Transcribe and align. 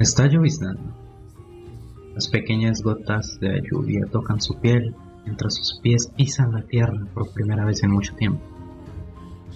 Está 0.00 0.28
lloviznando. 0.28 0.94
Las 2.14 2.28
pequeñas 2.28 2.82
gotas 2.82 3.36
de 3.40 3.60
lluvia 3.68 4.06
tocan 4.12 4.40
su 4.40 4.54
piel 4.60 4.94
mientras 5.24 5.56
sus 5.56 5.80
pies 5.80 6.12
pisan 6.16 6.52
la 6.52 6.62
tierra 6.62 7.04
por 7.12 7.32
primera 7.32 7.64
vez 7.64 7.82
en 7.82 7.90
mucho 7.90 8.14
tiempo. 8.14 8.40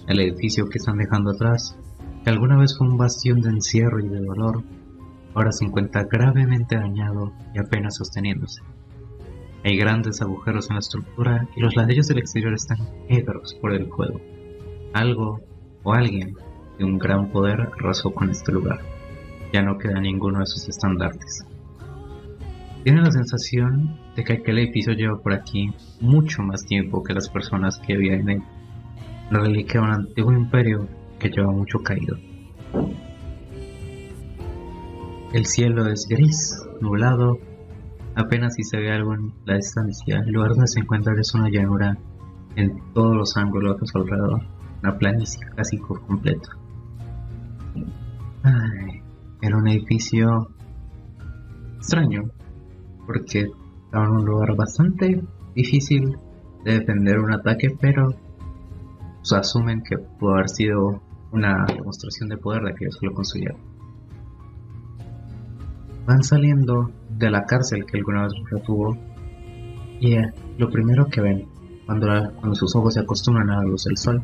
El 0.08 0.18
edificio 0.18 0.68
que 0.68 0.78
están 0.78 0.98
dejando 0.98 1.30
atrás, 1.30 1.78
que 2.24 2.30
alguna 2.30 2.58
vez 2.58 2.76
fue 2.76 2.88
un 2.88 2.98
bastión 2.98 3.40
de 3.40 3.50
encierro 3.50 4.00
y 4.00 4.08
de 4.08 4.18
dolor, 4.18 4.64
ahora 5.32 5.52
se 5.52 5.64
encuentra 5.64 6.08
gravemente 6.10 6.74
dañado 6.74 7.32
y 7.54 7.60
apenas 7.60 7.94
sosteniéndose. 7.94 8.62
Hay 9.62 9.76
grandes 9.76 10.22
agujeros 10.22 10.68
en 10.70 10.74
la 10.74 10.80
estructura 10.80 11.48
y 11.54 11.60
los 11.60 11.76
ladrillos 11.76 12.08
del 12.08 12.18
exterior 12.18 12.52
están 12.52 12.78
negros 13.08 13.54
por 13.60 13.72
el 13.74 13.86
fuego. 13.86 14.20
Algo 14.92 15.38
o 15.84 15.92
alguien 15.92 16.34
de 16.80 16.84
un 16.84 16.98
gran 16.98 17.30
poder 17.30 17.60
arrasó 17.60 18.10
con 18.10 18.28
este 18.28 18.50
lugar. 18.50 18.80
Ya 19.52 19.62
no 19.62 19.78
queda 19.78 20.00
ninguno 20.00 20.40
de 20.40 20.46
sus 20.46 20.68
estandartes. 20.68 21.44
Tiene 22.84 23.02
la 23.02 23.12
sensación 23.12 23.98
de 24.16 24.24
que 24.24 24.32
aquel 24.34 24.58
edificio 24.58 24.92
lleva 24.94 25.20
por 25.20 25.32
aquí 25.32 25.72
mucho 26.00 26.42
más 26.42 26.64
tiempo 26.64 27.02
que 27.02 27.14
las 27.14 27.28
personas 27.28 27.78
que 27.78 27.96
vivían 27.96 28.20
en 28.20 28.30
él. 28.30 28.42
La 29.30 29.40
reliquia 29.40 29.80
de 29.80 29.86
un 29.86 29.92
antiguo 29.92 30.32
imperio 30.32 30.88
que 31.18 31.30
lleva 31.30 31.52
mucho 31.52 31.78
caído. 31.78 32.16
El 35.32 35.46
cielo 35.46 35.86
es 35.86 36.06
gris, 36.08 36.60
nublado, 36.80 37.38
apenas 38.16 38.54
si 38.54 38.64
se 38.64 38.78
ve 38.78 38.92
algo 38.92 39.14
en 39.14 39.32
la 39.46 39.56
distancia. 39.56 40.22
El 40.26 40.32
lugar 40.32 40.50
donde 40.50 40.66
se 40.66 40.80
encuentra 40.80 41.14
es 41.18 41.32
una 41.34 41.48
llanura 41.48 41.96
en 42.56 42.92
todos 42.92 43.16
los 43.16 43.36
ángulos 43.36 43.80
a 43.80 43.86
su 43.86 43.98
alrededor, 43.98 44.42
una 44.82 44.98
planicie 44.98 45.40
casi 45.56 45.78
por 45.78 46.04
completo. 46.06 46.50
Ay, 48.42 48.91
era 49.42 49.56
un 49.56 49.68
edificio 49.68 50.48
extraño, 51.76 52.30
porque 53.06 53.48
estaba 53.84 54.04
en 54.06 54.12
un 54.12 54.24
lugar 54.24 54.56
bastante 54.56 55.20
difícil 55.54 56.16
de 56.64 56.78
defender 56.78 57.18
un 57.18 57.32
ataque, 57.32 57.76
pero 57.78 58.14
pues, 59.16 59.32
asumen 59.32 59.82
que 59.82 59.98
pudo 59.98 60.34
haber 60.34 60.48
sido 60.48 61.02
una 61.32 61.66
demostración 61.66 62.28
de 62.28 62.36
poder 62.36 62.62
de 62.62 62.74
que 62.74 62.84
ellos 62.84 62.98
lo 63.02 63.12
construyeron. 63.12 63.60
Van 66.06 66.22
saliendo 66.22 66.90
de 67.10 67.30
la 67.30 67.44
cárcel 67.44 67.84
que 67.84 67.98
alguna 67.98 68.24
vez 68.24 68.32
retuvo 68.50 68.96
y 70.00 70.14
eh, 70.14 70.32
lo 70.58 70.70
primero 70.70 71.06
que 71.06 71.20
ven 71.20 71.48
cuando, 71.86 72.06
cuando 72.36 72.54
sus 72.54 72.74
ojos 72.76 72.94
se 72.94 73.00
acostumbran 73.00 73.50
a 73.50 73.56
la 73.56 73.64
luz 73.64 73.84
del 73.84 73.96
sol 73.96 74.22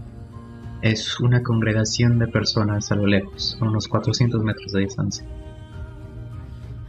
es 0.82 1.18
una 1.20 1.42
congregación 1.42 2.18
de 2.18 2.28
personas 2.28 2.92
a 2.92 2.94
lo 2.94 3.06
lejos, 3.06 3.58
a 3.60 3.64
unos 3.64 3.88
400 3.88 4.42
metros 4.42 4.72
de 4.72 4.80
distancia. 4.80 5.26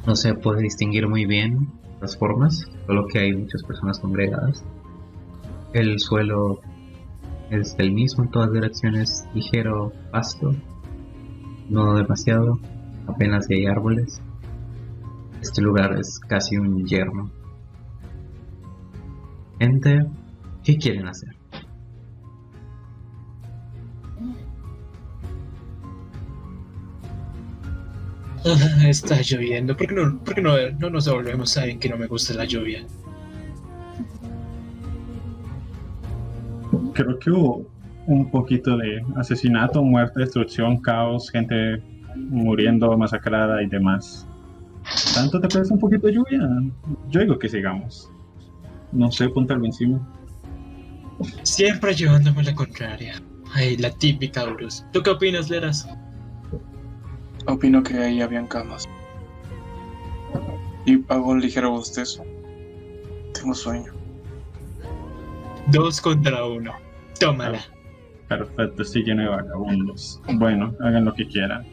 No 0.05 0.15
se 0.15 0.33
puede 0.35 0.61
distinguir 0.61 1.07
muy 1.07 1.25
bien 1.25 1.69
las 2.01 2.17
formas, 2.17 2.67
solo 2.85 3.07
que 3.07 3.19
hay 3.19 3.33
muchas 3.33 3.63
personas 3.63 3.99
congregadas. 3.99 4.63
El 5.73 5.99
suelo 5.99 6.59
es 7.49 7.75
el 7.79 7.91
mismo 7.91 8.23
en 8.23 8.31
todas 8.31 8.51
direcciones, 8.51 9.25
ligero 9.33 9.91
pasto, 10.11 10.55
no 11.69 11.95
demasiado, 11.95 12.59
apenas 13.07 13.47
hay 13.49 13.65
árboles. 13.65 14.21
Este 15.41 15.61
lugar 15.61 15.97
es 15.99 16.19
casi 16.19 16.57
un 16.57 16.85
yermo. 16.85 17.31
Gente, 19.59 20.05
¿qué 20.63 20.77
quieren 20.77 21.07
hacer? 21.07 21.38
Ah, 28.45 28.87
Está 28.87 29.21
lloviendo. 29.21 29.75
¿Por 29.75 29.87
qué, 29.87 29.95
no, 29.95 30.19
por 30.23 30.35
qué 30.35 30.41
no, 30.41 30.53
no 30.79 30.89
nos 30.89 31.07
volvemos? 31.07 31.51
Saben 31.51 31.79
que 31.79 31.89
no 31.89 31.97
me 31.97 32.07
gusta 32.07 32.33
la 32.33 32.45
lluvia. 32.45 32.85
Creo 36.93 37.19
que 37.19 37.31
hubo 37.31 37.65
un 38.07 38.29
poquito 38.31 38.77
de 38.77 39.03
asesinato, 39.15 39.83
muerte, 39.83 40.21
destrucción, 40.21 40.81
caos, 40.81 41.29
gente 41.29 41.81
muriendo, 42.15 42.97
masacrada 42.97 43.61
y 43.61 43.67
demás. 43.67 44.27
¿Tanto 45.13 45.39
te 45.39 45.47
parece 45.47 45.73
un 45.73 45.79
poquito 45.79 46.07
de 46.07 46.13
lluvia? 46.13 46.39
Yo 47.09 47.21
digo 47.21 47.37
que 47.37 47.49
sigamos. 47.49 48.09
No 48.91 49.11
sé, 49.11 49.29
ponte 49.29 49.53
algo 49.53 49.65
encima. 49.65 49.99
Siempre 51.43 51.93
llevándome 51.93 52.43
la 52.43 52.55
contraria. 52.55 53.21
Ay, 53.53 53.77
la 53.77 53.91
típica 53.91 54.45
Urus. 54.45 54.85
¿Tú 54.91 55.03
qué 55.03 55.09
opinas, 55.11 55.49
Leras? 55.49 55.87
Opino 57.45 57.83
que 57.83 57.97
ahí 57.97 58.21
habían 58.21 58.47
camas. 58.47 58.87
Y 60.85 61.03
hago 61.07 61.29
un 61.29 61.41
ligero 61.41 61.71
bostezo. 61.71 62.23
Tengo 63.33 63.53
sueño. 63.53 63.93
Dos 65.67 66.01
contra 66.01 66.45
uno. 66.45 66.73
Tómala. 67.19 67.59
Perfecto, 68.27 68.83
estoy 68.83 69.03
lleno 69.03 69.23
de 69.23 69.29
vagabundos. 69.29 70.21
Bueno, 70.33 70.73
hagan 70.81 71.05
lo 71.05 71.13
que 71.13 71.27
quieran. 71.27 71.65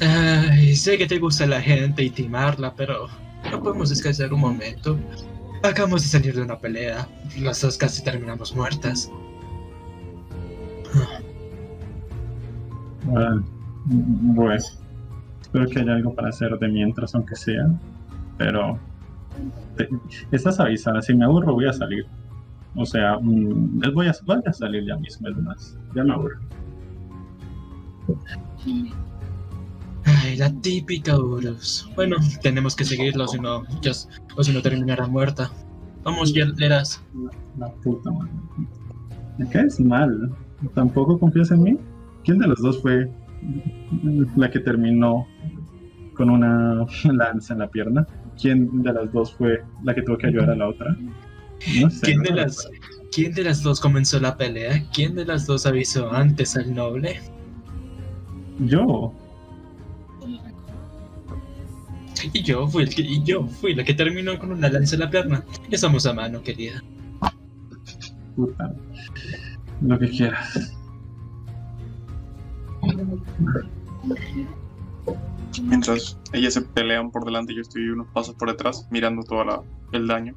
Ay, 0.00 0.76
sé 0.76 0.98
que 0.98 1.06
te 1.06 1.18
gusta 1.18 1.46
la 1.46 1.60
gente 1.60 2.02
y 2.02 2.10
timarla, 2.10 2.74
pero 2.74 3.08
no 3.50 3.62
podemos 3.62 3.88
descansar 3.88 4.32
un 4.32 4.40
momento. 4.40 4.98
Acabamos 5.62 6.02
de 6.02 6.08
salir 6.08 6.34
de 6.34 6.42
una 6.42 6.58
pelea. 6.58 7.08
Las 7.38 7.62
dos 7.62 7.78
casi 7.78 8.04
terminamos 8.04 8.54
muertas. 8.54 9.10
Bueno, 13.06 14.50
espero 15.40 15.66
que 15.68 15.80
haya 15.80 15.94
algo 15.94 16.14
para 16.14 16.28
hacer 16.28 16.58
de 16.58 16.68
mientras, 16.68 17.14
aunque 17.14 17.36
sea. 17.36 17.66
Pero 18.38 18.78
te- 19.76 19.88
estás 20.32 20.58
avisada, 20.60 21.00
si 21.02 21.14
me 21.14 21.24
aburro 21.24 21.54
voy 21.54 21.66
a 21.66 21.72
salir. 21.72 22.06
O 22.74 22.84
sea, 22.84 23.18
mm, 23.20 23.80
les 23.82 23.94
voy 23.94 24.06
a, 24.08 24.12
voy 24.24 24.38
a 24.46 24.52
salir 24.52 24.84
ya 24.86 24.96
mismo, 24.96 25.28
es 25.28 25.36
más. 25.38 25.78
Ya 25.94 26.04
me 26.04 26.12
aburro. 26.12 26.38
Ay, 30.04 30.36
la 30.36 30.50
típica 30.60 31.18
Urus. 31.18 31.88
Bueno, 31.96 32.16
tenemos 32.42 32.76
que 32.76 32.84
seguirlo, 32.84 33.26
si 33.28 33.38
no, 33.38 33.62
ya- 33.82 33.92
o 34.36 34.44
si 34.44 34.52
no 34.52 34.62
terminará 34.62 35.06
muerta. 35.06 35.50
Vamos, 36.04 36.32
Leras. 36.32 37.02
La 37.58 37.68
puta 37.82 38.10
madre. 38.12 38.30
Me 39.38 39.48
caes 39.48 39.80
mal. 39.80 40.30
¿Tampoco 40.74 41.18
confías 41.18 41.50
en 41.50 41.62
mí? 41.62 41.78
¿Quién 42.26 42.38
de 42.38 42.48
los 42.48 42.60
dos 42.60 42.82
fue 42.82 43.08
la 44.34 44.50
que 44.50 44.58
terminó 44.58 45.28
con 46.14 46.28
una 46.28 46.84
lanza 47.04 47.54
en 47.54 47.60
la 47.60 47.68
pierna? 47.68 48.04
¿Quién 48.38 48.82
de 48.82 48.92
las 48.92 49.12
dos 49.12 49.32
fue 49.32 49.62
la 49.84 49.94
que 49.94 50.02
tuvo 50.02 50.18
que 50.18 50.26
ayudar 50.26 50.50
a 50.50 50.56
la 50.56 50.68
otra? 50.68 50.96
No 51.80 51.88
sé. 51.88 52.00
¿Quién 52.02 52.22
de 52.22 52.34
las. 52.34 52.68
¿Quién 53.12 53.32
de 53.32 53.44
las 53.44 53.62
dos 53.62 53.80
comenzó 53.80 54.18
la 54.18 54.36
pelea? 54.36 54.84
¿Quién 54.92 55.14
de 55.14 55.24
las 55.24 55.46
dos 55.46 55.66
avisó 55.66 56.12
antes 56.12 56.56
al 56.56 56.74
noble? 56.74 57.20
Yo. 58.58 59.14
Y 62.32 62.42
yo 62.42 62.66
fui 62.66 62.82
el 62.82 62.94
que, 62.94 63.02
y 63.02 63.22
yo 63.22 63.46
fui 63.46 63.72
la 63.74 63.84
que 63.84 63.94
terminó 63.94 64.36
con 64.38 64.50
una 64.50 64.68
lanza 64.68 64.96
en 64.96 65.00
la 65.02 65.10
pierna. 65.10 65.44
Estamos 65.70 66.04
a 66.06 66.12
mano, 66.12 66.42
querida. 66.42 66.82
Puta. 68.34 68.74
Lo 69.80 69.98
que 69.98 70.10
quieras. 70.10 70.76
Mientras 75.68 76.18
ellas 76.32 76.54
se 76.54 76.62
pelean 76.62 77.10
por 77.10 77.24
delante, 77.24 77.54
yo 77.54 77.60
estoy 77.62 77.88
unos 77.88 78.08
pasos 78.08 78.34
por 78.34 78.48
detrás, 78.50 78.86
mirando 78.90 79.22
todo 79.22 79.44
la- 79.44 79.62
el 79.92 80.06
daño 80.06 80.34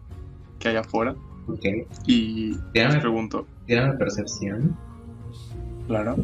que 0.60 0.70
hay 0.70 0.76
afuera. 0.78 1.16
Ok, 1.48 1.66
Y 2.06 2.56
les 2.74 2.96
pregunto, 2.98 3.48
tírame 3.66 3.94
percepción. 3.98 4.76
claro. 5.88 6.16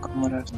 ¿Cómo 0.00 0.26
era 0.28 0.40
esto? 0.40 0.56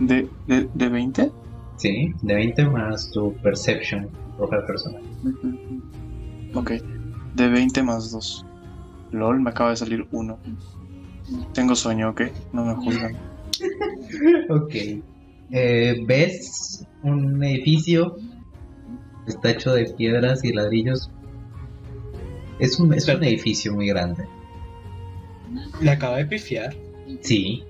¿De, 0.00 0.28
de, 0.46 0.68
de 0.74 0.88
20? 0.88 1.30
Sí, 1.76 2.12
de 2.22 2.34
20 2.34 2.64
más 2.66 3.10
tu 3.10 3.34
perception, 3.42 4.08
roja 4.38 4.56
de 4.58 4.62
persona. 4.62 4.98
Ok, 6.54 6.70
de 7.34 7.48
20 7.48 7.82
más 7.82 8.10
2. 8.10 8.44
LOL, 9.10 9.40
me 9.40 9.50
acaba 9.50 9.70
de 9.70 9.76
salir 9.76 10.06
1. 10.12 10.38
Tengo 11.54 11.74
sueño, 11.74 12.10
ok, 12.10 12.22
no 12.52 12.64
me 12.64 12.74
juzgan. 12.74 13.16
Ok. 14.50 14.74
Eh, 15.50 16.02
¿Ves 16.06 16.86
un 17.02 17.42
edificio? 17.44 18.16
Está 19.26 19.50
hecho 19.50 19.72
de 19.72 19.84
piedras 19.96 20.44
y 20.44 20.52
ladrillos. 20.52 21.10
Es 22.58 22.78
un, 22.80 22.92
es 22.94 23.06
un 23.08 23.22
edificio 23.24 23.72
muy 23.74 23.86
grande. 23.88 24.26
Le 25.80 25.90
acaba 25.90 26.16
de 26.18 26.26
pifiar. 26.26 26.74
Sí. 27.20 27.62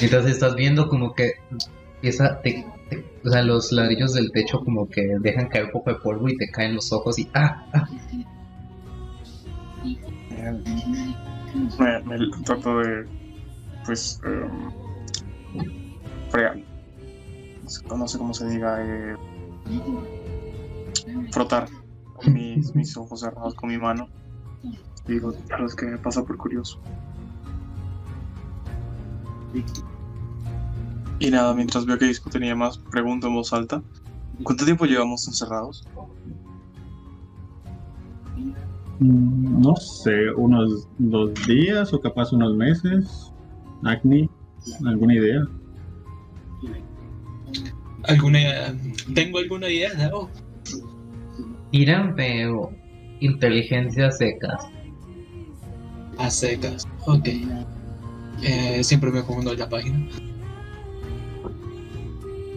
Entonces 0.00 0.32
estás 0.32 0.54
viendo 0.54 0.88
como 0.88 1.14
que 1.14 1.32
empieza, 1.96 2.40
te- 2.42 2.64
te- 2.90 3.04
o 3.24 3.30
sea, 3.30 3.42
los 3.42 3.70
ladrillos 3.72 4.14
del 4.14 4.30
techo 4.32 4.60
como 4.60 4.88
que 4.88 5.02
dejan 5.20 5.48
caer 5.48 5.66
un 5.66 5.72
poco 5.72 5.90
de 5.90 5.96
polvo 5.96 6.28
y 6.28 6.36
te 6.36 6.48
caen 6.50 6.74
los 6.74 6.92
ojos 6.92 7.18
y 7.18 7.28
¡ah! 7.34 7.66
ah. 7.72 7.88
Me, 11.54 12.18
trato 12.44 12.78
de 12.78 13.06
pues, 13.84 14.20
eh. 14.24 14.50
No 17.96 18.08
sé, 18.08 18.18
cómo 18.18 18.34
se 18.34 18.48
diga, 18.48 18.78
eh, 18.80 19.16
frotar 21.30 21.68
mis, 22.26 22.74
mis 22.74 22.96
ojos 22.96 23.20
cerrados 23.20 23.54
con 23.54 23.68
mi 23.68 23.78
mano. 23.78 24.08
Digo, 25.06 25.32
claro, 25.46 25.66
es 25.66 25.74
que 25.74 25.86
me 25.86 25.98
pasa 25.98 26.24
por 26.24 26.36
curioso. 26.36 26.80
Y 31.20 31.30
nada, 31.30 31.54
mientras 31.54 31.86
veo 31.86 31.98
que 31.98 32.06
Disco 32.06 32.30
tenía 32.30 32.56
más, 32.56 32.78
pregunto 32.78 33.28
en 33.28 33.34
voz 33.34 33.52
alta. 33.52 33.82
¿Cuánto 34.42 34.64
tiempo 34.64 34.86
llevamos 34.86 35.26
encerrados? 35.28 35.86
Mm, 39.00 39.60
No 39.62 39.76
sé, 39.76 40.30
unos 40.36 40.88
dos 40.98 41.32
días 41.46 41.92
o 41.92 42.00
capaz 42.00 42.32
unos 42.32 42.54
meses. 42.56 43.32
Acne, 43.84 44.28
¿alguna 44.86 45.14
idea? 45.14 45.46
¿Alguna, 48.04 48.38
tengo 49.14 49.38
alguna 49.38 49.68
idea? 49.68 49.90
No. 49.94 50.28
Irán 51.72 52.14
veo 52.14 52.70
inteligencia 53.20 54.10
secas. 54.10 54.66
A 56.18 56.30
secas. 56.30 56.86
Ok. 57.06 57.28
Eh, 58.42 58.84
siempre 58.84 59.10
me 59.10 59.22
confundo 59.22 59.52
en 59.52 59.58
la 59.58 59.68
página. 59.68 60.06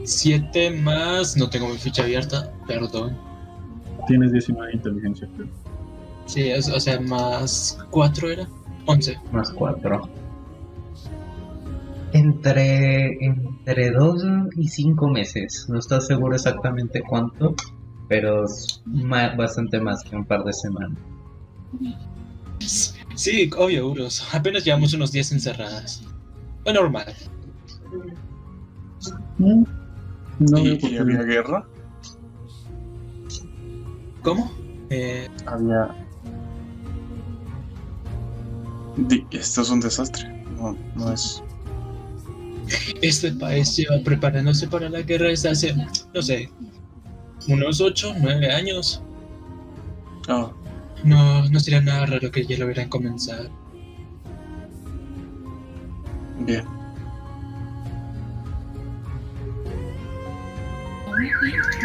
7 0.04 0.81
más. 0.81 1.36
No 1.38 1.50
tengo 1.50 1.69
mi 1.69 1.78
ficha 1.78 2.04
abierta. 2.04 2.54
Perdón. 2.68 3.18
Tienes 4.07 4.31
19 4.31 4.68
de 4.68 4.78
inteligencia, 4.78 5.28
creo. 5.36 5.48
Sí, 6.27 6.50
es- 6.50 6.69
o 6.69 6.79
sea, 6.79 7.00
más 7.00 7.77
4 7.89 8.29
era. 8.29 8.47
11. 8.85 9.18
Más 9.33 9.50
cuatro. 9.51 10.07
Entre, 12.13 13.09
entre 13.25 13.91
dos 13.91 14.24
y 14.56 14.68
cinco 14.69 15.09
meses. 15.09 15.65
No 15.68 15.77
estás 15.79 16.07
seguro 16.07 16.35
exactamente 16.35 17.01
cuánto, 17.01 17.53
pero 18.07 18.45
es 18.45 18.81
ma- 18.85 19.35
bastante 19.35 19.79
más 19.81 20.03
que 20.03 20.15
un 20.15 20.25
par 20.25 20.44
de 20.45 20.53
semanas. 20.53 20.97
Sí, 23.15 23.50
obvio, 23.57 23.89
Uros. 23.89 24.25
Apenas 24.33 24.63
llevamos 24.63 24.94
unos 24.94 25.12
10 25.12 25.33
encerradas. 25.33 26.01
Lo 26.65 26.74
normal. 26.74 27.13
No 29.38 29.65
¿Y, 30.59 30.63
veo 30.63 30.74
y 30.74 30.77
por 30.77 30.89
qué 30.89 31.00
había 31.00 31.24
guerra? 31.24 31.65
¿Cómo? 34.24 34.51
Eh, 34.89 35.27
Había... 35.45 35.94
Esto 39.32 39.62
es 39.62 39.70
un 39.70 39.80
desastre. 39.80 40.28
No, 40.58 40.76
no 40.96 41.14
es... 41.14 41.44
este 43.02 43.32
país 43.34 43.76
lleva 43.76 44.04
preparándose 44.04 44.68
para 44.68 44.90
la 44.90 45.02
guerra 45.02 45.28
desde 45.28 45.50
hace, 45.50 45.76
no 46.14 46.22
sé, 46.22 46.50
unos 47.48 47.80
8, 47.80 48.16
9 48.20 48.52
años. 48.52 49.02
Ah, 50.28 50.52
No, 51.04 51.48
no 51.50 51.60
sería 51.60 51.82
nada 51.82 52.06
raro 52.08 52.32
que 52.32 52.46
ya 52.46 52.58
lo 52.58 52.66
hubieran 52.66 52.90
comenzado. 52.90 53.50
bien. 56.40 56.66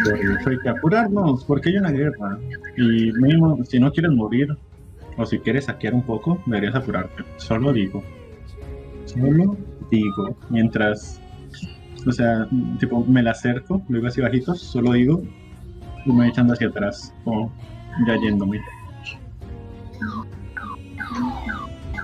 Hecho, 0.05 0.49
hay 0.49 0.59
que 0.59 0.69
apurarnos 0.69 1.43
porque 1.45 1.69
hay 1.69 1.77
una 1.77 1.91
guerra. 1.91 2.39
Y 2.77 3.11
mínimo, 3.13 3.63
si 3.65 3.79
no 3.79 3.91
quieres 3.91 4.11
morir 4.11 4.55
o 5.17 5.25
si 5.25 5.39
quieres 5.39 5.65
saquear 5.65 5.93
un 5.93 6.03
poco, 6.03 6.41
deberías 6.45 6.75
apurarte. 6.75 7.23
Solo 7.37 7.73
digo. 7.73 8.03
Solo 9.05 9.57
digo. 9.89 10.37
Mientras, 10.49 11.21
o 12.05 12.11
sea, 12.11 12.47
tipo, 12.79 13.05
me 13.05 13.21
la 13.23 13.31
acerco, 13.31 13.81
lo 13.89 13.97
digo 13.97 14.07
así 14.07 14.21
bajito, 14.21 14.55
solo 14.55 14.93
digo 14.93 15.23
y 16.05 16.09
me 16.09 16.15
voy 16.15 16.27
echando 16.29 16.53
hacia 16.53 16.67
atrás, 16.67 17.13
como 17.23 17.51
ya 18.07 18.15
yéndome. 18.17 18.59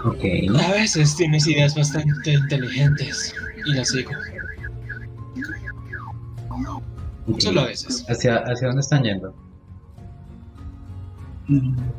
Ok. 0.05 0.23
A 0.61 0.71
veces 0.71 1.15
tienes 1.15 1.47
ideas 1.47 1.75
bastante 1.75 2.33
inteligentes 2.33 3.33
y 3.65 3.73
las 3.73 3.89
sigo. 3.89 4.11
Solo 7.37 7.61
a 7.61 7.65
veces. 7.65 8.05
¿Hacia, 8.09 8.37
¿Hacia 8.37 8.67
dónde 8.67 8.81
están 8.81 9.03
yendo? 9.03 9.35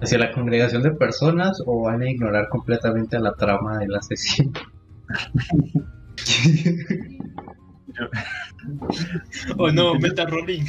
¿Hacia 0.00 0.18
la 0.18 0.32
congregación 0.32 0.82
de 0.82 0.92
personas 0.92 1.60
o 1.66 1.82
van 1.82 2.02
a 2.02 2.10
ignorar 2.10 2.48
completamente 2.48 3.18
la 3.18 3.32
trama 3.34 3.78
del 3.78 3.94
asesino? 3.94 4.52
Oh 9.56 9.70
no, 9.70 9.94
meta 9.94 10.26
rolling. 10.26 10.64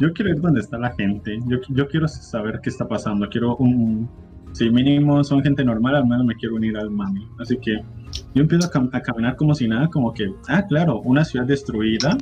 Yo 0.00 0.12
quiero 0.12 0.30
ir 0.32 0.40
donde 0.40 0.60
está 0.60 0.78
la 0.78 0.92
gente. 0.94 1.38
Yo, 1.46 1.58
yo 1.68 1.86
quiero 1.88 2.08
saber 2.08 2.60
qué 2.62 2.70
está 2.70 2.86
pasando. 2.88 3.28
Quiero 3.28 3.56
un. 3.56 4.08
Si 4.52 4.68
mínimo 4.70 5.22
son 5.22 5.42
gente 5.42 5.64
normal, 5.64 5.94
al 5.96 6.06
menos 6.06 6.24
me 6.24 6.34
quiero 6.34 6.56
unir 6.56 6.76
al 6.78 6.90
mami. 6.90 7.28
Así 7.38 7.58
que 7.58 7.80
yo 8.34 8.42
empiezo 8.42 8.66
a, 8.66 8.70
cam- 8.72 8.90
a 8.92 9.00
caminar 9.00 9.36
como 9.36 9.54
si 9.54 9.68
nada, 9.68 9.88
como 9.88 10.12
que, 10.12 10.32
ah, 10.48 10.64
claro, 10.66 11.00
una 11.02 11.24
ciudad 11.24 11.46
destruida, 11.46 12.16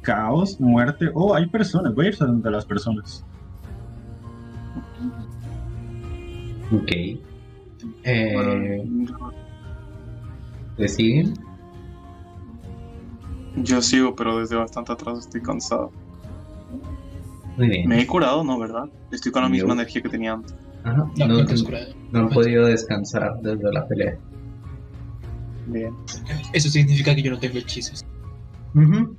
caos, 0.00 0.58
muerte. 0.60 1.10
Oh, 1.14 1.34
hay 1.34 1.46
personas. 1.46 1.94
Voy 1.94 2.06
a 2.06 2.08
ir 2.08 2.16
donde 2.16 2.50
las 2.50 2.66
personas. 2.66 3.24
Ok. 6.72 6.92
Eh, 8.04 8.32
Bueno, 8.34 9.12
¿Le 10.76 10.88
siguen? 10.88 11.34
yo 13.56 13.82
sigo, 13.82 14.14
pero 14.14 14.38
desde 14.38 14.54
bastante 14.56 14.92
atrás 14.92 15.18
estoy 15.20 15.40
cansado. 15.42 15.90
Muy 17.56 17.68
bien. 17.68 17.88
Me 17.88 18.00
he 18.00 18.06
curado, 18.06 18.44
¿no? 18.44 18.58
¿Verdad? 18.58 18.84
Estoy 19.10 19.32
con 19.32 19.42
la 19.42 19.48
misma 19.48 19.68
Yo. 19.68 19.74
energía 19.74 20.02
que 20.02 20.08
tenía 20.08 20.32
antes. 20.34 20.54
Ajá. 20.84 21.04
No, 21.16 21.44
te 21.44 22.18
han 22.18 22.28
podido 22.28 22.66
descansar 22.66 23.32
desde 23.42 23.72
la 23.72 23.86
pelea. 23.88 24.16
Bien. 25.66 25.92
Eso 26.52 26.68
significa 26.68 27.14
que 27.14 27.22
yo 27.22 27.32
no 27.32 27.38
tengo 27.38 27.58
hechizos. 27.58 28.04
Ujú. 28.74 29.16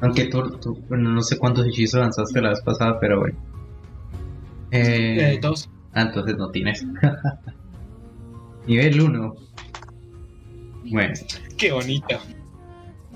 Aunque 0.00 0.26
tú, 0.26 0.42
tú- 0.60 0.78
bueno, 0.88 1.10
no 1.10 1.20
sé 1.22 1.36
cuántos 1.38 1.66
hechizos 1.66 2.00
lanzaste 2.00 2.40
la 2.40 2.50
vez 2.50 2.62
pasada, 2.62 2.98
pero 2.98 3.20
bueno. 3.20 3.36
Eh, 4.70 5.34
Eh, 5.34 5.38
dos. 5.40 5.68
ah, 5.94 6.02
entonces 6.02 6.36
no 6.36 6.50
tienes. 6.50 6.84
Nivel 8.66 9.00
1. 9.00 9.34
Bueno. 10.90 11.14
Qué 11.56 11.72
bonito. 11.72 12.16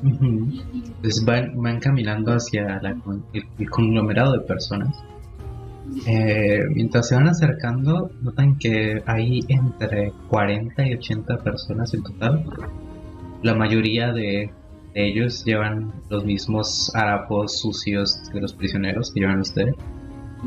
Entonces 0.02 1.24
van, 1.24 1.60
van 1.62 1.78
caminando 1.78 2.32
hacia 2.34 2.80
la 2.80 2.90
el, 3.34 3.44
el 3.58 3.70
conglomerado 3.70 4.32
de 4.32 4.40
personas. 4.40 4.96
Eh, 6.06 6.60
mientras 6.74 7.08
se 7.08 7.14
van 7.16 7.28
acercando, 7.28 8.10
notan 8.22 8.56
que 8.58 9.02
hay 9.06 9.40
entre 9.48 10.12
40 10.28 10.86
y 10.86 10.94
80 10.94 11.38
personas 11.38 11.92
en 11.94 12.02
total. 12.02 12.44
La 13.42 13.54
mayoría 13.54 14.12
de, 14.12 14.50
de 14.94 15.06
ellos 15.08 15.44
llevan 15.44 15.92
los 16.08 16.24
mismos 16.24 16.90
harapos 16.94 17.60
sucios 17.60 18.22
de 18.32 18.40
los 18.40 18.54
prisioneros 18.54 19.12
que 19.12 19.20
llevan 19.20 19.40
ustedes. 19.40 19.74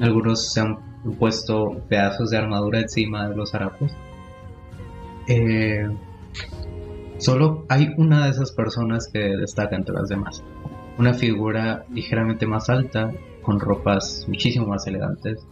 Algunos 0.02 0.52
se 0.52 0.62
han 0.62 0.78
puesto 1.14 1.82
pedazos 1.88 2.32
de 2.32 2.38
armadura 2.38 2.80
encima 2.80 3.30
de 3.30 3.36
los 3.36 3.54
harapos. 3.54 3.92
Eh, 5.28 5.88
Solo 7.18 7.66
hay 7.70 7.94
una 7.98 8.26
de 8.26 8.32
esas 8.32 8.52
personas 8.52 9.08
que 9.12 9.20
destaca 9.20 9.76
entre 9.76 9.96
las 9.96 10.10
demás. 10.10 10.44
Una 10.98 11.14
figura 11.14 11.86
ligeramente 11.90 12.46
más 12.46 12.70
alta, 12.70 13.12
con 13.42 13.60
ropas 13.60 14.26
muchísimo 14.28 14.68
más 14.68 14.86
elegantes, 14.86 15.48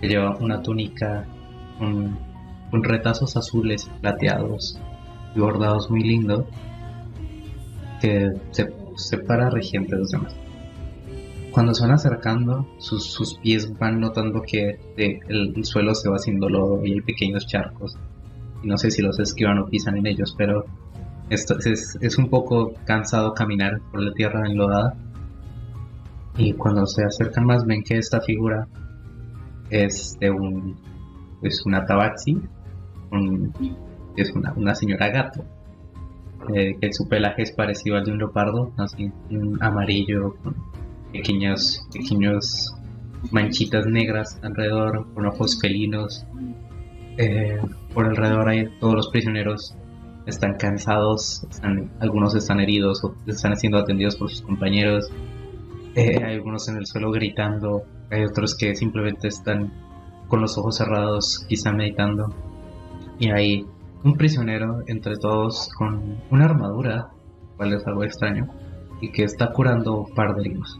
que 0.00 0.08
lleva 0.08 0.36
una 0.40 0.60
túnica 0.60 1.24
con, 1.78 2.18
retazos 2.82 3.36
azules 3.36 3.88
plateados 4.00 4.78
y 5.34 5.40
bordados 5.40 5.88
muy 5.88 6.02
lindos, 6.02 6.44
que 8.00 8.32
se 8.50 8.72
separa 8.96 9.50
regiente 9.50 9.94
de 9.94 10.00
los 10.00 10.10
demás. 10.10 10.34
Cuando 11.52 11.74
se 11.74 11.82
van 11.82 11.92
acercando, 11.92 12.66
sus, 12.78 13.04
sus 13.04 13.34
pies 13.38 13.76
van 13.78 14.00
notando 14.00 14.42
que 14.42 14.78
el, 14.96 15.20
el 15.56 15.64
suelo 15.64 15.94
se 15.94 16.08
va 16.08 16.16
haciendo 16.16 16.48
lodo 16.48 16.84
y 16.84 16.92
hay 16.92 17.00
pequeños 17.00 17.46
charcos. 17.46 17.96
No 18.62 18.76
sé 18.76 18.90
si 18.90 19.02
los 19.02 19.18
esquivan 19.18 19.58
o 19.58 19.66
pisan 19.66 19.96
en 19.96 20.06
ellos, 20.06 20.34
pero 20.36 20.64
esto 21.30 21.56
es, 21.64 21.96
es 22.00 22.18
un 22.18 22.28
poco 22.28 22.74
cansado 22.84 23.34
caminar 23.34 23.80
por 23.90 24.00
la 24.02 24.12
tierra 24.12 24.46
enlodada. 24.46 24.94
Y 26.36 26.52
cuando 26.52 26.86
se 26.86 27.04
acercan 27.04 27.44
más 27.46 27.64
ven 27.66 27.82
que 27.82 27.98
esta 27.98 28.20
figura 28.20 28.68
es 29.70 30.16
de 30.20 30.30
un 30.30 30.76
es 31.42 31.64
una 31.66 31.84
tabaxi, 31.86 32.36
es 34.16 34.30
una, 34.32 34.52
una 34.54 34.74
señora 34.74 35.08
gato. 35.08 35.44
eh, 36.54 36.76
que 36.80 36.92
su 36.92 37.08
pelaje 37.08 37.42
es 37.42 37.52
parecido 37.52 37.96
al 37.96 38.04
de 38.04 38.12
un 38.12 38.18
leopardo, 38.18 38.72
así 38.76 39.10
un 39.30 39.58
amarillo 39.62 40.34
con 40.42 40.56
pequeños 41.12 41.80
pequeños 41.92 42.72
manchitas 43.32 43.86
negras 43.86 44.38
alrededor, 44.42 45.06
con 45.14 45.26
ojos 45.26 45.58
felinos 45.60 46.24
Eh, 47.20 47.58
por 47.92 48.06
alrededor 48.06 48.48
hay 48.48 48.68
todos 48.78 48.94
los 48.94 49.08
prisioneros 49.08 49.74
están 50.26 50.54
cansados, 50.54 51.42
están- 51.50 51.90
algunos 51.98 52.36
están 52.36 52.60
heridos 52.60 53.02
o 53.02 53.12
están 53.26 53.56
siendo 53.56 53.78
atendidos 53.78 54.14
por 54.14 54.30
sus 54.30 54.42
compañeros. 54.42 55.10
Eh, 55.96 56.22
hay 56.24 56.34
algunos 56.34 56.68
en 56.68 56.76
el 56.76 56.86
suelo 56.86 57.10
gritando, 57.10 57.82
hay 58.10 58.22
otros 58.24 58.54
que 58.56 58.76
simplemente 58.76 59.26
están 59.26 59.72
con 60.28 60.40
los 60.40 60.56
ojos 60.58 60.76
cerrados, 60.76 61.44
quizá 61.48 61.72
meditando. 61.72 62.32
Y 63.18 63.30
hay 63.30 63.66
un 64.04 64.14
prisionero 64.16 64.84
entre 64.86 65.16
todos 65.16 65.70
con 65.76 66.18
una 66.30 66.44
armadura, 66.44 67.08
cual 67.56 67.72
es 67.72 67.84
algo 67.88 68.04
extraño, 68.04 68.46
y 69.00 69.10
que 69.10 69.24
está 69.24 69.52
curando 69.52 70.02
un 70.02 70.14
par 70.14 70.36
de 70.36 70.42
heridos. 70.42 70.78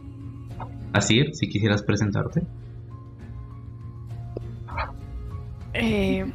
Así, 0.92 1.32
si 1.32 1.48
quisieras 1.48 1.82
presentarte. 1.82 2.42
Eh, 5.74 6.26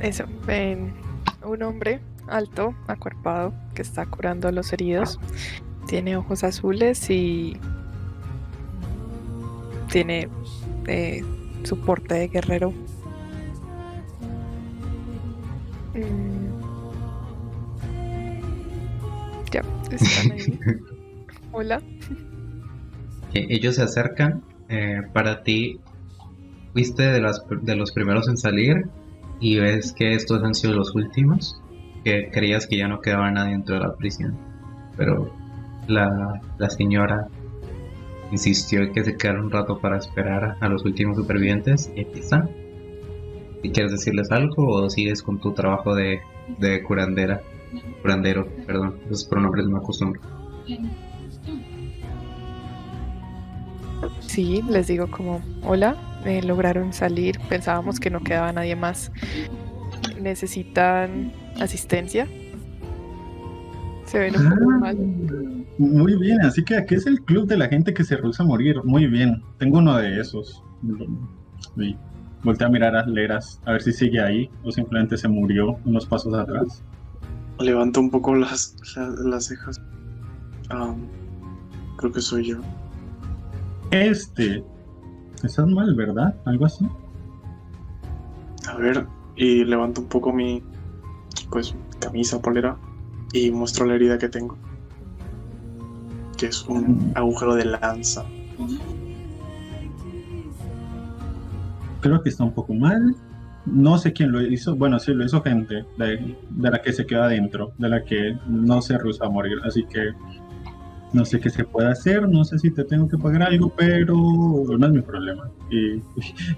eso, 0.00 0.24
ven 0.46 0.92
un 1.44 1.62
hombre 1.62 2.00
alto, 2.28 2.74
acuerpado, 2.86 3.52
que 3.74 3.82
está 3.82 4.06
curando 4.06 4.48
a 4.48 4.52
los 4.52 4.72
heridos. 4.72 5.18
Tiene 5.86 6.16
ojos 6.16 6.44
azules 6.44 7.10
y 7.10 7.56
tiene 9.90 10.28
eh, 10.86 11.24
su 11.64 11.78
porte 11.80 12.14
de 12.14 12.28
guerrero. 12.28 12.72
Mm. 15.94 16.60
Ya, 19.50 19.62
están 19.90 20.32
ahí. 20.32 20.58
Hola. 21.52 21.82
Ellos 23.34 23.76
se 23.76 23.82
acercan. 23.82 24.42
eh, 24.68 25.02
para 25.12 25.42
ti, 25.42 25.80
fuiste 26.72 27.02
de, 27.02 27.20
las, 27.20 27.42
de 27.62 27.74
los 27.74 27.90
primeros 27.92 28.28
en 28.28 28.36
salir 28.36 28.86
y 29.40 29.58
ves 29.58 29.92
que 29.92 30.12
estos 30.14 30.42
han 30.44 30.54
sido 30.54 30.74
los 30.74 30.94
últimos. 30.94 31.60
Que 32.04 32.30
creías 32.32 32.66
que 32.66 32.78
ya 32.78 32.88
no 32.88 33.00
quedaba 33.00 33.30
nadie 33.30 33.52
dentro 33.52 33.74
de 33.74 33.80
la 33.82 33.94
prisión. 33.94 34.38
Pero 34.96 35.32
la, 35.88 36.40
la 36.58 36.70
señora 36.70 37.26
insistió 38.30 38.80
en 38.82 38.92
que 38.92 39.04
se 39.04 39.16
quedara 39.16 39.40
un 39.40 39.50
rato 39.50 39.80
para 39.80 39.98
esperar 39.98 40.56
a 40.60 40.68
los 40.68 40.84
últimos 40.84 41.16
supervivientes 41.16 41.90
y 41.96 42.00
aquí 42.02 42.20
están. 42.20 42.48
Si 43.62 43.70
quieres 43.70 43.92
decirles 43.92 44.30
algo 44.30 44.66
o 44.66 44.88
sigues 44.88 45.22
con 45.22 45.40
tu 45.40 45.52
trabajo 45.52 45.94
de, 45.94 46.20
de 46.58 46.82
curandera, 46.82 47.42
curandero, 48.00 48.46
perdón, 48.66 48.98
esos 49.06 49.24
pronombres 49.26 49.66
no 49.66 49.78
acostumbro. 49.78 50.20
Sí, 54.30 54.62
les 54.68 54.86
digo 54.86 55.10
como, 55.10 55.42
hola, 55.64 55.96
eh, 56.24 56.40
lograron 56.40 56.92
salir, 56.92 57.40
pensábamos 57.48 57.98
que 57.98 58.10
no 58.10 58.20
quedaba 58.20 58.52
nadie 58.52 58.76
más. 58.76 59.10
¿Necesitan 60.20 61.32
asistencia? 61.60 62.28
Se 64.06 64.20
ven 64.20 64.36
un 64.36 64.48
poco 64.50 64.70
Ah, 64.70 64.78
mal. 64.78 64.96
Muy 65.78 66.14
bien, 66.16 66.40
así 66.42 66.62
que 66.62 66.76
aquí 66.76 66.94
es 66.94 67.06
el 67.08 67.20
club 67.22 67.48
de 67.48 67.56
la 67.56 67.66
gente 67.68 67.92
que 67.92 68.04
se 68.04 68.16
rehúsa 68.16 68.44
a 68.44 68.46
morir. 68.46 68.76
Muy 68.84 69.08
bien, 69.08 69.42
tengo 69.58 69.78
uno 69.78 69.96
de 69.96 70.20
esos. 70.20 70.62
Y 71.76 71.96
volteé 72.44 72.68
a 72.68 72.70
mirar 72.70 72.94
a 72.94 73.04
Leras 73.06 73.60
a 73.66 73.72
ver 73.72 73.82
si 73.82 73.92
sigue 73.92 74.20
ahí 74.20 74.48
o 74.62 74.70
simplemente 74.70 75.16
se 75.16 75.26
murió 75.26 75.76
unos 75.84 76.06
pasos 76.06 76.34
atrás. 76.34 76.84
Levanto 77.58 77.98
un 77.98 78.10
poco 78.12 78.36
las, 78.36 78.76
la- 78.94 79.08
las 79.28 79.46
cejas. 79.46 79.80
Ah, 80.70 80.94
creo 81.96 82.12
que 82.12 82.20
soy 82.20 82.44
yo. 82.50 82.60
Este. 83.90 84.64
Estás 85.42 85.66
mal, 85.66 85.94
¿verdad? 85.94 86.34
Algo 86.44 86.66
así. 86.66 86.86
A 88.68 88.76
ver, 88.76 89.06
y 89.36 89.64
levanto 89.64 90.02
un 90.02 90.08
poco 90.08 90.32
mi 90.32 90.62
pues 91.50 91.74
camisa, 91.98 92.40
polera, 92.40 92.76
y 93.32 93.50
muestro 93.50 93.86
la 93.86 93.94
herida 93.94 94.18
que 94.18 94.28
tengo. 94.28 94.56
Que 96.36 96.46
es 96.46 96.64
un 96.66 97.12
agujero 97.14 97.54
de 97.54 97.64
lanza. 97.64 98.24
Creo 102.00 102.22
que 102.22 102.28
está 102.28 102.44
un 102.44 102.52
poco 102.52 102.74
mal. 102.74 103.14
No 103.66 103.98
sé 103.98 104.12
quién 104.12 104.32
lo 104.32 104.40
hizo. 104.40 104.76
Bueno, 104.76 104.98
sí, 104.98 105.12
lo 105.12 105.24
hizo 105.24 105.42
gente 105.42 105.84
de, 105.98 106.36
de 106.50 106.70
la 106.70 106.80
que 106.80 106.92
se 106.92 107.06
queda 107.06 107.24
adentro, 107.24 107.72
de 107.78 107.88
la 107.88 108.04
que 108.04 108.38
no 108.46 108.80
se 108.80 108.96
rehúsa 108.96 109.26
a 109.26 109.30
morir. 109.30 109.58
Así 109.64 109.84
que 109.84 110.12
no 111.12 111.24
sé 111.24 111.40
qué 111.40 111.50
se 111.50 111.64
puede 111.64 111.88
hacer. 111.88 112.28
No 112.28 112.44
sé 112.44 112.58
si 112.58 112.70
te 112.70 112.84
tengo 112.84 113.08
que 113.08 113.18
pagar 113.18 113.42
algo, 113.42 113.72
pero 113.76 114.14
no 114.14 114.86
es 114.86 114.92
mi 114.92 115.00
problema. 115.02 115.50
Y 115.70 116.00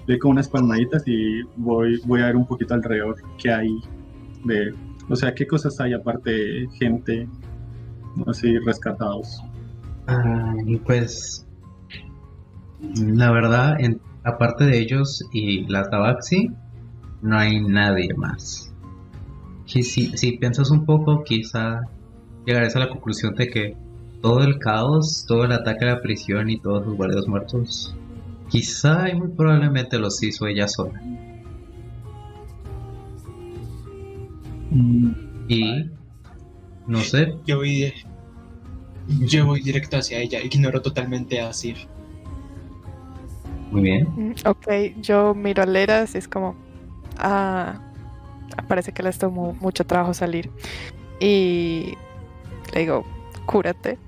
doy 0.07 0.19
con 0.19 0.31
unas 0.31 0.47
palmaditas 0.49 1.03
y 1.07 1.41
voy, 1.57 1.99
voy 2.05 2.21
a 2.21 2.27
ver 2.27 2.35
un 2.35 2.45
poquito 2.45 2.73
alrededor 2.73 3.15
qué 3.37 3.51
hay 3.51 3.79
de. 4.45 4.73
O 5.09 5.15
sea, 5.15 5.33
qué 5.33 5.45
cosas 5.45 5.79
hay 5.79 5.93
aparte 5.93 6.31
de 6.31 6.67
gente 6.79 7.27
así 8.27 8.57
rescatados. 8.59 9.41
Ah, 10.07 10.53
y 10.65 10.77
pues, 10.77 11.45
la 12.95 13.31
verdad, 13.31 13.79
en- 13.79 13.99
aparte 14.23 14.65
de 14.65 14.79
ellos 14.79 15.23
y 15.31 15.65
la 15.67 15.89
Tabaxi, 15.89 16.49
no 17.21 17.37
hay 17.37 17.61
nadie 17.61 18.09
más. 18.15 18.73
Y 19.73 19.83
si, 19.83 20.15
si 20.17 20.37
piensas 20.37 20.71
un 20.71 20.85
poco, 20.85 21.23
quizá 21.23 21.81
llegarás 22.45 22.75
a 22.75 22.79
la 22.79 22.89
conclusión 22.89 23.33
de 23.35 23.47
que 23.47 23.77
todo 24.23 24.39
el 24.43 24.57
caos, 24.57 25.25
todo 25.27 25.43
el 25.45 25.51
ataque 25.51 25.85
a 25.85 25.95
la 25.95 26.01
prisión 26.01 26.49
y 26.49 26.57
todos 26.59 26.85
los 26.87 26.95
guardias 26.95 27.27
muertos, 27.27 27.99
quizá 28.49 29.09
y 29.09 29.15
muy 29.15 29.27
probablemente 29.29 29.99
los 29.99 30.23
hizo 30.23 30.47
ella 30.47 30.67
sola. 30.69 31.03
Mm, 34.71 35.11
Y, 35.47 35.91
no 36.87 37.03
sé, 37.03 37.35
Yo 37.45 37.57
voy, 37.57 37.93
yo 39.07 39.45
voy 39.45 39.61
directo 39.61 39.97
hacia 39.97 40.19
ella, 40.19 40.41
ignoro 40.41 40.81
totalmente 40.81 41.41
a 41.41 41.51
Sir. 41.53 41.77
muy 43.71 43.81
bien. 43.81 44.07
Mm, 44.15 44.33
Ok, 44.45 44.67
yo 45.01 45.33
miro 45.35 45.63
a 45.63 45.65
Leras 45.65 46.15
y 46.15 46.19
es 46.19 46.27
como, 46.27 46.55
ah, 47.17 47.81
parece 48.67 48.93
que 48.93 49.03
les 49.03 49.17
tomó 49.17 49.53
mucho 49.59 49.85
trabajo 49.85 50.13
salir. 50.13 50.49
Y 51.19 51.95
le 52.73 52.79
digo, 52.81 53.05
cúrate 53.45 53.99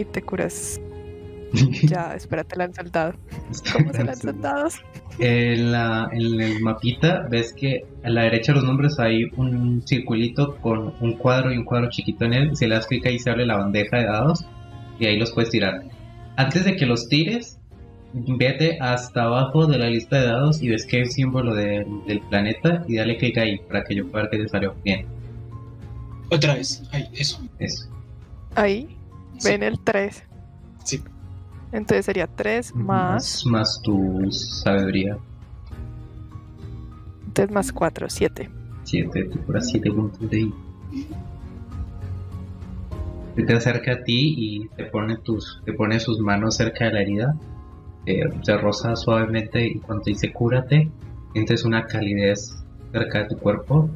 y 0.00 0.04
te 0.04 0.22
curas. 0.22 0.80
Ya, 1.82 2.14
espérate, 2.14 2.56
lanza 2.56 2.80
el 2.82 2.92
dado. 2.92 3.14
¿Cómo 3.72 3.92
se 3.92 4.04
lanzan 4.04 4.40
dados? 4.40 4.74
En, 5.18 5.72
la, 5.72 6.08
en 6.12 6.40
el 6.40 6.60
mapita 6.60 7.26
ves 7.28 7.52
que 7.52 7.84
a 8.04 8.08
la 8.08 8.22
derecha 8.22 8.52
de 8.52 8.60
los 8.60 8.64
nombres 8.68 9.00
hay 9.00 9.24
un 9.36 9.82
circulito 9.84 10.56
con 10.58 10.94
un 11.00 11.14
cuadro 11.14 11.52
y 11.52 11.56
un 11.58 11.64
cuadro 11.64 11.90
chiquito 11.90 12.24
en 12.24 12.34
él. 12.34 12.56
Si 12.56 12.66
le 12.68 12.76
das 12.76 12.86
clic 12.86 13.04
ahí 13.06 13.18
se 13.18 13.30
abre 13.30 13.46
la 13.46 13.56
bandeja 13.56 13.96
de 13.98 14.04
dados 14.04 14.44
y 15.00 15.06
ahí 15.06 15.18
los 15.18 15.32
puedes 15.32 15.50
tirar. 15.50 15.82
Antes 16.36 16.64
de 16.64 16.76
que 16.76 16.86
los 16.86 17.08
tires, 17.08 17.58
vete 18.12 18.78
hasta 18.80 19.24
abajo 19.24 19.66
de 19.66 19.76
la 19.78 19.90
lista 19.90 20.20
de 20.20 20.26
dados 20.28 20.62
y 20.62 20.68
ves 20.68 20.86
que 20.86 20.98
hay 20.98 21.02
un 21.02 21.10
símbolo 21.10 21.54
de- 21.56 21.84
del 22.06 22.20
planeta 22.20 22.84
y 22.86 22.94
dale 22.96 23.16
clic 23.16 23.36
ahí 23.38 23.58
para 23.58 23.82
que 23.82 23.96
yo 23.96 24.06
pueda 24.08 24.22
ver 24.24 24.30
que 24.30 24.38
te 24.44 24.48
salió. 24.48 24.74
Bien, 24.84 25.04
Otra 26.30 26.54
vez, 26.54 26.82
ay, 26.92 27.08
eso. 27.14 27.40
eso. 27.58 27.88
Ahí, 28.54 28.96
Sí, 29.40 29.48
ven 29.50 29.62
el 29.62 29.80
3. 29.80 30.24
sí. 30.84 31.02
Entonces 31.72 32.04
sería 32.06 32.26
3 32.26 32.74
más, 32.74 33.44
Más, 33.44 33.46
más 33.46 33.80
tu 33.82 34.28
sabiduría. 34.32 35.16
entonces 37.26 37.54
más 37.54 37.72
4, 37.72 38.08
7. 38.10 38.50
7, 38.84 39.24
te 39.24 39.38
cura 39.38 39.60
7 39.60 39.90
puntos 39.92 40.28
de 40.30 40.40
I. 40.40 40.54
Se 43.36 43.42
te 43.44 43.52
acerca 43.54 43.92
a 43.92 44.02
ti 44.02 44.34
y 44.36 44.68
te 44.76 44.84
pone, 44.86 45.16
tus, 45.18 45.62
te 45.64 45.72
pone 45.72 46.00
sus 46.00 46.18
manos 46.18 46.56
cerca 46.56 46.86
de 46.86 46.92
la 46.92 47.00
herida. 47.02 47.36
eh, 48.06 48.24
se 48.42 48.56
roza 48.56 48.96
suavemente 48.96 49.64
y 49.66 49.78
cuando 49.78 50.04
dice 50.04 50.32
cúrate, 50.32 50.90
sientes 51.34 51.64
una 51.64 51.86
calidez 51.86 52.56
cerca 52.92 53.20
de 53.20 53.28
tu 53.28 53.38
cuerpo 53.38 53.88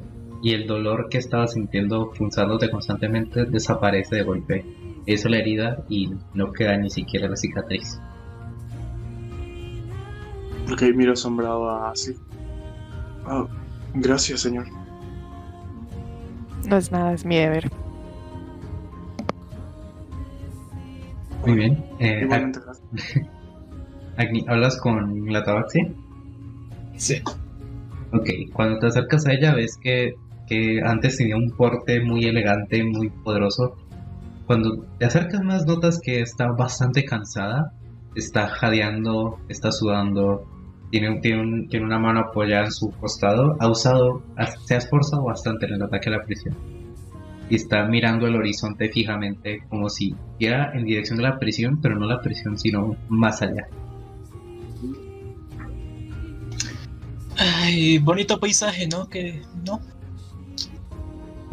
y 0.43 0.53
el 0.53 0.67
dolor 0.69 1.09
que 1.09 1.19
estabas 1.19 1.55
sintiendo 1.55 2.13
punzándote 2.17 2.71
constantemente 2.71 3.47
desaparece 3.47 4.17
de 4.17 4.23
golpe. 4.23 4.65
Eso 5.07 5.29
la 5.29 5.39
herida 5.39 5.85
y 5.89 6.11
no 6.33 6.53
queda 6.53 6.77
ni 6.77 6.91
siquiera 6.91 7.29
la 7.29 7.37
cicatriz. 7.37 8.01
Ok, 10.73 10.83
miro 10.95 11.13
asombrado 11.13 11.69
a 11.69 11.91
Así. 11.91 12.15
Ah, 13.27 13.47
gracias, 13.95 14.41
señor. 14.41 14.67
No 16.69 16.77
es 16.77 16.91
nada, 16.91 17.13
es 17.13 17.25
mi 17.25 17.37
deber. 17.37 17.71
Muy 21.47 21.57
bien. 21.57 21.85
Eh, 22.01 22.21
Igualmente, 22.23 22.61
gracias. 22.65 23.29
Agni, 24.17 24.45
¿hablas 24.49 24.81
con 24.81 25.31
la 25.31 25.45
tabaxi? 25.45 25.81
Sí. 26.97 27.21
Ok, 28.13 28.31
cuando 28.53 28.79
te 28.79 28.87
acercas 28.87 29.27
a 29.27 29.33
ella 29.33 29.55
ves 29.55 29.77
que, 29.77 30.15
que 30.47 30.81
antes 30.83 31.19
tenía 31.19 31.37
un 31.37 31.51
porte 31.51 32.01
muy 32.01 32.25
elegante, 32.25 32.83
muy 32.85 33.11
poderoso. 33.11 33.77
Cuando 34.47 34.85
te 34.99 35.07
acercas 35.07 35.43
más 35.43 35.67
notas 35.67 36.01
que 36.01 36.21
está 36.21 36.49
bastante 36.53 37.05
cansada, 37.05 37.73
está 38.15 38.47
jadeando, 38.49 39.39
está 39.49 39.73
sudando, 39.73 40.47
tiene, 40.91 41.19
tiene, 41.21 41.41
un- 41.41 41.69
tiene 41.69 41.87
una 41.87 41.99
mano 41.99 42.21
apoyada 42.21 42.67
en 42.67 42.73
su 42.73 42.91
costado. 42.91 43.57
Ha 43.61 43.69
usado, 43.69 44.23
se 44.67 44.75
ha 44.75 44.79
esforzado 44.79 45.25
bastante 45.25 45.67
en 45.67 45.75
el 45.75 45.83
ataque 45.83 46.09
a 46.11 46.13
la 46.13 46.25
prisión. 46.25 46.55
Y 47.51 47.57
está 47.57 47.85
mirando 47.87 48.27
el 48.27 48.37
horizonte 48.37 48.89
fijamente, 48.91 49.63
como 49.69 49.89
si 49.91 50.15
viera 50.39 50.73
en 50.75 50.85
dirección 50.85 51.17
de 51.19 51.25
la 51.25 51.39
prisión, 51.39 51.79
pero 51.81 51.99
no 51.99 52.07
la 52.07 52.21
prisión, 52.21 52.59
sino 52.59 52.97
más 53.09 53.43
allá. 53.43 53.67
Ay, 57.37 57.99
bonito 57.99 58.39
paisaje, 58.39 58.87
¿no? 58.87 59.09
Que 59.09 59.43
no. 59.67 59.81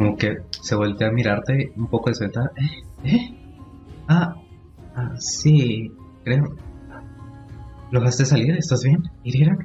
Como 0.01 0.17
que 0.17 0.39
se 0.49 0.73
voltea 0.73 1.09
a 1.09 1.11
mirarte 1.11 1.71
un 1.75 1.85
poco 1.85 2.09
desventada. 2.09 2.51
¿Eh? 2.55 2.83
¿Eh? 3.03 3.37
Ah, 4.07 4.35
ah, 4.95 5.13
sí, 5.19 5.91
creo. 6.23 6.55
¿Lograste 7.91 8.25
salir? 8.25 8.55
¿Estás 8.57 8.83
bien? 8.83 9.03
¿Iriran? 9.23 9.59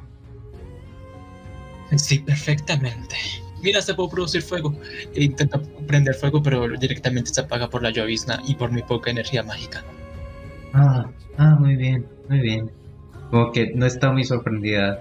Sí, 1.96 2.18
perfectamente. 2.18 3.16
Mira, 3.62 3.80
se 3.80 3.94
puede 3.94 4.10
producir 4.10 4.42
fuego. 4.42 4.74
E 5.14 5.24
intenta 5.24 5.58
prender 5.86 6.14
fuego, 6.14 6.42
pero 6.42 6.68
directamente 6.68 7.32
se 7.32 7.40
apaga 7.40 7.70
por 7.70 7.82
la 7.82 7.88
llovizna 7.88 8.42
y 8.46 8.56
por 8.56 8.70
mi 8.70 8.82
poca 8.82 9.10
energía 9.10 9.42
mágica. 9.42 9.84
Ah, 10.74 11.08
ah, 11.38 11.56
muy 11.58 11.76
bien, 11.76 12.04
muy 12.28 12.40
bien. 12.40 12.70
Como 13.30 13.52
que 13.52 13.72
no 13.74 13.86
está 13.86 14.12
muy 14.12 14.24
sorprendida 14.24 15.00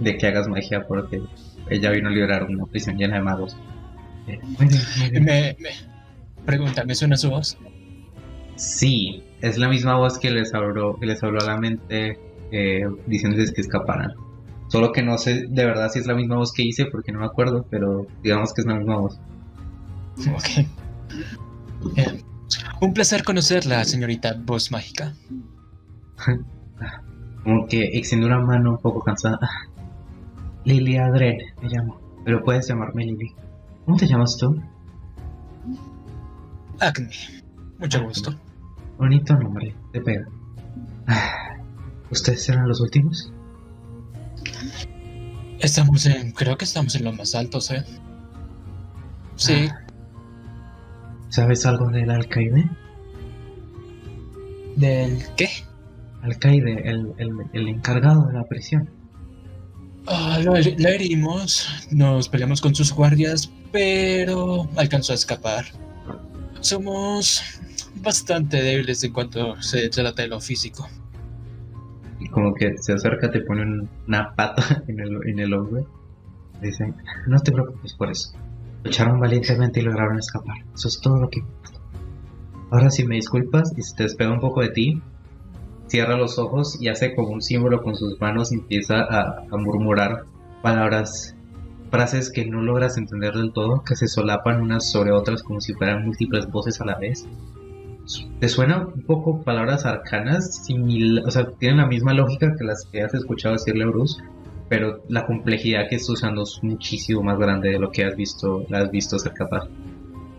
de 0.00 0.18
que 0.18 0.26
hagas 0.26 0.48
magia 0.48 0.86
porque 0.86 1.22
ella 1.70 1.90
vino 1.92 2.10
a 2.10 2.12
liberar 2.12 2.44
una 2.44 2.66
prisión 2.66 2.98
llena 2.98 3.16
de 3.16 3.22
magos. 3.22 3.56
Me, 5.12 5.20
me 5.20 5.56
pregunta, 6.44 6.84
¿me 6.84 6.94
suena 6.94 7.16
su 7.16 7.30
voz? 7.30 7.58
Sí, 8.56 9.22
es 9.40 9.56
la 9.56 9.68
misma 9.68 9.96
voz 9.96 10.18
que 10.18 10.30
les 10.30 10.52
habló, 10.52 10.98
que 10.98 11.06
les 11.06 11.22
habló 11.22 11.40
a 11.40 11.46
la 11.46 11.56
mente 11.56 12.18
eh, 12.52 12.82
diciéndoles 13.06 13.52
que 13.52 13.62
escaparan. 13.62 14.12
Solo 14.68 14.92
que 14.92 15.02
no 15.02 15.18
sé 15.18 15.46
de 15.48 15.64
verdad 15.64 15.90
si 15.90 15.98
es 15.98 16.06
la 16.06 16.14
misma 16.14 16.36
voz 16.36 16.52
que 16.52 16.62
hice 16.62 16.86
porque 16.86 17.10
no 17.10 17.20
me 17.20 17.26
acuerdo, 17.26 17.66
pero 17.70 18.06
digamos 18.22 18.52
que 18.52 18.60
es 18.60 18.66
la 18.66 18.74
misma 18.74 18.98
voz. 18.98 19.18
Ok. 20.32 20.66
Un 22.80 22.94
placer 22.94 23.24
conocerla, 23.24 23.84
señorita 23.84 24.36
voz 24.44 24.70
mágica. 24.70 25.14
Como 27.44 27.66
que 27.66 27.82
extiende 27.96 28.26
una 28.26 28.38
mano 28.40 28.72
un 28.72 28.78
poco 28.78 29.00
cansada. 29.00 29.38
Lily 30.64 30.98
Adren, 30.98 31.38
me 31.62 31.68
llamo. 31.68 31.98
Pero 32.24 32.44
puedes 32.44 32.68
llamarme 32.68 33.06
Lily. 33.06 33.34
¿Cómo 33.90 33.98
te 33.98 34.06
llamas 34.06 34.36
tú? 34.36 34.54
Acne. 36.78 37.10
Mucho 37.80 38.04
gusto. 38.04 38.32
Bonito 38.96 39.34
nombre, 39.34 39.74
te 39.92 40.00
pega. 40.00 40.28
Ah, 41.08 41.56
¿Ustedes 42.08 42.48
eran 42.50 42.68
los 42.68 42.80
últimos? 42.80 43.32
Estamos 45.58 46.06
en. 46.06 46.30
Creo 46.30 46.56
que 46.56 46.66
estamos 46.66 46.94
en 46.94 47.04
los 47.04 47.16
más 47.16 47.34
altos, 47.34 47.72
¿eh? 47.72 47.84
Sí, 49.34 49.68
¿Sabes 51.30 51.66
algo 51.66 51.88
del 51.88 52.10
alcaide? 52.12 52.70
¿del 54.76 55.20
qué? 55.36 55.48
Alcaide, 56.22 56.88
el, 56.88 57.12
el, 57.18 57.30
el 57.52 57.68
encargado 57.68 58.26
de 58.26 58.34
la 58.34 58.44
prisión. 58.44 58.99
Ah, 60.06 60.40
lo, 60.42 60.54
heri- 60.56 60.76
lo 60.78 60.88
herimos, 60.88 61.68
nos 61.90 62.28
peleamos 62.28 62.60
con 62.60 62.74
sus 62.74 62.92
guardias, 62.92 63.50
pero 63.70 64.68
alcanzó 64.76 65.12
a 65.12 65.14
escapar. 65.16 65.66
Somos 66.60 67.42
bastante 67.96 68.60
débiles 68.62 69.02
en 69.04 69.12
cuanto 69.12 69.60
se 69.62 69.88
trata 69.88 70.22
de 70.22 70.28
lo 70.28 70.40
físico. 70.40 70.88
Y 72.18 72.28
como 72.28 72.54
que 72.54 72.76
se 72.78 72.92
acerca, 72.92 73.30
te 73.30 73.40
pone 73.40 73.62
un- 73.62 73.88
una 74.08 74.34
pata 74.34 74.82
en 74.88 75.00
el, 75.00 75.18
en 75.28 75.38
el 75.38 75.54
hombro. 75.54 75.86
Dice, 76.60 76.92
no 77.26 77.38
te 77.40 77.52
preocupes 77.52 77.94
por 77.94 78.10
eso. 78.10 78.32
Lucharon 78.84 79.20
valientemente 79.20 79.80
y 79.80 79.82
lograron 79.82 80.18
escapar. 80.18 80.56
Eso 80.74 80.88
es 80.88 81.00
todo 81.00 81.18
lo 81.18 81.28
que. 81.30 81.42
Ahora 82.70 82.90
si 82.90 83.04
me 83.04 83.16
disculpas 83.16 83.72
y 83.76 83.82
se 83.82 83.94
te 83.96 84.02
despega 84.04 84.30
un 84.30 84.40
poco 84.40 84.60
de 84.60 84.68
ti, 84.70 85.02
cierra 85.90 86.16
los 86.16 86.38
ojos 86.38 86.80
y 86.80 86.88
hace 86.88 87.14
como 87.14 87.30
un 87.30 87.42
símbolo 87.42 87.82
con 87.82 87.96
sus 87.96 88.20
manos 88.20 88.52
y 88.52 88.56
empieza 88.56 89.00
a, 89.00 89.44
a 89.50 89.56
murmurar 89.56 90.24
palabras, 90.62 91.34
frases 91.90 92.30
que 92.30 92.46
no 92.46 92.62
logras 92.62 92.96
entender 92.96 93.34
del 93.34 93.52
todo, 93.52 93.82
que 93.82 93.96
se 93.96 94.06
solapan 94.06 94.62
unas 94.62 94.88
sobre 94.88 95.10
otras 95.10 95.42
como 95.42 95.60
si 95.60 95.74
fueran 95.74 96.04
múltiples 96.04 96.46
voces 96.46 96.80
a 96.80 96.84
la 96.84 96.96
vez. 96.96 97.26
¿Te 98.38 98.48
suena 98.48 98.86
un 98.86 99.02
poco 99.02 99.42
palabras 99.42 99.84
arcanas? 99.84 100.64
Simil 100.64 101.22
o 101.26 101.30
sea, 101.30 101.50
tienen 101.58 101.78
la 101.78 101.86
misma 101.86 102.14
lógica 102.14 102.54
que 102.56 102.64
las 102.64 102.86
que 102.90 103.02
has 103.02 103.12
escuchado 103.14 103.54
decirle 103.54 103.84
a 103.84 103.88
Bruce, 103.88 104.22
pero 104.68 105.02
la 105.08 105.26
complejidad 105.26 105.88
que 105.88 105.96
está 105.96 106.12
usando 106.12 106.42
es 106.42 106.60
muchísimo 106.62 107.22
más 107.22 107.38
grande 107.38 107.70
de 107.70 107.78
lo 107.80 107.90
que 107.90 108.04
has 108.04 108.14
visto, 108.16 108.64
la 108.68 108.78
has 108.78 108.90
visto 108.90 109.18
ser 109.18 109.32
capaz. 109.32 109.68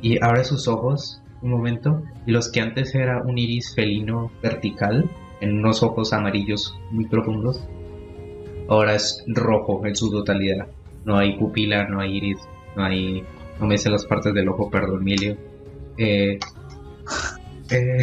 Y 0.02 0.24
abre 0.24 0.46
sus 0.46 0.70
ojos 0.70 1.22
un 1.42 1.52
momento, 1.52 2.02
y 2.26 2.32
los 2.32 2.50
que 2.50 2.62
antes 2.62 2.96
era 2.96 3.22
un 3.24 3.38
iris 3.38 3.74
felino 3.76 4.32
vertical, 4.42 5.10
en 5.41 5.60
unos 5.60 5.84
ojos 5.84 6.13
amarillos 6.13 6.77
muy 6.91 7.06
profundos, 7.08 7.67
ahora 8.69 8.95
es 8.95 9.23
rojo 9.27 9.86
en 9.86 9.95
su 9.95 10.10
totalidad. 10.10 10.67
No 11.04 11.17
hay 11.17 11.38
pupila, 11.38 11.88
no 11.88 11.99
hay 11.99 12.17
iris, 12.17 12.38
no 12.75 12.86
hay. 12.86 13.23
No 13.60 13.67
me 13.67 13.77
sé 13.77 13.89
las 13.89 14.06
partes 14.06 14.34
del 14.34 14.49
ojo, 14.49 14.69
perdón, 14.69 15.01
Emilio. 15.01 15.38
Eh, 15.97 16.39
eh, 17.69 18.01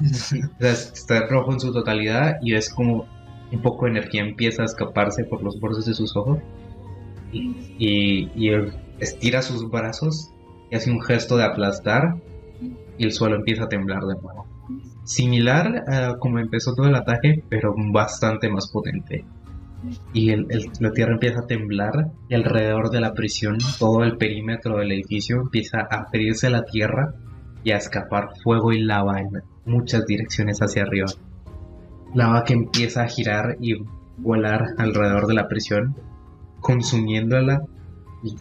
está 0.60 1.26
rojo 1.26 1.52
en 1.52 1.60
su 1.60 1.72
totalidad 1.72 2.36
y 2.42 2.54
es 2.54 2.70
como 2.72 3.06
un 3.50 3.60
poco 3.62 3.84
de 3.84 3.92
energía 3.92 4.22
empieza 4.22 4.62
a 4.62 4.66
escaparse 4.66 5.24
por 5.24 5.42
los 5.42 5.60
bordes 5.60 5.84
de 5.84 5.94
sus 5.94 6.16
ojos 6.16 6.38
y, 7.32 8.28
y- 8.34 8.50
estira 8.98 9.42
sus 9.42 9.68
brazos 9.70 10.30
y 10.70 10.76
hace 10.76 10.90
un 10.90 11.00
gesto 11.02 11.36
de 11.36 11.44
aplastar 11.44 12.14
y 12.98 13.04
el 13.04 13.12
suelo 13.12 13.36
empieza 13.36 13.64
a 13.64 13.68
temblar 13.68 14.02
de 14.04 14.14
nuevo. 14.14 14.46
Similar 15.04 15.84
a 15.88 16.16
como 16.18 16.38
empezó 16.38 16.74
todo 16.74 16.86
el 16.86 16.94
ataque, 16.94 17.42
pero 17.48 17.74
bastante 17.92 18.48
más 18.48 18.70
potente. 18.70 19.24
Y 20.12 20.30
el- 20.30 20.46
la 20.78 20.92
tierra 20.92 21.14
empieza 21.14 21.40
a 21.40 21.46
temblar 21.46 22.12
y 22.28 22.34
alrededor 22.34 22.90
de 22.90 23.00
la 23.00 23.14
prisión, 23.14 23.58
todo 23.80 24.04
el 24.04 24.16
perímetro 24.16 24.76
del 24.78 24.92
edificio 24.92 25.40
empieza 25.40 25.80
a 25.80 26.06
abrirse 26.06 26.50
la 26.50 26.64
tierra 26.64 27.14
y 27.64 27.72
a 27.72 27.78
escapar 27.78 28.28
fuego 28.42 28.72
y 28.72 28.80
lava 28.80 29.20
en 29.20 29.30
muchas 29.64 30.06
direcciones 30.06 30.60
hacia 30.60 30.82
arriba. 30.82 31.06
Lava 32.14 32.44
que 32.44 32.52
empieza 32.52 33.02
a 33.02 33.08
girar 33.08 33.56
y 33.60 33.74
volar 34.18 34.66
alrededor 34.78 35.26
de 35.26 35.34
la 35.34 35.48
prisión, 35.48 35.96
consumiéndola 36.60 37.62
y 38.22 38.36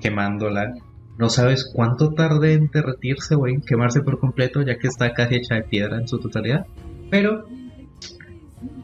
quemándola. 0.00 0.74
No 1.18 1.30
sabes 1.30 1.70
cuánto 1.72 2.12
tarde 2.12 2.52
en 2.52 2.70
derretirse 2.72 3.34
o 3.34 3.46
en 3.46 3.62
quemarse 3.62 4.02
por 4.02 4.18
completo, 4.18 4.60
ya 4.62 4.78
que 4.78 4.88
está 4.88 5.12
casi 5.12 5.36
hecha 5.36 5.54
de 5.54 5.62
piedra 5.62 5.98
en 5.98 6.06
su 6.06 6.18
totalidad. 6.18 6.66
Pero 7.10 7.46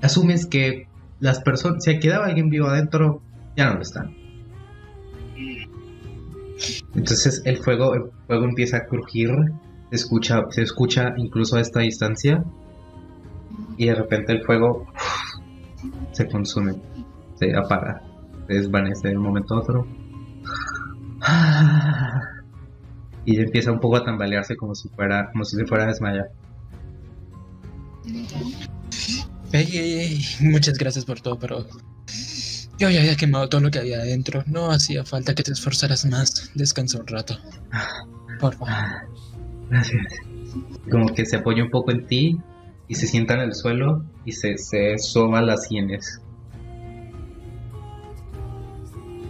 asumes 0.00 0.46
que 0.46 0.88
las 1.20 1.40
personas, 1.40 1.84
si 1.84 1.98
quedaba 1.98 2.26
alguien 2.26 2.48
vivo 2.48 2.68
adentro, 2.68 3.20
ya 3.56 3.68
no 3.68 3.74
lo 3.74 3.82
están. 3.82 4.14
Entonces 6.94 7.42
el 7.44 7.58
fuego, 7.58 7.94
el 7.94 8.04
fuego 8.26 8.44
empieza 8.44 8.78
a 8.78 8.86
crujir, 8.86 9.30
se 9.90 9.96
escucha, 9.96 10.42
se 10.50 10.62
escucha 10.62 11.14
incluso 11.16 11.56
a 11.56 11.60
esta 11.60 11.80
distancia 11.80 12.44
y 13.76 13.86
de 13.86 13.94
repente 13.94 14.32
el 14.32 14.42
fuego 14.42 14.86
se 16.12 16.28
consume, 16.28 16.74
se 17.34 17.56
apaga, 17.56 18.02
se 18.46 18.54
desvanece 18.54 19.08
de 19.08 19.16
un 19.16 19.22
momento 19.22 19.54
a 19.54 19.60
otro. 19.60 19.86
Y 23.24 23.38
empieza 23.38 23.70
un 23.70 23.78
poco 23.78 23.96
a 23.96 24.04
tambalearse 24.04 24.56
como 24.56 24.74
si 24.74 24.88
fuera, 24.88 25.30
como 25.30 25.44
si 25.44 25.56
se 25.56 25.64
fuera 25.64 25.84
a 25.84 25.86
desmayar. 25.86 26.26
Ey, 29.52 29.68
ey, 29.72 29.92
ey, 29.92 30.24
muchas 30.40 30.76
gracias 30.76 31.04
por 31.04 31.20
todo, 31.20 31.38
pero 31.38 31.64
yo 32.78 32.90
ya 32.90 33.00
había 33.00 33.16
quemado 33.16 33.48
todo 33.48 33.60
lo 33.60 33.70
que 33.70 33.78
había 33.78 33.98
adentro. 33.98 34.42
No 34.46 34.70
hacía 34.72 35.04
falta 35.04 35.34
que 35.34 35.42
te 35.44 35.52
esforzaras 35.52 36.04
más. 36.06 36.50
Descansa 36.54 36.98
un 36.98 37.06
rato. 37.06 37.38
Por 38.40 38.54
favor. 38.56 38.74
Gracias. 39.70 40.02
Como 40.90 41.06
que 41.14 41.24
se 41.24 41.36
apoya 41.36 41.62
un 41.62 41.70
poco 41.70 41.92
en 41.92 42.06
ti 42.06 42.40
y 42.88 42.94
se 42.94 43.06
sienta 43.06 43.34
en 43.34 43.40
el 43.40 43.54
suelo 43.54 44.04
y 44.24 44.32
se, 44.32 44.58
se 44.58 44.98
soba 44.98 45.40
las 45.42 45.68
sienes. 45.68 46.20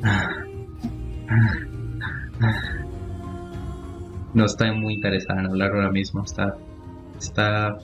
Ah, 0.02 0.30
ah. 1.28 1.71
No 4.34 4.44
está 4.46 4.72
muy 4.72 4.94
interesada 4.94 5.40
en 5.40 5.46
hablar 5.46 5.72
ahora 5.72 5.90
mismo. 5.90 6.24
Está, 6.24 6.56
está 7.18 7.78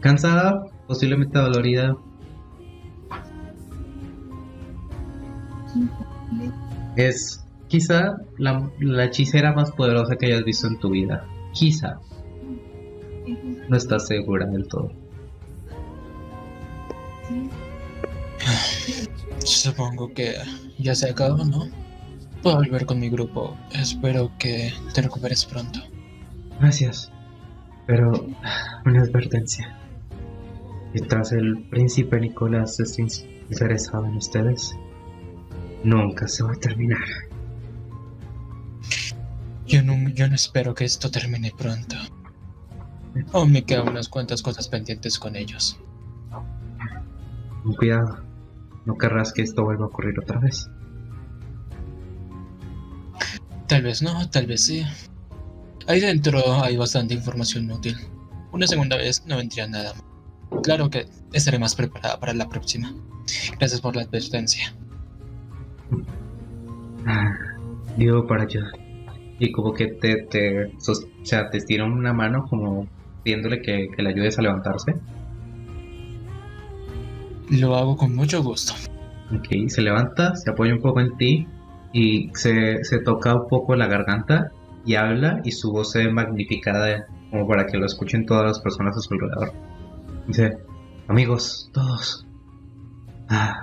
cansada, 0.00 0.66
posiblemente 0.86 1.38
dolorida. 1.38 1.96
Es 6.96 7.44
quizá 7.68 8.16
la, 8.38 8.70
la 8.80 9.04
hechicera 9.06 9.52
más 9.52 9.70
poderosa 9.72 10.16
que 10.16 10.26
hayas 10.26 10.44
visto 10.44 10.66
en 10.66 10.78
tu 10.78 10.90
vida. 10.90 11.24
Quizá. 11.52 11.98
No 13.68 13.76
estás 13.76 14.06
segura 14.06 14.46
del 14.46 14.66
todo. 14.68 14.92
Supongo 19.44 20.12
que 20.12 20.34
ya 20.78 20.94
se 20.94 21.10
acabó, 21.10 21.44
¿no? 21.44 21.68
Puedo 22.42 22.56
volver 22.56 22.86
con 22.86 22.98
mi 22.98 23.10
grupo. 23.10 23.56
Espero 23.72 24.32
que 24.38 24.72
te 24.94 25.02
recuperes 25.02 25.44
pronto. 25.44 25.80
Gracias. 26.58 27.12
Pero 27.86 28.12
una 28.86 29.02
advertencia. 29.02 29.76
Mientras 30.94 31.32
el 31.32 31.66
príncipe 31.70 32.18
Nicolás 32.18 32.80
esté 32.80 33.06
interesado 33.50 34.06
en 34.06 34.16
ustedes, 34.16 34.74
nunca 35.84 36.26
se 36.28 36.42
va 36.42 36.52
a 36.52 36.56
terminar. 36.56 37.04
Yo 39.66 39.82
no, 39.82 40.08
yo 40.08 40.26
no 40.28 40.34
espero 40.34 40.74
que 40.74 40.84
esto 40.84 41.10
termine 41.10 41.52
pronto. 41.56 41.96
Aún 43.32 43.52
me 43.52 43.64
quedan 43.64 43.88
unas 43.88 44.08
cuantas 44.08 44.42
cosas 44.42 44.68
pendientes 44.68 45.18
con 45.18 45.36
ellos. 45.36 45.78
Con 47.62 47.74
cuidado. 47.74 48.24
No 48.86 48.96
querrás 48.96 49.32
que 49.32 49.42
esto 49.42 49.62
vuelva 49.62 49.84
a 49.84 49.88
ocurrir 49.88 50.18
otra 50.18 50.38
vez. 50.38 50.68
Tal 53.70 53.82
vez 53.82 54.02
no, 54.02 54.28
tal 54.30 54.46
vez 54.46 54.64
sí. 54.64 54.84
Ahí 55.86 56.00
dentro 56.00 56.40
hay 56.60 56.76
bastante 56.76 57.14
información 57.14 57.70
útil. 57.70 57.96
Una 58.50 58.66
segunda 58.66 58.96
vez 58.96 59.24
no 59.28 59.36
vendría 59.36 59.68
nada. 59.68 59.92
Claro 60.64 60.90
que 60.90 61.06
estaré 61.32 61.60
más 61.60 61.76
preparada 61.76 62.18
para 62.18 62.34
la 62.34 62.48
próxima. 62.48 62.92
Gracias 63.60 63.80
por 63.80 63.94
la 63.94 64.02
advertencia. 64.02 64.74
Ah, 67.06 67.32
Digo 67.96 68.26
para 68.26 68.42
ayudar. 68.42 68.72
Y 69.38 69.52
como 69.52 69.72
que 69.72 69.86
te, 69.86 70.22
te, 70.24 70.64
o 70.64 70.94
sea, 71.22 71.48
te 71.50 71.58
estira 71.58 71.84
una 71.84 72.12
mano 72.12 72.46
como 72.50 72.88
pidiéndole 73.22 73.62
que, 73.62 73.86
que 73.94 74.02
le 74.02 74.08
ayudes 74.08 74.36
a 74.36 74.42
levantarse. 74.42 74.96
Lo 77.50 77.76
hago 77.76 77.96
con 77.96 78.16
mucho 78.16 78.42
gusto. 78.42 78.72
Ok, 79.32 79.68
se 79.68 79.80
levanta, 79.80 80.34
se 80.34 80.50
apoya 80.50 80.74
un 80.74 80.80
poco 80.82 81.00
en 81.00 81.16
ti 81.16 81.46
y 81.92 82.30
se, 82.34 82.84
se 82.84 82.98
toca 83.00 83.34
un 83.34 83.48
poco 83.48 83.74
la 83.76 83.86
garganta 83.86 84.52
y 84.84 84.94
habla 84.94 85.40
y 85.44 85.52
su 85.52 85.72
voz 85.72 85.92
se 85.92 86.06
ve 86.06 86.12
magnificada 86.12 87.06
como 87.30 87.46
para 87.46 87.66
que 87.66 87.78
lo 87.78 87.86
escuchen 87.86 88.26
todas 88.26 88.44
las 88.44 88.60
personas 88.60 88.96
a 88.96 89.00
su 89.00 89.14
alrededor. 89.14 89.52
Dice, 90.26 90.58
amigos, 91.08 91.70
todos. 91.72 92.26
Ah, 93.28 93.54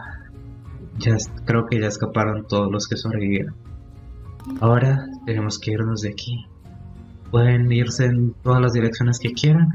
ya 0.97 1.17
creo 1.45 1.65
que 1.65 1.79
ya 1.79 1.87
escaparon 1.87 2.47
todos 2.47 2.71
los 2.71 2.87
que 2.87 2.97
sobrevivieron. 2.97 3.55
Ahora 4.61 5.07
tenemos 5.25 5.59
que 5.59 5.71
irnos 5.71 6.01
de 6.01 6.09
aquí. 6.09 6.45
Pueden 7.31 7.71
irse 7.71 8.05
en 8.05 8.33
todas 8.41 8.61
las 8.61 8.73
direcciones 8.73 9.19
que 9.19 9.33
quieran, 9.33 9.67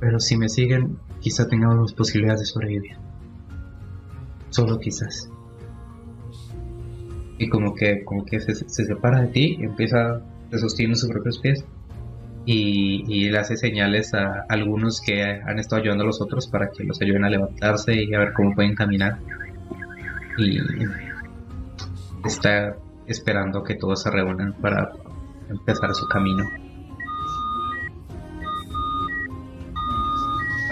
pero 0.00 0.18
si 0.18 0.36
me 0.38 0.48
siguen, 0.48 0.98
quizá 1.20 1.46
tengamos 1.46 1.92
posibilidades 1.92 2.40
de 2.40 2.46
sobrevivir. 2.46 2.96
Solo 4.48 4.78
quizás. 4.78 5.31
Y 7.42 7.48
como 7.48 7.74
que, 7.74 8.04
como 8.04 8.24
que 8.24 8.38
se, 8.38 8.54
se 8.54 8.84
separa 8.84 9.20
de 9.22 9.26
ti, 9.28 9.58
empieza, 9.60 10.20
se 10.52 10.58
sostiene 10.58 10.92
en 10.92 10.96
sus 10.96 11.08
propios 11.10 11.38
pies 11.40 11.64
y, 12.46 13.02
y 13.08 13.30
le 13.30 13.38
hace 13.38 13.56
señales 13.56 14.14
a 14.14 14.44
algunos 14.48 15.00
que 15.00 15.24
han 15.24 15.58
estado 15.58 15.82
ayudando 15.82 16.04
a 16.04 16.06
los 16.06 16.20
otros 16.20 16.46
para 16.46 16.70
que 16.70 16.84
los 16.84 17.00
ayuden 17.02 17.24
a 17.24 17.30
levantarse 17.30 17.94
y 18.00 18.14
a 18.14 18.18
ver 18.20 18.32
cómo 18.32 18.54
pueden 18.54 18.76
caminar. 18.76 19.18
Y 20.38 20.58
está 22.24 22.76
esperando 23.06 23.64
que 23.64 23.74
todos 23.74 24.02
se 24.02 24.10
reúnan 24.12 24.52
para 24.60 24.92
empezar 25.50 25.92
su 25.94 26.06
camino. 26.06 26.44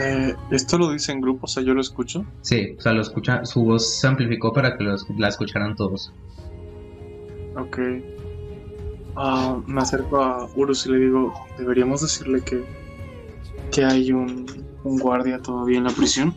Eh, 0.03 0.35
¿Esto 0.51 0.79
lo 0.79 0.93
dice 0.93 1.11
en 1.13 1.21
grupo? 1.21 1.45
O 1.45 1.49
sea, 1.49 1.63
yo 1.63 1.75
lo 1.75 1.81
escucho. 1.81 2.25
Sí, 2.43 2.75
o 2.79 2.81
sea, 2.81 2.93
lo 2.93 3.03
escucha, 3.03 3.45
su 3.45 3.65
voz 3.65 3.99
se 3.99 4.07
amplificó 4.07 4.53
para 4.53 4.77
que 4.79 4.85
los- 4.85 5.05
la 5.19 5.29
escucharan 5.29 5.75
todos. 5.77 6.13
Ok. 7.61 7.79
Ah, 9.17 9.61
me 9.67 9.81
acerco 9.81 10.17
a 10.17 10.49
Urus 10.57 10.87
y 10.87 10.93
le 10.93 10.99
digo, 10.99 11.33
deberíamos 11.59 12.01
decirle 12.01 12.41
que, 12.43 12.65
que 13.71 13.85
hay 13.85 14.13
un, 14.13 14.47
guardia 14.83 15.39
todavía 15.41 15.79
en 15.79 15.85
la 15.85 15.91
prisión. 15.91 16.35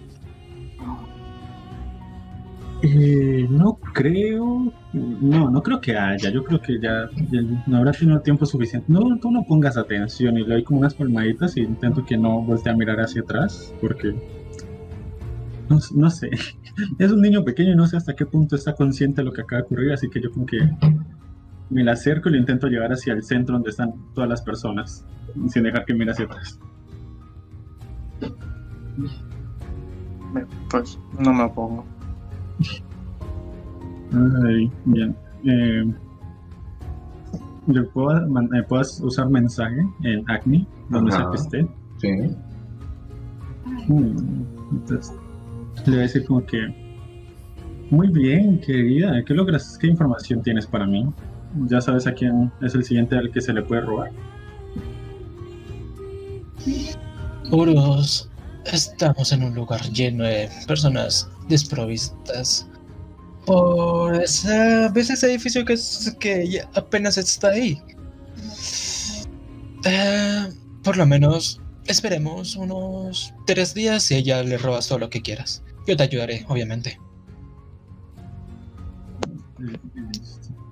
Eh, 2.81 3.47
no 3.49 3.75
creo, 3.93 4.73
no, 4.91 5.49
no 5.49 5.63
creo 5.63 5.79
que 5.79 5.95
haya. 5.95 6.29
Yo 6.29 6.43
creo 6.43 6.59
que 6.59 6.81
ya, 6.81 7.09
ya 7.31 7.41
no 7.65 7.77
habrá 7.77 7.93
tenido 7.93 8.19
tiempo 8.19 8.45
suficiente. 8.45 8.91
No, 8.91 9.17
tú 9.21 9.31
no 9.31 9.43
pongas 9.43 9.77
atención 9.77 10.37
y 10.37 10.43
le 10.43 10.55
doy 10.55 10.63
como 10.63 10.79
unas 10.79 10.93
palmaditas 10.93 11.55
y 11.55 11.61
intento 11.61 12.03
que 12.03 12.17
no 12.17 12.41
voltee 12.41 12.73
a 12.73 12.75
mirar 12.75 12.99
hacia 12.99 13.21
atrás 13.21 13.73
porque 13.79 14.13
no, 15.69 15.79
no 15.95 16.09
sé. 16.09 16.31
Es 16.99 17.11
un 17.11 17.21
niño 17.21 17.43
pequeño 17.43 17.73
y 17.73 17.75
no 17.75 17.85
sé 17.87 17.97
hasta 17.97 18.15
qué 18.15 18.25
punto 18.25 18.55
está 18.55 18.73
consciente 18.73 19.21
de 19.21 19.25
lo 19.25 19.31
que 19.31 19.41
acaba 19.41 19.61
de 19.61 19.65
ocurrir, 19.65 19.91
así 19.93 20.09
que 20.09 20.19
yo 20.19 20.31
como 20.31 20.47
que 20.47 20.57
me 21.69 21.83
la 21.83 21.93
acerco 21.93 22.29
y 22.29 22.33
lo 22.33 22.37
intento 22.37 22.67
llevar 22.67 22.91
hacia 22.91 23.13
el 23.13 23.23
centro 23.23 23.55
donde 23.55 23.69
están 23.71 23.93
todas 24.13 24.29
las 24.29 24.41
personas, 24.41 25.05
sin 25.47 25.63
dejar 25.63 25.85
que 25.85 25.93
mire 25.93 26.11
hacia 26.11 26.25
atrás. 26.25 26.59
Pues 30.69 30.99
no 31.19 31.33
me 31.33 31.43
opongo. 31.43 31.85
Ay, 34.45 34.71
bien. 34.85 35.15
Eh, 35.45 35.83
¿le 37.67 37.83
puedo, 37.83 38.27
man- 38.29 38.49
eh, 38.55 38.63
¿Puedes 38.67 38.99
usar 39.01 39.29
mensaje 39.29 39.81
en 40.03 40.23
Acme, 40.29 40.65
donde 40.89 41.11
sea 41.11 41.27
que 41.31 41.35
esté? 41.35 41.67
Sí. 41.97 42.11
Mm, 43.87 44.43
Entonces, 44.71 45.13
le 45.85 45.91
voy 45.91 45.97
a 45.99 46.01
decir 46.01 46.25
como 46.25 46.45
que... 46.45 46.83
Muy 47.91 48.07
bien, 48.07 48.59
querida. 48.59 49.23
¿Qué 49.23 49.33
logras? 49.35 49.77
¿Qué 49.79 49.87
información 49.87 50.41
tienes 50.41 50.65
para 50.65 50.87
mí? 50.87 51.05
¿Ya 51.67 51.81
sabes 51.81 52.07
a 52.07 52.13
quién 52.13 52.51
es 52.61 52.73
el 52.75 52.83
siguiente 52.83 53.15
al 53.17 53.31
que 53.31 53.41
se 53.41 53.53
le 53.53 53.61
puede 53.61 53.81
robar? 53.81 54.11
Urus, 57.51 58.29
estamos 58.65 59.31
en 59.31 59.43
un 59.43 59.53
lugar 59.53 59.81
lleno 59.91 60.23
de 60.23 60.49
personas 60.67 61.29
desprovistas. 61.47 62.67
Por 63.45 64.15
esa, 64.15 64.89
¿Ves 64.89 65.09
ese 65.09 65.27
edificio 65.27 65.65
que, 65.65 65.73
es- 65.73 66.15
que 66.19 66.61
apenas 66.73 67.17
está 67.17 67.49
ahí? 67.49 67.79
Eh, 69.85 70.47
por 70.83 70.95
lo 70.97 71.05
menos 71.05 71.61
esperemos 71.85 72.55
unos 72.55 73.33
tres 73.45 73.73
días 73.73 74.09
y 74.11 74.15
ella 74.15 74.41
le 74.43 74.57
robas 74.57 74.87
todo 74.87 74.99
lo 74.99 75.09
que 75.09 75.21
quieras. 75.21 75.61
Yo 75.85 75.97
te 75.97 76.03
ayudaré, 76.03 76.45
obviamente. 76.47 76.97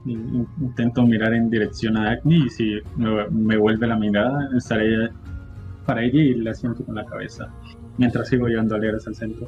Y- 0.05 0.13
y- 0.13 0.47
Intento 0.61 1.05
mirar 1.05 1.33
en 1.33 1.49
dirección 1.49 1.95
a 1.97 2.11
Acme 2.11 2.37
y 2.37 2.49
si 2.49 2.79
me, 2.97 3.27
me 3.29 3.57
vuelve 3.57 3.85
la 3.87 3.95
mirada, 3.97 4.49
estaré 4.57 5.09
para 5.85 6.03
ella 6.03 6.19
y 6.21 6.33
la 6.35 6.53
siento 6.53 6.83
con 6.83 6.95
la 6.95 7.05
cabeza. 7.05 7.49
Mientras 7.97 8.27
sigo 8.29 8.47
llevando 8.47 8.75
a 8.75 8.79
Leras 8.79 9.05
al 9.07 9.15
centro. 9.15 9.47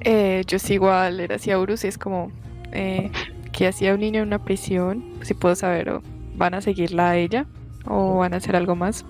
Eh, 0.00 0.42
yo 0.46 0.58
sigo 0.58 0.90
a 0.90 1.10
leer 1.10 1.34
hacia 1.34 1.58
Urus 1.58 1.84
y 1.84 1.88
es 1.88 1.98
como, 1.98 2.32
eh, 2.72 3.10
¿qué 3.52 3.68
hacía 3.68 3.94
un 3.94 4.00
niño 4.00 4.20
en 4.22 4.28
una 4.28 4.42
prisión? 4.44 5.04
Si 5.22 5.34
puedo 5.34 5.54
saber, 5.54 5.90
o 5.90 6.02
¿van 6.36 6.54
a 6.54 6.60
seguirla 6.60 7.10
a 7.10 7.16
ella? 7.16 7.46
¿O 7.86 8.16
van 8.18 8.32
a 8.34 8.38
hacer 8.38 8.56
algo 8.56 8.74
más? 8.76 9.04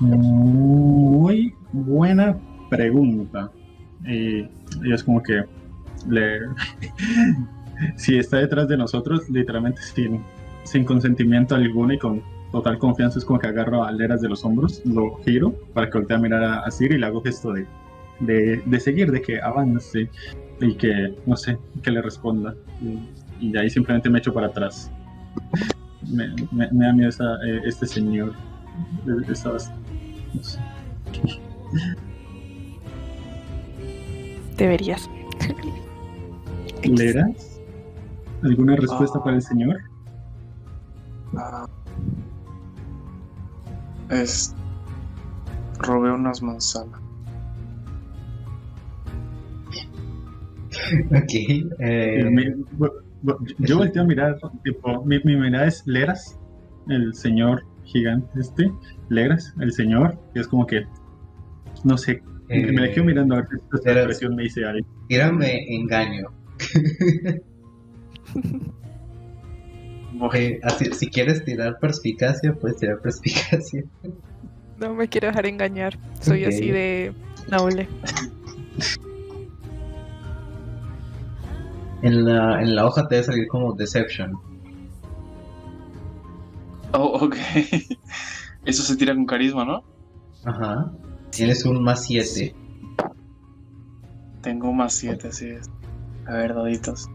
Muy 0.00 1.54
buena 1.72 2.36
pregunta. 2.68 3.50
Y, 4.06 4.48
es 4.92 5.02
como 5.04 5.22
que 5.22 5.44
le, 6.08 6.40
si 7.96 8.18
está 8.18 8.38
detrás 8.38 8.68
de 8.68 8.76
nosotros, 8.76 9.28
literalmente 9.30 9.80
sin, 9.82 10.22
sin 10.64 10.84
consentimiento 10.84 11.54
alguno 11.54 11.92
y 11.92 11.98
con 11.98 12.22
total 12.50 12.78
confianza, 12.78 13.18
es 13.18 13.24
como 13.24 13.38
que 13.38 13.46
agarro 13.46 13.84
a 13.84 13.92
Leras 13.92 14.20
de 14.20 14.28
los 14.28 14.44
hombros, 14.44 14.82
lo 14.84 15.16
giro 15.24 15.54
para 15.72 15.88
que 15.88 15.98
voltee 15.98 16.16
a 16.16 16.20
mirar 16.20 16.44
a, 16.44 16.58
a 16.60 16.70
Siri 16.70 16.96
y 16.96 16.98
le 16.98 17.06
hago 17.06 17.22
gesto 17.22 17.52
de, 17.52 17.66
de, 18.20 18.62
de 18.64 18.80
seguir, 18.80 19.10
de 19.10 19.22
que 19.22 19.40
avance 19.40 20.10
y 20.60 20.74
que, 20.76 21.14
no 21.26 21.36
sé, 21.36 21.58
que 21.82 21.90
le 21.90 22.02
responda. 22.02 22.54
Y, 23.40 23.50
de 23.52 23.58
ahí 23.58 23.70
simplemente 23.70 24.08
me 24.10 24.18
echo 24.18 24.32
para 24.32 24.48
atrás. 24.48 24.90
Me, 26.08 26.28
me- 26.52 26.68
da 26.70 26.92
miedo 26.92 27.08
esa- 27.08 27.36
eh, 27.46 27.62
este 27.64 27.86
señor. 27.86 28.34
Esas, 29.28 29.72
no 30.34 30.42
sé. 30.44 30.60
Deberías. 34.56 35.08
¿Leras? 36.84 37.60
¿Alguna 38.42 38.76
respuesta 38.76 39.18
Ah. 39.20 39.24
para 39.24 39.36
el 39.36 39.42
señor? 39.42 39.76
Ah, 41.36 41.66
es. 44.10 44.54
Robé 45.78 46.12
unas 46.12 46.42
manzanas. 46.42 47.00
Ok. 51.10 51.32
eh, 51.78 52.24
Mi- 52.30 52.46
bu- 52.78 52.92
yo 53.58 53.78
volteo 53.78 54.02
a 54.02 54.06
mirar, 54.06 54.38
tipo, 54.64 55.04
mi, 55.04 55.18
mi 55.24 55.36
mirada 55.36 55.66
es 55.66 55.86
Leras, 55.86 56.38
el 56.88 57.14
señor 57.14 57.64
gigante 57.84 58.28
este, 58.40 58.70
Leras, 59.08 59.54
el 59.60 59.72
señor, 59.72 60.18
y 60.34 60.40
es 60.40 60.48
como 60.48 60.66
que 60.66 60.84
No 61.84 61.96
sé. 61.96 62.22
Eh, 62.52 62.72
me 62.72 62.90
quedo 62.90 63.04
mirando 63.04 63.34
a 63.34 63.38
ver 63.38 63.46
pero- 63.82 64.00
expresión 64.00 64.34
me 64.34 64.42
dice 64.44 64.64
algo. 64.64 64.86
Tírame 65.08 65.66
engaño. 65.74 66.28
Eh, 70.34 70.60
así, 70.62 70.84
si 70.92 71.08
quieres 71.08 71.44
tirar 71.44 71.78
perspicacia, 71.80 72.54
puedes 72.54 72.76
tirar 72.76 73.00
perspicacia. 73.00 73.82
No 74.78 74.94
me 74.94 75.08
quiero 75.08 75.28
dejar 75.28 75.46
engañar. 75.46 75.98
Soy 76.20 76.44
así 76.44 76.70
de 76.70 77.12
noble. 77.50 77.88
En 82.02 82.24
la, 82.24 82.62
en 82.62 82.76
la 82.76 82.86
hoja 82.86 83.08
te 83.08 83.16
debe 83.16 83.26
salir 83.26 83.48
como 83.48 83.72
Deception. 83.74 84.32
Oh, 86.92 87.18
ok. 87.26 87.36
Eso 88.64 88.82
se 88.82 88.96
tira 88.96 89.14
con 89.14 89.26
carisma, 89.26 89.64
¿no? 89.64 89.82
Ajá. 90.44 90.92
Tienes 91.32 91.64
un 91.64 91.82
más 91.82 92.04
7. 92.04 92.54
Tengo 94.42 94.72
más 94.72 94.92
7, 94.94 95.28
así 95.28 95.48
es. 95.48 95.70
A 96.26 96.34
ver, 96.34 96.54
daditos. 96.54 97.08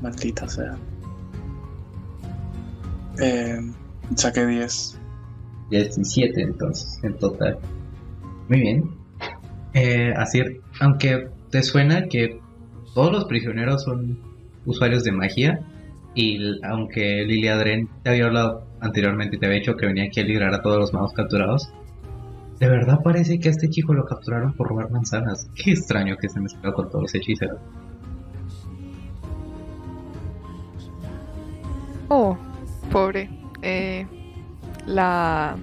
Maldita 0.00 0.48
sea. 0.48 0.76
Eh, 3.20 3.60
saqué 4.16 4.46
10. 4.46 4.98
17 5.70 6.40
entonces, 6.40 6.98
en 7.04 7.18
total. 7.18 7.58
Muy 8.48 8.60
bien. 8.60 8.90
Eh, 9.74 10.14
así, 10.16 10.40
aunque 10.80 11.28
te 11.50 11.62
suena 11.62 12.08
que 12.08 12.40
todos 12.94 13.12
los 13.12 13.24
prisioneros 13.26 13.82
son 13.84 14.18
usuarios 14.64 15.04
de 15.04 15.12
magia, 15.12 15.60
y 16.14 16.58
aunque 16.64 17.24
Lilia 17.26 17.56
Dren 17.56 17.88
te 18.02 18.10
había 18.10 18.26
hablado 18.26 18.66
anteriormente 18.80 19.36
y 19.36 19.38
te 19.38 19.46
había 19.46 19.58
dicho 19.58 19.76
que 19.76 19.86
venía 19.86 20.04
aquí 20.04 20.20
a 20.20 20.24
librar 20.24 20.54
a 20.54 20.62
todos 20.62 20.78
los 20.78 20.92
magos 20.92 21.12
capturados, 21.14 21.72
de 22.62 22.68
verdad 22.68 23.00
parece 23.02 23.40
que 23.40 23.48
a 23.48 23.50
este 23.50 23.68
chico 23.68 23.92
lo 23.92 24.04
capturaron 24.04 24.52
por 24.52 24.68
robar 24.68 24.88
manzanas. 24.88 25.50
Qué 25.52 25.72
extraño 25.72 26.16
que 26.16 26.28
se 26.28 26.38
mezcló 26.38 26.72
con 26.72 26.88
todos 26.90 27.02
los 27.02 27.14
hechiceros. 27.16 27.58
Oh, 32.06 32.38
pobre. 32.92 33.28
Eh, 33.62 34.06
la, 34.86 35.56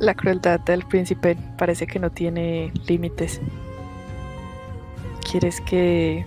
la 0.00 0.14
crueldad 0.14 0.60
del 0.60 0.82
príncipe 0.86 1.36
parece 1.58 1.86
que 1.86 1.98
no 1.98 2.08
tiene 2.08 2.72
límites. 2.88 3.42
¿Quieres 5.30 5.60
que 5.60 6.24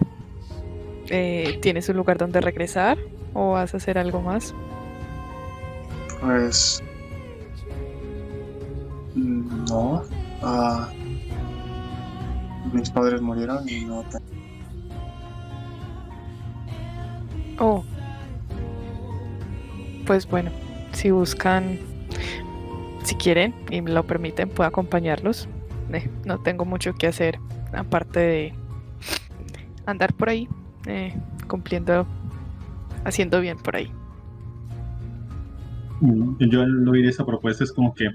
eh, 1.08 1.58
tienes 1.64 1.90
un 1.90 1.98
lugar 1.98 2.20
donde 2.20 2.40
regresar 2.40 3.00
o 3.34 3.54
vas 3.54 3.74
a 3.74 3.78
hacer 3.78 3.98
algo 3.98 4.22
más? 4.22 4.54
Pues. 6.22 6.84
No. 9.16 10.04
Ah, 10.42 10.90
mis 12.74 12.90
padres 12.90 13.22
murieron 13.22 13.68
y 13.68 13.86
no. 13.86 14.04
te- 14.04 14.18
Oh. 17.62 17.84
Pues 20.06 20.28
bueno, 20.28 20.50
si 20.94 21.12
buscan, 21.12 21.78
si 23.04 23.16
quieren 23.16 23.54
y 23.70 23.82
me 23.82 23.92
lo 23.92 24.04
permiten, 24.08 24.50
puedo 24.50 24.68
acompañarlos. 24.68 25.48
Eh, 25.92 26.10
no 26.26 26.40
tengo 26.40 26.66
mucho 26.66 26.94
que 26.94 27.08
hacer 27.08 27.40
aparte 27.74 28.20
de 28.20 28.54
andar 29.86 30.14
por 30.14 30.30
ahí, 30.30 30.48
eh, 30.88 31.14
cumpliendo, 31.48 32.08
haciendo 33.04 33.42
bien 33.42 33.58
por 33.58 33.76
ahí. 33.76 33.92
Mm, 36.02 36.36
Yo 36.50 36.62
al 36.62 36.88
oír 36.88 37.06
esa 37.08 37.26
propuesta 37.26 37.64
es 37.64 37.74
como 37.74 37.94
que 37.94 38.10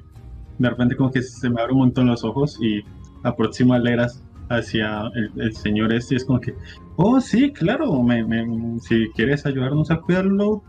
de 0.58 0.70
repente 0.70 0.96
como 0.96 1.10
que 1.10 1.22
se 1.22 1.50
me 1.50 1.60
abren 1.60 1.76
un 1.76 1.82
montón 1.84 2.06
los 2.06 2.24
ojos 2.24 2.58
y 2.60 2.82
aproximo 3.22 3.74
a 3.74 3.78
Leras 3.78 4.22
hacia 4.48 5.10
el, 5.36 5.54
señor 5.54 5.92
este 5.92 6.14
y 6.14 6.16
es 6.18 6.24
como 6.24 6.40
que, 6.40 6.54
oh 6.96 7.20
sí, 7.20 7.52
claro, 7.52 8.02
me, 8.02 8.24
me- 8.24 8.78
si 8.80 9.08
quieres 9.14 9.46
ayudarnos 9.46 9.90
a 9.90 10.00
cuidarlo, 10.00 10.62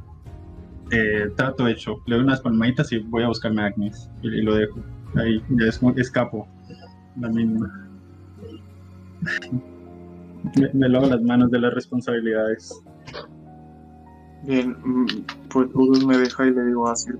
eh, 0.91 1.30
trato 1.36 1.67
hecho. 1.67 1.95
Le 2.06 2.15
doy 2.15 2.24
unas 2.24 2.41
palmaditas 2.41 2.91
y 2.91 3.00
voy 3.00 3.24
a 3.24 3.28
buscarme 3.28 3.63
Agnes 3.63 4.10
y, 4.21 4.41
lo 4.41 4.56
dejo. 4.56 4.80
Ahí 5.15 5.41
ya 5.50 5.65
es 5.67 5.78
como- 5.80 5.95
escapo. 5.95 6.48
La 7.19 7.30
misma. 7.30 7.89
me, 10.60 10.69
me 10.74 10.89
lavo 10.89 11.08
las 11.08 11.21
manos 11.21 11.50
de 11.52 11.60
las 11.60 11.74
responsabilidades. 11.74 12.74
Bien, 14.43 14.76
mm, 14.84 15.06
pues 15.50 15.69
Udus 15.74 16.06
me 16.06 16.17
deja 16.17 16.45
y 16.45 16.52
le 16.54 16.65
digo 16.65 16.88
así. 16.88 17.12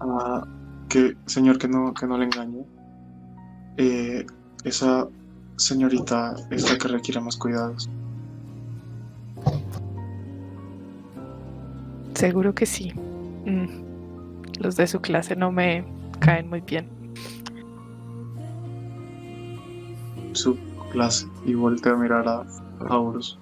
ah, 0.00 0.46
que, 0.88 1.16
señor, 1.26 1.58
que 1.58 1.68
no, 1.68 1.92
que 1.94 2.06
no 2.06 2.18
le 2.18 2.24
engañe. 2.26 2.64
Eh, 3.76 4.26
esa 4.64 5.06
señorita 5.56 6.34
es 6.50 6.70
la 6.70 6.78
que 6.78 6.88
requiere 6.88 7.20
más 7.20 7.36
cuidados. 7.36 7.88
Seguro 12.14 12.54
que 12.54 12.66
sí. 12.66 12.92
Mm, 13.44 13.66
Los 14.60 14.76
de 14.76 14.86
su 14.86 15.00
clase 15.00 15.36
no 15.36 15.52
me 15.52 15.84
caen 16.20 16.48
muy 16.48 16.60
bien. 16.62 16.88
Su 20.32 20.56
clase 20.92 21.26
y 21.44 21.54
volteo 21.54 21.94
a 21.94 21.98
mirar 21.98 22.26
a, 22.28 22.44
a 22.88 22.98
Urus. 22.98 23.38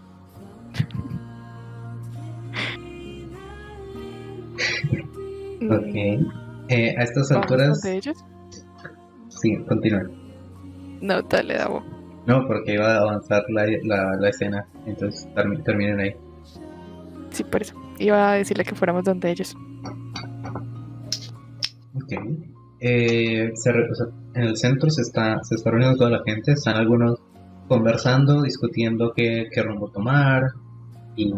Mm, 5.60 5.70
Ok. 5.72 6.43
Eh, 6.68 6.94
a 6.98 7.02
estas 7.02 7.28
¿vamos 7.30 7.42
alturas... 7.44 7.80
donde 7.82 7.96
ellos? 7.98 8.24
Sí, 9.28 9.56
continúa. 9.68 10.02
No, 11.00 11.22
dale, 11.22 11.54
Davo. 11.58 11.82
No, 12.26 12.46
porque 12.46 12.74
iba 12.74 12.94
a 12.94 13.00
avanzar 13.00 13.42
la, 13.50 13.66
la, 13.84 14.16
la 14.18 14.28
escena, 14.30 14.66
entonces 14.86 15.28
termi- 15.34 15.62
terminen 15.62 16.00
ahí. 16.00 16.16
Sí, 17.30 17.44
por 17.44 17.60
eso. 17.62 17.74
Iba 17.98 18.30
a 18.32 18.34
decirle 18.36 18.64
que 18.64 18.74
fuéramos 18.74 19.04
donde 19.04 19.30
ellos. 19.30 19.54
Ok. 21.96 22.12
Eh, 22.80 23.50
se 23.54 23.72
re- 23.72 23.90
o 23.90 23.94
sea, 23.94 24.06
en 24.34 24.42
el 24.42 24.56
centro 24.56 24.90
se 24.90 25.02
está, 25.02 25.42
se 25.42 25.54
está 25.56 25.70
reuniendo 25.70 25.96
toda 25.96 26.10
la 26.10 26.22
gente, 26.24 26.52
están 26.52 26.76
algunos 26.76 27.18
conversando, 27.68 28.42
discutiendo 28.42 29.12
qué, 29.14 29.46
qué 29.52 29.62
rumbo 29.62 29.90
tomar, 29.90 30.42
y, 31.16 31.32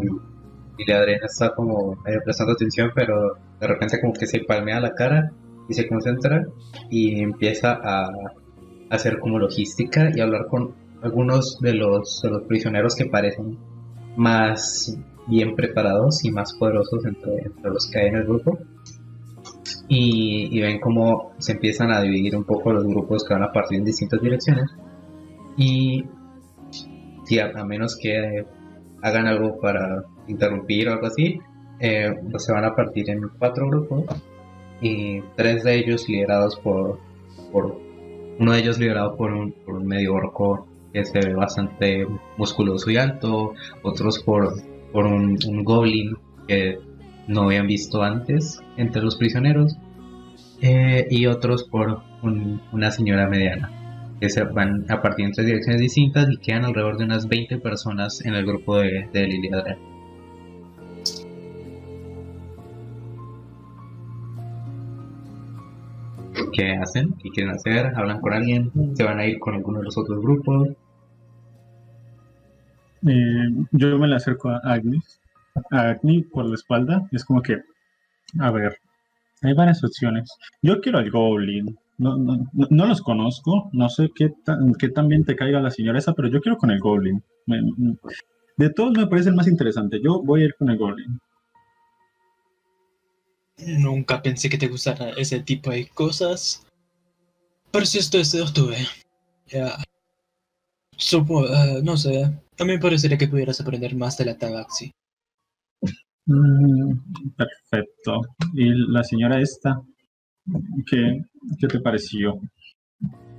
y 0.79 0.85
la 0.91 0.99
Adriana 0.99 1.27
está 1.27 1.55
como 1.55 1.97
medio 2.05 2.21
prestando 2.25 2.53
atención, 2.55 2.91
pero 2.95 3.37
de 3.61 3.67
repente 3.67 4.01
como 4.01 4.13
que 4.13 4.27
se 4.27 4.41
palmea 4.41 4.81
la 4.81 4.95
cara 4.95 5.33
y 5.69 5.75
se 5.75 5.89
concentra 5.89 6.47
y 6.91 7.21
empieza 7.21 7.79
a 7.83 8.11
hacer 8.91 9.19
como 9.19 9.39
logística 9.39 10.11
y 10.15 10.21
hablar 10.21 10.47
con 10.49 10.75
algunos 11.03 11.59
de 11.61 11.75
los, 11.75 12.21
de 12.23 12.31
los 12.31 12.43
prisioneros 12.45 12.95
que 12.95 13.07
parecen 13.07 13.59
más 14.17 14.97
bien 15.27 15.55
preparados 15.55 16.25
y 16.25 16.31
más 16.31 16.55
poderosos 16.55 17.05
entre, 17.05 17.39
entre 17.45 17.71
los 17.71 17.91
que 17.91 18.01
hay 18.01 18.09
en 18.09 18.17
el 18.17 18.25
grupo. 18.25 18.59
Y, 19.89 20.49
y 20.57 20.61
ven 20.61 20.81
cómo 20.81 21.33
se 21.39 21.53
empiezan 21.53 21.91
a 21.93 22.01
dividir 22.01 22.37
un 22.37 22.45
poco 22.45 22.73
los 22.73 22.85
grupos 22.85 23.25
que 23.25 23.35
van 23.35 23.45
a 23.45 23.53
partir 23.53 23.79
en 23.79 23.85
distintas 23.85 24.21
direcciones. 24.21 24.71
Y 25.57 26.05
si 27.25 27.39
a, 27.39 27.53
a 27.55 27.65
menos 27.65 27.97
que 28.01 28.45
hagan 29.03 29.27
algo 29.27 29.59
para 29.61 30.05
interrumpir 30.27 30.89
o 30.89 30.93
algo 30.93 31.07
así 31.07 31.39
eh, 31.81 32.15
pues 32.31 32.45
se 32.45 32.53
van 32.53 32.65
a 32.65 32.75
partir 32.75 33.11
en 33.11 33.23
cuatro 33.39 33.69
grupos 33.69 34.05
y 34.81 35.21
tres 35.37 35.65
de 35.65 35.77
ellos 35.77 36.09
liderados 36.09 36.57
por, 36.57 36.99
por 37.53 37.79
uno 38.39 38.53
de 38.53 38.59
ellos 38.59 38.79
liderado 38.79 39.17
por 39.17 39.33
un, 39.33 39.53
por 39.53 39.75
un 39.77 39.87
medio 39.87 40.15
orco 40.15 40.67
que 40.93 41.05
se 41.05 41.19
ve 41.21 41.35
bastante 41.35 42.07
musculoso 42.37 42.91
y 42.91 42.97
alto 42.97 43.53
otros 43.83 44.23
por, 44.23 44.55
por 44.93 45.07
un, 45.07 45.39
un 45.49 45.65
goblin 45.65 46.17
que 46.47 46.79
no 47.29 47.43
habían 47.43 47.67
visto 47.67 48.03
antes 48.03 48.61
entre 48.77 49.03
los 49.03 49.17
prisioneros 49.17 49.77
eh, 50.63 51.07
y 51.11 51.27
otros 51.27 51.65
por 51.65 52.01
un- 52.23 52.61
una 52.73 52.91
señora 52.91 53.29
mediana 53.29 53.71
que 54.21 54.31
se 54.31 54.45
van 54.45 54.87
a 54.91 55.03
partir 55.03 55.27
en 55.27 55.33
tres 55.33 55.47
direcciones 55.47 55.81
distintas 55.81 56.27
y 56.31 56.39
quedan 56.39 56.65
alrededor 56.65 56.97
de 56.97 57.05
unas 57.05 57.29
20 57.29 57.59
personas 57.59 58.25
en 58.25 58.35
el 58.35 58.47
grupo 58.47 58.79
de, 58.79 59.09
de 59.13 59.27
Lilia 59.27 59.77
¿Qué 66.57 66.73
hacen? 66.73 67.13
¿Qué 67.23 67.29
quieren 67.29 67.53
hacer? 67.55 67.93
¿Hablan 67.95 68.21
con 68.23 68.33
alguien? 68.33 68.73
¿Se 68.95 69.05
van 69.05 69.19
a 69.19 69.27
ir 69.27 69.39
con 69.39 69.55
alguno 69.55 69.81
de 69.81 69.85
los 69.85 69.99
otros 69.99 70.23
grupos? 70.23 70.69
Eh, 73.07 73.49
yo 73.73 73.99
me 73.99 74.09
le 74.09 74.17
acerco 74.17 74.49
a 74.49 74.59
Agnes, 74.65 75.21
a 75.71 75.91
Agni 75.91 76.23
por 76.23 76.47
la 76.47 76.55
espalda. 76.55 77.07
Es 77.13 77.27
como 77.27 77.43
que, 77.43 77.59
a 78.41 78.51
ver, 78.51 78.79
hay 79.43 79.53
varias 79.53 79.85
opciones. 79.85 80.31
Yo 80.63 80.81
quiero 80.81 80.99
al 80.99 81.11
Goblin. 81.11 81.77
No, 81.99 82.17
no, 82.17 82.39
no- 82.71 82.87
los 82.87 83.03
conozco. 83.03 83.69
No 83.75 83.91
sé 83.91 84.11
qué 84.15 84.33
tan, 84.43 84.73
qué 84.75 84.89
tan 84.89 85.09
te 85.25 85.37
caiga 85.37 85.61
la 85.61 85.71
señora 85.71 85.99
esa, 85.99 86.15
pero 86.15 86.29
yo 86.29 86.41
quiero 86.41 86.57
con 86.57 86.71
el 86.71 86.81
Goblin. 86.81 87.23
De 88.57 88.71
todos 88.71 88.97
me 88.97 89.07
parece 89.07 89.29
el 89.29 89.35
más 89.37 89.47
interesante. 89.47 90.01
Yo 90.03 90.23
voy 90.23 90.41
a 90.43 90.45
ir 90.47 90.55
con 90.59 90.71
el 90.71 90.79
Goblin. 90.79 91.21
Nunca 93.59 94.23
pensé 94.23 94.49
que 94.49 94.59
te 94.59 94.69
gustara 94.69 95.11
ese 95.11 95.41
tipo 95.41 95.71
de 95.71 95.89
cosas. 95.89 96.67
Pero 97.71 97.87
si 97.87 97.99
esto 97.99 98.19
es 98.19 98.33
de 98.33 98.43
octubre. 98.43 98.77
Ya. 99.49 99.77
Supo, 100.97 101.45
ah, 101.49 101.81
no 101.83 101.97
sé. 101.97 102.25
A 102.25 102.65
mí 102.65 102.73
me 102.73 102.79
parecería 102.79 103.19
que 103.19 103.29
pudieras 103.29 103.61
aprender 103.61 103.95
más 103.97 104.17
de 104.19 104.27
la 104.27 104.39
tabaxi. 104.39 104.93
Mm, 106.27 106.99
perfecto. 107.37 108.21
¿Y 108.55 108.71
la 108.93 109.05
señora 109.05 109.41
esta? 109.41 109.81
¿Qué, 110.91 111.23
qué 111.59 111.67
te 111.67 111.81
pareció? 111.81 112.41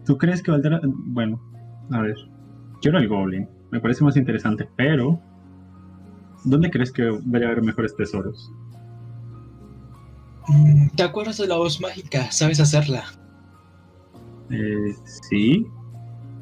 ¿Tú 0.06 0.18
crees 0.18 0.42
que 0.42 0.52
valdrá...? 0.52 0.80
Bueno, 0.84 1.42
a 1.92 2.02
ver. 2.02 2.16
Quiero 2.82 2.98
el 2.98 3.08
Goblin. 3.08 3.48
Me 3.72 3.80
parece 3.80 4.04
más 4.04 4.18
interesante, 4.18 4.68
pero... 4.76 5.22
¿Dónde 6.46 6.70
crees 6.70 6.92
que 6.92 7.10
vaya 7.24 7.48
a 7.48 7.52
haber 7.52 7.64
mejores 7.64 7.96
tesoros? 7.96 8.52
Mm, 10.48 10.88
¿Te 10.96 11.04
acuerdas 11.04 11.38
de 11.38 11.48
la 11.48 11.58
voz 11.58 11.82
mágica? 11.82 12.32
¿Sabes 12.32 12.60
hacerla? 12.60 13.04
Eh, 14.50 14.96
sí. 15.30 15.66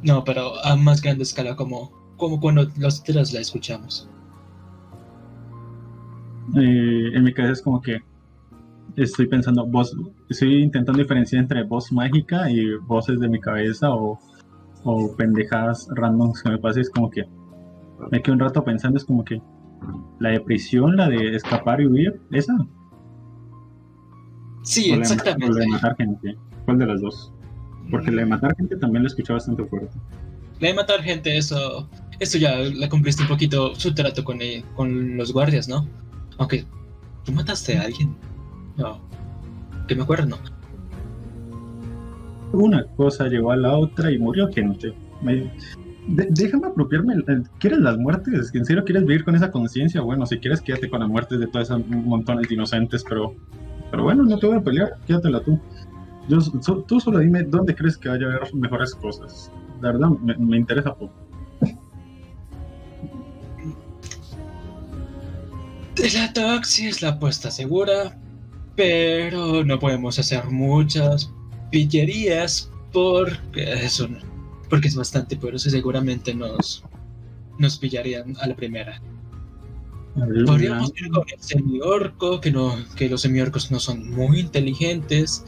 No, 0.04 0.24
pero 0.24 0.64
a 0.64 0.76
más 0.76 1.02
grande 1.02 1.24
escala, 1.24 1.56
como, 1.56 1.92
como 2.18 2.40
cuando 2.40 2.68
los 2.78 3.04
tres 3.04 3.34
la 3.34 3.40
escuchamos. 3.40 4.10
Eh, 6.56 7.12
en 7.14 7.24
mi 7.24 7.34
cabeza 7.34 7.54
es 7.54 7.62
como 7.64 7.82
que 7.82 8.00
estoy 8.96 9.28
pensando, 9.28 9.66
voz, 9.66 9.96
estoy 10.30 10.62
intentando 10.62 11.02
diferenciar 11.02 11.42
entre 11.42 11.64
voz 11.64 11.92
mágica 11.92 12.50
y 12.50 12.76
voces 12.76 13.20
de 13.20 13.28
mi 13.28 13.40
cabeza 13.40 13.90
o, 13.90 14.20
o 14.84 15.16
pendejadas 15.16 15.88
randoms 15.96 16.44
que 16.44 16.52
me 16.52 16.60
pasen. 16.60 16.82
Es 16.82 16.90
como 16.92 17.10
que 17.10 17.24
me 18.12 18.22
quedo 18.22 18.34
un 18.34 18.40
rato 18.40 18.64
pensando, 18.64 18.98
es 18.98 19.06
como 19.06 19.24
que 19.26 19.42
la 20.20 20.30
de 20.30 20.40
prisión, 20.42 20.96
la 20.96 21.10
de 21.10 21.36
escapar 21.36 21.82
y 21.82 21.88
huir, 21.88 22.22
esa. 22.32 22.54
Sí, 24.66 24.92
o 24.92 24.96
la 24.96 24.96
de 24.96 24.98
ma- 24.98 25.04
exactamente. 25.06 25.46
o 25.46 25.54
la 25.54 25.60
de 25.62 25.68
matar 25.68 25.96
gente. 25.96 26.38
¿Cuál 26.66 26.78
de 26.80 26.86
las 26.88 27.02
dos? 27.02 27.32
Porque 27.92 28.12
la 28.12 28.22
de 28.24 28.28
matar 28.28 28.56
gente 28.58 28.76
también 28.78 29.04
la 29.04 29.08
escuché 29.08 29.32
bastante 29.34 29.64
fuerte. 29.66 29.96
La 30.60 30.68
de 30.70 30.74
matar 30.74 31.02
gente, 31.04 31.38
eso, 31.38 31.88
eso 32.20 32.38
ya 32.38 32.58
la 32.58 32.90
cumpliste 32.90 33.22
un 33.24 33.28
poquito 33.30 33.76
su 33.76 33.94
trato 33.94 34.24
con, 34.24 34.42
eh, 34.42 34.64
con 34.76 35.16
los 35.18 35.32
guardias, 35.34 35.68
¿no? 35.70 35.88
Aunque, 36.38 36.66
¿tú 37.24 37.32
mataste 37.32 37.78
a 37.78 37.84
alguien? 37.84 38.16
No. 38.78 39.00
Que 39.88 39.96
me 39.96 40.02
acuerdo, 40.04 40.26
no. 40.26 40.38
Una 42.54 42.86
cosa 42.96 43.28
llegó 43.28 43.52
a 43.52 43.58
la 43.58 43.78
otra 43.78 44.12
y 44.12 44.18
murió 44.18 44.48
gente. 44.52 44.94
Me- 45.22 45.52
de- 46.08 46.28
déjame 46.32 46.68
apropiarme. 46.68 47.14
el- 47.16 47.44
¿Quieres 47.60 47.80
las 47.80 47.98
muertes? 47.98 48.52
¿En 48.54 48.66
serio 48.66 48.84
quieres 48.86 49.06
vivir 49.06 49.24
con 49.26 49.36
esa 49.36 49.52
conciencia? 49.52 50.02
Bueno, 50.02 50.26
si 50.26 50.38
quieres, 50.40 50.62
quédate 50.62 50.90
con 50.90 51.00
las 51.02 51.10
muertes 51.10 51.40
de 51.40 51.48
todos 51.48 51.66
esos 51.70 51.86
montones 51.88 52.48
de 52.48 52.56
inocentes, 52.56 53.04
pero, 53.08 53.34
pero 53.92 54.04
bueno, 54.04 54.24
no 54.24 54.38
te 54.38 54.48
voy 54.48 54.58
a 54.58 54.62
pelear, 54.62 54.98
quédatela 55.08 55.44
tú. 55.44 55.60
Yo, 56.28 56.42
so- 56.42 56.84
tú 56.88 57.00
solo 57.00 57.20
dime 57.20 57.44
dónde 57.44 57.76
crees 57.76 57.98
que 57.98 58.10
vaya 58.10 58.28
a 58.28 58.36
haber 58.36 58.54
mejores 58.56 58.96
cosas. 58.96 59.52
La 59.82 59.92
verdad, 59.92 60.10
me, 60.10 60.58
interesa 60.58 60.96
poco. 60.96 61.14
La 66.14 66.34
taxi 66.34 66.88
es 66.88 67.02
la 67.02 67.10
apuesta 67.10 67.50
segura, 67.52 68.18
pero 68.76 69.64
no 69.64 69.80
podemos 69.80 70.20
hacer 70.20 70.46
muchas 70.46 71.32
pillerías 71.72 72.70
porque 72.92 73.74
es, 73.74 74.06
porque 74.70 74.88
es 74.88 74.96
bastante 74.96 75.36
poderoso 75.36 75.70
y 75.70 75.72
seguramente 75.72 76.34
nos, 76.34 76.84
nos 77.60 77.78
pillarían 77.78 78.36
a 78.42 78.48
la 78.48 78.56
primera. 78.56 79.02
Podríamos 80.46 80.94
ir 80.96 81.10
con 81.12 81.24
el 81.28 81.42
semiorco, 81.42 82.40
que, 82.40 82.52
no, 82.52 82.74
que 82.96 83.10
los 83.10 83.22
semiorcos 83.22 83.70
no 83.70 83.80
son 83.80 84.10
muy 84.12 84.40
inteligentes, 84.40 85.44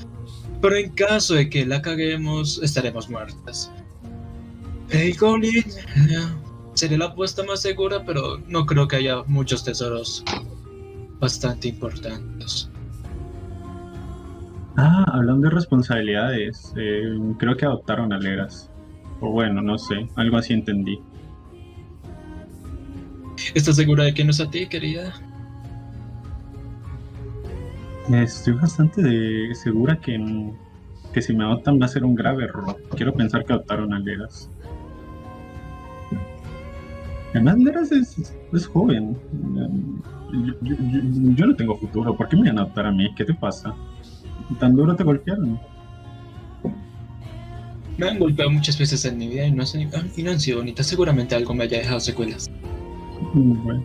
pero 0.62 0.76
en 0.76 0.92
caso 0.92 1.36
de 1.36 1.50
que 1.50 1.66
la 1.66 1.82
caguemos, 1.82 2.62
estaremos 2.62 3.10
muertas. 3.10 3.72
El 4.90 5.16
Goblin 5.18 5.60
eh, 5.60 6.28
sería 6.74 6.98
la 6.98 7.06
apuesta 7.06 7.44
más 7.44 7.62
segura, 7.62 8.04
pero 8.06 8.40
no 8.48 8.66
creo 8.66 8.88
que 8.88 8.98
haya 8.98 9.24
muchos 9.24 9.64
tesoros 9.64 10.24
bastante 11.20 11.70
importantes. 11.70 12.70
Ah, 14.78 15.06
hablando 15.14 15.50
de 15.50 15.56
responsabilidades, 15.56 16.74
eh, 16.78 17.18
creo 17.40 17.58
que 17.58 17.66
adoptaron 17.66 18.14
a 18.14 18.20
Leras. 18.20 18.70
O 19.20 19.32
bueno, 19.32 19.62
no 19.62 19.78
sé, 19.78 20.08
algo 20.16 20.38
así 20.38 20.54
entendí. 20.54 21.00
¿Estás 23.54 23.76
segura 23.76 24.04
de 24.04 24.14
que 24.14 24.24
no 24.24 24.32
es 24.32 24.40
a 24.40 24.50
ti, 24.50 24.68
querida? 24.68 25.14
Estoy 28.12 28.54
bastante 28.54 29.02
de- 29.02 29.54
segura 29.54 29.98
que, 30.00 30.18
que 31.14 31.22
si 31.22 31.34
me 31.34 31.44
adoptan 31.44 31.80
va 31.80 31.86
a 31.86 31.90
ser 31.90 32.04
un 32.06 32.16
grave 32.16 32.46
error. 32.46 32.78
Quiero 32.96 33.14
pensar 33.14 33.46
que 33.46 33.54
adoptaron 33.54 33.94
a 33.94 34.00
Leras. 34.00 34.50
Además, 37.32 37.58
Leras 37.60 37.92
es, 37.92 38.34
es 38.54 38.68
joven. 38.68 39.18
Yo, 40.32 40.54
yo- 40.62 40.76
yo- 40.80 41.34
yo 41.36 41.46
no 41.46 41.56
tengo 41.56 41.78
futuro. 41.78 42.16
¿Por 42.16 42.28
qué 42.30 42.38
me 42.38 42.48
van 42.50 42.60
a 42.60 42.62
adoptar 42.62 42.86
a 42.88 42.92
mí? 42.92 43.14
¿Qué 43.16 43.26
te 43.26 43.34
pasa? 43.34 43.76
¿Tan 44.60 44.76
duro 44.76 44.96
te 44.96 45.04
golpearon? 45.04 45.60
Me 47.98 48.08
han 48.10 48.20
golpeado 48.20 48.52
muchas 48.52 48.78
veces 48.78 49.04
en 49.06 49.18
mi 49.18 49.28
vida 49.28 49.46
y 49.48 49.52
no, 49.52 49.64
han- 49.64 50.12
y 50.16 50.24
no 50.24 50.32
han 50.32 50.40
sido 50.40 50.60
bonitas. 50.60 50.88
Seguramente 50.88 51.36
algo 51.36 51.54
me 51.54 51.66
haya 51.66 51.80
dejado 51.80 52.00
secuelas. 52.00 52.50
Bueno, 53.34 53.84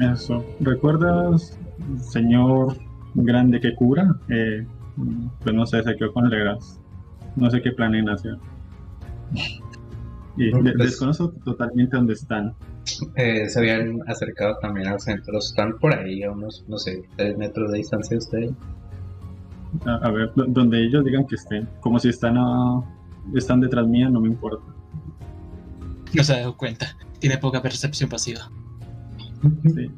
eso. 0.00 0.44
¿Recuerdas, 0.60 1.58
señor 2.00 2.76
grande 3.14 3.60
que 3.60 3.74
cura? 3.74 4.16
Eh, 4.28 4.66
pues 5.42 5.54
no 5.54 5.66
sé, 5.66 5.82
se 5.82 5.96
quedó 5.96 6.12
con 6.12 6.28
Leras. 6.28 6.80
No 7.36 7.50
sé 7.50 7.62
qué 7.62 7.72
planean 7.72 8.08
hacer. 8.08 8.36
Y 10.36 10.46
de- 10.46 10.50
Pues- 10.50 10.74
desconozco 10.78 11.30
totalmente 11.44 11.96
dónde 11.96 12.14
están. 12.14 12.54
Eh, 13.16 13.48
se 13.48 13.58
habían 13.60 14.00
acercado 14.08 14.56
también 14.60 14.88
al 14.88 15.00
centro. 15.00 15.38
Están 15.38 15.78
por 15.78 15.94
ahí, 15.94 16.22
a 16.22 16.30
unos, 16.32 16.64
no 16.68 16.76
sé, 16.78 17.02
3 17.16 17.36
metros 17.38 17.70
de 17.72 17.78
distancia 17.78 18.10
de 18.16 18.18
ustedes. 18.18 18.52
A, 19.86 19.94
a 20.06 20.10
ver, 20.10 20.32
do- 20.34 20.46
donde 20.46 20.84
ellos 20.84 21.04
digan 21.04 21.26
que 21.26 21.34
estén. 21.36 21.68
Como 21.80 21.98
si 21.98 22.08
están, 22.08 22.36
a- 22.36 22.82
están 23.34 23.60
detrás 23.60 23.86
mía, 23.86 24.08
no 24.10 24.20
me 24.20 24.28
importa. 24.28 24.64
No 26.12 26.22
se 26.22 26.32
ha 26.34 26.38
dado 26.40 26.56
cuenta. 26.56 26.86
Tiene 27.18 27.38
poca 27.38 27.62
percepción 27.62 28.08
pasiva. 28.10 28.50
Sí. 29.64 29.90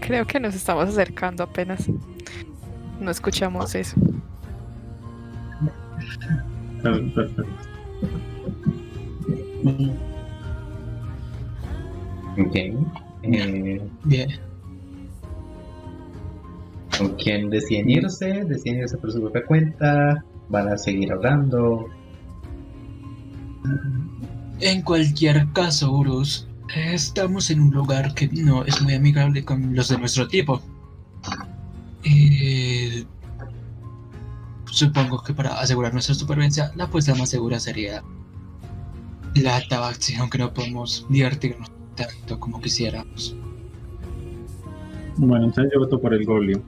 Creo 0.00 0.26
que 0.26 0.40
nos 0.40 0.54
estamos 0.54 0.88
acercando 0.88 1.42
apenas. 1.44 1.88
No 3.00 3.10
escuchamos 3.10 3.74
eso. 3.74 3.96
Per- 6.82 7.12
Perfecto. 7.12 7.44
Ok. 12.38 12.54
Eh, 13.22 13.80
Bien. 14.04 14.28
¿Con 16.96 17.08
quién 17.16 17.50
deciden 17.50 17.90
irse? 17.90 18.44
¿Deciden 18.44 18.80
irse 18.80 18.96
por 18.96 19.12
su 19.12 19.20
propia 19.20 19.44
cuenta? 19.46 20.24
¿Van 20.48 20.68
a 20.68 20.78
seguir 20.78 21.12
hablando? 21.12 21.88
En 24.60 24.82
cualquier 24.82 25.46
caso, 25.52 25.92
Urus, 25.92 26.48
estamos 26.74 27.50
en 27.50 27.60
un 27.60 27.70
lugar 27.70 28.12
que 28.14 28.28
no 28.28 28.64
es 28.64 28.82
muy 28.82 28.94
amigable 28.94 29.44
con 29.44 29.74
los 29.74 29.88
de 29.88 29.98
nuestro 29.98 30.26
tipo. 30.26 30.60
Eh, 32.02 33.04
supongo 34.66 35.22
que 35.22 35.32
para 35.32 35.60
asegurar 35.60 35.92
nuestra 35.92 36.14
supervivencia, 36.14 36.72
la 36.74 36.84
apuesta 36.84 37.14
más 37.14 37.30
segura 37.30 37.60
sería 37.60 38.02
la 39.36 39.60
tabaxi, 39.68 40.16
aunque 40.16 40.38
no 40.38 40.52
podemos 40.52 41.06
divertirnos 41.08 41.70
tanto 41.94 42.40
como 42.40 42.60
quisiéramos. 42.60 43.36
Bueno, 45.18 45.46
entonces 45.46 45.72
yo 45.72 45.80
voto 45.80 46.00
por 46.00 46.14
el 46.14 46.24
Goblin. 46.24 46.62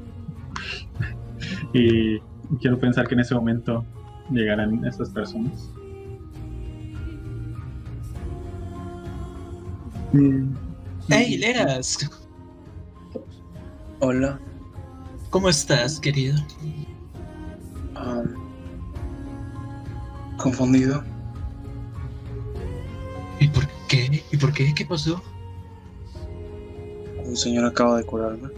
Y 1.73 2.19
quiero 2.61 2.79
pensar 2.79 3.07
que 3.09 3.14
en 3.14 3.21
ese 3.21 3.35
momento 3.35 3.85
llegarán 4.31 4.85
estas 4.85 5.11
personas. 5.11 5.71
¡Hey, 10.13 11.39
Leras! 11.39 12.11
Hola. 14.01 14.41
¿Cómo 15.31 15.49
estás, 15.49 16.01
querido? 16.01 16.37
am, 17.95 18.35
confundido. 20.37 21.05
¿Y 23.39 23.47
por 23.49 23.69
qué? 23.89 24.25
¿Y 24.33 24.37
por 24.37 24.53
qué? 24.53 24.75
¿Qué 24.75 24.85
pasó? 24.85 25.23
Un 27.25 27.37
señor 27.37 27.65
acaba 27.67 27.99
de 27.99 28.05
curarme. 28.05 28.49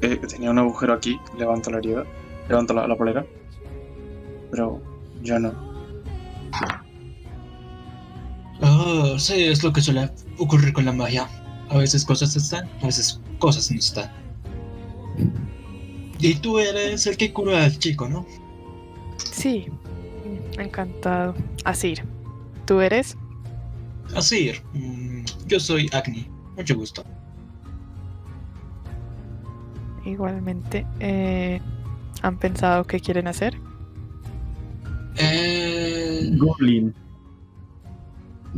Eh, 0.00 0.16
tenía 0.16 0.50
un 0.50 0.58
agujero 0.58 0.94
aquí. 0.94 1.20
Levanto 1.36 1.70
la 1.70 1.78
herida. 1.78 2.04
Levanto 2.48 2.72
la, 2.72 2.86
la 2.86 2.96
polera. 2.96 3.26
Pero 4.50 4.80
ya 5.22 5.38
no. 5.38 5.52
Oh, 8.62 9.18
sí, 9.18 9.44
es 9.44 9.62
lo 9.62 9.72
que 9.72 9.80
suele 9.80 10.10
ocurrir 10.38 10.72
con 10.72 10.84
la 10.84 10.92
magia. 10.92 11.28
A 11.70 11.78
veces 11.78 12.04
cosas 12.04 12.34
están, 12.36 12.68
a 12.82 12.86
veces 12.86 13.20
cosas 13.38 13.70
no 13.70 13.78
están. 13.78 14.10
Y 16.18 16.34
tú 16.34 16.58
eres 16.58 17.06
el 17.06 17.16
que 17.16 17.32
cura 17.32 17.64
al 17.64 17.78
chico, 17.78 18.08
¿no? 18.08 18.26
Sí, 19.32 19.66
encantado. 20.58 21.34
Asir, 21.64 22.04
¿tú 22.66 22.80
eres? 22.80 23.16
Así, 24.14 24.52
mm, 24.74 25.24
yo 25.46 25.60
soy 25.60 25.88
Agni. 25.92 26.26
Mucho 26.56 26.74
gusto. 26.76 27.04
Igualmente. 30.04 30.86
eh, 30.98 31.60
¿Han 32.22 32.38
pensado 32.38 32.84
qué 32.84 33.00
quieren 33.00 33.28
hacer? 33.28 33.56
Eh, 35.16 36.30
Goblin. 36.36 36.94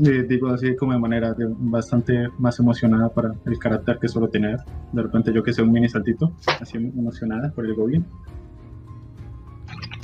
Eh, 0.01 0.25
digo 0.27 0.49
así 0.49 0.75
como 0.77 0.93
de 0.95 0.99
manera 0.99 1.35
de- 1.35 1.47
bastante 1.59 2.29
más 2.39 2.59
emocionada 2.59 3.11
para 3.11 3.35
el 3.45 3.59
carácter 3.59 3.99
que 4.01 4.09
suelo 4.09 4.29
tener. 4.29 4.59
De 4.93 5.03
repente 5.03 5.33
yo 5.35 5.43
que 5.43 5.53
sé 5.53 5.61
un 5.63 5.71
mini 5.73 5.89
saltito, 5.89 6.33
así 6.61 6.79
emocionada 6.79 7.51
por 7.53 7.67
el 7.67 7.75
Goblin. 7.75 8.07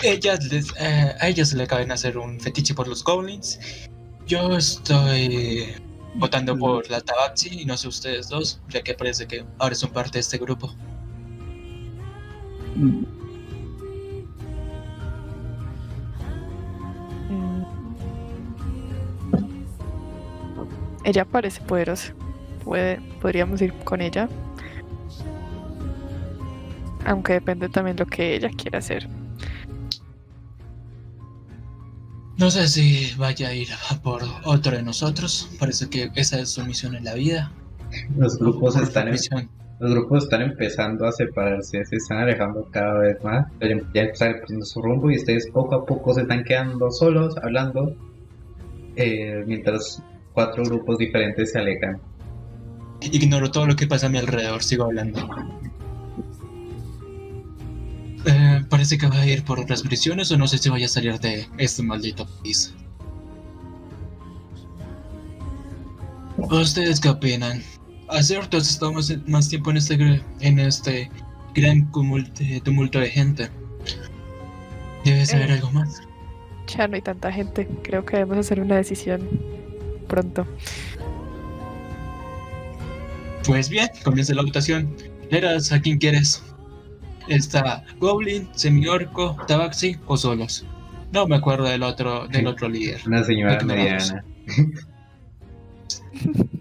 ellas 0.05 0.53
les- 0.53 0.73
eh, 0.79 1.13
a 1.21 1.29
ellas 1.29 1.53
le 1.55 1.65
acaban 1.65 1.89
de 1.89 1.95
hacer 1.95 2.19
un 2.19 2.39
fetiche 2.39 2.73
por 2.75 2.87
los 2.87 3.03
goblins. 3.03 3.59
Yo 4.27 4.57
estoy 4.57 5.69
votando 6.15 6.57
por 6.57 6.89
la 6.91 7.01
Tabaxi 7.01 7.63
y 7.63 7.65
no 7.65 7.77
sé 7.77 7.89
ustedes 7.89 8.29
dos, 8.29 8.61
ya 8.69 8.83
que 8.83 8.95
parece 8.95 9.27
que 9.27 9.45
ahora 9.59 9.75
son 9.75 9.91
parte 9.91 10.13
de 10.19 10.21
este 10.21 10.39
grupo. 10.39 10.73
Mm, 12.77 12.87
Mm. 12.87 13.07
Ella 21.09 21.25
parece 21.25 21.63
poderosa. 21.63 22.13
Puede, 22.63 23.01
podríamos 23.23 23.63
ir 23.63 23.73
con 23.85 24.03
ella. 24.03 24.29
Aunque 27.07 27.33
depende 27.33 27.71
también 27.71 27.97
lo 27.97 28.05
que 28.05 28.37
ella 28.37 28.51
quiera 28.51 28.81
hacer. 28.81 29.09
No 32.37 32.51
sé 32.51 32.69
si 32.69 33.15
vaya 33.17 33.49
a 33.49 33.55
ir 33.55 33.69
a 33.91 34.03
por 34.03 34.21
otro 34.45 34.77
de 34.77 34.83
nosotros. 34.83 35.49
Parece 35.59 35.89
que 35.89 36.11
esa 36.15 36.41
es 36.41 36.51
su 36.51 36.63
misión 36.67 36.95
en 36.95 37.05
la 37.05 37.15
vida. 37.15 37.53
Los 38.15 38.39
grupos 38.39 38.77
están, 38.77 39.11
Misión. 39.11 39.49
los 39.81 39.91
grupos 39.93 40.25
están 40.25 40.43
empezando 40.43 41.07
a 41.07 41.13
separarse, 41.13 41.87
se 41.87 41.97
están 41.97 42.19
alejando 42.19 42.69
cada 42.71 42.99
vez 42.99 43.17
más, 43.25 43.47
pero 43.59 43.81
ya 43.95 44.03
están 44.03 44.35
perdiendo 44.41 44.67
su 44.67 44.83
rumbo 44.83 45.11
y 45.11 45.17
ustedes 45.17 45.49
poco 45.53 45.75
a 45.75 45.87
poco 45.87 46.13
se 46.13 46.21
están 46.21 46.45
quedando 46.45 46.91
solos, 46.91 47.35
hablando, 47.39 47.97
eh, 48.97 49.43
mientras 49.47 50.03
cuatro 50.39 50.63
grupos 50.63 50.99
diferentes 50.99 51.51
se 51.51 51.59
alejan. 51.59 52.01
Ignoro 53.01 53.51
todo 53.51 53.67
lo 53.67 53.75
que 53.75 53.89
pasa 53.89 54.07
a 54.07 54.09
mi 54.09 54.19
alrededor, 54.19 54.63
sigo 54.63 54.85
hablando. 54.85 55.29
Eh, 58.25 58.63
parece 58.71 58.99
que 58.99 59.09
va 59.09 59.19
a 59.21 59.27
ir 59.27 59.43
por 59.45 59.59
otras 59.59 59.83
prisiones 59.83 60.31
o 60.31 60.39
no 60.39 60.47
sé 60.47 60.59
si 60.59 60.69
vaya 60.69 60.87
a 60.87 60.89
salir 60.89 61.19
de 61.19 61.49
este 61.59 61.83
maldito 61.83 62.25
país. 62.25 62.73
¿Ustedes 66.37 67.01
qué 67.01 67.09
opinan? 67.09 67.61
Hace 68.09 68.39
estado 68.39 68.93
más, 68.93 69.13
más 69.27 69.49
tiempo 69.49 69.73
en 69.73 69.77
este, 69.79 69.99
gr- 69.99 70.23
en 70.39 70.61
este 70.61 71.11
gran 71.57 71.91
tumulto, 71.91 72.45
tumulto 72.63 73.01
de 73.01 73.11
gente. 73.11 73.49
Debe 75.05 75.27
saber 75.27 75.51
Eh. 75.51 75.55
algo 75.55 75.73
más. 75.73 76.01
Ya 76.77 76.87
no 76.87 76.95
hay 76.95 77.03
tanta 77.03 77.33
gente. 77.33 77.67
Creo 77.83 78.05
que 78.05 78.19
debemos 78.19 78.39
hacer 78.39 78.61
una 78.61 78.77
decisión 78.77 79.58
pronto. 80.09 80.47
Pues 83.47 83.69
bien, 83.69 83.89
comienza 84.05 84.35
la 84.35 84.43
votación. 84.43 84.95
Leras, 85.31 85.71
¿a 85.73 85.81
quién 85.81 85.99
quieres? 85.99 86.43
Está 87.29 87.85
Goblin, 87.99 88.49
Semiorco, 88.55 89.37
Tabaxi 89.47 89.97
o 90.07 90.17
solos. 90.17 90.67
No 91.13 91.27
me 91.27 91.37
acuerdo 91.37 91.65
del 91.65 91.83
otro, 91.83 92.27
del 92.29 92.47
otro 92.47 92.69
líder. 92.69 93.01
Una 93.07 93.23
señora 93.25 93.61
mediana. 93.65 94.25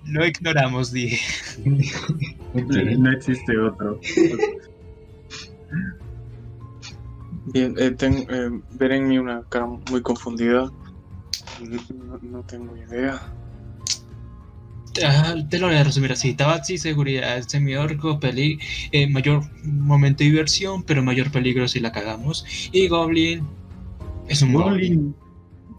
Lo 0.05 0.25
ignoramos, 0.25 0.91
dije. 0.93 1.19
No 2.53 3.11
existe 3.11 3.57
otro. 3.57 3.99
Bien, 7.53 7.73
eh, 7.77 7.91
ten- 7.91 8.25
eh, 8.29 8.61
ver 8.73 8.91
en 8.91 9.07
mí 9.07 9.17
una 9.17 9.43
cara 9.49 9.65
muy 9.65 10.01
confundida. 10.01 10.69
No, 11.61 12.19
no 12.21 12.43
tengo 12.43 12.75
idea. 12.77 13.19
Ah, 15.05 15.35
te 15.49 15.59
lo 15.59 15.67
voy 15.67 15.75
a 15.75 15.83
resumir 15.83 16.11
así. 16.11 16.33
Tabaxi, 16.33 16.77
seguridad, 16.77 17.41
Semiorco, 17.41 18.19
peli 18.19 18.57
eh, 18.91 19.07
mayor 19.07 19.43
momento 19.63 20.23
de 20.23 20.31
diversión, 20.31 20.81
pero 20.83 21.03
mayor 21.03 21.31
peligro 21.31 21.67
si 21.67 21.79
la 21.79 21.91
cagamos. 21.91 22.45
Y 22.71 22.87
Goblin 22.87 23.45
es 24.27 24.41
un 24.41 24.53
Goblin. 24.53 25.15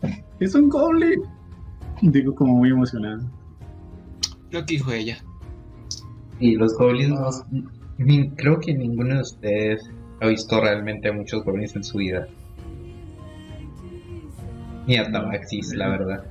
Goblin. 0.00 0.16
Es 0.40 0.54
un 0.54 0.68
Goblin. 0.68 1.20
Digo 2.02 2.32
como 2.34 2.54
muy 2.58 2.70
emocionado. 2.70 3.28
Lo 4.50 4.60
que 4.64 4.74
dijo 4.74 4.92
ella. 4.92 5.18
Y 6.38 6.54
los 6.54 6.76
goblins, 6.78 7.10
no- 7.10 7.70
ni- 7.98 8.30
creo 8.30 8.60
que 8.60 8.72
ninguno 8.72 9.16
de 9.16 9.22
ustedes 9.22 9.90
ha 10.20 10.28
visto 10.28 10.60
realmente 10.60 11.08
a 11.08 11.12
muchos 11.12 11.44
goblins 11.44 11.74
en 11.74 11.82
su 11.82 11.98
vida. 11.98 12.28
Ni 14.88 14.96
a 14.96 15.10
Tabaxis, 15.12 15.74
la 15.74 15.88
verdad. 15.90 16.24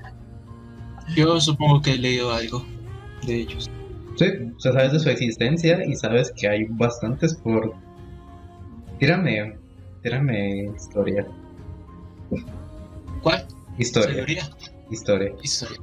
Yo 1.16 1.40
supongo 1.40 1.82
que 1.82 1.92
he 1.94 1.98
leído 1.98 2.34
algo 2.34 2.66
de 3.26 3.36
ellos. 3.42 3.70
Sí, 4.18 4.26
o 4.56 4.60
sea, 4.60 4.74
sabes 4.74 4.92
de 4.94 5.00
su 5.00 5.10
existencia 5.10 5.86
y 5.86 5.96
sabes 5.96 6.34
que 6.36 6.48
hay 6.50 6.66
bastantes 6.72 7.36
por... 7.36 7.74
Tírame, 9.00 9.56
tírame 10.02 10.72
historia. 10.76 11.26
¿Cuál? 13.22 13.46
Historia, 13.78 14.26
historia. 14.90 15.32
Historia. 15.44 15.78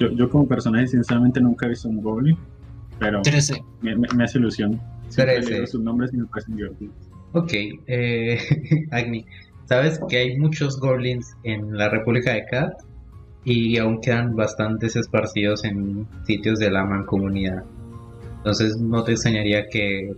Yo, 0.00 0.10
yo 0.12 0.28
como 0.28 0.46
personaje 0.48 0.88
sinceramente 0.88 1.40
nunca 1.40 1.66
he 1.66 1.68
visto 1.70 1.88
un 1.88 2.02
Goblin, 2.02 2.36
pero 2.98 3.22
13. 3.22 3.62
me, 3.82 3.94
me- 3.96 4.08
me 4.16 4.24
hace 4.24 4.38
ilusión. 4.38 4.80
Siempre 5.08 5.66
sus 5.66 5.80
nombres 5.80 6.12
y 6.12 6.16
me 6.16 6.26
parecen 6.26 6.56
divertidos. 6.56 6.94
Ok, 7.34 7.52
eh, 7.86 8.38
Agni, 8.90 9.24
sabes 9.72 9.98
que 10.06 10.18
hay 10.18 10.36
muchos 10.36 10.78
goblins 10.78 11.34
en 11.44 11.78
la 11.78 11.88
República 11.88 12.34
de 12.34 12.44
Kat 12.44 12.74
y 13.42 13.78
aún 13.78 14.02
quedan 14.02 14.36
bastantes 14.36 14.96
esparcidos 14.96 15.64
en 15.64 16.06
sitios 16.26 16.58
de 16.58 16.70
la 16.70 16.84
mancomunidad. 16.84 17.64
Entonces 18.36 18.76
no 18.76 19.02
te 19.02 19.12
extrañaría 19.12 19.66
que 19.68 20.12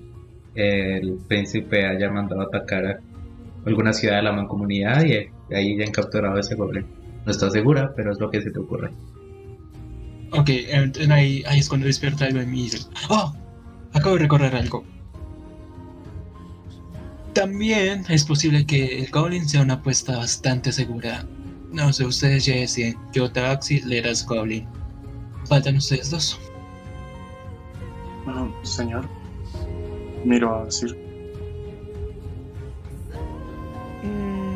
el 0.56 1.18
príncipe 1.28 1.86
haya 1.86 2.10
mandado 2.10 2.42
atacar 2.42 2.84
a 2.84 2.98
alguna 3.64 3.92
ciudad 3.92 4.16
de 4.16 4.22
la 4.22 4.32
mancomunidad 4.32 5.04
y 5.04 5.12
ahí 5.54 5.74
hayan 5.74 5.92
capturado 5.92 6.34
a 6.34 6.40
ese 6.40 6.56
goblin. 6.56 6.86
No 7.24 7.30
estás 7.30 7.52
segura, 7.52 7.92
pero 7.94 8.10
es 8.10 8.18
lo 8.18 8.30
que 8.30 8.42
se 8.42 8.50
te 8.50 8.58
ocurre. 8.58 8.90
Ok, 10.32 10.50
entonces 10.50 11.08
ahí, 11.10 11.44
ahí 11.46 11.60
es 11.60 11.68
cuando 11.68 11.86
despierta 11.86 12.24
algo 12.24 12.40
en 12.40 12.50
mí 12.50 12.62
y 12.62 12.64
dice, 12.64 12.78
¡Oh! 13.08 13.32
Acabo 13.92 14.16
de 14.16 14.22
recorrer 14.22 14.56
algo. 14.56 14.84
También 17.34 18.04
es 18.08 18.24
posible 18.24 18.64
que 18.64 19.00
el 19.00 19.10
Goblin 19.10 19.48
sea 19.48 19.62
una 19.62 19.74
apuesta 19.74 20.16
bastante 20.16 20.70
segura. 20.70 21.26
No 21.72 21.92
sé, 21.92 22.04
ustedes 22.04 22.46
ya 22.46 22.54
deciden. 22.54 22.96
Yo 23.12 23.30
Tabaxi, 23.30 23.80
Leras 23.80 24.24
Goblin. 24.24 24.66
Faltan 25.48 25.76
ustedes 25.76 26.10
dos. 26.10 26.38
Bueno, 28.24 28.54
señor. 28.62 29.08
Miro 30.24 30.54
a 30.54 30.64
decir. 30.64 30.96
Mm, 34.04 34.54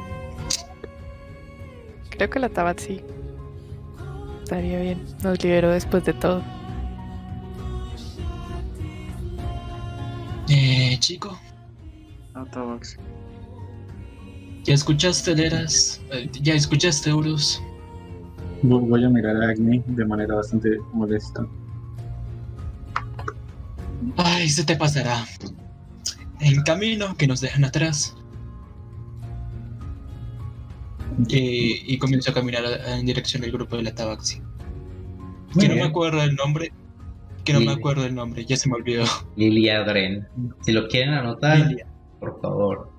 creo 2.10 2.30
que 2.30 2.38
la 2.38 2.48
Tabaxi 2.48 3.02
estaría 4.44 4.80
bien. 4.80 5.04
Nos 5.24 5.42
liberó 5.42 5.70
después 5.70 6.04
de 6.04 6.12
todo. 6.12 6.42
Eh, 10.48 10.96
chico, 11.00 11.38
A 12.38 12.44
Tabaxi. 12.50 12.96
¿ya 14.64 14.74
escuchaste 14.74 15.34
Leras? 15.34 16.00
Eh, 16.12 16.28
¿Ya 16.40 16.54
escuchaste 16.54 17.12
Urus? 17.12 17.60
Vo- 18.62 18.80
Voy 18.80 19.04
a 19.04 19.08
mirar 19.08 19.36
a 19.42 19.48
Agni 19.50 19.82
de 19.86 20.04
manera 20.04 20.34
bastante 20.36 20.78
molesta. 20.92 21.44
Ay, 24.16 24.48
se 24.48 24.64
te 24.64 24.76
pasará. 24.76 25.24
En 26.40 26.62
camino 26.62 27.16
que 27.16 27.26
nos 27.26 27.40
dejan 27.40 27.64
atrás. 27.64 28.14
Y, 31.28 31.82
y 31.92 31.98
comienzo 31.98 32.30
a 32.30 32.34
caminar 32.34 32.62
en 32.86 33.04
dirección 33.04 33.42
del 33.42 33.50
grupo 33.50 33.76
de 33.76 33.82
la 33.82 33.94
Tabaxi. 33.94 34.40
Muy 35.54 35.62
Que 35.62 35.68
no 35.68 35.74
me 35.74 35.82
acuerdo 35.82 36.20
del 36.20 36.36
nombre. 36.36 36.72
Que 37.44 37.52
no 37.54 37.60
me 37.60 37.72
acuerdo 37.72 38.02
del 38.02 38.14
nombre, 38.14 38.44
ya 38.44 38.56
se 38.56 38.68
me 38.68 38.74
olvidó. 38.76 39.04
Lilia 39.36 39.82
Dren. 39.82 40.28
Si 40.60 40.70
lo 40.72 40.86
quieren 40.86 41.14
anotar, 41.14 41.58
Lilia. 41.58 41.86
Por 42.20 42.40
favor. 42.40 42.90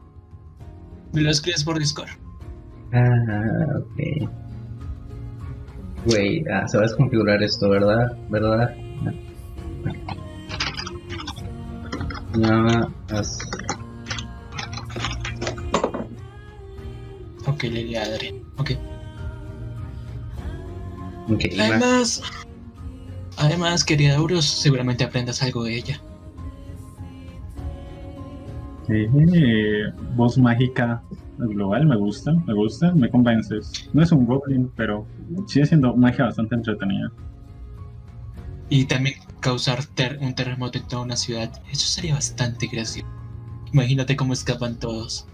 Me 1.14 1.22
lo 1.22 1.32
escribes 1.32 1.64
por 1.64 1.80
Discord. 1.80 2.10
Ah, 2.94 3.80
ok. 3.80 4.30
Güey, 6.06 6.44
ah, 6.52 6.68
sabes 6.68 6.94
configurar 6.96 7.42
esto, 7.44 7.70
¿verdad? 7.70 8.18
¿Verdad? 8.30 8.76
Nada 12.38 12.90
más. 13.12 13.40
Ok, 17.46 17.64
Lady 17.64 17.96
Adri. 17.96 18.44
Ok. 18.58 18.72
Además, 21.60 22.22
además, 23.38 23.84
querida 23.84 24.16
Euros, 24.16 24.46
seguramente 24.46 25.04
aprendas 25.04 25.44
algo 25.44 25.64
de 25.64 25.76
ella. 25.76 26.02
Eh, 28.92 29.84
voz 30.16 30.38
mágica 30.38 31.02
global, 31.38 31.86
me 31.86 31.96
gusta, 31.96 32.34
me 32.34 32.54
gusta, 32.54 32.92
me 32.94 33.10
convences. 33.10 33.90
No 33.94 34.02
es 34.02 34.12
un 34.12 34.26
goblin, 34.26 34.72
pero 34.76 35.06
sigue 35.48 35.66
siendo 35.68 35.96
magia 35.96 36.26
bastante 36.26 36.56
entretenida. 36.56 37.12
Y 38.70 38.86
también 38.86 39.16
causar 39.40 39.86
ter- 39.86 40.18
un 40.22 40.34
terremoto 40.36 40.78
en 40.80 40.88
toda 40.88 41.04
una 41.04 41.16
ciudad. 41.16 41.52
Eso 41.72 41.88
sería 41.88 42.16
bastante 42.16 42.68
gracioso. 42.68 43.08
Imagínate 43.74 44.16
cómo 44.16 44.34
escapan 44.34 44.78
todos. 44.80 45.28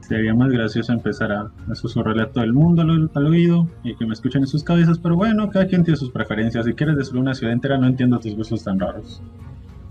Sería 0.00 0.34
más 0.34 0.50
gracioso 0.50 0.92
empezar 0.92 1.30
a, 1.30 1.52
a 1.70 1.74
susurrarle 1.76 2.24
a 2.24 2.32
todo 2.32 2.42
el 2.42 2.52
mundo 2.52 2.82
al, 2.82 3.10
al 3.14 3.26
oído 3.26 3.68
y 3.84 3.94
que 3.94 4.04
me 4.06 4.12
escuchen 4.12 4.42
en 4.42 4.48
sus 4.48 4.64
cabezas, 4.64 4.98
pero 4.98 5.14
bueno, 5.14 5.48
cada 5.50 5.66
quien 5.68 5.84
tiene 5.84 5.96
sus 5.96 6.10
preferencias. 6.10 6.66
Si 6.66 6.72
quieres 6.74 6.96
destruir 6.96 7.22
una 7.22 7.34
ciudad 7.34 7.52
entera, 7.52 7.78
no 7.78 7.86
entiendo 7.86 8.18
tus 8.18 8.34
gustos 8.34 8.64
tan 8.64 8.80
raros. 8.80 9.22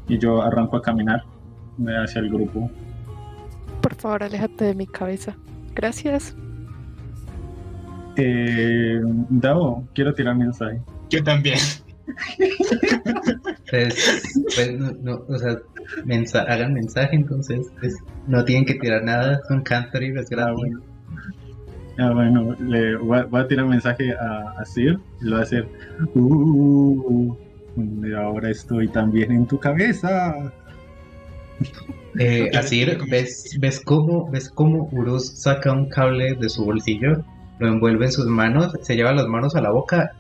Y 0.09 0.17
yo 0.17 0.41
arranco 0.41 0.75
a 0.75 0.81
caminar 0.81 1.23
hacia 1.87 2.19
el 2.21 2.29
grupo. 2.29 2.69
Por 3.81 3.95
favor, 3.95 4.23
aléjate 4.23 4.65
de 4.65 4.75
mi 4.75 4.85
cabeza. 4.87 5.35
Gracias. 5.75 6.35
Eh, 8.17 8.99
Dao, 9.29 9.87
quiero 9.93 10.13
tirar 10.13 10.35
mensaje. 10.35 10.81
Yo 11.09 11.23
también. 11.23 11.57
Pues, 13.69 14.21
pues, 14.55 14.79
no, 14.79 14.91
no, 15.03 15.23
o 15.27 15.37
sea, 15.37 15.57
mensa- 16.05 16.41
hagan 16.47 16.73
mensaje 16.73 17.15
entonces. 17.15 17.67
pues, 17.79 17.95
no 18.27 18.43
tienen 18.43 18.65
que 18.65 18.75
tirar 18.75 19.03
nada, 19.03 19.39
son 19.47 19.61
cantrip, 19.61 20.17
es 20.17 20.25
Ah, 20.25 20.35
gratis. 20.35 20.55
bueno. 20.57 20.81
Ah, 21.99 22.11
bueno, 22.13 22.55
le 22.61 22.95
voy 22.97 23.19
a, 23.19 23.23
voy 23.25 23.41
a 23.41 23.47
tirar 23.47 23.65
mensaje 23.65 24.13
a, 24.13 24.59
a 24.59 24.65
Sir 24.65 24.97
y 25.21 25.25
lo 25.25 25.31
voy 25.31 25.39
a 25.39 25.43
hacer. 25.43 25.67
Uh, 26.15 27.35
ahora 28.17 28.49
estoy 28.49 28.87
también 28.87 29.31
en 29.31 29.45
tu 29.45 29.59
cabeza. 29.59 30.51
Eh, 32.17 32.49
tiro 32.69 32.93
ves, 33.09 33.57
ves 33.59 33.81
cómo, 33.83 34.29
ves 34.29 34.49
cómo 34.49 34.89
Urus 34.91 35.39
saca 35.41 35.71
un 35.71 35.87
cable 35.89 36.35
de 36.35 36.49
su 36.49 36.65
bolsillo, 36.65 37.23
lo 37.59 37.67
envuelve 37.67 38.05
en 38.05 38.11
sus 38.11 38.25
manos, 38.25 38.73
se 38.81 38.95
lleva 38.95 39.13
las 39.13 39.27
manos 39.27 39.55
a 39.55 39.61
la 39.61 39.71
boca 39.71 40.11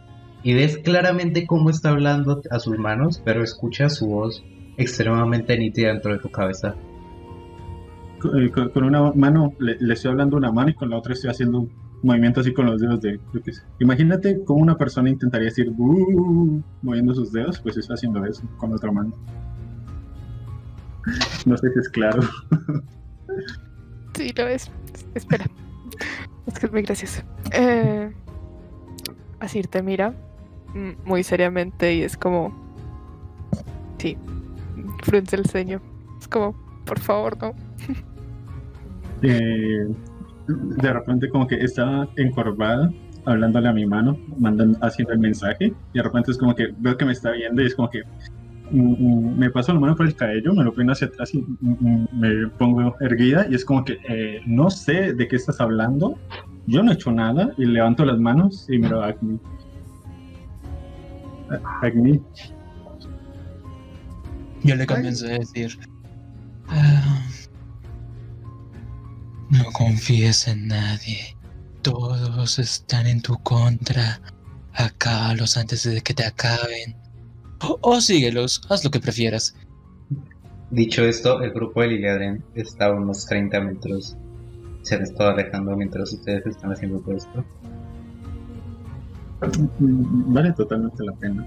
y 0.43 0.53
ves 0.53 0.77
claramente 0.77 1.45
cómo 1.45 1.69
está 1.69 1.89
hablando 1.89 2.41
a 2.51 2.59
sus 2.59 2.77
manos, 2.77 3.21
pero 3.25 3.43
escucha 3.43 3.89
su 3.89 4.07
voz 4.07 4.43
extremadamente 4.77 5.57
nítida 5.57 5.89
dentro 5.89 6.13
de 6.13 6.19
tu 6.19 6.29
cabeza. 6.29 6.75
Con, 8.19 8.43
eh, 8.43 8.51
con- 8.51 8.83
una 8.83 9.11
mano 9.13 9.53
le, 9.59 9.77
estoy 9.93 10.11
hablando 10.11 10.37
una 10.37 10.51
mano 10.51 10.69
y 10.69 10.73
con 10.75 10.89
la 10.89 10.97
otra 10.97 11.13
estoy 11.13 11.29
haciendo 11.31 11.59
un 11.59 11.69
movimiento 12.01 12.39
así 12.41 12.53
con 12.53 12.65
los 12.65 12.79
dedos 12.79 13.01
de. 13.01 13.19
Imagínate 13.79 14.41
cómo 14.45 14.61
una 14.61 14.77
persona 14.77 15.09
intentaría 15.09 15.45
decir 15.47 15.69
"Uh", 15.77 16.61
moviendo 16.81 17.13
sus 17.13 17.31
dedos, 17.31 17.59
pues 17.59 17.77
está 17.77 17.95
haciendo 17.95 18.23
eso 18.25 18.43
con 18.57 18.69
la 18.69 18.75
otra 18.77 18.91
mano. 18.91 19.13
No 21.45 21.57
sé 21.57 21.71
si 21.71 21.79
es 21.79 21.89
claro. 21.89 22.21
Sí, 24.15 24.33
lo 24.35 24.47
es. 24.47 24.71
Espera. 25.15 25.45
Es 26.45 26.59
que 26.59 26.65
es 26.65 26.71
muy 26.71 26.81
gracioso. 26.81 27.21
Eh, 27.53 28.11
Asir 29.39 29.67
te 29.67 29.81
mira 29.81 30.13
muy 31.05 31.23
seriamente 31.23 31.93
y 31.95 32.01
es 32.01 32.17
como. 32.17 32.53
Sí. 33.97 34.17
Frunce 35.03 35.35
el 35.35 35.45
ceño. 35.45 35.81
Es 36.19 36.27
como, 36.27 36.53
por 36.85 36.99
favor, 36.99 37.37
no. 37.37 37.53
Eh, 39.21 39.87
de 40.47 40.93
repente 40.93 41.29
como 41.29 41.45
que 41.45 41.55
estaba 41.55 42.07
encorvada 42.15 42.89
hablándole 43.25 43.67
a 43.67 43.73
mi 43.73 43.85
mano, 43.85 44.17
mandando, 44.37 44.79
haciendo 44.81 45.13
el 45.13 45.19
mensaje, 45.19 45.73
y 45.93 45.97
de 45.97 46.03
repente 46.03 46.31
es 46.31 46.37
como 46.37 46.55
que 46.55 46.73
veo 46.77 46.97
que 46.97 47.05
me 47.05 47.11
está 47.11 47.31
viendo 47.31 47.61
y 47.61 47.65
es 47.65 47.75
como 47.75 47.89
que 47.89 48.03
me 48.71 49.49
paso 49.49 49.73
la 49.73 49.79
mano 49.79 49.95
por 49.95 50.05
el 50.05 50.15
cabello, 50.15 50.53
me 50.53 50.63
lo 50.63 50.73
peino 50.73 50.91
hacia 50.91 51.07
atrás 51.07 51.33
y 51.33 51.43
me 51.61 52.47
pongo 52.57 52.95
erguida 52.99 53.45
y 53.49 53.55
es 53.55 53.65
como 53.65 53.83
que 53.83 53.97
eh, 54.07 54.41
no 54.45 54.69
sé 54.69 55.13
de 55.13 55.27
qué 55.27 55.35
estás 55.35 55.59
hablando, 55.59 56.17
yo 56.67 56.83
no 56.83 56.91
he 56.91 56.95
hecho 56.95 57.11
nada 57.11 57.51
y 57.57 57.65
levanto 57.65 58.05
las 58.05 58.19
manos 58.19 58.65
y 58.69 58.77
miro 58.77 59.01
a 59.01 59.07
Agni. 59.07 59.39
Agni, 61.81 62.21
Yo 64.63 64.75
le 64.75 64.85
comienzo 64.85 65.25
a 65.25 65.29
decir. 65.29 65.79
"Ah, 66.67 67.21
no 69.49 69.63
confíes 69.73 70.47
en 70.47 70.67
nadie. 70.67 71.35
Todos 71.81 72.59
están 72.59 73.07
en 73.07 73.21
tu 73.21 73.37
contra. 73.39 74.21
Acábalos 74.73 75.57
antes 75.57 75.83
de 75.83 76.01
que 76.01 76.13
te 76.13 76.25
acaben. 76.25 76.95
O, 77.61 77.99
síguelos, 78.01 78.61
haz 78.69 78.83
lo 78.83 78.91
que 78.91 78.99
prefieras. 78.99 79.55
Dicho 80.71 81.03
esto, 81.03 81.41
el 81.41 81.51
grupo 81.51 81.81
de 81.81 81.87
Liliadren 81.89 82.43
está 82.55 82.85
a 82.87 82.91
unos 82.93 83.25
30 83.25 83.59
metros. 83.59 84.15
Se 84.83 84.95
han 84.95 85.01
estado 85.03 85.31
alejando 85.31 85.75
mientras 85.75 86.13
ustedes 86.13 86.45
están 86.45 86.71
haciendo 86.71 86.99
todo 86.99 87.15
esto. 87.17 87.45
mm, 89.79 90.33
vale 90.33 90.51
totalmente 90.53 91.03
la 91.03 91.13
pena. 91.13 91.45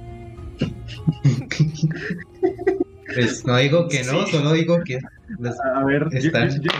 Pues 3.14 3.44
no 3.46 3.56
digo 3.58 3.88
que 3.88 4.02
no, 4.04 4.24
Sí. 4.26 4.32
solo 4.32 4.52
digo 4.52 4.80
que 4.84 4.98
A 5.74 5.84
ver, 5.84 6.08
Están- 6.12 6.50
yo- 6.50 6.62
yo- 6.62 6.70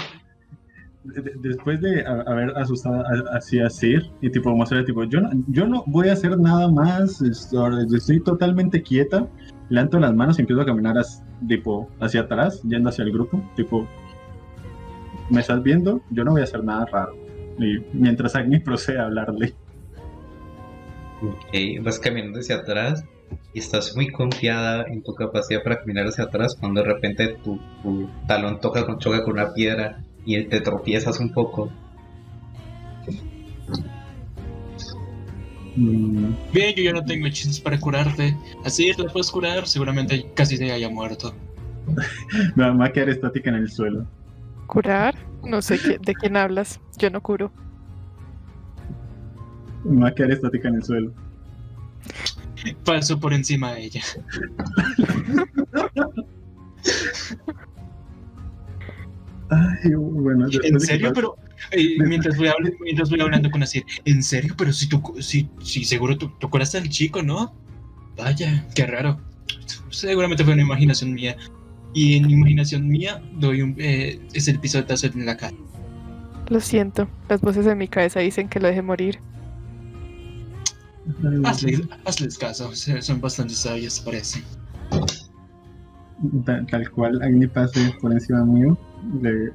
de- 1.05 1.33
después 1.41 1.81
de 1.81 2.05
haber 2.07 2.57
asustado 2.57 3.03
así 3.33 3.59
a 3.61 3.69
Sir 3.69 4.11
y 4.21 4.31
tipo 4.31 4.55
mostrarle 4.55 4.87
tipo, 4.87 5.05
yo 5.05 5.21
no, 5.21 5.31
yo 5.49 5.67
no 5.67 5.83
voy 5.87 6.09
a 6.09 6.13
hacer 6.13 6.39
nada 6.39 6.71
más, 6.71 7.21
esto- 7.23 7.79
estoy 7.95 8.21
totalmente 8.23 8.83
quieta, 8.83 9.27
levanto 9.69 9.99
las 9.99 10.15
manos 10.15 10.39
y 10.39 10.43
empiezo 10.43 10.63
a 10.63 10.67
caminar 10.67 10.97
tipo 11.49 11.89
hacia 12.01 12.21
atrás, 12.23 12.63
yendo 12.63 12.89
hacia 12.89 13.05
el 13.05 13.13
grupo, 13.13 13.43
tipo, 13.57 13.87
¿me 15.31 15.41
estás 15.41 15.63
viendo? 15.63 16.01
Yo 16.11 16.25
no 16.25 16.33
voy 16.33 16.41
a 16.43 16.45
hacer 16.45 16.63
nada 16.63 16.87
raro. 16.87 17.15
Y 17.59 17.79
mientras 17.93 18.35
Agni 18.37 18.59
procede 18.65 18.99
a 18.99 19.05
hablarle. 19.07 19.55
Ok, 21.23 21.85
vas 21.85 21.99
caminando 22.01 22.41
hacia 22.41 22.57
atrás 22.57 23.05
y 23.55 23.61
estás 23.61 23.95
muy 23.97 24.11
confiada 24.11 24.85
en 24.89 25.03
tu 25.03 25.15
capacidad 25.15 25.63
para 25.63 25.79
caminar 25.79 26.07
hacia 26.07 26.25
atrás 26.25 26.57
cuando 26.59 26.83
de 26.83 26.87
repente 26.93 27.37
tu, 27.45 27.59
tu 27.83 28.09
talón 28.27 28.61
toca 28.61 28.85
con, 28.85 28.99
choca 28.99 29.23
con 29.23 29.35
una 29.35 29.53
piedra 29.53 30.03
y 30.25 30.43
te 30.45 30.61
tropiezas 30.61 31.19
un 31.21 31.33
poco. 31.33 31.71
Mm, 35.77 36.33
Bien, 36.53 36.75
yo 36.77 36.83
ya 36.83 36.93
no 36.93 37.05
tengo 37.05 37.27
hechizos 37.27 37.61
para 37.61 37.79
curarte. 37.81 38.37
Así 38.65 38.93
la 38.97 39.11
puedes 39.11 39.31
curar, 39.31 39.67
seguramente 39.67 40.31
casi 40.35 40.57
se 40.57 40.71
haya 40.71 40.89
muerto. 40.91 41.35
me 42.57 42.71
va 42.71 42.85
a 42.87 42.93
quedar 42.93 43.09
estática 43.09 43.51
en 43.51 43.57
el 43.57 43.71
suelo. 43.71 44.07
¿Curar? 44.67 45.15
No 45.45 45.61
sé 45.63 45.79
qué- 45.79 45.99
de 46.01 46.15
quién 46.15 46.37
hablas. 46.37 46.81
Yo 46.99 47.11
no 47.11 47.21
curo. 47.21 47.51
Me 49.85 50.03
va 50.03 50.09
a 50.09 50.15
quedar 50.15 50.31
estática 50.33 50.69
en 50.69 50.77
el 50.77 50.85
suelo. 50.85 51.13
Paso 52.85 53.19
por 53.19 53.33
encima 53.33 53.73
de 53.73 53.85
ella. 53.85 54.03
Ay, 59.53 59.91
bueno, 59.95 60.47
¿En 60.63 60.73
de 60.75 60.81
serio? 60.81 61.13
Pero 61.15 61.37
eh, 61.73 61.97
mientras, 62.07 62.37
voy 62.37 62.49
habl- 62.49 62.75
mientras 62.81 63.11
voy 63.11 63.21
hablando 63.21 63.51
con 63.51 63.63
Asir, 63.63 63.85
¿en 64.05 64.23
serio? 64.23 64.55
Pero 64.57 64.73
si 64.73 64.89
tú, 64.89 65.03
si, 65.21 65.49
si 65.63 65.85
seguro 65.85 66.17
tú, 66.17 66.31
tú 66.41 66.49
curaste 66.49 66.79
al 66.79 66.89
chico, 66.89 67.23
¿no? 67.23 67.55
Vaya, 68.17 68.67
qué 68.75 68.87
raro. 68.87 69.21
Seguramente 69.91 70.43
fue 70.45 70.55
una 70.55 70.63
imaginación 70.63 71.13
mía. 71.13 71.37
Y 71.93 72.17
en 72.17 72.31
imaginación 72.31 72.89
mía 72.89 73.23
doy 73.35 73.61
un, 73.61 73.75
eh, 73.79 74.19
es 74.33 74.49
el 74.49 74.59
pisotazo 74.59 75.09
en 75.09 75.27
la 75.27 75.37
cara. 75.37 75.55
Lo 76.49 76.61
siento. 76.61 77.09
Las 77.29 77.41
voces 77.43 77.67
en 77.67 77.77
mi 77.77 77.89
cabeza 77.89 78.21
dicen 78.21 78.49
que 78.49 78.59
lo 78.61 78.69
deje 78.69 78.81
morir. 78.81 79.19
Hazle, 81.45 81.83
hazles 82.05 82.39
caso, 82.39 82.73
son 82.75 83.21
bastante 83.21 83.55
sabios, 83.55 84.01
parece. 84.01 84.43
Tal, 86.45 86.91
cual 86.91 87.23
Agni 87.23 87.47
pase 87.47 87.95
por 88.01 88.13
encima 88.13 88.45
mío, 88.45 88.77
le, 89.21 89.53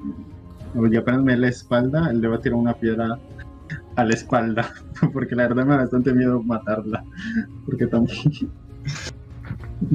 y 0.90 0.96
apenas 0.96 1.22
me 1.22 1.36
la 1.36 1.48
espalda, 1.48 2.12
le 2.12 2.28
va 2.28 2.36
a 2.36 2.40
tirar 2.40 2.58
una 2.58 2.74
piedra 2.74 3.18
a 3.96 4.04
la 4.04 4.14
espalda, 4.14 4.70
porque 5.12 5.34
la 5.34 5.48
verdad 5.48 5.64
me 5.64 5.72
da 5.72 5.82
bastante 5.82 6.12
miedo 6.12 6.42
matarla, 6.42 7.04
porque 7.64 7.86
tampoco... 7.86 8.14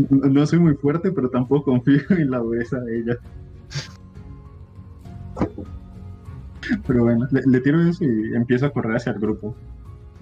No 0.09 0.45
soy 0.45 0.59
muy 0.59 0.75
fuerte, 0.75 1.11
pero 1.11 1.29
tampoco 1.29 1.65
confío 1.65 2.01
en 2.09 2.31
la 2.31 2.37
dureza 2.37 2.79
de 2.79 2.99
ella. 2.99 3.17
Pero 6.87 7.03
bueno, 7.03 7.27
le, 7.31 7.41
le 7.45 7.59
tiro 7.59 7.81
eso 7.81 8.05
y 8.05 8.33
empiezo 8.33 8.65
a 8.65 8.71
correr 8.71 8.95
hacia 8.95 9.11
el 9.11 9.19
grupo. 9.19 9.53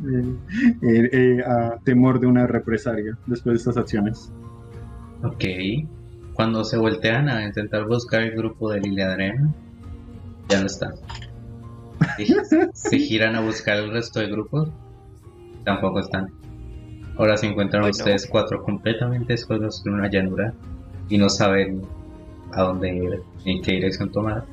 Eh, 0.03 0.35
eh, 0.81 1.09
eh, 1.11 1.43
a 1.45 1.77
temor 1.83 2.19
de 2.19 2.25
una 2.25 2.47
represalia 2.47 3.17
después 3.27 3.53
de 3.53 3.57
estas 3.57 3.77
acciones. 3.77 4.31
Ok. 5.23 5.43
Cuando 6.33 6.63
se 6.63 6.77
voltean 6.77 7.29
a 7.29 7.43
intentar 7.43 7.85
buscar 7.87 8.21
el 8.21 8.31
grupo 8.31 8.71
de 8.71 8.79
Liliadrena, 8.81 9.53
ya 10.49 10.59
no 10.59 10.67
están. 10.67 10.93
Si 12.17 12.33
se 12.73 12.97
giran 12.97 13.35
a 13.35 13.41
buscar 13.41 13.77
el 13.77 13.91
resto 13.91 14.19
de 14.19 14.27
grupos, 14.27 14.69
tampoco 15.63 15.99
están. 15.99 16.31
Ahora 17.17 17.37
se 17.37 17.47
encuentran 17.47 17.83
ustedes 17.83 18.27
cuatro 18.27 18.63
completamente 18.63 19.37
solos 19.37 19.83
en 19.85 19.93
una 19.93 20.09
llanura 20.09 20.53
y 21.09 21.17
no 21.17 21.29
saben 21.29 21.81
a 22.53 22.63
dónde 22.63 22.95
ir 22.95 23.21
ni 23.45 23.57
en 23.57 23.61
qué 23.61 23.73
dirección 23.73 24.11
tomar. 24.11 24.45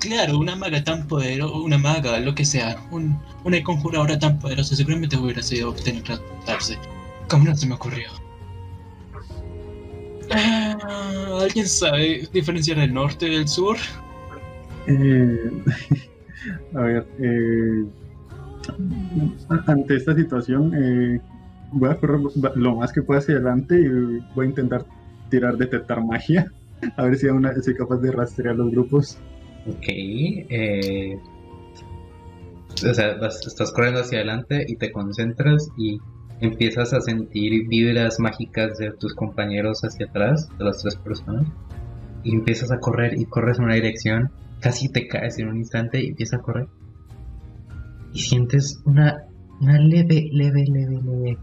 Claro, 0.00 0.38
una 0.38 0.54
maga 0.54 0.84
tan 0.84 1.08
poderosa, 1.08 1.54
una 1.54 1.78
maga, 1.78 2.20
lo 2.20 2.34
que 2.34 2.44
sea, 2.44 2.76
un, 2.90 3.18
una 3.44 3.62
conjuradora 3.62 4.18
tan 4.18 4.38
poderosa, 4.38 4.76
seguramente 4.76 5.16
hubiera 5.16 5.42
sido 5.42 5.72
teletransportarse. 5.72 6.78
¿Cómo 7.28 7.44
no 7.44 7.56
se 7.56 7.66
me 7.66 7.74
ocurrió? 7.74 8.08
Ah, 10.30 11.38
¿Alguien 11.42 11.66
sabe 11.66 12.28
diferenciar 12.32 12.78
el 12.78 12.92
norte 12.92 13.26
del 13.26 13.48
sur? 13.48 13.76
Eh, 14.86 15.50
a 16.74 16.80
ver, 16.80 17.06
eh, 17.18 17.84
ante 19.66 19.96
esta 19.96 20.14
situación, 20.14 20.72
eh, 20.74 21.20
voy 21.72 21.90
a 21.90 21.96
correr 21.96 22.20
lo 22.56 22.76
más 22.76 22.92
que 22.92 23.02
pueda 23.02 23.20
hacia 23.20 23.36
adelante 23.36 23.78
y 23.80 23.88
voy 24.34 24.46
a 24.46 24.48
intentar 24.48 24.84
tirar 25.30 25.56
detectar 25.56 26.04
magia. 26.04 26.50
A 26.96 27.04
ver 27.04 27.16
si 27.16 27.28
aún 27.28 27.46
soy 27.62 27.74
capaz 27.74 27.96
de 27.98 28.12
rastrear 28.12 28.56
los 28.56 28.70
grupos. 28.70 29.18
Ok. 29.66 29.84
eh, 29.88 31.18
o 32.70 32.94
sea, 32.94 33.14
vas- 33.16 33.44
estás 33.46 33.72
corriendo 33.72 34.00
hacia 34.00 34.18
adelante 34.18 34.64
y 34.68 34.76
te 34.76 34.92
concentras 34.92 35.68
y 35.76 35.98
empiezas 36.40 36.92
a 36.92 37.00
sentir 37.00 37.68
vibras 37.68 38.20
mágicas 38.20 38.78
de 38.78 38.92
tus 38.92 39.14
compañeros 39.14 39.80
hacia 39.82 40.06
atrás, 40.06 40.48
de 40.58 40.64
las 40.64 40.82
tres 40.82 40.96
personas. 40.96 41.48
Y 42.22 42.34
empiezas 42.34 42.72
a 42.72 42.78
correr 42.78 43.18
y 43.18 43.24
corres 43.24 43.58
en 43.58 43.64
una 43.64 43.74
dirección. 43.74 44.30
Casi 44.60 44.88
te 44.88 45.06
caes 45.06 45.38
en 45.38 45.48
un 45.48 45.56
instante 45.56 46.02
y 46.02 46.08
empiezas 46.08 46.40
a 46.40 46.42
correr. 46.42 46.68
Y 48.12 48.18
sientes 48.20 48.80
una, 48.84 49.18
leve, 49.60 50.28
leve, 50.32 50.64
leve, 50.66 51.00
leve 51.02 51.38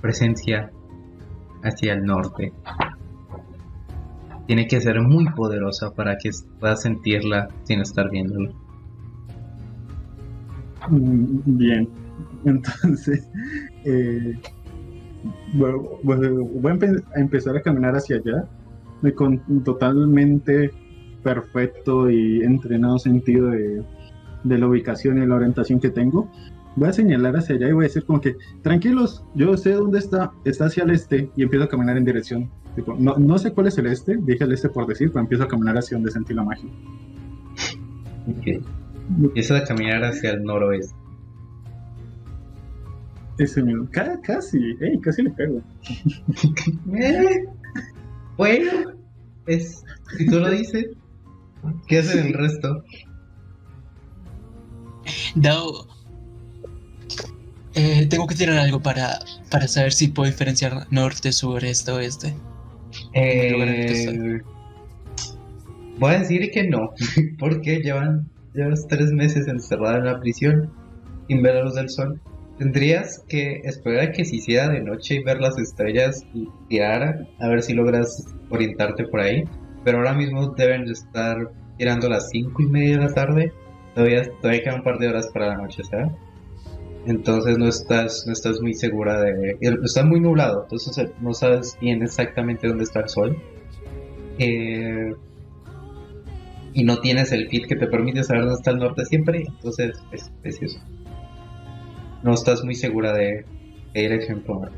presencia 0.00 0.70
hacia 1.62 1.94
el 1.94 2.04
norte. 2.04 2.52
Tiene 4.46 4.68
que 4.68 4.80
ser 4.80 5.00
muy 5.00 5.28
poderosa 5.30 5.92
para 5.92 6.16
que 6.16 6.30
puedas 6.60 6.82
sentirla 6.82 7.48
sin 7.64 7.80
estar 7.80 8.08
viéndola. 8.10 8.52
Mm, 10.88 11.58
Bien, 11.58 11.88
entonces 12.44 13.28
eh, 13.86 14.34
voy, 15.54 15.72
voy- 16.02 16.28
voy 16.60 16.72
a, 16.72 16.74
empe- 16.74 17.04
a 17.14 17.20
empezar 17.20 17.56
a 17.56 17.62
caminar 17.62 17.94
hacia 17.96 18.16
allá 18.16 18.48
eh, 19.02 19.12
con 19.12 19.38
totalmente 19.64 20.70
perfecto 21.22 22.08
y 22.10 22.42
entrenado 22.42 22.98
sentido 22.98 23.48
de, 23.50 23.82
la 24.44 24.66
ubicación 24.66 25.20
y 25.22 25.26
la 25.26 25.34
orientación 25.34 25.80
que 25.80 25.90
tengo. 25.90 26.30
Voy 26.76 26.88
a 26.88 26.92
señalar 26.92 27.36
hacia 27.36 27.56
allá 27.56 27.68
y 27.68 27.72
voy 27.72 27.84
a 27.86 27.88
decir 27.88 28.04
como 28.04 28.20
que 28.20 28.36
tranquilos, 28.62 29.24
yo 29.34 29.56
sé 29.56 29.72
dónde 29.72 29.98
está, 29.98 30.30
está 30.44 30.66
hacia 30.66 30.84
el 30.84 30.90
este 30.90 31.30
y 31.34 31.42
empiezo 31.42 31.64
a 31.64 31.68
caminar 31.68 31.96
en 31.96 32.04
dirección. 32.04 32.50
no, 32.98 33.38
sé 33.38 33.52
cuál 33.52 33.66
es 33.68 33.78
el 33.78 33.86
este, 33.86 34.16
dije 34.18 34.44
el 34.44 34.52
este 34.52 34.68
por 34.68 34.86
decir, 34.86 35.08
pero 35.08 35.20
empiezo 35.20 35.44
a 35.44 35.48
caminar 35.48 35.76
hacia 35.78 35.96
donde 35.96 36.10
sentí 36.12 36.34
la 36.34 36.44
magia. 36.44 36.68
Ok. 38.28 38.62
Empiezas 39.22 39.62
a 39.62 39.64
caminar 39.64 40.04
hacia 40.04 40.32
el 40.32 40.42
noroeste. 40.42 40.94
Ese 43.38 43.62
mismo, 43.62 43.86
ca- 43.90 44.18
casi, 44.22 44.58
ey, 44.80 44.98
casi 45.00 45.22
le 45.22 45.30
pego. 45.30 45.60
Eh, 46.94 47.44
bueno, 48.38 48.70
es, 49.46 49.84
si 50.16 50.26
tú 50.26 50.40
lo 50.40 50.50
dices, 50.50 50.86
¿qué 51.86 51.98
hacen 51.98 52.26
el 52.26 52.32
resto? 52.32 52.82
Dao. 55.34 55.86
Eh, 57.74 58.06
tengo 58.06 58.26
que 58.26 58.34
tirar 58.34 58.56
algo 58.56 58.80
para, 58.80 59.18
para 59.50 59.68
saber 59.68 59.92
si 59.92 60.08
puedo 60.08 60.30
diferenciar 60.30 60.86
norte, 60.90 61.30
sur, 61.32 61.62
este, 61.62 61.90
oeste. 61.92 62.34
Eh, 63.12 64.40
voy 65.98 66.14
a 66.14 66.18
decir 66.20 66.50
que 66.50 66.66
no, 66.66 66.90
porque 67.38 67.80
llevan 67.80 68.26
llevas 68.54 68.86
tres 68.88 69.12
meses 69.12 69.46
encerrada 69.48 69.98
en 69.98 70.04
la 70.06 70.18
prisión 70.20 70.72
sin 71.28 71.42
ver 71.42 71.56
la 71.56 71.64
luz 71.64 71.74
del 71.74 71.90
sol. 71.90 72.18
Tendrías 72.58 73.22
que 73.28 73.60
esperar 73.64 74.08
a 74.08 74.12
que 74.12 74.24
se 74.24 74.36
hiciera 74.36 74.68
de 74.68 74.80
noche 74.80 75.16
y 75.16 75.22
ver 75.22 75.40
las 75.40 75.58
estrellas 75.58 76.24
y 76.32 76.48
tirar 76.68 77.26
a 77.38 77.48
ver 77.48 77.62
si 77.62 77.74
logras 77.74 78.26
orientarte 78.48 79.04
por 79.04 79.20
ahí. 79.20 79.44
Pero 79.84 79.98
ahora 79.98 80.14
mismo 80.14 80.48
deben 80.56 80.84
de 80.86 80.92
estar 80.92 81.36
tirando 81.76 82.08
las 82.08 82.30
cinco 82.30 82.62
y 82.62 82.66
media 82.66 82.98
de 82.98 83.04
la 83.04 83.14
tarde. 83.14 83.52
Todavía, 83.94 84.22
todavía 84.40 84.62
quedan 84.62 84.76
un 84.76 84.84
par 84.84 84.98
de 84.98 85.08
horas 85.08 85.28
para 85.32 85.48
la 85.48 85.56
noche, 85.56 85.82
¿sabes? 85.84 86.12
Entonces 87.06 87.56
no 87.56 87.68
estás, 87.68 88.24
no 88.26 88.32
estás 88.32 88.60
muy 88.60 88.74
segura 88.74 89.20
de... 89.20 89.56
Está 89.60 90.04
muy 90.04 90.18
nublado, 90.18 90.64
entonces 90.64 91.08
no 91.20 91.32
sabes 91.34 91.76
bien 91.80 92.02
exactamente 92.02 92.66
dónde 92.66 92.82
está 92.82 93.00
el 93.00 93.08
sol. 93.08 93.36
Eh, 94.38 95.14
y 96.74 96.84
no 96.84 96.98
tienes 96.98 97.32
el 97.32 97.48
feed 97.48 97.66
que 97.68 97.76
te 97.76 97.86
permite 97.86 98.24
saber 98.24 98.42
dónde 98.42 98.56
está 98.56 98.70
el 98.72 98.78
norte 98.78 99.04
siempre, 99.06 99.44
entonces 99.46 99.96
es, 100.12 100.30
eso. 100.60 100.78
No 102.26 102.34
estás 102.34 102.64
muy 102.64 102.74
segura 102.74 103.12
de 103.12 103.46
qué 103.94 104.00
dirección 104.00 104.42
tomar. 104.42 104.72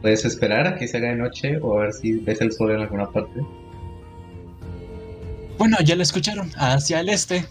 Puedes 0.00 0.24
esperar 0.24 0.66
a 0.66 0.74
que 0.74 0.88
se 0.88 0.96
haga 0.96 1.10
de 1.10 1.14
noche 1.14 1.58
o 1.62 1.78
a 1.78 1.82
ver 1.84 1.92
si 1.92 2.14
ves 2.14 2.40
el 2.40 2.50
sol 2.50 2.72
en 2.72 2.80
alguna 2.80 3.08
parte. 3.08 3.40
Bueno, 5.58 5.76
ya 5.84 5.94
lo 5.94 6.02
escucharon, 6.02 6.50
hacia 6.56 6.98
el 6.98 7.08
este. 7.08 7.46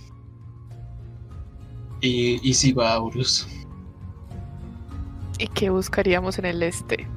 Y, 2.01 2.45
y 2.47 2.53
sigo 2.53 2.81
a 2.81 2.93
Aurus. 2.95 3.47
¿Y 5.39 5.47
qué 5.47 5.69
buscaríamos 5.69 6.37
en 6.37 6.45
el 6.45 6.61
este? 6.63 7.07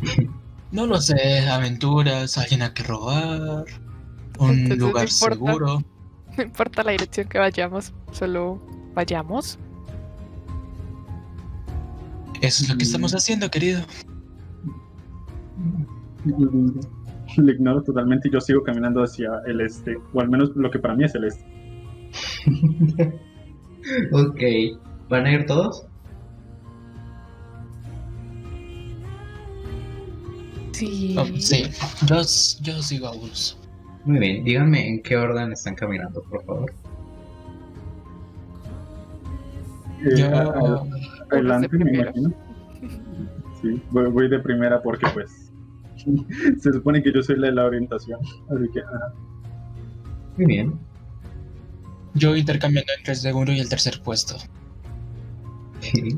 No 0.70 0.86
lo 0.86 1.00
sé, 1.00 1.48
aventuras, 1.48 2.36
alguien 2.36 2.60
a 2.60 2.74
que 2.74 2.82
robar, 2.82 3.64
un 4.38 4.50
Entonces, 4.50 4.78
no 4.78 4.86
lugar 4.88 5.08
importa. 5.08 5.34
seguro. 5.34 5.82
No 6.36 6.42
importa 6.44 6.82
la 6.84 6.92
dirección 6.92 7.26
que 7.26 7.38
vayamos, 7.38 7.92
solo 8.12 8.62
vayamos. 8.94 9.58
Eso 12.40 12.62
es 12.62 12.70
lo 12.70 12.76
que 12.76 12.84
estamos 12.84 13.14
haciendo, 13.14 13.50
querido. 13.50 13.82
Le 17.36 17.52
ignoro 17.52 17.82
totalmente 17.82 18.28
y 18.28 18.32
yo 18.32 18.40
sigo 18.40 18.62
caminando 18.62 19.02
hacia 19.02 19.30
el 19.46 19.60
este, 19.60 19.96
o 20.12 20.20
al 20.20 20.28
menos 20.28 20.54
lo 20.54 20.70
que 20.70 20.78
para 20.78 20.94
mí 20.94 21.04
es 21.04 21.14
el 21.14 21.24
este. 21.24 21.44
ok, 24.12 24.40
¿van 25.08 25.26
a 25.26 25.32
ir 25.32 25.46
todos? 25.46 25.84
Sí. 30.72 31.16
Oh, 31.18 31.26
sí, 31.38 31.64
yo, 32.06 32.16
yo 32.62 32.82
sigo 32.82 33.08
a 33.08 33.10
Aurus. 33.10 33.58
Muy 34.04 34.20
bien, 34.20 34.44
díganme 34.44 34.88
en 34.88 35.02
qué 35.02 35.16
orden 35.16 35.52
están 35.52 35.74
caminando, 35.74 36.22
por 36.22 36.44
favor. 36.44 36.72
Eh, 40.00 40.16
Yo, 40.16 40.86
adelante, 41.30 41.68
me 41.78 41.90
imagino. 41.92 42.32
Sí, 43.60 43.82
voy, 43.90 44.08
voy 44.10 44.28
de 44.28 44.38
primera 44.38 44.80
porque 44.80 45.04
pues 45.12 45.50
se 46.60 46.72
supone 46.72 47.02
que 47.02 47.12
yo 47.12 47.20
soy 47.24 47.36
la 47.38 47.48
de 47.48 47.54
la 47.54 47.64
orientación, 47.64 48.20
así 48.48 48.70
que 48.72 48.80
ajá. 48.82 49.12
Muy 50.36 50.46
bien. 50.46 50.78
yo 52.14 52.36
intercambiando 52.36 52.92
entre 52.96 53.14
el 53.14 53.18
segundo 53.18 53.50
y 53.50 53.58
el 53.58 53.68
tercer 53.68 54.00
puesto. 54.04 54.36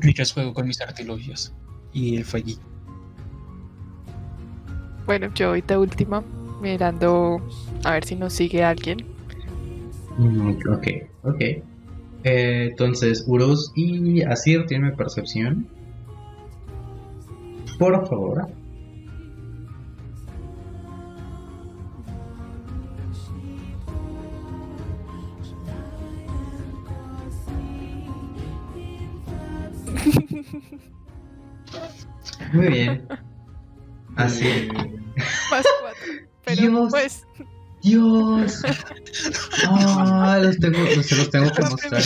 Mientras 0.03 0.33
juego 0.33 0.53
con 0.53 0.67
mis 0.67 0.79
artilugios. 0.81 1.51
Y 1.93 2.17
el 2.17 2.25
fueguito. 2.25 2.61
Bueno, 5.07 5.31
yo 5.33 5.49
voy 5.49 5.61
de 5.61 5.77
última, 5.77 6.23
mirando 6.61 7.41
a 7.83 7.93
ver 7.93 8.03
si 8.05 8.15
nos 8.15 8.33
sigue 8.33 8.63
alguien. 8.63 8.99
Mm, 10.17 10.51
Ok, 10.69 10.87
ok. 11.23 11.41
Eh, 12.23 12.67
entonces, 12.71 13.23
Urus 13.27 13.71
y 13.75 14.21
Asir 14.23 14.65
tienen 14.67 14.95
percepción. 14.95 15.67
Por 17.79 18.07
favor. 18.07 18.47
Muy 32.53 32.67
bien. 32.67 33.07
Así. 34.15 34.69
Más 35.49 35.65
cuatro. 35.81 36.05
Pero 36.45 36.61
Dios. 36.61 36.89
pues 36.91 37.25
Dios. 37.83 38.61
Ah, 39.67 40.39
los 40.41 40.57
tengo, 40.59 40.77
los, 40.95 41.05
se 41.05 41.15
los 41.15 41.29
tengo 41.29 41.51
que 41.51 41.61
mostrar. 41.63 42.01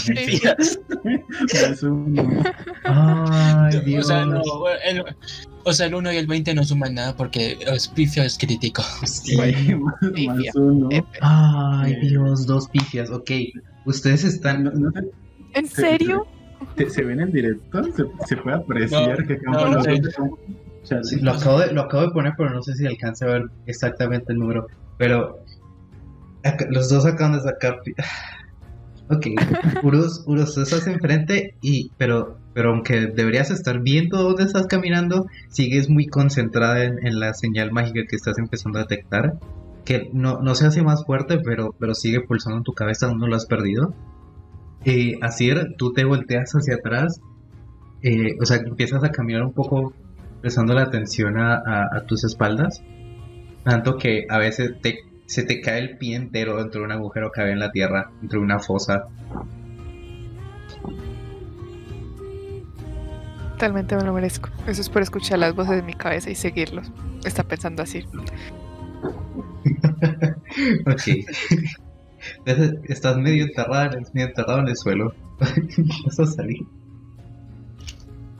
Ay, 2.83 3.77
O 3.77 3.81
Dios. 3.81 4.07
sea, 4.07 4.25
no, 4.25 4.41
el, 4.85 5.03
o 5.63 5.73
sea, 5.73 5.87
el 5.87 5.95
1 5.95 6.13
y 6.13 6.17
el 6.17 6.27
20 6.27 6.53
no 6.55 6.63
suman 6.63 6.93
nada 6.95 7.15
porque 7.15 7.57
es 7.65 7.87
pifio 7.89 8.23
es 8.23 8.37
crítico. 8.37 8.83
Sí. 9.05 9.37
Ay, 11.21 11.95
Dios, 12.01 12.45
dos 12.45 12.67
pifias. 12.69 13.09
Ok, 13.11 13.31
ustedes 13.85 14.23
están. 14.23 14.63
No- 14.63 14.71
no 14.71 14.91
sé, 14.91 15.07
¿En 15.53 15.67
serio? 15.67 16.27
¿se, 16.77 16.89
se 16.89 17.03
ve 17.03 17.13
en 17.13 17.31
directo? 17.31 17.83
¿Se, 17.83 18.03
se 18.27 18.37
puede 18.37 18.57
apreciar 18.57 19.19
No, 19.21 19.27
que 19.27 19.37
no, 19.45 19.73
los. 19.73 19.85
Sí, 21.09 21.19
lo, 21.19 21.31
acabo 21.31 21.59
de, 21.61 21.73
lo 21.73 21.81
acabo 21.81 22.03
de 22.03 22.11
poner, 22.11 22.33
pero 22.37 22.51
no 22.51 22.61
sé 22.61 22.75
si 22.75 22.85
alcance 22.85 23.25
a 23.25 23.29
ver 23.29 23.43
exactamente 23.65 24.31
el 24.33 24.37
número. 24.39 24.67
Pero 24.97 25.39
los 26.69 26.89
dos 26.89 27.05
acaban 27.05 27.33
de 27.33 27.41
sacar. 27.41 27.77
Ok, 29.07 29.27
Urus, 29.83 30.23
Urus, 30.25 30.57
estás 30.57 30.87
enfrente, 30.87 31.53
y, 31.61 31.91
pero, 31.95 32.39
pero 32.55 32.71
aunque 32.71 33.01
deberías 33.05 33.51
estar 33.51 33.79
viendo 33.81 34.23
dónde 34.23 34.45
estás 34.45 34.65
caminando, 34.65 35.27
sigues 35.49 35.91
muy 35.91 36.07
concentrada 36.07 36.83
en, 36.83 37.05
en 37.05 37.19
la 37.19 37.35
señal 37.35 37.71
mágica 37.71 38.01
que 38.09 38.15
estás 38.15 38.39
empezando 38.39 38.79
a 38.79 38.81
detectar. 38.81 39.33
Que 39.85 40.09
no, 40.11 40.39
no 40.41 40.55
se 40.55 40.65
hace 40.65 40.81
más 40.81 41.05
fuerte, 41.05 41.37
pero, 41.37 41.75
pero 41.79 41.93
sigue 41.93 42.21
pulsando 42.21 42.57
en 42.57 42.63
tu 42.63 42.73
cabeza, 42.73 43.05
aún 43.05 43.19
no 43.19 43.27
lo 43.27 43.35
has 43.35 43.45
perdido. 43.45 43.93
Eh, 44.85 45.19
Asir, 45.21 45.75
tú 45.77 45.93
te 45.93 46.03
volteas 46.03 46.51
hacia 46.53 46.73
atrás, 46.77 47.19
eh, 48.01 48.35
o 48.41 48.45
sea, 48.47 48.57
empiezas 48.57 49.03
a 49.03 49.09
caminar 49.11 49.43
un 49.43 49.53
poco 49.53 49.93
prestando 50.41 50.73
la 50.73 50.81
atención 50.81 51.37
a, 51.37 51.57
a- 51.57 51.89
a 51.95 52.01
tus 52.07 52.23
espaldas, 52.23 52.81
tanto 53.63 53.97
que 53.97 54.25
a 54.29 54.39
veces 54.39 54.71
te, 54.81 54.95
se 55.25 55.43
te 55.43 55.61
cae 55.61 55.79
el 55.79 55.97
pie 55.97 56.15
entero 56.15 56.57
dentro 56.57 56.81
de 56.81 56.85
un 56.85 56.91
agujero 56.91 57.31
que 57.31 57.41
había 57.41 57.53
en 57.53 57.59
la 57.59 57.71
tierra, 57.71 58.11
dentro 58.21 58.39
de 58.39 58.45
una 58.45 58.59
fosa. 58.59 59.05
Totalmente 63.51 63.95
me 63.95 64.03
lo 64.03 64.13
merezco. 64.13 64.49
Eso 64.67 64.81
es 64.81 64.89
por 64.89 65.01
escuchar 65.01 65.39
las 65.39 65.55
voces 65.55 65.77
de 65.77 65.81
mi 65.81 65.93
cabeza 65.93 66.29
y 66.29 66.35
seguirlos. 66.35 66.91
Está 67.25 67.43
pensando 67.43 67.83
así. 67.83 68.05
Ok. 70.87 71.25
Entonces, 72.45 72.75
estás 72.89 73.17
medio 73.17 73.43
enterrada, 73.45 73.87
en 73.87 73.93
el- 73.99 74.05
medio 74.13 74.27
enterrado 74.29 74.59
en 74.59 74.67
el 74.69 74.77
suelo. 74.77 75.13
Vas 76.05 76.19
a 76.19 76.25
salir. 76.25 76.59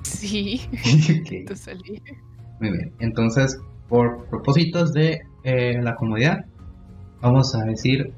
Sí, 0.04 0.62
Ok. 0.72 1.48
tú 1.48 1.56
salí. 1.56 2.02
Muy 2.62 2.72
bien. 2.72 2.94
Entonces, 3.00 3.58
por 3.90 4.28
propósitos 4.30 4.94
de 4.94 5.20
eh, 5.44 5.80
la 5.82 5.96
comodidad, 5.96 6.46
vamos 7.22 7.56
a 7.56 7.64
decir 7.64 8.14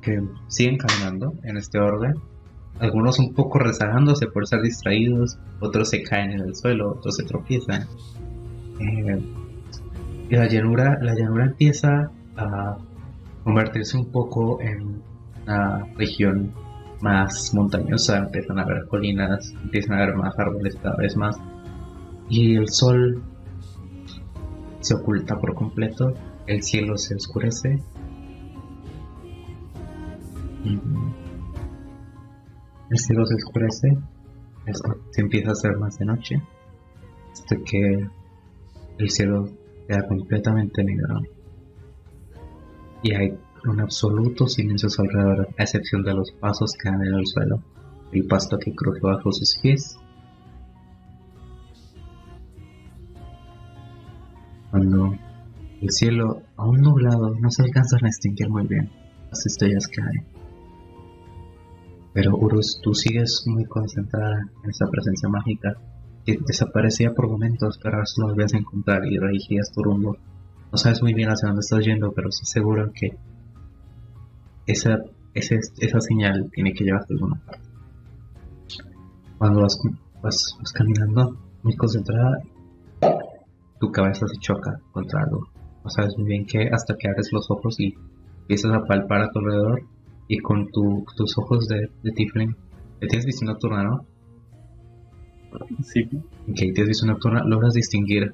que 0.00 0.22
siguen 0.48 0.78
caminando 0.78 1.34
en 1.44 1.56
este 1.56 1.78
orden. 1.78 2.14
Algunos 2.80 3.18
un 3.18 3.34
poco 3.34 3.58
rezagándose 3.58 4.26
por 4.26 4.46
ser 4.46 4.62
distraídos, 4.62 5.38
otros 5.60 5.90
se 5.90 6.02
caen 6.02 6.32
en 6.32 6.40
el 6.40 6.56
suelo, 6.56 6.92
otros 6.92 7.16
se 7.16 7.24
tropiezan. 7.24 7.86
Eh, 8.80 9.22
y 10.28 10.36
la 10.36 10.48
llanura, 10.48 10.98
la 11.00 11.14
llanura 11.14 11.44
empieza 11.44 12.10
a 12.36 12.78
convertirse 13.44 13.96
un 13.96 14.10
poco 14.10 14.60
en 14.60 15.02
una 15.44 15.84
región 15.96 16.52
más 17.02 17.52
montañosa, 17.52 18.18
empiezan 18.18 18.58
a 18.58 18.62
haber 18.62 18.86
colinas, 18.86 19.52
empiezan 19.62 19.98
a 19.98 20.02
haber 20.02 20.16
más 20.16 20.38
árboles 20.38 20.76
cada 20.82 20.96
vez 20.96 21.16
más. 21.16 21.36
Y 22.28 22.56
el 22.56 22.68
sol 22.68 23.22
se 24.80 24.94
oculta 24.94 25.38
por 25.38 25.54
completo, 25.54 26.14
el 26.46 26.62
cielo 26.62 26.96
se 26.96 27.14
oscurece. 27.14 27.82
El 30.64 30.80
cielo 32.98 33.26
se 33.26 33.34
oscurece, 33.34 33.98
se 35.10 35.20
empieza 35.20 35.50
a 35.50 35.52
hacer 35.52 35.76
más 35.78 35.98
de 35.98 36.04
noche, 36.04 36.40
hasta 37.32 37.56
que 37.56 38.08
el 38.98 39.10
cielo 39.10 39.48
queda 39.88 40.06
completamente 40.06 40.84
negro. 40.84 41.20
Y 43.02 43.14
hay 43.14 43.36
un 43.64 43.80
absoluto 43.80 44.46
silencio 44.46 44.86
a 44.86 44.90
su 44.90 45.02
alrededor, 45.02 45.48
a 45.58 45.62
excepción 45.62 46.02
de 46.02 46.14
los 46.14 46.30
pasos 46.32 46.74
que 46.80 46.90
dan 46.90 47.02
en 47.02 47.14
el 47.14 47.26
suelo, 47.26 47.62
el 48.12 48.26
pasto 48.26 48.58
que 48.58 48.74
cruje 48.74 49.00
bajo 49.00 49.32
sus 49.32 49.58
pies 49.60 49.98
cuando 54.72 55.14
el 55.82 55.90
cielo, 55.90 56.42
aún 56.56 56.80
nublado, 56.80 57.34
no 57.38 57.50
se 57.50 57.62
alcanzan 57.62 58.04
a 58.04 58.06
distinguir 58.06 58.48
muy 58.48 58.66
bien 58.66 58.90
las 59.30 59.44
estrellas 59.44 59.86
que 59.86 60.00
hay. 60.00 60.31
Pero 62.14 62.36
Urus, 62.36 62.78
tú 62.82 62.94
sigues 62.94 63.42
muy 63.46 63.64
concentrada 63.64 64.40
en 64.62 64.70
esa 64.70 64.86
presencia 64.86 65.28
mágica 65.28 65.76
que 66.24 66.38
desaparecía 66.46 67.12
por 67.14 67.28
momentos, 67.28 67.78
pero 67.82 67.96
ahora 67.96 68.06
solo 68.06 68.28
volvías 68.28 68.54
a 68.54 68.58
encontrar 68.58 69.04
y 69.06 69.18
dirigías 69.18 69.72
tu 69.72 69.82
rumbo. 69.82 70.16
No 70.70 70.78
sabes 70.78 71.02
muy 71.02 71.14
bien 71.14 71.28
hacia 71.30 71.48
dónde 71.48 71.60
estás 71.60 71.84
yendo, 71.84 72.12
pero 72.12 72.28
estoy 72.28 72.46
seguro 72.46 72.90
que 72.94 73.16
esa, 74.66 74.98
ese- 75.34 75.58
esa 75.78 76.00
señal 76.00 76.50
tiene 76.52 76.72
que 76.72 76.84
llevarte 76.84 77.12
a 77.12 77.16
alguna 77.16 77.40
parte. 77.46 77.62
Cuando 79.38 79.62
vas, 79.62 79.78
vas, 80.22 80.56
vas 80.58 80.72
caminando 80.72 81.36
muy 81.62 81.74
concentrada, 81.76 82.38
tu 83.80 83.90
cabeza 83.90 84.26
se 84.28 84.38
choca 84.38 84.78
contra 84.92 85.22
algo. 85.22 85.48
No 85.82 85.90
sabes 85.90 86.16
muy 86.16 86.26
bien 86.28 86.46
qué 86.46 86.68
hasta 86.72 86.94
que 86.96 87.08
abres 87.08 87.28
los 87.32 87.50
ojos 87.50 87.80
y 87.80 87.94
empiezas 88.42 88.72
a 88.72 88.84
palpar 88.84 89.22
a 89.22 89.30
tu 89.30 89.40
alrededor 89.40 89.82
y 90.34 90.38
con 90.38 90.68
tu- 90.70 91.04
tus 91.16 91.36
ojos 91.38 91.68
de, 91.68 91.90
de 92.02 92.10
Tiflin, 92.12 92.56
que 93.00 93.06
tienes 93.06 93.26
visión 93.26 93.48
nocturna, 93.50 93.82
¿no? 93.84 94.06
Sí, 95.82 96.08
Ok, 96.48 96.56
tienes 96.56 96.88
visión 96.88 97.10
nocturna, 97.10 97.42
logras 97.44 97.74
distinguir 97.74 98.32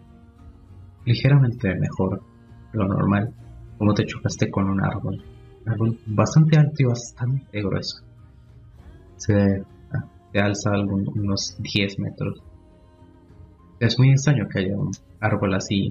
ligeramente 1.04 1.74
mejor 1.74 2.22
lo 2.72 2.86
normal 2.86 3.34
como 3.78 3.94
te 3.94 4.04
chocaste 4.06 4.50
con 4.50 4.68
un 4.68 4.80
árbol. 4.84 5.22
Un 5.66 5.72
árbol 5.72 5.98
bastante 6.06 6.56
alto 6.56 6.74
y 6.78 6.84
bastante 6.84 7.62
grueso. 7.62 8.02
Se 9.16 9.62
ah, 9.92 10.04
te 10.32 10.40
alza 10.40 10.70
algún- 10.70 11.08
unos 11.16 11.56
10 11.60 11.98
metros. 11.98 12.42
Es 13.80 13.98
muy 13.98 14.10
extraño 14.10 14.46
que 14.48 14.60
haya 14.60 14.76
un 14.76 14.90
árbol 15.20 15.54
así 15.54 15.90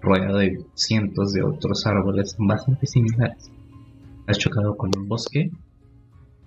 rodeado 0.00 0.38
de 0.38 0.64
cientos 0.74 1.32
de 1.32 1.42
otros 1.42 1.86
árboles 1.86 2.34
bastante 2.38 2.86
similares. 2.86 3.50
Has 4.26 4.38
chocado 4.38 4.76
con 4.76 4.90
un 4.96 5.08
bosque, 5.08 5.50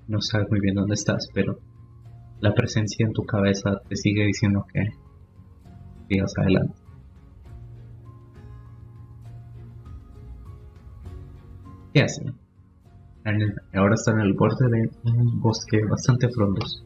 no 0.07 0.21
sabes 0.21 0.49
muy 0.49 0.59
bien 0.59 0.75
dónde 0.75 0.93
estás, 0.95 1.27
pero 1.33 1.59
la 2.39 2.53
presencia 2.53 3.05
en 3.05 3.13
tu 3.13 3.23
cabeza 3.23 3.81
te 3.87 3.95
sigue 3.95 4.25
diciendo 4.25 4.65
que 4.73 4.89
sigas 6.07 6.33
adelante. 6.37 6.75
¿Qué 11.93 12.01
hacen? 12.01 12.33
Ahora 13.73 13.95
están 13.95 14.19
en 14.19 14.27
el 14.27 14.33
borde 14.33 14.69
de 14.69 14.89
un 15.03 15.41
bosque 15.41 15.83
bastante 15.85 16.29
frondoso. 16.29 16.83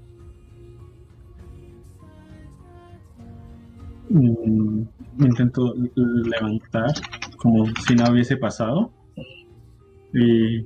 Mm, 4.10 4.84
intento 5.20 5.74
levantar 5.96 6.94
como 7.38 7.66
si 7.86 7.96
nada 7.96 8.12
hubiese 8.12 8.38
pasado. 8.38 8.92
Y 10.14 10.66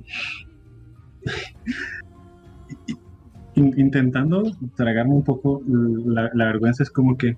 in- 3.54 3.74
intentando 3.78 4.42
tragarme 4.76 5.14
un 5.14 5.24
poco 5.24 5.62
la, 5.66 6.30
vergüenza, 6.46 6.82
es 6.82 6.90
como 6.90 7.16
que 7.16 7.36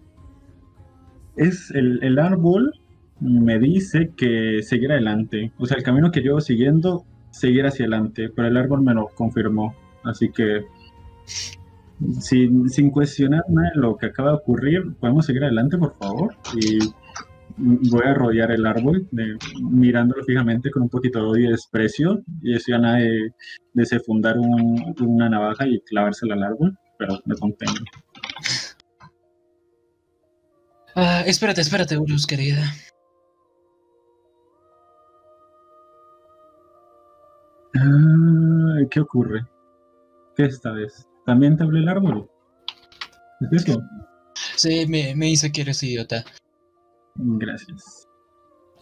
es 1.36 1.70
el, 1.72 2.02
el 2.02 2.18
árbol 2.18 2.72
me 3.20 3.58
dice 3.58 4.10
que 4.16 4.62
seguir 4.62 4.92
adelante. 4.92 5.52
O 5.58 5.66
sea, 5.66 5.76
el 5.76 5.82
camino 5.82 6.10
que 6.10 6.22
yo 6.22 6.40
siguiendo, 6.40 7.04
seguir 7.30 7.66
hacia 7.66 7.84
adelante, 7.84 8.30
pero 8.34 8.48
el 8.48 8.56
árbol 8.56 8.82
me 8.82 8.94
lo 8.94 9.08
confirmó. 9.08 9.74
Así 10.04 10.30
que 10.30 10.64
sin, 12.20 12.68
sin 12.68 12.90
cuestionar 12.90 13.44
nada 13.48 13.70
de 13.74 13.80
lo 13.80 13.96
que 13.96 14.06
acaba 14.06 14.30
de 14.30 14.36
ocurrir, 14.36 14.94
podemos 15.00 15.26
seguir 15.26 15.44
adelante, 15.44 15.78
por 15.78 15.96
favor. 15.98 16.34
Y 16.54 16.78
voy 17.56 18.04
a 18.04 18.14
rodear 18.14 18.50
el 18.50 18.66
árbol, 18.66 19.08
de- 19.12 19.36
mirándolo 19.70 20.22
fijamente 20.24 20.70
con 20.70 20.82
un 20.82 20.88
poquito 20.88 21.18
de 21.20 21.24
odio 21.26 21.48
y 21.48 21.52
desprecio. 21.52 22.22
Y 22.42 22.54
eso 22.54 22.66
ya 22.72 22.78
nada 22.78 22.96
de, 22.98 23.30
de 23.74 23.86
secundar 23.86 24.38
un- 24.38 24.94
una 25.00 25.28
navaja 25.28 25.66
y 25.66 25.80
clavársela 25.80 26.34
al 26.34 26.42
árbol, 26.42 26.76
pero 26.98 27.18
me 27.24 27.34
contengo. 27.36 27.74
Ah, 30.94 31.22
espérate, 31.26 31.60
espérate, 31.60 31.98
Urus, 31.98 32.26
querida. 32.26 32.62
Ah, 37.74 38.78
¿Qué 38.90 39.00
ocurre? 39.00 39.46
¿Qué 40.36 40.44
esta 40.44 40.72
vez? 40.72 41.06
¿También 41.24 41.56
te 41.56 41.64
hablé 41.64 41.80
el 41.80 41.88
árbol? 41.88 42.28
¿Es 43.52 43.64
eso? 43.64 43.82
Sí, 44.56 44.86
me, 44.86 45.14
me 45.14 45.26
dice 45.26 45.52
que 45.52 45.62
eres 45.62 45.82
idiota. 45.82 46.24
Gracias. 47.18 48.06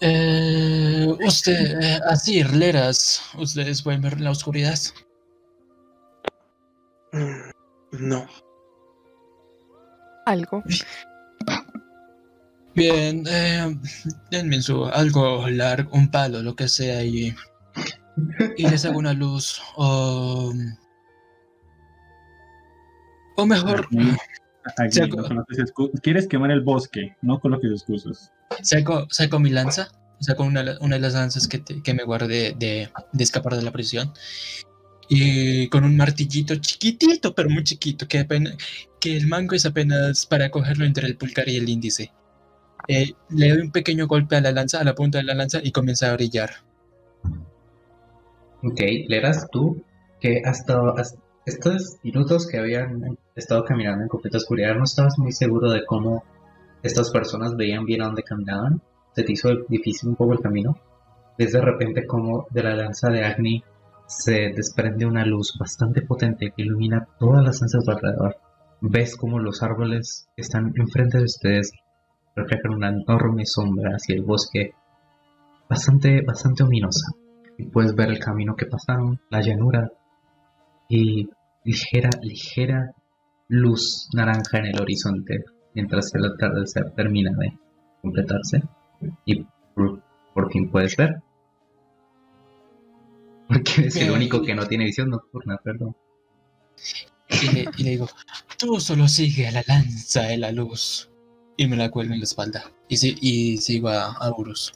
Eh, 0.01 1.07
usted, 1.27 1.81
eh, 1.81 2.01
así, 2.09 2.43
Leras, 2.43 3.23
ustedes 3.39 3.83
pueden 3.83 4.03
ver 4.03 4.21
la 4.21 4.31
oscuridad. 4.33 4.79
Mm, 7.13 7.51
No. 8.09 8.27
Algo. 10.27 10.63
Bien, 12.75 13.25
eh, 13.29 13.79
denme 14.33 14.61
su 14.61 14.85
algo 14.87 15.49
largo, 15.49 15.93
un 15.93 16.11
palo, 16.11 16.43
lo 16.43 16.57
que 16.57 16.67
sea, 16.67 17.05
y, 17.05 17.33
y 18.57 18.69
les 18.69 18.85
hago 18.85 18.99
una 18.99 19.13
luz. 19.13 19.63
O, 19.77 20.53
o 23.37 23.47
mejor, 23.47 23.87
Aquí, 24.79 25.01
no 25.01 25.45
Quieres 26.03 26.27
quemar 26.27 26.51
el 26.51 26.63
bosque, 26.63 27.15
no 27.23 27.39
coloques 27.41 27.71
excusas. 27.71 28.33
saco, 28.63 29.07
saco 29.11 29.39
mi 29.39 29.51
lanza, 29.51 29.89
saco 30.21 30.43
una, 30.45 30.77
una 30.81 30.97
de 30.97 31.03
las 31.03 31.15
lanzas 31.15 31.47
que, 31.49 31.59
te- 31.59 31.83
que 31.83 31.93
me 31.95 32.05
guardé 32.05 32.55
de, 32.59 32.89
de 33.13 33.25
escapar 33.25 33.57
de 33.57 33.63
la 33.63 33.73
prisión. 33.73 34.13
Y 35.09 35.69
con 35.69 35.85
un 35.85 35.97
martillito 35.99 36.55
chiquitito, 36.57 37.35
pero 37.35 37.51
muy 37.51 37.63
chiquito, 37.63 38.09
que, 38.09 38.21
apenas, 38.21 38.57
que 39.01 39.17
el 39.19 39.27
mango 39.27 39.55
es 39.55 39.67
apenas 39.67 40.25
para 40.25 40.51
cogerlo 40.51 40.87
entre 40.87 41.07
el 41.07 41.17
pulgar 41.19 41.47
y 41.49 41.57
el 41.57 41.69
índice. 41.69 42.11
Eh, 42.89 43.13
le 43.29 43.49
doy 43.51 43.61
un 43.61 43.71
pequeño 43.71 44.07
golpe 44.07 44.37
a 44.37 44.41
la 44.41 44.51
lanza, 44.53 44.81
a 44.81 44.85
la 44.85 44.95
punta 44.95 45.19
de 45.19 45.25
la 45.25 45.35
lanza, 45.35 45.61
y 45.63 45.73
comienza 45.73 46.11
a 46.11 46.15
brillar. 46.15 46.51
Ok, 48.63 48.81
Leras, 49.09 49.47
tú 49.53 49.85
que 50.21 50.41
hasta, 50.45 50.81
hasta 50.97 51.19
estos 51.47 51.99
minutos 52.03 52.47
que 52.47 52.59
habían 52.59 53.19
estado 53.35 53.65
caminando 53.65 54.03
en 54.03 54.09
completa 54.09 54.39
oscuridad, 54.39 54.75
no 54.75 54.85
estabas 54.85 55.19
muy 55.19 55.33
seguro 55.33 55.71
de 55.71 55.85
cómo 55.85 56.25
estas 56.83 57.11
personas 57.11 57.57
veían 57.57 57.85
bien 57.85 58.03
a 58.03 58.07
dónde 58.07 58.23
caminaban. 58.23 58.81
Se 59.15 59.23
te 59.23 59.33
hizo 59.33 59.51
difícil 59.69 60.11
un 60.11 60.17
poco 60.17 60.33
el 60.33 60.41
camino. 60.41 60.77
Ves 61.39 61.53
de 61.53 61.61
repente 61.61 62.07
como 62.07 62.47
de 62.51 62.63
la 62.63 62.75
lanza 62.75 63.11
de 63.11 63.25
Agni 63.25 63.63
se 64.07 64.53
desprende 64.55 65.07
una 65.07 65.25
luz 65.25 65.57
bastante 65.59 66.03
potente 66.03 66.53
que 66.55 66.63
ilumina 66.63 67.09
todas 67.19 67.45
las 67.45 67.61
lanzas 67.61 67.89
alrededor. 67.89 68.37
Ves 68.81 69.17
como 69.17 69.39
los 69.39 69.63
árboles 69.63 70.29
que 70.37 70.43
están 70.43 70.73
enfrente 70.77 71.19
de 71.19 71.25
ustedes 71.25 71.73
reflejan 72.37 72.75
una 72.75 72.91
enorme 72.91 73.47
sombra 73.47 73.93
hacia 73.97 74.15
el 74.15 74.23
bosque, 74.23 74.73
bastante, 75.69 76.23
bastante 76.23 76.63
ominosa 76.63 77.13
y 77.57 77.65
puedes 77.67 77.95
ver 77.95 78.11
el 78.11 78.19
camino 78.19 78.57
que 78.57 78.67
pasaron, 78.67 79.21
la 79.31 79.41
llanura 79.41 79.91
y 80.89 81.29
ligera, 81.65 82.11
ligera 82.23 82.93
luz 83.49 84.09
naranja 84.15 84.59
en 84.59 84.67
el 84.67 84.81
horizonte 84.81 85.45
mientras 85.75 86.15
el 86.15 86.25
atardecer 86.27 86.91
termina 86.97 87.31
de 87.39 87.57
completarse 88.03 88.63
y 89.25 89.45
por, 89.75 90.01
por 90.35 90.51
fin 90.53 90.71
puedes 90.71 90.97
ver. 90.97 91.17
Porque 93.49 93.73
eres 93.83 93.97
el 93.97 94.11
único 94.11 94.43
que 94.43 94.55
no 94.55 94.67
tiene 94.67 94.85
visión 94.85 95.11
nocturna, 95.11 95.59
perdón. 95.59 95.95
Y 97.43 97.53
le, 97.53 97.65
y 97.77 97.83
le 97.85 97.91
digo, 97.91 98.09
tú 98.59 98.81
solo 98.81 99.07
sigue 99.09 99.49
a 99.49 99.53
la 99.53 99.63
lanza 99.67 100.23
de 100.23 100.39
la 100.39 100.53
luz. 100.53 101.11
Y 101.57 101.67
me 101.69 101.77
la 101.77 101.91
cuelgo 101.91 102.15
en 102.15 102.21
la 102.21 102.25
espalda. 102.25 102.65
Y, 102.89 102.97
si- 102.97 103.17
y 103.21 103.59
sigo 103.59 103.89
a, 103.89 104.13
a 104.13 104.31
Urus. 104.37 104.73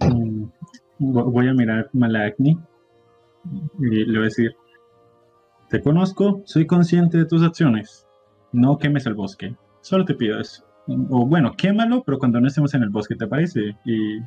Mm, 0.00 0.44
vo- 1.00 1.30
Voy 1.30 1.48
a 1.48 1.52
mirar 1.54 1.90
Malakni 1.92 2.58
y 3.80 4.04
le 4.04 4.12
voy 4.18 4.20
a 4.26 4.30
decir: 4.30 4.54
Te 5.70 5.80
conozco, 5.82 6.42
soy 6.44 6.66
consciente 6.66 7.18
de 7.18 7.24
tus 7.26 7.42
acciones. 7.42 8.06
No 8.52 8.78
quemes 8.78 9.06
el 9.06 9.14
bosque. 9.14 9.54
Solo 9.80 10.04
te 10.04 10.14
pido 10.14 10.38
eso. 10.40 10.64
O 11.10 11.26
bueno, 11.26 11.52
quémalo, 11.56 12.02
pero 12.04 12.18
cuando 12.18 12.40
no 12.40 12.46
estemos 12.46 12.72
en 12.74 12.82
el 12.84 12.90
bosque, 12.90 13.16
¿te 13.16 13.26
parece? 13.26 13.76
Y, 13.84 14.18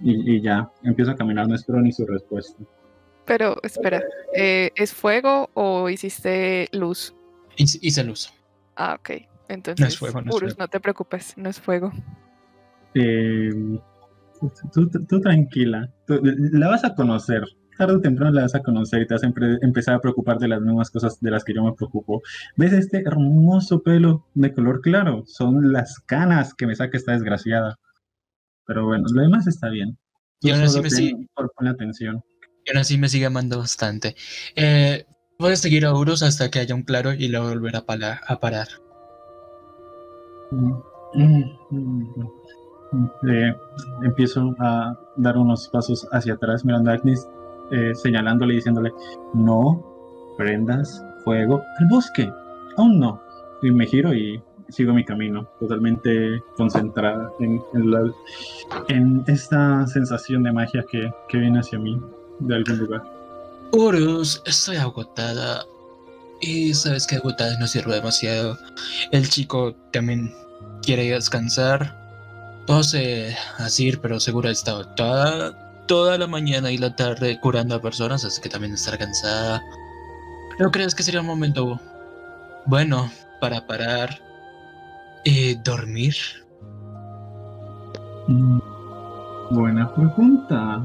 y, 0.00 0.36
y 0.36 0.40
ya, 0.40 0.70
empiezo 0.84 1.10
a 1.10 1.16
caminar, 1.16 1.48
no 1.48 1.54
espero 1.54 1.80
ni 1.80 1.90
su 1.92 2.06
respuesta. 2.06 2.62
Pero 3.24 3.56
espera, 3.64 4.02
eh, 4.34 4.70
¿es 4.76 4.94
fuego 4.94 5.50
o 5.54 5.90
hiciste 5.90 6.68
luz? 6.72 7.12
Hice 7.56 8.04
luz. 8.04 8.32
Ah, 8.76 8.96
ok. 9.00 9.10
Entonces, 9.48 9.98
fuego, 9.98 10.20
no 10.22 10.28
es 10.30 10.36
Urus, 10.36 10.54
fuego. 10.54 10.62
no 10.64 10.68
te 10.68 10.78
preocupes, 10.80 11.34
no 11.36 11.48
es 11.50 11.60
fuego. 11.60 11.90
Eh, 12.94 13.50
tú, 14.72 14.88
tú- 14.90 15.04
tú 15.06 15.20
tranquila, 15.20 15.90
tú- 16.06 16.20
la 16.22 16.68
vas 16.68 16.84
a 16.84 16.94
conocer. 16.94 17.42
Tarde 17.76 17.96
o 17.96 18.00
temprano 18.00 18.32
la 18.32 18.42
vas 18.42 18.54
a 18.54 18.60
conocer 18.62 19.02
y 19.02 19.06
te 19.06 19.14
vas 19.14 19.22
a 19.22 19.26
empezar 19.26 19.94
a 19.94 20.00
preocupar 20.00 20.38
de 20.38 20.48
las 20.48 20.60
mismas 20.60 20.90
cosas 20.90 21.20
de 21.20 21.30
las 21.30 21.44
que 21.44 21.54
yo 21.54 21.62
me 21.62 21.72
preocupo. 21.74 22.22
¿Ves 22.56 22.72
este 22.72 23.02
hermoso 23.06 23.82
pelo 23.82 24.24
de 24.34 24.52
color 24.54 24.80
claro? 24.80 25.24
Son 25.26 25.72
las 25.72 25.98
canas 26.00 26.54
que 26.54 26.66
me 26.66 26.74
saca 26.74 26.96
esta 26.96 27.12
desgraciada. 27.12 27.78
Pero 28.66 28.86
bueno, 28.86 29.04
lo 29.12 29.22
demás 29.22 29.46
está 29.46 29.68
bien. 29.68 29.96
Tú 30.40 30.48
Y 30.48 30.50
aún 30.52 30.62
así 30.62 30.80
me 30.80 30.90
sigue- 30.90 31.28
pon- 31.34 31.68
atención. 31.68 32.22
Y 32.64 32.70
aún 32.70 32.78
así 32.80 32.98
me 32.98 33.08
sigue 33.08 33.26
amando 33.26 33.58
bastante. 33.58 34.16
Eh, 34.56 35.04
voy 35.38 35.52
a 35.52 35.56
seguir 35.56 35.84
a 35.86 35.94
Urus 35.94 36.22
hasta 36.22 36.50
que 36.50 36.58
haya 36.60 36.74
un 36.74 36.82
claro 36.82 37.12
y 37.12 37.28
luego 37.28 37.48
volver 37.48 37.76
a, 37.76 37.82
pala- 37.82 38.20
a 38.26 38.40
parar. 38.40 38.68
Mm, 40.50 40.72
mm, 41.14 41.44
mm. 41.70 42.30
Eh, 43.28 43.54
empiezo 44.02 44.54
a 44.60 44.96
dar 45.16 45.36
unos 45.36 45.68
pasos 45.68 46.06
hacia 46.12 46.34
atrás 46.34 46.64
mirando 46.64 46.90
a 46.90 46.94
Agnes, 46.94 47.28
eh, 47.70 47.94
señalándole 47.94 48.54
y 48.54 48.56
diciéndole, 48.56 48.92
no 49.34 49.84
prendas 50.36 51.04
fuego 51.24 51.62
al 51.80 51.88
bosque, 51.88 52.30
aún 52.76 53.00
no. 53.00 53.20
Y 53.62 53.70
me 53.70 53.86
giro 53.86 54.14
y 54.14 54.40
sigo 54.68 54.92
mi 54.92 55.04
camino, 55.04 55.48
totalmente 55.60 56.42
concentrada 56.56 57.30
en, 57.40 57.62
en, 58.88 59.24
esta 59.26 59.86
sensación 59.86 60.42
de 60.42 60.52
magia 60.52 60.84
que, 60.90 61.10
que 61.28 61.38
viene 61.38 61.60
hacia 61.60 61.78
mí 61.78 62.00
de 62.40 62.54
algún 62.54 62.78
lugar. 62.78 63.02
Urus, 63.72 64.42
estoy 64.46 64.76
agotada. 64.76 65.64
Y 66.40 66.74
sabes 66.74 67.06
que 67.06 67.16
agotada 67.16 67.58
no 67.58 67.66
sirve 67.66 67.94
demasiado. 67.94 68.58
El 69.10 69.28
chico 69.28 69.74
también 69.90 70.34
quiere 70.82 71.10
descansar. 71.10 71.96
No 72.68 72.82
sé 72.82 73.34
así, 73.58 73.96
pero 73.96 74.20
seguro 74.20 74.48
ha 74.48 74.52
estado 74.52 74.86
toda, 75.86 76.18
la 76.18 76.26
mañana 76.26 76.70
y 76.70 76.78
la 76.78 76.94
tarde 76.94 77.38
curando 77.40 77.74
a 77.74 77.80
personas, 77.80 78.24
así 78.24 78.40
que 78.40 78.48
también 78.48 78.74
estará 78.74 78.98
cansada. 78.98 79.62
¿No 80.58 80.70
crees 80.70 80.94
que 80.94 81.02
sería 81.02 81.20
un 81.20 81.26
momento 81.26 81.80
bueno 82.66 83.10
para 83.40 83.66
parar 83.66 84.18
y 85.24 85.54
dormir? 85.56 86.14
Mm, 88.28 88.58
Buena 89.50 89.94
pregunta. 89.94 90.82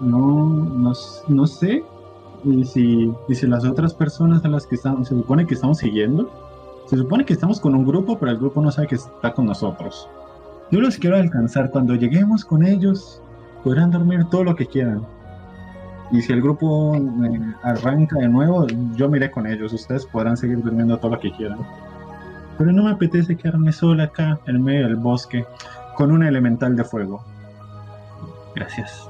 No, 0.00 0.94
no 1.28 1.46
sé. 1.46 1.84
Y 2.44 2.64
si, 2.64 3.12
y 3.28 3.34
si 3.34 3.46
las 3.46 3.64
otras 3.64 3.94
personas 3.94 4.44
a 4.44 4.48
las 4.48 4.66
que 4.66 4.74
estamos, 4.74 5.08
se 5.08 5.14
supone 5.14 5.46
que 5.46 5.54
estamos 5.54 5.78
siguiendo, 5.78 6.30
se 6.86 6.96
supone 6.96 7.24
que 7.24 7.34
estamos 7.34 7.60
con 7.60 7.74
un 7.74 7.84
grupo, 7.84 8.18
pero 8.18 8.32
el 8.32 8.38
grupo 8.38 8.60
no 8.62 8.72
sabe 8.72 8.88
que 8.88 8.94
está 8.96 9.32
con 9.32 9.46
nosotros. 9.46 10.08
Yo 10.70 10.80
los 10.80 10.96
quiero 10.96 11.16
alcanzar. 11.16 11.70
Cuando 11.70 11.94
lleguemos 11.94 12.44
con 12.44 12.64
ellos, 12.64 13.20
podrán 13.62 13.90
dormir 13.90 14.24
todo 14.30 14.44
lo 14.44 14.54
que 14.54 14.66
quieran. 14.66 15.06
Y 16.12 16.22
si 16.22 16.32
el 16.32 16.42
grupo 16.42 16.96
eh, 16.96 17.54
arranca 17.62 18.16
de 18.18 18.28
nuevo, 18.28 18.66
yo 18.96 19.08
me 19.08 19.18
iré 19.18 19.30
con 19.30 19.46
ellos. 19.46 19.72
Ustedes 19.72 20.06
podrán 20.06 20.36
seguir 20.36 20.60
durmiendo 20.62 20.98
todo 20.98 21.12
lo 21.12 21.20
que 21.20 21.30
quieran. 21.32 21.58
Pero 22.58 22.72
no 22.72 22.84
me 22.84 22.90
apetece 22.90 23.36
quedarme 23.36 23.72
sola 23.72 24.04
acá, 24.04 24.38
en 24.46 24.62
medio 24.62 24.86
del 24.86 24.96
bosque, 24.96 25.44
con 25.96 26.10
un 26.10 26.24
elemental 26.24 26.76
de 26.76 26.84
fuego. 26.84 27.24
Gracias. 28.54 29.08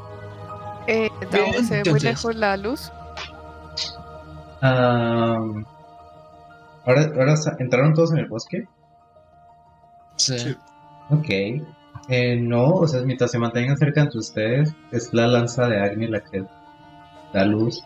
Eh, 0.86 1.08
Dao, 1.30 1.44
Bien, 1.44 1.64
¿se 1.64 1.82
ve 1.82 1.90
muy 1.90 2.00
lejos 2.00 2.34
la 2.36 2.56
luz? 2.56 2.92
Ah, 4.62 5.38
ahora, 6.84 7.02
ahora 7.16 7.34
entraron 7.58 7.94
todos 7.94 8.12
en 8.12 8.18
el 8.18 8.28
bosque. 8.28 8.64
Sí. 10.16 10.38
Sí. 10.38 10.56
Ok. 11.08 11.66
Eh, 12.08 12.36
no, 12.36 12.66
o 12.74 12.88
sea, 12.88 13.02
mientras 13.02 13.30
se 13.30 13.38
mantengan 13.38 13.76
cerca 13.78 14.00
entre 14.00 14.18
ustedes, 14.18 14.74
es 14.90 15.12
la 15.14 15.26
lanza 15.28 15.68
de 15.68 15.80
Agni 15.80 16.06
la 16.08 16.20
que 16.20 16.44
da 17.32 17.44
luz. 17.44 17.84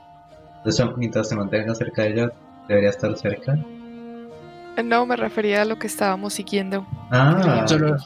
Entonces, 0.58 0.86
mientras 0.96 1.28
se 1.28 1.36
mantengan 1.36 1.74
cerca 1.76 2.02
de 2.02 2.10
ella, 2.12 2.32
debería 2.68 2.90
estar 2.90 3.14
cerca. 3.18 3.52
Eh, 4.76 4.82
No, 4.82 5.04
me 5.04 5.16
refería 5.16 5.62
a 5.62 5.64
lo 5.66 5.78
que 5.78 5.86
estábamos 5.88 6.32
siguiendo. 6.32 6.86
Ah, 7.10 7.64
Solo, 7.66 7.98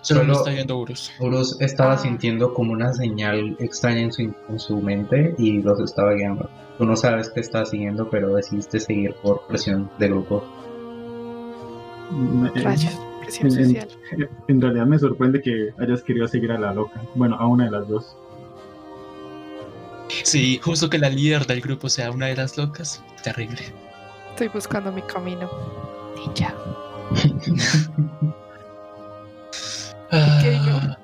solo 0.00 0.24
lo 0.24 0.34
Solo- 0.34 0.38
está 0.38 0.50
viendo 0.52 0.78
Urus. 0.78 1.12
Urus 1.20 1.60
estaba 1.60 1.98
sintiendo 1.98 2.54
como 2.54 2.72
una 2.72 2.92
señal 2.94 3.56
extraña 3.60 4.00
en 4.00 4.12
su, 4.12 4.22
en 4.22 4.58
su 4.58 4.80
mente 4.80 5.34
y 5.36 5.60
los 5.60 5.78
estaba 5.80 6.14
guiando. 6.14 6.48
Tú 6.78 6.86
no 6.86 6.96
sabes 6.96 7.28
que 7.30 7.40
estaba 7.40 7.66
siguiendo, 7.66 8.08
pero 8.08 8.34
decidiste 8.34 8.80
seguir 8.80 9.14
por 9.22 9.46
presión 9.46 9.90
de 9.98 10.08
grupo. 10.08 10.42
Eh, 12.54 12.62
Rayos, 12.62 12.98
presión 13.22 13.46
en- 13.52 13.58
en- 13.58 13.66
social. 13.90 14.28
En 14.48 14.60
realidad 14.60 14.86
me 14.86 14.98
sorprende 14.98 15.40
que 15.40 15.70
hayas 15.78 16.02
querido 16.02 16.26
seguir 16.28 16.52
a 16.52 16.58
la 16.58 16.74
loca. 16.74 17.00
Bueno, 17.14 17.36
a 17.36 17.46
una 17.46 17.64
de 17.66 17.70
las 17.70 17.88
dos. 17.88 18.16
Sí, 20.24 20.60
justo 20.62 20.90
que 20.90 20.98
la 20.98 21.08
líder 21.08 21.46
del 21.46 21.60
grupo 21.60 21.88
sea 21.88 22.10
una 22.10 22.26
de 22.26 22.36
las 22.36 22.56
locas. 22.58 23.02
Terrible. 23.24 23.60
Estoy 24.30 24.48
buscando 24.48 24.92
mi 24.92 25.02
camino. 25.02 25.48
Ninja. 26.16 26.54
Ah, 30.10 30.96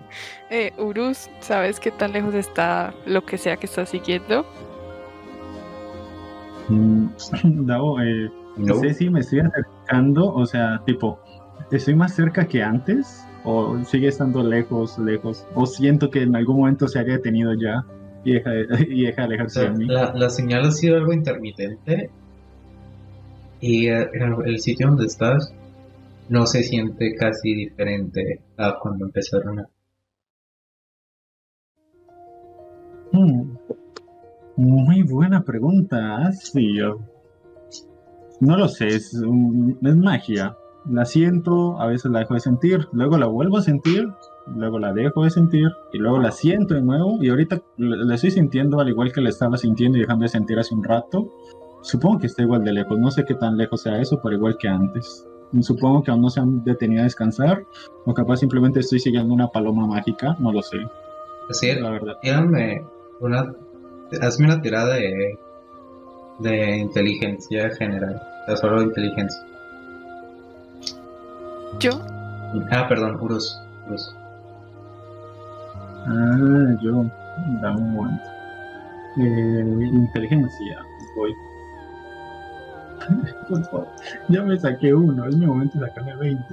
Eh, 0.50 0.72
Urus, 0.78 1.28
¿sabes 1.40 1.78
qué 1.78 1.90
tan 1.90 2.12
lejos 2.12 2.34
está 2.34 2.94
lo 3.06 3.24
que 3.24 3.36
sea 3.36 3.56
que 3.56 3.66
estás 3.66 3.90
siguiendo? 3.90 4.46
Mm, 6.68 7.06
eh, 8.02 8.30
no 8.56 8.74
No. 8.74 8.80
sé 8.80 8.94
si 8.94 9.08
me 9.10 9.20
estoy 9.20 9.40
acercando, 9.40 10.32
o 10.34 10.44
sea, 10.46 10.82
tipo, 10.86 11.18
¿estoy 11.70 11.94
más 11.94 12.14
cerca 12.14 12.46
que 12.46 12.62
antes? 12.62 13.24
¿O 13.44 13.78
sigue 13.84 14.08
estando 14.08 14.42
lejos, 14.42 14.98
lejos? 14.98 15.46
¿O 15.54 15.66
siento 15.66 16.10
que 16.10 16.22
en 16.22 16.34
algún 16.36 16.58
momento 16.58 16.88
se 16.88 16.98
haya 16.98 17.14
detenido 17.14 17.52
ya 17.54 17.84
y 18.24 18.32
deja 18.34 18.50
de, 18.50 18.66
y 18.90 19.04
deja 19.06 19.22
O 19.22 19.24
alejarse 19.24 19.60
sea, 19.60 19.70
de 19.70 19.78
mí? 19.78 19.86
la, 19.86 20.12
la 20.14 20.28
señal 20.30 20.64
ha 20.66 20.70
sido 20.70 20.96
algo 20.96 21.12
intermitente 21.12 22.10
y 23.60 23.88
eh, 23.88 24.08
el 24.44 24.60
sitio 24.60 24.88
donde 24.88 25.06
estás 25.06 25.52
no 26.28 26.46
se 26.46 26.62
siente 26.62 27.14
casi 27.14 27.54
diferente 27.54 28.40
a 28.56 28.78
cuando 28.80 29.06
empezaron 29.06 29.60
a... 29.60 29.68
Hmm, 33.12 33.56
Muy 34.56 35.02
buena 35.02 35.42
pregunta, 35.42 36.30
sí, 36.32 36.76
yo. 36.76 36.98
No 38.40 38.56
lo 38.58 38.68
sé, 38.68 38.88
es, 38.88 39.14
un- 39.14 39.78
es 39.82 39.96
magia. 39.96 40.54
La 40.90 41.04
siento, 41.04 41.80
a 41.80 41.86
veces 41.86 42.10
la 42.10 42.20
dejo 42.20 42.34
de 42.34 42.40
sentir, 42.40 42.88
luego 42.92 43.18
la 43.18 43.26
vuelvo 43.26 43.58
a 43.58 43.62
sentir, 43.62 44.08
luego 44.46 44.78
la 44.78 44.92
dejo 44.92 45.24
de 45.24 45.30
sentir 45.30 45.68
y 45.92 45.98
luego 45.98 46.18
la 46.18 46.30
siento 46.30 46.74
de 46.74 46.82
nuevo 46.82 47.22
y 47.22 47.28
ahorita 47.28 47.60
la 47.76 48.14
estoy 48.14 48.30
sintiendo 48.30 48.80
al 48.80 48.88
igual 48.88 49.12
que 49.12 49.20
la 49.20 49.28
estaba 49.28 49.58
sintiendo 49.58 49.98
y 49.98 50.02
dejando 50.02 50.22
de 50.22 50.28
sentir 50.30 50.58
hace 50.58 50.74
un 50.74 50.82
rato. 50.82 51.28
Supongo 51.82 52.20
que 52.20 52.26
está 52.26 52.42
igual 52.42 52.64
de 52.64 52.72
lejos, 52.72 52.98
no 52.98 53.10
sé 53.10 53.24
qué 53.24 53.34
tan 53.34 53.56
lejos 53.56 53.82
sea 53.82 54.00
eso, 54.00 54.18
pero 54.22 54.34
igual 54.34 54.56
que 54.56 54.68
antes. 54.68 55.26
Supongo 55.60 56.02
que 56.02 56.10
aún 56.10 56.22
no 56.22 56.30
se 56.30 56.40
han 56.40 56.64
detenido 56.64 57.02
a 57.02 57.04
descansar 57.04 57.64
o 58.04 58.14
capaz 58.14 58.38
simplemente 58.38 58.80
estoy 58.80 58.98
siguiendo 58.98 59.32
una 59.32 59.48
paloma 59.48 59.86
mágica, 59.86 60.36
no 60.38 60.52
lo 60.52 60.62
sé, 60.62 60.78
Así 61.48 61.74
la 61.74 61.90
verdad. 61.90 62.14
tírame 62.20 62.84
una... 63.20 63.54
Hazme 64.22 64.46
una 64.46 64.60
tirada 64.60 64.94
de... 64.94 65.38
de 66.38 66.76
inteligencia 66.78 67.70
general. 67.76 68.20
Solo 68.60 68.82
inteligencia. 68.82 69.47
Yo, 71.80 71.90
Ah, 72.70 72.86
perdón, 72.88 73.18
Urus. 73.20 73.60
Urus. 73.86 74.16
Ah, 76.06 76.76
yo. 76.80 77.04
Dame 77.62 77.80
un 77.80 77.92
momento. 77.94 78.24
Eh, 79.18 79.90
inteligencia. 79.92 80.84
Voy. 81.16 81.32
Por 83.48 83.64
favor. 83.64 83.88
Ya 84.28 84.42
me 84.42 84.58
saqué 84.58 84.94
uno. 84.94 85.26
Es 85.26 85.36
mi 85.36 85.46
momento 85.46 85.78
de 85.78 85.86
sacarme 85.86 86.16
20. 86.16 86.44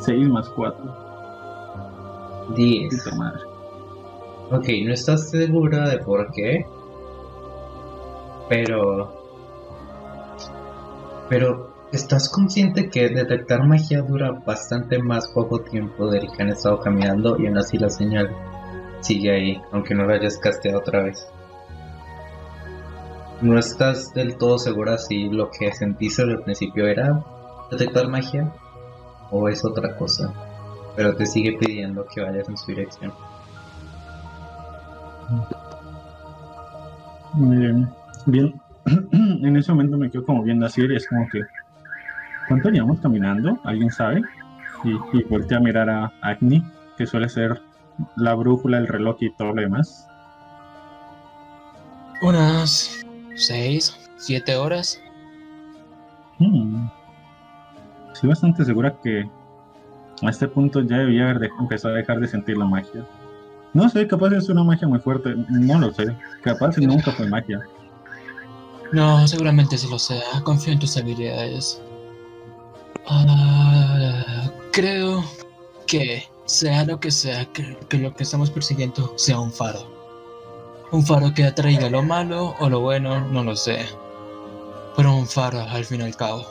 6 0.00 0.28
más 0.28 0.48
4. 0.50 0.96
10. 2.56 3.04
Puta 3.04 3.16
madre. 3.16 3.40
Ok, 4.50 4.66
no 4.86 4.94
estás 4.94 5.28
segura 5.28 5.88
de 5.90 5.98
por 5.98 6.32
qué, 6.32 6.64
pero... 8.48 9.17
Pero 11.28 11.74
estás 11.92 12.28
consciente 12.28 12.90
que 12.90 13.08
detectar 13.08 13.64
magia 13.64 14.02
dura 14.02 14.32
bastante 14.32 14.98
más 14.98 15.28
poco 15.28 15.60
tiempo 15.60 16.10
del 16.10 16.30
que 16.30 16.42
han 16.42 16.50
estado 16.50 16.80
caminando 16.80 17.38
y 17.38 17.46
aún 17.46 17.58
así 17.58 17.78
la 17.78 17.90
señal 17.90 18.30
sigue 19.00 19.30
ahí, 19.30 19.62
aunque 19.72 19.94
no 19.94 20.04
la 20.04 20.14
hayas 20.14 20.38
casteado 20.38 20.78
otra 20.78 21.02
vez. 21.02 21.26
No 23.40 23.58
estás 23.58 24.12
del 24.14 24.36
todo 24.36 24.58
segura 24.58 24.98
si 24.98 25.28
lo 25.28 25.50
que 25.50 25.72
sentiste 25.72 26.22
al 26.22 26.42
principio 26.42 26.86
era 26.86 27.24
detectar 27.70 28.08
magia 28.08 28.52
o 29.30 29.48
es 29.48 29.64
otra 29.64 29.96
cosa, 29.96 30.32
pero 30.96 31.14
te 31.14 31.26
sigue 31.26 31.56
pidiendo 31.58 32.04
que 32.06 32.20
vayas 32.20 32.48
en 32.48 32.56
su 32.56 32.66
dirección. 32.72 33.12
Eh, 37.36 37.86
bien. 38.26 38.60
en 39.12 39.56
ese 39.56 39.72
momento 39.72 39.96
me 39.98 40.10
quedo 40.10 40.24
como 40.24 40.42
viendo 40.42 40.66
así 40.66 40.82
y 40.82 40.94
es 40.96 41.06
como 41.08 41.28
que. 41.28 41.46
¿Cuánto 42.46 42.70
llevamos 42.70 43.00
caminando? 43.00 43.58
¿Alguien 43.64 43.90
sabe? 43.90 44.24
Y, 44.84 44.90
y 45.18 45.22
volteé 45.24 45.56
a 45.56 45.60
mirar 45.60 45.90
a 45.90 46.12
Agni, 46.22 46.62
que 46.96 47.06
suele 47.06 47.28
ser 47.28 47.60
la 48.16 48.34
brújula, 48.34 48.78
el 48.78 48.86
reloj 48.86 49.16
y 49.20 49.30
todo 49.30 49.52
lo 49.54 49.60
demás. 49.60 50.06
unas 52.22 53.04
seis, 53.34 53.96
siete 54.16 54.56
horas. 54.56 55.00
Hmm. 56.38 56.86
Estoy 58.12 58.30
bastante 58.30 58.64
segura 58.64 58.94
que 59.02 59.28
a 60.22 60.30
este 60.30 60.48
punto 60.48 60.80
ya 60.80 60.98
debía 60.98 61.24
haber 61.24 61.38
de- 61.40 61.50
empezado 61.60 61.94
a 61.94 61.98
dejar 61.98 62.20
de 62.20 62.28
sentir 62.28 62.56
la 62.56 62.64
magia. 62.64 63.04
No 63.74 63.88
sé, 63.88 64.06
capaz 64.08 64.32
es 64.32 64.48
una 64.48 64.64
magia 64.64 64.88
muy 64.88 64.98
fuerte, 65.00 65.34
no 65.50 65.78
lo 65.78 65.92
sé. 65.92 66.16
Capaz 66.42 66.78
nunca 66.78 67.12
fue 67.12 67.28
magia. 67.28 67.60
No, 68.92 69.26
seguramente 69.28 69.76
sí 69.78 69.88
lo 69.88 69.98
sea. 69.98 70.22
Confío 70.44 70.72
en 70.72 70.78
tus 70.78 70.96
habilidades. 70.96 71.80
Ah, 73.06 74.50
creo 74.72 75.22
que 75.86 76.26
sea 76.46 76.84
lo 76.84 76.98
que 77.00 77.10
sea, 77.10 77.44
que, 77.52 77.76
que 77.88 77.98
lo 77.98 78.14
que 78.14 78.22
estamos 78.22 78.50
persiguiendo 78.50 79.12
sea 79.16 79.38
un 79.38 79.52
faro. 79.52 79.80
Un 80.90 81.04
faro 81.04 81.32
que 81.34 81.44
atraiga 81.44 81.90
lo 81.90 82.02
malo 82.02 82.54
o 82.60 82.68
lo 82.70 82.80
bueno, 82.80 83.20
no 83.28 83.44
lo 83.44 83.54
sé. 83.56 83.84
Pero 84.96 85.14
un 85.14 85.26
faro 85.26 85.60
al 85.60 85.84
fin 85.84 86.00
y 86.00 86.04
al 86.04 86.16
cabo. 86.16 86.46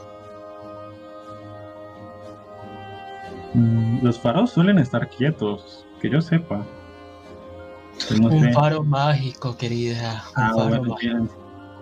Mm, 3.53 4.03
Los 4.03 4.19
faros 4.19 4.51
suelen 4.51 4.77
estar 4.79 5.09
quietos, 5.09 5.85
que 5.99 6.09
yo 6.09 6.21
sepa. 6.21 6.63
Pues 8.07 8.19
no 8.21 8.27
Un 8.29 8.43
sé. 8.43 8.53
faro 8.53 8.83
mágico, 8.83 9.57
querida. 9.57 10.23
Un 10.35 10.43
Ah, 10.43 10.51
faro 10.55 10.67
bueno, 10.69 10.83
mágico. 10.93 11.27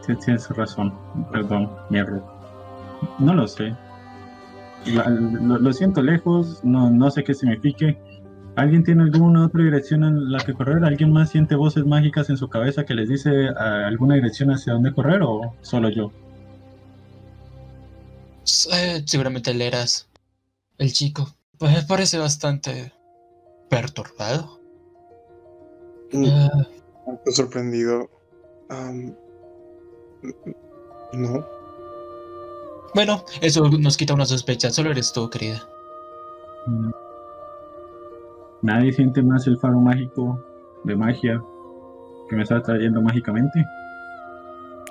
Tienes, 0.05 0.23
sí, 0.23 0.25
tienes 0.25 0.49
razón. 0.49 0.93
Perdón, 1.31 1.69
mi 1.89 1.99
error. 1.99 2.23
No 3.19 3.33
lo 3.33 3.47
sé. 3.47 3.75
La- 4.85 5.09
lo, 5.09 5.57
lo 5.57 5.73
siento 5.73 6.01
lejos, 6.01 6.63
no, 6.63 6.89
no 6.91 7.09
sé 7.11 7.23
qué 7.23 7.33
signifique. 7.33 7.97
¿Alguien 8.55 8.83
tiene 8.83 9.03
alguna 9.03 9.45
otra 9.47 9.63
dirección 9.63 10.03
en 10.05 10.31
la 10.31 10.39
que 10.39 10.53
correr? 10.53 10.85
¿Alguien 10.85 11.11
más 11.11 11.29
siente 11.31 11.55
voces 11.55 11.85
mágicas 11.85 12.29
en 12.29 12.37
su 12.37 12.47
cabeza 12.47 12.85
que 12.85 12.93
les 12.93 13.09
dice 13.09 13.49
ah, 13.57 13.85
alguna 13.87 14.15
dirección 14.15 14.49
hacia 14.51 14.73
dónde 14.73 14.93
correr 14.93 15.21
o 15.23 15.53
solo 15.61 15.89
yo? 15.89 16.11
Eh, 18.71 19.03
seguramente 19.05 19.53
leerás. 19.53 20.07
El 20.77 20.93
chico. 20.93 21.27
Pues 21.57 21.83
parece 21.85 22.17
bastante 22.17 22.93
perturbado. 23.69 24.59
Mm, 26.13 26.25
Ah, 26.29 26.67
Estoy 27.17 27.33
sorprendido. 27.33 28.09
No. 31.13 31.45
bueno, 32.93 33.23
eso 33.41 33.69
nos 33.69 33.97
quita 33.97 34.13
una 34.13 34.25
sospecha. 34.25 34.69
Solo 34.71 34.91
eres 34.91 35.11
tú, 35.13 35.29
querida. 35.29 35.67
Mm. 36.67 36.91
¿Nadie 38.61 38.91
siente 38.93 39.21
más 39.21 39.45
el 39.47 39.57
faro 39.59 39.79
mágico 39.79 40.39
de 40.83 40.95
magia 40.95 41.41
que 42.29 42.35
me 42.35 42.43
está 42.43 42.61
trayendo 42.61 43.01
mágicamente? 43.01 43.65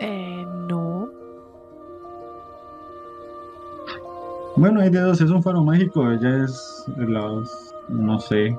eh, 0.00 0.46
no. 0.68 1.08
Bueno, 4.56 4.80
hay 4.80 4.90
de 4.90 5.00
dos, 5.00 5.20
es 5.20 5.30
un 5.30 5.42
faro 5.42 5.64
mágico, 5.64 6.12
ya 6.14 6.44
es 6.44 6.84
de 6.86 7.06
los, 7.06 7.74
no 7.88 8.20
sé. 8.20 8.56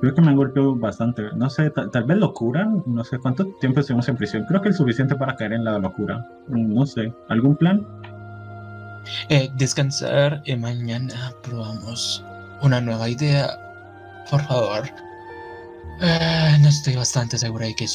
Creo 0.00 0.14
que 0.14 0.20
me 0.20 0.28
han 0.28 0.36
golpeado 0.36 0.76
bastante, 0.76 1.22
no 1.36 1.48
sé, 1.48 1.70
ta- 1.70 1.90
tal 1.90 2.04
vez 2.04 2.18
locura, 2.18 2.68
no 2.84 3.02
sé 3.04 3.18
cuánto 3.18 3.46
tiempo 3.60 3.80
estuvimos 3.80 4.08
en 4.08 4.16
prisión, 4.16 4.44
creo 4.46 4.60
que 4.60 4.68
es 4.68 4.76
suficiente 4.76 5.14
para 5.14 5.34
caer 5.36 5.54
en 5.54 5.64
la 5.64 5.78
locura, 5.78 6.26
no 6.48 6.84
sé, 6.86 7.12
¿algún 7.28 7.56
plan? 7.56 7.86
Eh, 9.28 9.48
descansar 9.56 10.42
y 10.44 10.56
mañana 10.56 11.32
probamos 11.42 12.24
una 12.62 12.80
nueva 12.80 13.08
idea. 13.08 13.48
Por 14.30 14.42
favor. 14.42 14.84
Eh, 16.02 16.56
no 16.60 16.68
estoy 16.68 16.96
bastante 16.96 17.38
segura 17.38 17.66
de 17.66 17.74
que, 17.76 17.86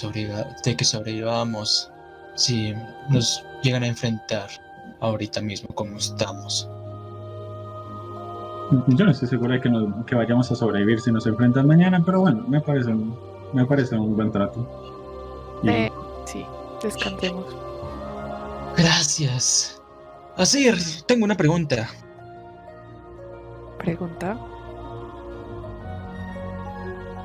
de 0.63 0.75
que 0.77 0.85
sobrevivamos 0.85 1.91
si 2.35 2.73
nos 3.09 3.43
llegan 3.61 3.83
a 3.83 3.87
enfrentar 3.87 4.47
ahorita 5.01 5.41
mismo 5.41 5.75
como 5.75 5.97
estamos. 5.97 6.67
Yo 8.87 9.05
no 9.05 9.11
estoy 9.11 9.27
seguro 9.27 9.53
de 9.53 9.61
que, 9.61 9.69
nos- 9.69 10.05
que 10.05 10.15
vayamos 10.15 10.51
a 10.51 10.55
sobrevivir 10.55 11.01
si 11.01 11.11
nos 11.11 11.25
enfrentan 11.27 11.67
mañana, 11.67 12.01
pero 12.05 12.21
bueno, 12.21 12.43
me 12.47 12.61
parece 12.61 12.89
un, 12.91 13.17
me 13.53 13.65
parece 13.65 13.95
un 13.95 14.15
buen 14.15 14.31
trato. 14.31 14.65
Y- 15.63 15.69
Eh, 15.69 15.91
sí, 16.25 16.45
descansemos. 16.81 17.45
Gracias. 18.77 19.81
Así, 20.37 20.69
tengo 21.05 21.25
una 21.25 21.35
pregunta. 21.35 21.89
Pregunta. 23.77 24.37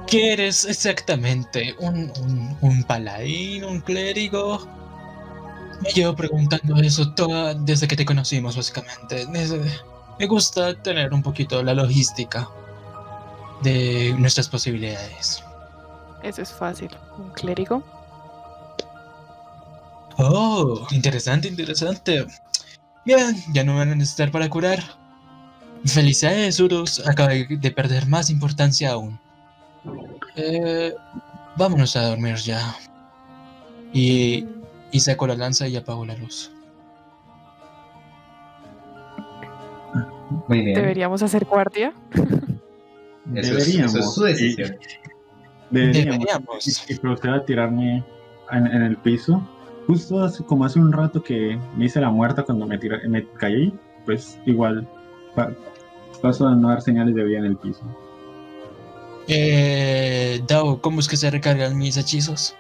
¿Qué 0.07 0.33
eres 0.33 0.65
exactamente? 0.65 1.75
¿Un, 1.81 2.13
un, 2.23 2.57
un 2.61 2.83
paladín? 2.85 3.65
¿Un 3.65 3.81
clérigo? 3.81 4.67
Me 5.83 5.91
llevo 5.91 6.15
preguntando 6.15 6.77
eso 6.77 7.13
toda, 7.15 7.55
desde 7.55 7.87
que 7.89 7.97
te 7.97 8.05
conocimos, 8.05 8.57
básicamente. 8.57 9.27
Desde- 9.27 9.61
me 10.19 10.27
gusta 10.27 10.75
tener 10.83 11.13
un 11.13 11.23
poquito 11.23 11.63
la 11.63 11.75
logística 11.75 12.49
de 13.63 14.15
nuestras 14.19 14.49
posibilidades. 14.49 15.43
Eso 16.23 16.43
es 16.43 16.53
fácil. 16.53 16.91
Un 17.19 17.31
clérigo. 17.31 17.83
Oh, 20.19 20.87
interesante, 20.91 21.49
interesante. 21.49 22.27
Bien, 23.05 23.37
ya 23.53 23.63
no 23.65 23.77
van 23.77 23.91
a 23.91 23.95
necesitar 23.95 24.31
para 24.31 24.49
curar. 24.49 24.83
Felicidades, 25.85 26.59
Urus. 26.59 27.07
Acaba 27.07 27.31
de 27.31 27.71
perder 27.71 28.07
más 28.07 28.31
importancia 28.31 28.93
aún. 28.93 29.21
Eh, 30.37 30.93
vámonos 31.57 31.95
a 31.97 32.09
dormir 32.09 32.37
ya. 32.37 32.77
Y, 33.93 34.47
y 34.91 35.01
saco 35.01 35.27
la 35.27 35.37
lanza 35.37 35.69
y 35.69 35.77
apago 35.77 36.05
la 36.05 36.17
luz. 36.17 36.51
Muy 40.49 40.61
bien. 40.63 40.75
Deberíamos 40.75 41.23
hacer 41.23 41.45
guardia. 41.45 41.93
Eso 43.35 43.59
es, 43.59 43.69
eso 43.69 43.99
es 43.99 44.15
su 44.15 44.23
decisión. 44.25 44.77
Deberíamos. 45.71 46.19
Deberíamos. 46.19 46.89
Y, 46.89 46.93
y 46.93 46.97
proceder 46.99 47.35
a 47.37 47.45
tirarme 47.45 48.05
en, 48.53 48.67
en 48.67 48.83
el 48.83 48.97
piso. 48.99 49.41
Justo 49.87 50.23
hace- 50.25 50.45
como 50.45 50.65
hace 50.65 50.79
un 50.79 50.93
rato 50.93 51.23
que 51.23 51.59
me 51.77 51.87
hice 51.87 52.01
la 52.01 52.11
muerta 52.11 52.43
cuando 52.45 52.67
me, 52.67 52.79
tiré- 52.79 53.07
me 53.09 53.27
caí, 53.39 53.73
pues 54.05 54.39
igual 54.47 54.87
pa- 55.35 55.53
paso 56.23 56.47
a 56.49 56.55
no 56.55 56.69
dar 56.69 56.83
señales 56.83 57.15
de 57.15 57.25
vida 57.25 57.39
en 57.39 57.45
el 57.47 57.57
piso. 57.57 57.83
Eh, 59.29 60.41
Dao, 60.47 60.81
¿cómo 60.81 61.01
es 61.01 61.09
que 61.09 61.17
se 61.17 61.31
recargan 61.31 61.77
mis 61.77 61.97
hechizos? 61.97 62.55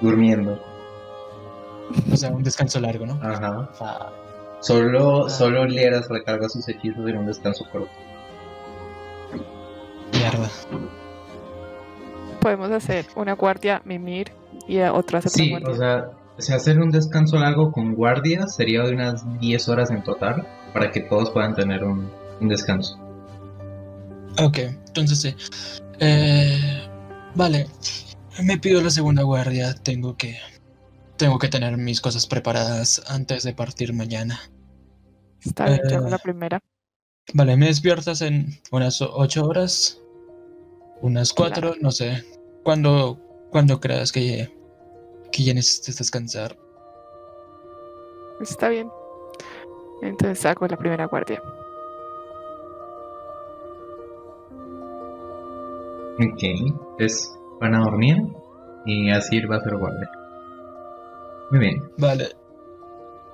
Durmiendo. 0.00 0.58
O 2.10 2.16
sea, 2.16 2.30
un 2.30 2.42
descanso 2.42 2.80
largo, 2.80 3.04
¿no? 3.06 3.18
Ajá. 3.22 3.68
Solo, 4.62 5.28
solo 5.28 5.66
Lieras 5.66 6.08
recarga 6.08 6.48
sus 6.48 6.68
hechizos 6.68 7.08
en 7.08 7.18
un 7.18 7.26
descanso 7.26 7.64
corto. 7.70 7.90
mierda. 10.12 10.48
Podemos 12.40 12.70
hacer 12.70 13.06
una 13.16 13.34
guardia, 13.34 13.82
mimir 13.84 14.32
y 14.68 14.78
a 14.78 14.92
otra 14.92 15.18
hacer 15.18 15.32
Sí, 15.32 15.52
o 15.54 15.74
sea, 15.74 16.10
si 16.38 16.52
hacer 16.52 16.80
un 16.80 16.90
descanso 16.90 17.38
largo 17.38 17.72
con 17.72 17.94
guardia 17.94 18.46
sería 18.46 18.82
de 18.82 18.92
unas 18.92 19.24
10 19.40 19.68
horas 19.68 19.90
en 19.90 20.02
total 20.04 20.46
para 20.72 20.90
que 20.90 21.00
todos 21.00 21.30
puedan 21.30 21.54
tener 21.54 21.82
un, 21.82 22.08
un 22.40 22.48
descanso. 22.48 22.96
Ok, 24.38 24.58
entonces 24.58 25.20
sí. 25.20 25.34
Eh, 25.98 26.88
vale, 27.34 27.66
me 28.42 28.58
pido 28.58 28.80
la 28.80 28.90
segunda 28.90 29.24
guardia. 29.24 29.74
Tengo 29.74 30.16
que, 30.16 30.38
tengo 31.16 31.38
que 31.38 31.48
tener 31.48 31.76
mis 31.76 32.00
cosas 32.00 32.26
preparadas 32.26 33.02
antes 33.08 33.42
de 33.42 33.54
partir 33.54 33.92
mañana. 33.92 34.40
Está 35.44 35.66
bien, 35.66 35.80
eh, 35.90 36.10
la 36.10 36.18
primera. 36.18 36.60
Vale, 37.34 37.56
me 37.56 37.66
despiertas 37.66 38.20
en 38.22 38.46
unas 38.70 39.00
ocho 39.00 39.46
horas, 39.46 40.00
unas 41.00 41.32
cuatro, 41.32 41.70
Claro. 41.70 41.76
no 41.80 41.90
sé. 41.90 42.24
Cuando, 42.64 43.18
cuando 43.50 43.80
creas 43.80 44.12
que, 44.12 44.48
que 45.30 45.42
ya 45.44 45.54
necesites 45.54 45.98
descansar. 45.98 46.56
Está 48.40 48.68
bien. 48.68 48.90
Entonces 50.02 50.44
hago 50.46 50.66
la 50.66 50.76
primera 50.76 51.06
guardia. 51.06 51.40
Ok, 56.18 56.42
entonces 56.42 57.32
van 57.60 57.74
a 57.74 57.80
dormir 57.84 58.16
y 58.84 59.10
así 59.10 59.40
va 59.46 59.56
a 59.56 59.60
ser 59.60 59.76
guardia. 59.76 60.10
Muy 61.50 61.60
bien. 61.60 61.90
Vale, 61.98 62.28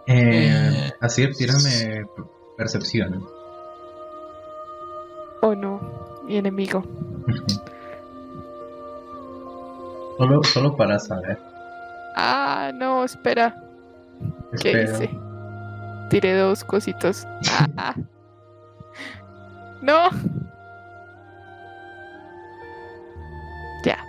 Eh, 0.08 0.48
Eh, 0.50 0.92
Así 1.00 1.30
tírame 1.32 2.04
percepción. 2.56 3.24
Oh 5.42 5.54
no, 5.54 5.80
mi 6.24 6.36
enemigo. 6.38 6.82
Solo, 10.18 10.42
solo 10.42 10.76
para 10.76 10.98
saber. 10.98 11.38
Ah, 12.16 12.72
no, 12.74 13.04
espera. 13.04 13.54
¿Qué 14.60 14.72
Espera. 14.82 14.82
hice? 15.04 15.10
Tiré 16.10 16.36
dos 16.36 16.64
cositos. 16.64 17.24
Ah. 17.76 17.94
No. 19.80 20.10
Ya. 23.84 24.04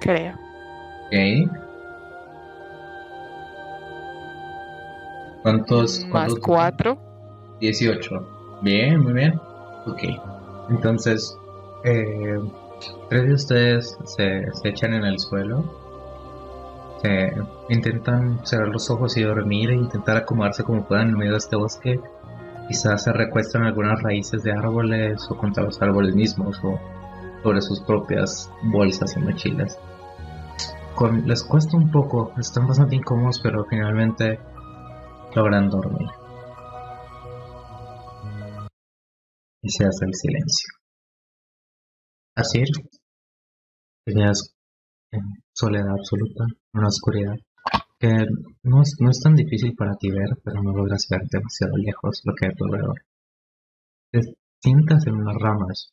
Creo. 0.00 0.32
Ok. 1.08 1.67
¿Cuántos? 5.42 6.00
Más 6.04 6.10
cuántos- 6.10 6.38
cuatro. 6.40 6.98
18. 7.60 8.58
Bien, 8.62 9.00
muy 9.00 9.12
bien. 9.12 9.34
Ok. 9.86 10.02
Entonces, 10.70 11.36
eh, 11.84 12.38
tres 13.08 13.26
de 13.26 13.32
ustedes 13.34 13.98
se, 14.04 14.46
se 14.52 14.68
echan 14.68 14.94
en 14.94 15.04
el 15.04 15.18
suelo. 15.18 15.64
Se 17.02 17.32
intentan 17.68 18.40
cerrar 18.44 18.68
los 18.68 18.90
ojos 18.90 19.16
y 19.16 19.22
dormir 19.22 19.70
e 19.70 19.74
intentar 19.74 20.16
acomodarse 20.16 20.64
como 20.64 20.84
puedan 20.84 21.08
en 21.10 21.16
medio 21.18 21.32
de 21.32 21.38
este 21.38 21.56
bosque. 21.56 22.00
Quizás 22.66 23.04
se 23.04 23.12
recuestan 23.12 23.62
algunas 23.62 24.02
raíces 24.02 24.42
de 24.42 24.52
árboles 24.52 25.26
o 25.30 25.36
contra 25.36 25.62
los 25.62 25.80
árboles 25.80 26.14
mismos 26.14 26.60
o 26.64 26.78
sobre 27.42 27.62
sus 27.62 27.80
propias 27.80 28.50
bolsas 28.64 29.16
y 29.16 29.20
mochilas. 29.20 29.78
Con- 30.96 31.26
les 31.26 31.44
cuesta 31.44 31.76
un 31.76 31.90
poco, 31.90 32.32
están 32.38 32.66
bastante 32.66 32.96
incómodos, 32.96 33.38
pero 33.40 33.64
finalmente 33.64 34.40
logran 35.34 35.68
dormir. 35.70 36.08
y 39.62 39.70
se 39.70 39.84
hace 39.84 40.04
el 40.06 40.14
silencio. 40.14 40.68
Así 42.34 42.62
veas 44.06 44.54
en 45.10 45.22
soledad 45.52 45.90
absoluta, 45.90 46.44
una 46.72 46.88
oscuridad 46.88 47.34
que 47.98 48.08
no 48.62 48.82
es, 48.82 48.96
no 49.00 49.10
es 49.10 49.20
tan 49.20 49.34
difícil 49.34 49.74
para 49.74 49.96
ti 49.96 50.10
ver, 50.10 50.38
pero 50.44 50.62
no 50.62 50.72
logras 50.72 51.06
ver 51.10 51.22
demasiado 51.28 51.76
lejos 51.76 52.22
lo 52.24 52.32
que 52.34 52.46
hay 52.46 52.52
a 52.52 52.56
tu 52.56 52.64
alrededor. 52.64 53.02
Te 54.12 54.20
sientas 54.62 55.06
en 55.06 55.14
unas 55.14 55.36
ramas, 55.36 55.92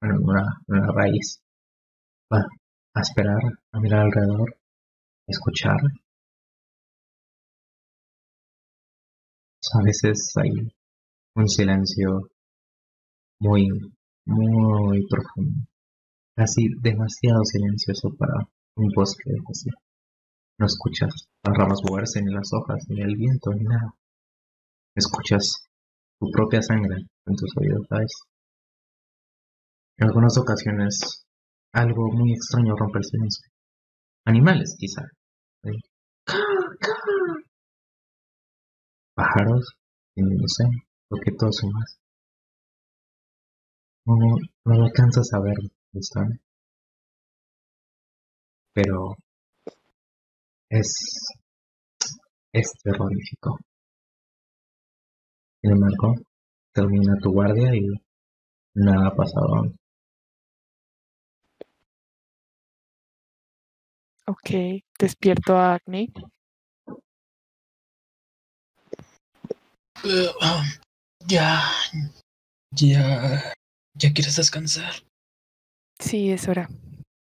en 0.00 0.12
una, 0.12 0.62
una 0.68 0.92
raíz, 0.92 1.42
a 2.30 3.00
esperar, 3.00 3.42
a 3.72 3.80
mirar 3.80 4.00
alrededor, 4.00 4.56
a 5.26 5.30
escuchar. 5.30 5.80
A 9.72 9.82
veces 9.82 10.32
hay 10.36 10.50
un 11.36 11.48
silencio 11.48 12.28
muy, 13.40 13.66
muy 14.26 15.06
profundo. 15.08 15.66
Casi 16.36 16.68
demasiado 16.80 17.44
silencioso 17.44 18.10
para 18.18 18.34
un 18.76 18.88
bosque 18.94 19.30
así. 19.50 19.70
No 20.58 20.66
escuchas 20.66 21.28
las 21.42 21.56
ramas 21.56 21.80
moverse, 21.88 22.22
ni 22.22 22.32
las 22.32 22.52
hojas, 22.52 22.84
ni 22.88 23.00
el 23.00 23.16
viento, 23.16 23.50
ni 23.52 23.64
nada. 23.64 23.94
Escuchas 24.94 25.66
tu 26.20 26.30
propia 26.30 26.62
sangre 26.62 26.96
en 27.26 27.34
tus 27.34 27.56
oídos, 27.56 27.86
¿sabes? 27.88 28.12
En 29.96 30.08
algunas 30.08 30.36
ocasiones, 30.38 31.24
algo 31.72 32.12
muy 32.12 32.32
extraño 32.32 32.76
rompe 32.76 32.98
el 32.98 33.04
silencio. 33.04 33.48
Animales, 34.26 34.76
quizá. 34.78 35.02
Pájaros, 39.14 39.76
sé, 40.46 40.64
porque 41.08 41.32
todos 41.32 41.56
son 41.56 41.70
más. 41.72 41.98
No, 44.06 44.14
no 44.64 44.74
lo 44.78 44.84
alcanzas 44.84 45.30
a 45.34 45.40
ver, 45.40 45.56
¿están? 45.92 46.40
Pero 48.74 49.16
es, 50.68 50.90
es 52.52 52.72
terrorífico. 52.82 53.58
Sin 55.60 55.72
embargo, 55.72 56.14
termina 56.72 57.16
tu 57.22 57.32
guardia 57.32 57.74
y 57.74 57.86
nada 58.74 59.08
ha 59.08 59.14
pasado. 59.16 59.72
Ok, 64.26 64.82
despierto 64.98 65.54
a 65.56 65.74
Agni. 65.74 66.12
Ya, 71.26 71.62
ya, 72.72 73.52
ya 73.96 74.12
quieres 74.12 74.36
descansar. 74.36 74.92
Sí, 75.98 76.30
es 76.30 76.48
hora. 76.48 76.68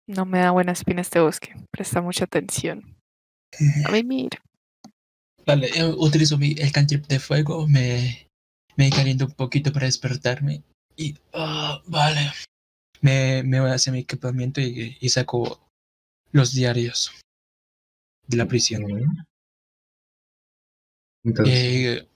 No 0.07 0.25
me 0.25 0.41
da 0.41 0.51
buena 0.51 0.73
espina 0.73 1.03
este 1.03 1.21
bosque. 1.21 1.55
Presta 1.71 2.01
mucha 2.01 2.25
atención. 2.25 2.97
A 3.85 3.91
mimir. 3.91 4.31
Vale, 5.47 5.69
eh, 5.75 5.85
utilizo 5.97 6.39
mi, 6.39 6.53
el 6.59 6.71
cantrip 6.71 7.07
de 7.07 7.19
fuego, 7.19 7.67
me, 7.67 8.29
me 8.77 8.91
caliento 8.91 9.27
un 9.27 9.33
poquito 9.33 9.73
para 9.73 9.87
despertarme 9.87 10.63
y, 10.97 11.17
ah, 11.33 11.83
vale, 11.87 12.31
me, 13.01 13.43
me 13.43 13.61
voy 13.61 13.71
hacia 13.71 13.93
mi 13.93 14.01
equipamiento 14.01 14.61
y, 14.61 14.97
y 15.01 15.09
saco 15.09 15.61
los 16.33 16.53
diarios 16.53 17.11
de 18.27 18.37
la 18.37 18.47
prisión. 18.47 18.85
Entonces, 21.25 21.55
Eh, 21.55 22.09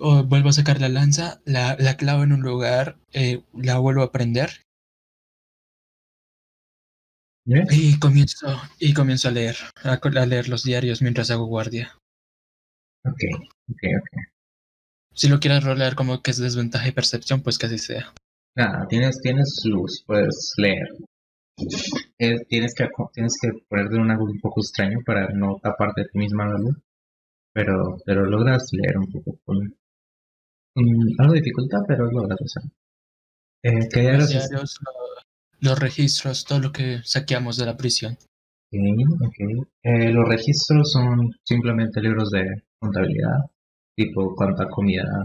o 0.00 0.24
vuelvo 0.24 0.48
a 0.48 0.52
sacar 0.52 0.80
la 0.80 0.88
lanza, 0.88 1.40
la, 1.44 1.76
la 1.78 1.96
clavo 1.96 2.22
en 2.24 2.32
un 2.32 2.40
lugar, 2.42 2.98
eh, 3.12 3.42
la 3.54 3.78
vuelvo 3.78 4.02
a 4.02 4.12
prender 4.12 4.50
¿Bien? 7.44 7.66
y 7.70 7.98
comienzo, 7.98 8.46
y 8.78 8.94
comienzo 8.94 9.28
a 9.28 9.32
leer, 9.32 9.56
a, 9.82 10.26
leer 10.26 10.48
los 10.48 10.64
diarios 10.64 11.02
mientras 11.02 11.30
hago 11.30 11.46
guardia. 11.46 11.96
Ok, 13.04 13.20
ok, 13.70 13.82
ok. 13.98 14.22
Si 15.14 15.28
lo 15.28 15.40
quieres 15.40 15.64
rolear 15.64 15.94
como 15.94 16.22
que 16.22 16.30
es 16.30 16.38
desventaja 16.38 16.88
y 16.88 16.92
percepción, 16.92 17.42
pues 17.42 17.58
que 17.58 17.66
así 17.66 17.78
sea. 17.78 18.12
Nada, 18.56 18.86
tienes, 18.88 19.20
tienes 19.20 19.60
luz, 19.64 20.04
puedes 20.06 20.54
leer. 20.56 20.88
Eh, 22.18 22.44
tienes, 22.48 22.74
que, 22.74 22.88
tienes 23.12 23.36
que 23.40 23.50
ponerte 23.68 23.96
un 23.96 24.10
ángulo 24.10 24.32
un 24.32 24.40
poco 24.40 24.60
extraño 24.60 24.98
para 25.04 25.28
no 25.28 25.58
taparte 25.62 26.04
ti 26.04 26.18
misma 26.18 26.46
la 26.46 26.58
luz. 26.58 26.76
Pero, 27.52 27.98
pero 28.06 28.26
logras 28.26 28.68
leer 28.72 28.98
un 28.98 29.10
poco 29.10 29.38
con 29.44 29.74
mm, 30.74 31.20
algo 31.20 31.32
de 31.34 31.40
dificultad, 31.40 31.78
pero 31.86 32.10
logras 32.10 32.38
hacerlo. 32.42 32.70
Eh, 33.62 33.88
¿qué 33.92 34.00
Los 35.60 35.78
registros, 35.78 36.44
todo 36.44 36.58
lo 36.60 36.72
que 36.72 37.00
saqueamos 37.04 37.56
de 37.58 37.66
la 37.66 37.76
prisión. 37.76 38.16
Eh, 39.82 40.12
los 40.12 40.28
registros 40.28 40.92
son 40.92 41.30
simplemente 41.44 42.00
libros 42.00 42.30
de 42.30 42.44
contabilidad, 42.78 43.50
tipo 43.96 44.34
cuánta 44.34 44.68
comida 44.68 45.24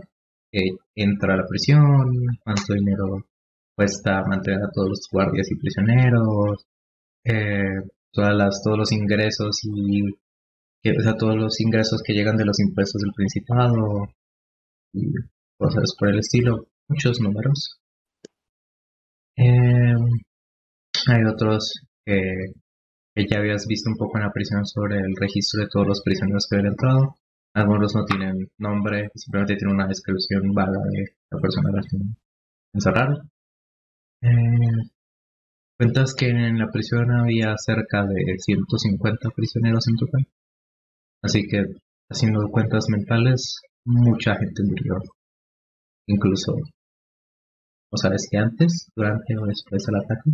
eh, 0.52 0.72
entra 0.96 1.36
a 1.36 1.38
la 1.38 1.48
prisión, 1.48 2.28
cuánto 2.44 2.74
dinero 2.74 3.26
cuesta 3.76 4.24
mantener 4.26 4.64
a 4.64 4.72
todos 4.74 4.90
los 4.90 5.08
guardias 5.12 5.50
y 5.52 5.56
prisioneros, 5.56 6.66
eh, 7.24 7.82
todas 8.12 8.36
las, 8.36 8.62
todos 8.64 8.78
los 8.78 8.92
ingresos 8.92 9.60
y 9.64 10.02
que- 10.82 10.98
o 10.98 11.02
sea, 11.04 11.16
todos 11.16 11.36
los 11.36 11.60
ingresos 11.62 12.02
que 12.04 12.14
llegan 12.14 12.38
de 12.38 12.46
los 12.46 12.60
impuestos 12.60 13.02
del 13.02 13.14
Principado 13.14 14.08
y 14.94 15.08
cosas 15.58 15.96
por 15.98 16.10
el 16.10 16.20
estilo, 16.20 16.68
muchos 16.88 17.20
números. 17.22 17.80
Eh, 19.38 19.96
hay 21.08 21.24
otros 21.26 21.74
que 22.06 22.54
que 23.16 23.26
ya 23.30 23.40
habías 23.40 23.66
visto 23.66 23.90
un 23.90 23.96
poco 23.96 24.18
en 24.18 24.26
la 24.26 24.34
prisión 24.34 24.66
sobre 24.66 24.98
el 24.98 25.16
registro 25.18 25.62
de 25.62 25.70
todos 25.72 25.88
los 25.88 26.02
prisioneros 26.04 26.48
que 26.48 26.58
habían 26.58 26.74
entrado. 26.74 27.16
Algunos 27.54 27.96
no 27.96 28.04
tienen 28.04 28.50
nombre, 28.58 29.10
simplemente 29.16 29.56
tienen 29.56 29.76
una 29.76 29.88
descripción 29.88 30.54
vaga 30.54 30.80
de 30.92 31.16
la 31.32 31.40
persona 31.40 31.70
a 31.70 31.78
la 31.78 31.82
que 31.82 31.98
encerraron. 32.74 33.32
Eh, 34.22 34.90
cuentas 35.78 36.14
que 36.14 36.28
en 36.28 36.60
la 36.60 36.70
prisión 36.70 37.10
había 37.12 37.56
cerca 37.58 38.06
de 38.06 38.38
150 38.38 39.30
prisioneros 39.30 39.88
en 39.88 39.96
total. 39.96 40.28
Así 41.24 41.48
que, 41.48 41.64
haciendo 42.10 42.50
cuentas 42.50 42.88
mentales, 42.90 43.62
mucha 43.86 44.36
gente 44.36 44.62
murió. 44.64 44.96
Incluso, 46.08 46.54
o 47.92 47.98
sabes 47.98 48.28
que 48.30 48.38
antes, 48.38 48.90
durante 48.96 49.38
o 49.38 49.46
después 49.46 49.84
del 49.86 49.96
ataque, 49.96 50.32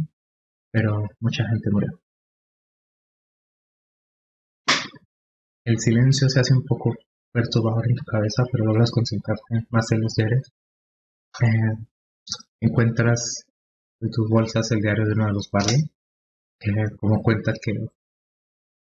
pero 0.72 1.08
mucha 1.20 1.44
gente 1.48 1.70
murió. 1.72 2.00
El 5.64 5.80
silencio 5.80 6.28
se 6.28 6.40
hace 6.40 6.54
un 6.54 6.66
poco 6.66 6.94
perturbador 7.32 7.88
en 7.88 7.96
tu 7.96 8.04
cabeza, 8.04 8.44
pero 8.52 8.66
logras 8.66 8.92
concentrarte 8.92 9.66
más 9.70 9.92
en 9.92 10.02
los 10.02 10.14
diarios. 10.16 10.52
Eh, 11.42 11.86
encuentras 12.62 13.46
en 14.02 14.10
tus 14.12 14.28
bolsas 14.30 14.72
el 14.72 14.82
diario 14.82 15.06
de 15.06 15.14
uno 15.14 15.28
de 15.28 15.34
los 15.34 15.50
guardias, 15.50 15.84
que 16.60 16.72
como 17.00 17.22
cuenta 17.22 17.54
que 17.54 17.74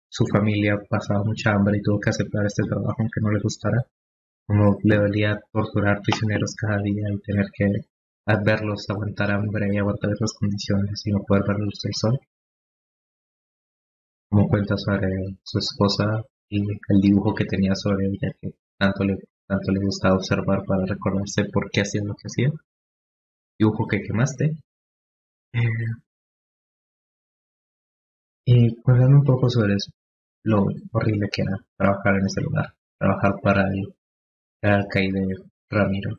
su 0.08 0.26
familia 0.26 0.76
pasaba 0.88 1.22
mucha 1.24 1.52
hambre 1.52 1.78
y 1.78 1.82
tuvo 1.82 2.00
que 2.00 2.10
aceptar 2.10 2.44
este 2.46 2.64
trabajo 2.64 2.96
aunque 2.98 3.20
no 3.20 3.30
le 3.30 3.40
gustara. 3.40 3.82
Como 4.50 4.76
le 4.82 4.96
dolía 4.96 5.38
torturar 5.52 6.00
prisioneros 6.02 6.56
cada 6.56 6.82
día 6.82 7.04
y 7.08 7.20
tener 7.20 7.46
que 7.54 7.66
verlos 8.44 8.84
aguantar 8.90 9.30
hambre 9.30 9.68
y 9.72 9.78
aguantar 9.78 10.10
esas 10.10 10.32
condiciones 10.34 11.00
y 11.06 11.12
no 11.12 11.22
poder 11.22 11.44
ver 11.46 11.58
la 11.60 11.66
luz 11.66 11.80
del 11.84 11.94
sol. 11.94 12.18
Como 14.28 14.48
cuenta 14.48 14.76
sobre 14.76 15.06
su 15.44 15.58
esposa 15.60 16.24
y 16.48 16.62
el 16.62 17.00
dibujo 17.00 17.32
que 17.32 17.44
tenía 17.44 17.76
sobre 17.76 18.06
ella 18.06 18.32
que 18.40 18.50
tanto 18.76 19.04
le, 19.04 19.18
tanto 19.46 19.70
le 19.70 19.84
gustaba 19.84 20.16
observar 20.16 20.64
para 20.66 20.84
recordarse 20.84 21.44
por 21.44 21.70
qué 21.70 21.82
hacía 21.82 22.02
lo 22.02 22.16
que 22.16 22.26
hacía. 22.26 22.50
Dibujo 23.56 23.86
que 23.86 24.02
quemaste. 24.02 24.56
Eh, 25.52 25.60
y 28.46 28.74
cuéntame 28.82 29.14
un 29.14 29.24
poco 29.24 29.48
sobre 29.48 29.74
eso, 29.74 29.92
lo 30.42 30.66
horrible 30.90 31.28
que 31.32 31.42
era 31.42 31.56
trabajar 31.76 32.16
en 32.16 32.26
ese 32.26 32.40
lugar, 32.40 32.74
trabajar 32.98 33.34
para 33.40 33.62
el, 33.68 33.94
el 34.62 34.70
alcaide 34.70 35.20
Ramiro 35.70 36.16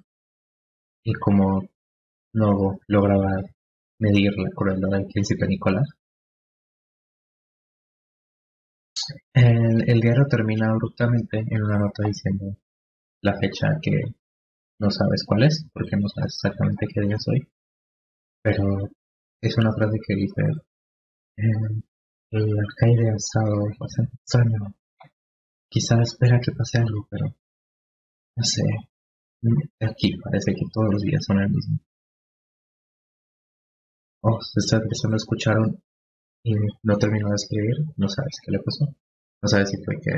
y 1.03 1.13
cómo 1.13 1.61
no 2.33 2.77
lograba 2.87 3.41
medir 3.99 4.31
la 4.37 4.49
crueldad 4.55 4.89
del 4.97 5.07
príncipe 5.07 5.47
Nicolás. 5.47 5.87
El, 9.33 9.89
el 9.89 9.99
diario 9.99 10.25
termina 10.29 10.69
abruptamente 10.69 11.39
en 11.39 11.63
una 11.63 11.79
nota 11.79 12.03
diciendo 12.05 12.55
la 13.21 13.33
fecha 13.39 13.67
que 13.81 13.91
no 14.79 14.89
sabes 14.89 15.23
cuál 15.25 15.43
es, 15.43 15.65
porque 15.73 15.95
no 15.97 16.07
sabes 16.09 16.33
exactamente 16.35 16.87
qué 16.91 17.01
día 17.01 17.15
es 17.15 17.27
hoy, 17.27 17.47
pero 18.41 18.63
es 19.41 19.57
una 19.57 19.71
frase 19.73 19.97
que 20.07 20.15
dice 20.15 20.41
eh, 21.37 21.81
el 22.31 22.59
alcaide 22.59 23.11
ha 23.11 23.15
estado 23.15 23.67
bastante 23.79 24.15
extraño. 24.15 24.73
Quizá 25.69 26.01
espera 26.01 26.39
que 26.39 26.51
pase 26.51 26.79
algo, 26.79 27.07
pero 27.09 27.35
no 28.35 28.43
sé. 28.43 28.63
Aquí 29.79 30.17
parece 30.23 30.53
que 30.53 30.65
todos 30.73 30.89
los 30.91 31.01
días 31.01 31.23
son 31.25 31.39
el 31.39 31.49
mismo. 31.49 31.79
Oh, 34.23 34.39
se 34.41 34.59
está 34.59 34.77
empezando 34.77 35.17
a 35.17 35.81
y 36.43 36.53
no 36.83 36.97
terminó 36.97 37.29
de 37.29 37.35
escribir. 37.35 37.75
No 37.97 38.07
sabes 38.07 38.37
qué 38.43 38.51
le 38.51 38.59
pasó. 38.59 38.85
No 39.41 39.47
sabes 39.47 39.69
si 39.69 39.77
fue 39.83 39.95
que 40.01 40.11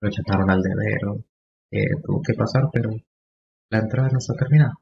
lo 0.00 0.08
echaron 0.08 0.50
al 0.50 0.60
deber 0.60 1.06
o 1.08 1.24
que 1.70 1.80
tuvo 2.04 2.20
que 2.22 2.34
pasar, 2.34 2.64
pero 2.72 2.90
la 3.70 3.78
entrada 3.78 4.08
no 4.10 4.18
está 4.18 4.34
terminada. 4.34 4.74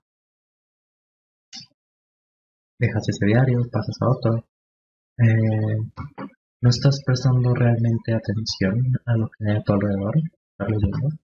Dejas 2.79 3.09
ese 3.09 3.27
diario, 3.27 3.61
pasas 3.71 3.97
a 4.01 4.11
otro. 4.11 4.49
Eh, 5.19 5.79
no 6.63 6.71
estás 6.71 7.01
prestando 7.05 7.55
realmente 7.55 8.13
atención 8.13 8.75
a 9.07 9.17
lo 9.17 9.29
que 9.29 9.51
hay 9.51 9.57
a 9.57 9.63
tu 9.63 9.73
alrededor. 9.73 10.15
Estás 10.17 10.69
leyendo. 10.71 11.24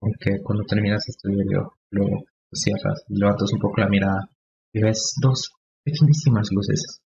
Aunque 0.00 0.42
cuando 0.42 0.64
terminas 0.64 1.04
este 1.08 1.28
diario, 1.30 1.72
lo 1.90 2.04
cierras, 2.52 3.02
levantas 3.08 3.52
un 3.52 3.60
poco 3.60 3.80
la 3.80 3.88
mirada 3.88 4.28
y 4.72 4.80
ves 4.82 5.14
dos 5.20 5.52
pequeñísimas 5.84 6.48
luces 6.52 7.00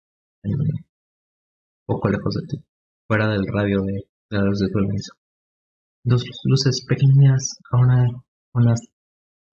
en- 0.45 0.53
un 0.61 0.85
poco 1.87 2.09
lejos 2.09 2.35
de 2.35 2.47
ti, 2.49 2.65
fuera 3.07 3.29
del 3.29 3.45
radio 3.53 3.81
de, 3.83 3.93
de 4.31 4.39
la 4.39 4.45
luz 4.45 4.59
de 4.61 4.69
tu 4.69 4.79
mesa. 4.81 5.13
Dos 6.05 6.25
luces 6.45 6.85
pequeñas 6.89 7.57
a 7.71 7.77
una, 7.79 8.07
una, 8.55 8.75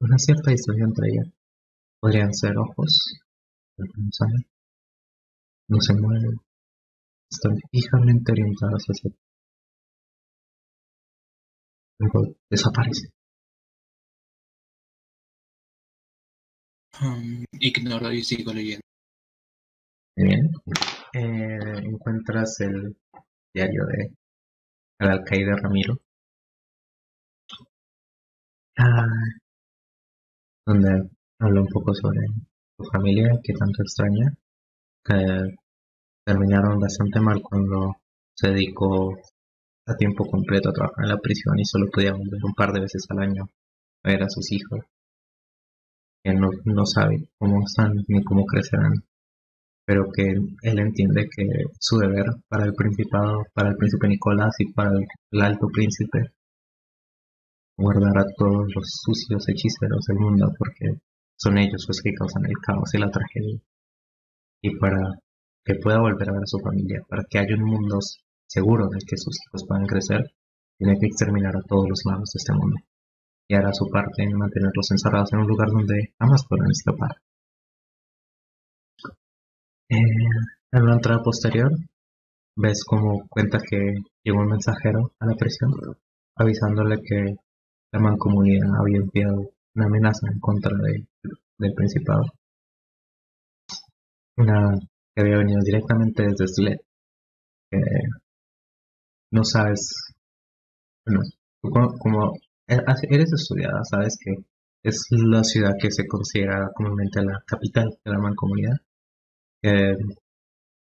una 0.02 0.18
cierta 0.18 0.52
distancia 0.52 0.86
entre 0.86 1.08
ellas. 1.10 1.28
Podrían 2.02 2.34
ser 2.34 2.58
ojos, 2.58 3.20
no 3.78 3.86
saben. 4.12 4.46
No 5.70 5.80
se 5.80 5.94
mueven. 5.94 6.38
Están 7.32 7.56
fijamente 7.72 8.32
orientadas 8.32 8.84
hacia 8.84 9.12
ti. 9.12 9.18
Luego 12.00 12.36
desaparecen. 12.50 13.12
Um, 17.02 17.46
ignoro 17.60 18.12
y 18.12 18.24
sigo 18.24 18.54
leyendo. 18.54 18.84
Bien. 20.16 20.52
Eh, 21.14 21.82
encuentras 21.84 22.60
el 22.62 22.96
diario 23.54 23.86
de 23.86 24.12
el 25.00 25.10
alcaide 25.10 25.56
Ramiro. 25.56 26.00
Ah, 28.78 29.06
donde 30.66 31.10
habla 31.40 31.62
un 31.62 31.68
poco 31.68 31.94
sobre 31.94 32.22
su 32.78 32.86
familia, 32.86 33.40
que 33.44 33.54
tanto 33.54 33.82
extraña, 33.84 34.34
que 35.04 35.58
terminaron 36.26 36.80
bastante 36.80 37.20
mal 37.20 37.42
cuando 37.42 37.98
se 38.36 38.50
dedicó 38.50 39.18
a 39.88 39.96
tiempo 39.96 40.26
completo 40.26 40.70
a 40.70 40.74
trabajar 40.74 41.06
en 41.06 41.12
la 41.12 41.18
prisión 41.20 41.60
y 41.60 41.66
solo 41.66 41.90
podía 41.92 42.14
volver 42.14 42.44
un 42.44 42.54
par 42.54 42.72
de 42.74 42.82
veces 42.82 43.06
al 43.10 43.20
año 43.20 43.50
a 44.04 44.10
ver 44.10 44.24
a 44.24 44.30
sus 44.30 44.52
hijos, 44.52 44.82
que 46.24 46.34
no, 46.34 46.50
no 46.66 46.86
sabe 46.86 47.30
cómo 47.38 47.64
están 47.66 47.94
ni 48.08 48.24
cómo 48.24 48.46
crecerán 48.46 49.04
pero 49.90 50.06
que 50.14 50.22
él 50.22 50.80
entiende 50.80 51.28
que 51.36 51.46
su 51.80 51.98
deber 51.98 52.28
para 52.48 52.66
el 52.66 52.76
principado, 52.76 53.42
para 53.56 53.70
el 53.70 53.76
príncipe 53.76 54.08
Nicolás 54.08 54.54
y 54.60 54.72
para 54.72 54.92
el, 54.92 55.42
alto 55.42 55.66
príncipe, 55.74 56.30
guardar 57.76 58.20
a 58.20 58.26
todos 58.38 58.68
los 58.76 58.86
sucios 59.02 59.50
hechiceros 59.50 60.06
del 60.08 60.20
mundo, 60.20 60.54
porque 60.60 61.02
son 61.36 61.58
ellos 61.58 61.86
los 61.88 62.02
que 62.04 62.14
causan 62.14 62.46
el 62.46 62.54
caos 62.64 62.94
y 62.94 63.00
la 63.00 63.10
tragedia. 63.10 63.60
Y 64.62 64.78
para 64.78 65.02
que 65.66 65.74
pueda 65.82 66.02
volver 66.02 66.30
a 66.30 66.34
ver 66.34 66.44
a 66.44 66.54
su 66.54 66.60
familia, 66.60 67.02
para 67.10 67.24
que 67.28 67.40
haya 67.40 67.56
un 67.56 67.66
mundo 67.66 67.98
seguro 68.46 68.86
en 68.86 68.94
el 68.94 69.06
que 69.08 69.18
sus 69.18 69.40
hijos 69.42 69.66
puedan 69.68 69.88
crecer, 69.88 70.22
tiene 70.78 71.00
que 71.00 71.08
exterminar 71.08 71.58
a 71.58 71.66
todos 71.68 71.90
los 71.90 72.02
magos 72.06 72.30
de 72.32 72.38
este 72.38 72.54
mundo. 72.54 72.76
Y 73.50 73.56
hará 73.56 73.74
su 73.74 73.90
parte 73.90 74.24
en 74.24 74.38
mantenerlos 74.38 74.92
encerrados 74.92 75.34
en 75.34 75.40
un 75.40 75.48
lugar 75.48 75.70
donde 75.72 76.14
jamás 76.20 76.46
podrán 76.46 76.70
escapar. 76.70 77.18
Eh, 79.90 79.98
en 80.72 80.82
una 80.84 80.94
entrada 80.94 81.24
posterior, 81.24 81.72
ves 82.56 82.84
como 82.86 83.28
cuenta 83.28 83.58
que 83.60 83.96
llegó 84.24 84.40
un 84.42 84.50
mensajero 84.50 85.12
a 85.20 85.26
la 85.26 85.36
prisión 85.36 85.72
avisándole 86.36 87.02
que 87.02 87.36
la 87.92 88.00
mancomunidad 88.00 88.70
había 88.80 89.00
enviado 89.00 89.50
una 89.76 89.86
amenaza 89.86 90.28
en 90.32 90.40
contra 90.40 90.72
de- 90.78 91.08
del 91.58 91.74
Principado. 91.74 92.24
Una 94.38 94.78
que 95.14 95.22
había 95.22 95.38
venido 95.38 95.60
directamente 95.64 96.24
desde 96.24 96.48
Sled. 96.48 96.78
no 99.32 99.44
sabes, 99.44 99.92
bueno, 101.06 101.90
como 102.00 102.34
eres 102.70 103.34
estudiada, 103.34 103.84
sabes 103.84 104.18
que 104.24 104.36
es 104.84 105.08
la 105.10 105.44
ciudad 105.44 105.74
que 105.80 105.92
se 105.92 106.08
considera 106.08 106.70
comúnmente 106.74 107.22
la 107.24 107.42
capital 107.46 107.90
de 108.04 108.12
la 108.12 108.20
mancomunidad. 108.20 108.78
Eh, 109.64 109.96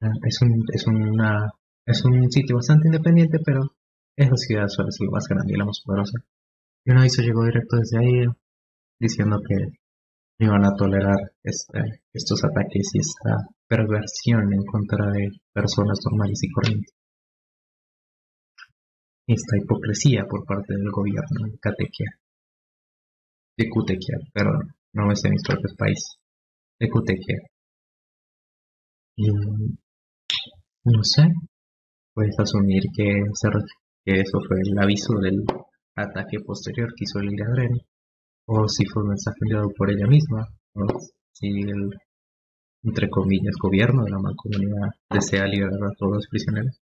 es, 0.00 0.42
un, 0.42 0.64
es, 0.72 0.86
una, 0.86 1.50
es 1.86 2.04
un 2.04 2.30
sitio 2.30 2.56
bastante 2.56 2.88
independiente, 2.88 3.38
pero 3.44 3.74
esa 4.16 4.36
ciudad 4.36 4.68
suele 4.68 4.92
ser 4.92 5.06
la 5.06 5.12
más 5.12 5.26
grande 5.28 5.52
y 5.52 5.56
la 5.56 5.64
más 5.64 5.82
poderosa. 5.84 6.18
Y 6.84 6.92
un 6.92 6.98
aviso 6.98 7.22
llegó 7.22 7.44
directo 7.44 7.76
desde 7.76 7.98
ahí 7.98 8.24
diciendo 8.98 9.40
que 9.46 9.56
no 10.38 10.46
iban 10.46 10.64
a 10.64 10.74
tolerar 10.76 11.32
este, 11.42 12.02
estos 12.12 12.44
ataques 12.44 12.90
y 12.94 12.98
esta 13.00 13.48
perversión 13.68 14.52
en 14.52 14.64
contra 14.64 15.10
de 15.10 15.28
personas 15.52 15.98
normales 16.04 16.42
y 16.42 16.50
corrientes. 16.50 16.94
Esta 19.30 19.56
hipocresía 19.58 20.24
por 20.28 20.44
parte 20.44 20.74
del 20.74 20.90
gobierno 20.90 21.46
de 21.46 21.56
Catequia. 21.60 22.10
De 23.56 23.68
Cutequia, 23.70 24.18
perdón, 24.34 24.74
no 24.92 25.06
me 25.06 25.14
sé 25.14 25.30
mis 25.30 25.44
propios 25.46 25.72
países. 25.78 26.16
De 26.80 26.88
Cutequia. 26.88 27.38
Y 29.14 29.30
no 29.30 31.04
sé, 31.04 31.28
puedes 32.12 32.36
asumir 32.40 32.82
que, 32.92 33.22
eso 34.04 34.38
fue 34.48 34.56
el 34.64 34.76
aviso 34.76 35.14
del 35.20 35.44
ataque 35.94 36.40
posterior 36.44 36.88
que 36.96 37.04
hizo 37.04 37.20
el 37.20 37.32
Iradren, 37.32 37.78
o 38.46 38.66
si 38.66 38.84
fue 38.86 39.04
un 39.04 39.10
mensaje 39.10 39.36
enviado 39.42 39.70
por 39.76 39.92
ella 39.92 40.08
misma, 40.08 40.48
o 40.74 40.86
si 41.34 41.46
el, 41.46 41.90
entre 42.82 43.08
comillas, 43.08 43.54
gobierno 43.62 44.02
de 44.02 44.10
la 44.10 44.18
mancomunidad 44.18 44.88
desea 45.08 45.46
liberar 45.46 45.84
a 45.84 45.94
todos 45.96 46.14
los 46.14 46.28
prisioneros. 46.28 46.80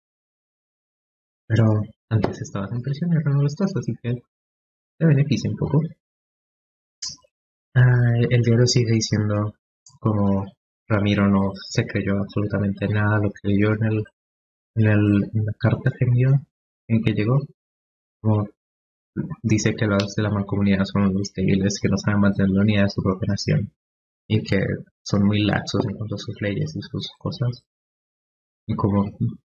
Pero 1.48 1.64
antes 2.08 2.40
estabas 2.40 2.72
en 2.72 2.82
prisión 2.82 3.12
y 3.12 3.16
ahora 3.16 3.32
no 3.32 3.42
lo 3.42 3.46
estás, 3.46 3.72
así 3.76 3.92
que 4.02 4.14
te 4.98 5.06
beneficia 5.06 5.50
un 5.50 5.56
poco. 5.56 5.80
Ah, 7.74 8.18
el 8.30 8.42
diario 8.42 8.66
sigue 8.66 8.92
diciendo 8.92 9.54
como 10.00 10.44
Ramiro 10.88 11.28
no 11.28 11.52
se 11.68 11.84
creyó 11.84 12.18
absolutamente 12.18 12.88
nada 12.88 13.18
lo 13.18 13.30
que 13.30 13.48
leyó 13.48 13.72
en, 13.74 13.84
el, 13.84 14.04
en, 14.76 14.86
el, 14.86 15.30
en 15.34 15.44
la 15.44 15.52
carta 15.58 15.90
que 15.90 16.04
envió, 16.04 16.30
en 16.88 17.02
que 17.02 17.12
llegó. 17.12 17.38
Como 18.20 18.48
dice 19.42 19.74
que 19.74 19.86
los 19.86 20.14
de 20.14 20.22
la 20.22 20.30
mancomunidad 20.30 20.84
son 20.84 21.12
los 21.12 21.32
débiles 21.34 21.78
que 21.80 21.88
no 21.88 21.96
saben 21.96 22.20
mantener 22.20 22.50
la 22.50 22.62
unidad 22.62 22.82
de 22.84 22.90
su 22.90 23.02
propia 23.02 23.28
nación 23.28 23.72
y 24.28 24.42
que 24.42 24.58
son 25.02 25.24
muy 25.26 25.44
laxos 25.44 25.84
en 25.86 25.96
cuanto 25.96 26.16
a 26.16 26.18
sus 26.18 26.40
leyes 26.40 26.74
y 26.76 26.82
sus 26.82 27.10
cosas. 27.18 27.64
Y 28.66 28.74
como 28.74 29.04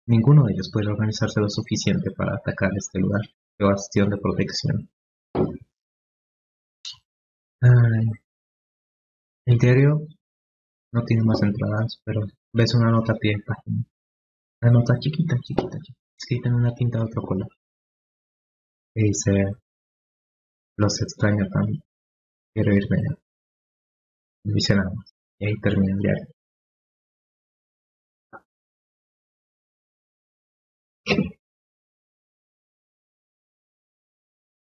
ninguno 0.07 0.43
de 0.45 0.53
ellos 0.53 0.69
puede 0.71 0.89
organizarse 0.89 1.39
lo 1.39 1.49
suficiente 1.49 2.11
para 2.11 2.35
atacar 2.35 2.71
este 2.75 2.99
lugar 2.99 3.21
de 3.57 3.65
bastión 3.65 4.09
de 4.09 4.17
protección. 4.17 4.89
Ay. 7.61 8.07
El 9.45 9.57
diario 9.57 10.07
no 10.93 11.03
tiene 11.03 11.23
más 11.23 11.41
entradas, 11.41 11.99
pero 12.05 12.21
ves 12.53 12.73
una 12.75 12.91
nota 12.91 13.13
a 13.13 13.15
pie 13.15 13.35
de 13.35 13.43
página. 13.43 13.83
Una 14.61 14.71
nota 14.71 14.93
chiquita, 14.99 15.35
chiquita, 15.41 15.77
chiquita, 15.77 15.99
escrita 16.17 16.49
en 16.49 16.55
una 16.55 16.73
tinta 16.73 16.99
de 16.99 17.05
otro 17.05 17.21
color. 17.21 17.49
Y 18.95 19.07
dice, 19.07 19.31
los 20.77 21.01
extraño 21.01 21.45
tanto, 21.49 21.83
quiero 22.53 22.73
irme 22.73 22.97
ya. 22.97 23.15
No. 24.75 24.93
Y 25.39 25.47
ahí 25.47 25.55
termina 25.61 25.93
el 25.93 25.99
diario. 25.99 26.27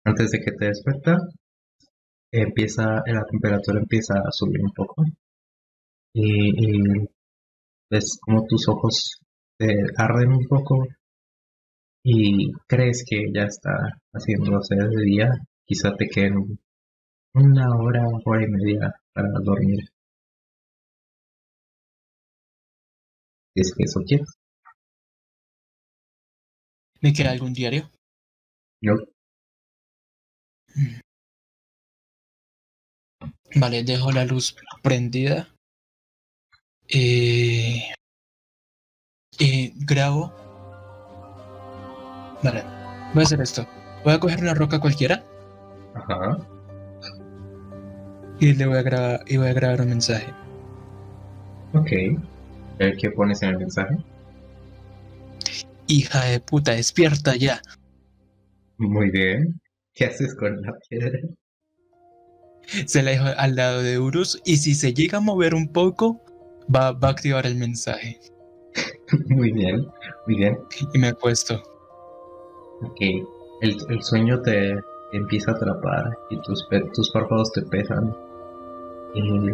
Antes 0.05 0.31
de 0.31 0.39
que 0.39 0.51
te 0.51 0.65
despierta, 0.67 1.17
empieza, 2.31 3.01
la 3.05 3.23
temperatura 3.25 3.79
empieza 3.79 4.15
a 4.15 4.31
subir 4.31 4.61
un 4.61 4.71
poco. 4.71 5.03
Y, 6.13 7.01
y 7.01 7.07
ves 7.89 8.17
como 8.21 8.45
tus 8.45 8.67
ojos 8.67 9.19
te 9.57 9.67
arden 9.97 10.31
un 10.33 10.47
poco 10.47 10.85
y 12.03 12.51
crees 12.67 13.03
que 13.07 13.31
ya 13.33 13.43
está 13.43 13.71
haciéndose 14.13 14.75
de 14.75 15.03
día, 15.05 15.29
quizá 15.65 15.95
te 15.95 16.07
queden 16.07 16.59
una 17.33 17.67
hora, 17.77 18.03
hora 18.25 18.43
y 18.43 18.47
media 18.47 18.93
para 19.13 19.29
dormir. 19.43 19.85
Si 23.55 23.61
es 23.61 23.73
que 23.75 23.83
eso 23.83 24.01
quieres. 24.05 24.27
¿Me 27.01 27.13
queda 27.13 27.31
algún 27.31 27.53
diario? 27.53 27.89
No. 28.81 28.95
Vale, 33.55 33.83
dejo 33.83 34.11
la 34.11 34.25
luz 34.25 34.55
prendida. 34.81 35.47
Eh, 36.87 37.81
eh, 39.39 39.73
grabo. 39.75 40.33
Vale, 42.43 42.63
voy 43.13 43.23
a 43.23 43.25
hacer 43.25 43.41
esto. 43.41 43.67
Voy 44.03 44.13
a 44.13 44.19
coger 44.19 44.41
una 44.41 44.53
roca 44.53 44.79
cualquiera 44.79 45.23
Ajá. 45.95 46.37
y 48.39 48.53
le 48.53 48.65
voy 48.65 48.77
a 48.77 48.81
grabar 48.81 49.21
y 49.27 49.37
voy 49.37 49.47
a 49.47 49.53
grabar 49.53 49.81
un 49.81 49.89
mensaje. 49.89 50.33
Ok. 51.73 51.89
¿Qué 52.99 53.11
pones 53.15 53.41
en 53.43 53.49
el 53.49 53.59
mensaje? 53.59 53.97
Hija 55.87 56.25
de 56.25 56.39
puta, 56.41 56.73
despierta 56.73 57.35
ya. 57.35 57.61
Muy 58.77 59.09
bien. 59.09 59.61
¿Qué 59.95 60.05
haces 60.05 60.35
con 60.35 60.61
la 60.61 60.73
piedra? 60.89 61.19
Se 62.85 63.03
la 63.03 63.11
dejo 63.11 63.25
al 63.37 63.55
lado 63.55 63.83
de 63.83 63.99
Urus 63.99 64.41
y 64.45 64.57
si 64.57 64.73
se 64.73 64.93
llega 64.93 65.17
a 65.17 65.21
mover 65.21 65.53
un 65.53 65.67
poco, 65.71 66.21
va, 66.73 66.91
va 66.91 67.09
a 67.09 67.11
activar 67.11 67.45
el 67.45 67.55
mensaje. 67.55 68.19
Muy 69.29 69.51
bien, 69.51 69.85
muy 70.25 70.37
bien. 70.37 70.57
Y 70.93 70.97
me 70.97 71.09
acuesto. 71.09 71.61
Ok. 72.81 72.99
El, 73.61 73.77
el 73.89 74.01
sueño 74.01 74.41
te, 74.41 74.75
te 75.11 75.17
empieza 75.17 75.51
a 75.51 75.53
atrapar 75.53 76.17
y 76.31 76.41
tus, 76.41 76.67
tus 76.95 77.11
párpados 77.11 77.51
te 77.51 77.61
pesan. 77.61 78.15
Y 79.13 79.51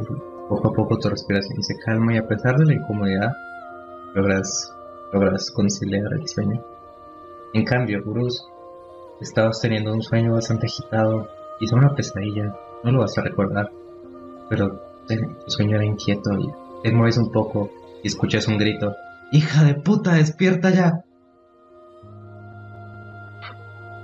poco 0.47 0.69
a 0.69 0.73
poco 0.73 0.97
tu 0.97 1.09
respiración 1.09 1.61
se 1.61 1.77
calma 1.79 2.13
y 2.13 2.17
a 2.17 2.27
pesar 2.27 2.57
de 2.57 2.67
la 2.67 2.73
incomodidad, 2.75 3.33
logras, 4.15 4.73
logras 5.11 5.51
conciliar 5.51 6.13
el 6.13 6.25
sueño. 6.25 6.63
En 7.53 7.65
cambio, 7.65 8.01
Bruce, 8.05 8.41
estabas 9.21 9.61
teniendo 9.61 9.93
un 9.93 10.01
sueño 10.01 10.33
bastante 10.33 10.67
agitado, 10.67 11.27
quizá 11.59 11.75
una 11.75 11.95
pesadilla, 11.95 12.55
no 12.83 12.91
lo 12.91 12.99
vas 12.99 13.17
a 13.17 13.21
recordar, 13.21 13.69
pero 14.49 14.81
tu 15.07 15.15
sueño 15.47 15.75
era 15.75 15.85
inquieto 15.85 16.31
y 16.39 16.49
te 16.83 16.91
mueves 16.91 17.17
un 17.17 17.31
poco 17.31 17.69
y 18.03 18.07
escuchas 18.07 18.47
un 18.47 18.57
grito. 18.57 18.95
¡Hija 19.31 19.63
de 19.63 19.75
puta, 19.75 20.13
despierta 20.13 20.69
ya! 20.71 21.03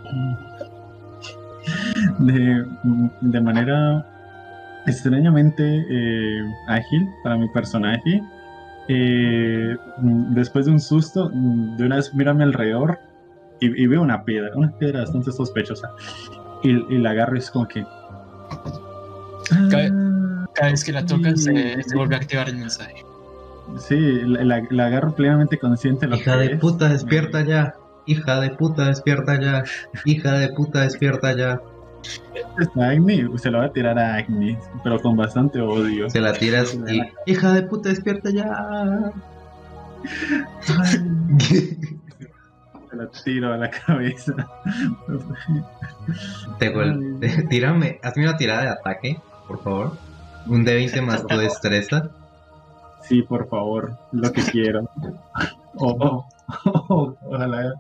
de, 2.20 2.66
de 3.22 3.42
manera 3.42 4.06
extrañamente 4.86 5.64
eh, 5.90 6.42
ágil 6.68 7.08
para 7.24 7.38
mi 7.38 7.48
personaje. 7.50 8.22
eh, 8.88 9.76
después 10.32 10.66
de 10.66 10.72
un 10.72 10.80
susto, 10.80 11.30
de 11.30 11.86
una 11.86 11.98
vez 11.98 12.14
miro 12.14 12.32
a 12.32 12.34
mi 12.34 12.44
alrededor 12.44 13.00
y, 13.60 13.84
y 13.84 13.88
veo 13.88 14.02
una 14.02 14.24
piedra, 14.24 14.52
una 14.56 14.72
piedra 14.78 15.02
bastante 15.02 15.32
sospechosa. 15.32 15.92
Y, 16.64 16.72
y 16.94 16.98
la 17.00 17.12
agarro 17.12 17.36
y 17.36 17.40
es 17.40 17.52
como 17.52 17.68
que. 17.68 17.86
Cabe- 19.70 19.92
Ah, 19.94 20.46
Cada 20.56 20.72
vez 20.72 20.84
que 20.84 20.92
la 20.92 21.06
tocas, 21.06 21.44
se, 21.44 21.76
sí. 21.76 21.84
se 21.90 21.96
vuelve 21.96 22.16
a 22.16 22.20
activar 22.20 22.50
el 22.50 22.58
mensaje. 22.58 23.04
Sí, 23.78 23.98
la, 24.00 24.44
la- 24.44 24.68
la 24.70 24.86
agarro 24.88 25.14
plenamente 25.16 25.58
consciente 25.60 26.08
lo 26.08 26.16
Hija 26.16 26.34
que 26.34 26.38
de 26.48 26.54
es. 26.54 26.60
puta, 26.60 26.90
despierta 26.90 27.44
ya. 27.44 27.76
Hija 28.06 28.40
de 28.40 28.52
puta, 28.52 28.86
despierta 28.86 29.40
ya. 29.40 29.64
Hija 30.06 30.34
de 30.34 30.50
puta, 30.50 30.82
despierta 30.82 31.36
ya. 31.36 31.62
Está 32.60 32.90
Agni, 32.90 33.26
se 33.38 33.50
lo 33.50 33.58
va 33.60 33.66
a 33.66 33.74
tirar 33.74 33.98
a 33.98 34.16
Agni, 34.16 34.56
pero 34.84 35.00
con 35.02 35.18
bastante 35.18 35.60
odio. 35.60 36.08
Se 36.10 36.22
la 36.22 36.34
tiras 36.34 36.78
y. 36.88 37.02
Hija 37.32 37.52
de 37.54 37.64
puta, 37.64 37.90
despierta 37.90 38.30
ya. 38.30 38.46
la 42.96 43.08
tiro 43.08 43.54
a 43.54 43.58
la 43.58 43.70
cabeza. 43.70 44.34
Te 46.60 46.70
te- 47.20 47.44
tírame, 47.50 48.00
hazme 48.04 48.24
una 48.28 48.38
tirada 48.38 48.62
de 48.64 48.70
ataque, 48.70 49.18
por 49.48 49.62
favor. 49.64 49.98
Un 50.48 50.66
D20 50.66 51.02
más 51.02 51.26
tu 51.26 51.38
destreza. 51.38 52.10
Sí, 53.02 53.22
por 53.24 53.48
favor, 53.50 53.98
lo 54.12 54.32
que 54.32 54.44
quiero. 54.44 54.88
O 55.78 55.90
o- 55.92 56.28
o- 56.90 57.16
ojalá 57.26 57.74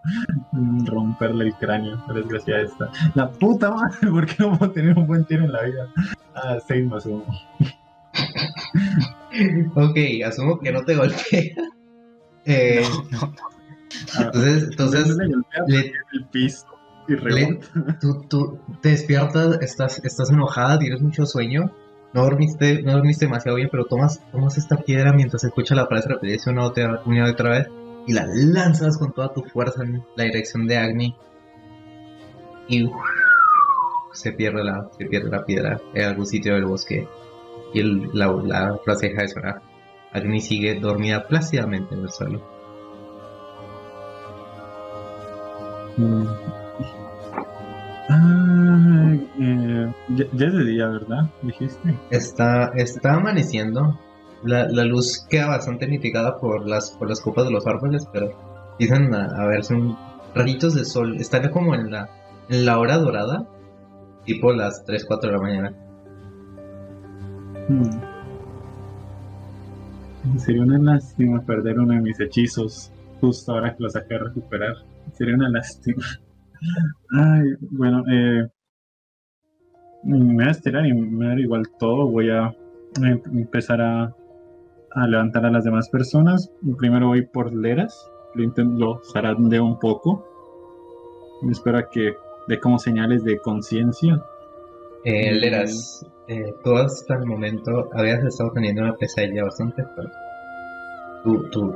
romperle 0.85 1.45
el 1.45 1.53
cráneo, 1.55 2.03
la 2.07 2.13
desgracia 2.15 2.59
esta. 2.61 2.89
La 3.13 3.29
puta 3.29 3.69
madre, 3.71 4.09
¿por 4.09 4.25
qué 4.25 4.35
no 4.39 4.57
puedo 4.57 4.71
tener 4.71 4.97
un 4.97 5.05
buen 5.07 5.23
tiro 5.25 5.43
en 5.45 5.51
la 5.51 5.61
vida? 5.63 5.87
Ah, 6.35 6.57
6 6.67 6.85
más 6.87 7.05
1. 7.05 7.23
Ok, 9.75 9.97
asumo 10.25 10.59
que 10.59 10.71
no 10.71 10.83
te 10.83 10.95
golpea. 10.95 11.41
Eh, 12.45 12.83
No, 13.11 13.33
entonces, 14.19 14.63
entonces 14.63 15.07
le 15.17 15.27
golpea 15.27 15.63
le- 15.67 15.91
el 16.13 16.25
piso 16.31 16.65
y 17.07 17.15
rebota. 17.15 17.67
tú, 18.01 18.25
tú 18.27 18.59
te 18.81 18.89
despiertas, 18.89 19.59
estás, 19.61 20.03
estás 20.03 20.29
enojada, 20.31 20.79
tienes 20.79 21.01
mucho 21.01 21.25
sueño. 21.25 21.71
No 22.13 22.23
dormiste, 22.23 22.81
no 22.81 22.93
dormiste 22.93 23.25
demasiado 23.25 23.57
bien, 23.57 23.67
pero 23.69 23.85
tomas, 23.85 24.21
tomas 24.31 24.57
esta 24.57 24.77
piedra 24.77 25.11
mientras 25.11 25.43
escuchas 25.43 25.75
la 25.77 25.85
frase 25.85 26.07
repetirse 26.09 26.49
una, 26.49 26.63
otra, 26.63 27.01
una 27.05 27.29
otra 27.29 27.49
vez 27.49 27.67
y 28.07 28.13
la 28.13 28.25
lanzas 28.27 28.97
con 28.97 29.11
toda 29.13 29.33
tu 29.33 29.43
fuerza 29.43 29.83
en 29.83 30.03
la 30.15 30.23
dirección 30.23 30.65
de 30.65 30.77
Agni. 30.77 31.15
Y 32.67 32.89
se 34.13 34.31
pierde 34.31 34.63
la, 34.63 34.87
se 34.97 35.05
pierde 35.05 35.29
la 35.29 35.43
piedra 35.45 35.79
en 35.93 36.05
algún 36.05 36.25
sitio 36.25 36.53
del 36.53 36.65
bosque. 36.65 37.07
Y 37.73 37.79
el- 37.81 38.09
la, 38.13 38.31
la 38.31 38.77
frase 38.83 39.09
deja 39.09 39.21
de 39.23 39.27
sonar. 39.27 39.61
Agni 40.13 40.39
sigue 40.39 40.79
dormida 40.79 41.27
plácidamente 41.27 41.93
en 41.95 42.01
el 42.01 42.09
suelo. 42.09 42.54
Ah, 48.09 49.15
eh, 49.39 49.93
ya, 50.09 50.25
ya 50.33 50.47
es 50.47 50.53
de 50.53 50.65
día, 50.65 50.87
¿verdad? 50.87 51.29
Dijiste. 51.41 51.95
Está, 52.09 52.71
está 52.75 53.13
amaneciendo. 53.15 53.99
La, 54.43 54.67
la 54.67 54.83
luz 54.85 55.25
queda 55.29 55.47
bastante 55.47 55.87
mitigada 55.87 56.37
por 56.37 56.67
las, 56.67 56.91
por 56.91 57.09
las 57.09 57.21
copas 57.21 57.45
de 57.45 57.51
los 57.51 57.65
árboles, 57.65 58.07
pero 58.11 58.31
empiezan 58.71 59.13
a, 59.15 59.25
a 59.25 59.47
verse 59.47 59.73
un, 59.73 59.97
raditos 60.35 60.75
de 60.75 60.85
sol. 60.85 61.15
Están 61.17 61.49
como 61.49 61.73
en 61.73 61.89
la, 61.91 62.09
en 62.49 62.65
la 62.65 62.77
hora 62.77 62.97
dorada, 62.97 63.47
tipo 64.25 64.51
las 64.53 64.83
3, 64.85 65.05
4 65.05 65.29
de 65.29 65.35
la 65.35 65.41
mañana. 65.41 65.73
Mm. 67.69 68.15
Sería 70.37 70.63
una 70.63 70.77
lástima 70.77 71.41
perder 71.41 71.79
uno 71.79 71.93
de 71.93 72.01
mis 72.01 72.19
hechizos 72.19 72.91
justo 73.21 73.53
ahora 73.53 73.75
que 73.75 73.83
lo 73.83 73.89
saqué 73.89 74.15
a 74.15 74.19
recuperar. 74.19 74.75
Sería 75.13 75.35
una 75.35 75.49
lástima. 75.49 76.03
Ay, 77.11 77.43
bueno, 77.71 78.03
eh, 78.11 78.47
me 80.03 80.33
voy 80.33 80.43
a 80.43 80.51
estirar 80.51 80.85
y 80.85 80.93
me 80.93 81.17
va 81.17 81.25
a 81.25 81.29
dar 81.29 81.39
igual 81.39 81.63
todo. 81.79 82.07
Voy 82.07 82.29
a 82.29 82.47
eh, 83.03 83.21
empezar 83.33 83.81
a, 83.81 84.15
a 84.91 85.07
levantar 85.07 85.45
a 85.45 85.51
las 85.51 85.63
demás 85.63 85.89
personas. 85.89 86.51
Primero 86.77 87.07
voy 87.07 87.23
por 87.23 87.53
Leras. 87.53 88.09
Lo 88.33 88.43
intento, 88.43 89.01
zarandeo 89.11 89.65
un 89.65 89.79
poco. 89.79 90.25
Espero 91.49 91.77
a 91.77 91.89
que 91.89 92.15
dé 92.47 92.59
como 92.59 92.79
señales 92.79 93.23
de 93.23 93.39
conciencia. 93.39 94.21
Eh. 95.03 95.33
Leras, 95.33 96.05
eh, 96.27 96.53
tú 96.63 96.75
hasta 96.75 97.15
el 97.15 97.25
momento 97.25 97.89
habías 97.93 98.23
estado 98.23 98.51
teniendo 98.53 98.81
una 98.81 98.95
pesadilla 98.95 99.43
bastante 99.43 99.83
fuerte. 99.83 100.15
Tú, 101.23 101.49
tú, 101.49 101.75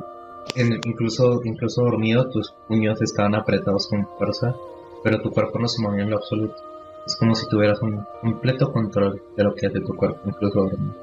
incluso, 0.56 1.42
incluso 1.44 1.84
dormido, 1.84 2.30
tus 2.30 2.54
puños 2.68 3.02
estaban 3.02 3.36
apretados 3.36 3.88
con 3.88 4.08
fuerza, 4.18 4.56
pero 5.04 5.22
tu 5.22 5.32
cuerpo 5.32 5.60
no 5.60 5.68
se 5.68 5.82
movía 5.82 6.04
en 6.04 6.10
lo 6.10 6.18
absoluto. 6.18 6.56
Es 7.06 7.16
como 7.16 7.36
si 7.36 7.48
tuvieras 7.48 7.82
un 7.82 8.06
completo 8.22 8.72
control 8.72 9.22
de 9.36 9.44
lo 9.44 9.56
que 9.56 9.68
hace 9.68 9.80
tu 9.82 9.96
cuerpo, 9.96 10.20
incluso 10.26 10.62
dormido. 10.62 10.94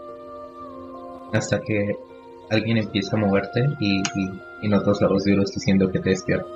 Hasta 1.32 1.60
que 1.60 1.96
alguien 2.50 2.76
empieza 2.78 3.16
a 3.16 3.20
moverte 3.20 3.68
y, 3.80 3.98
y, 3.98 4.30
y 4.62 4.68
notas 4.68 5.00
la 5.00 5.08
voz 5.08 5.24
diciendo 5.24 5.90
que 5.90 5.98
te 6.00 6.10
despierta. 6.10 6.46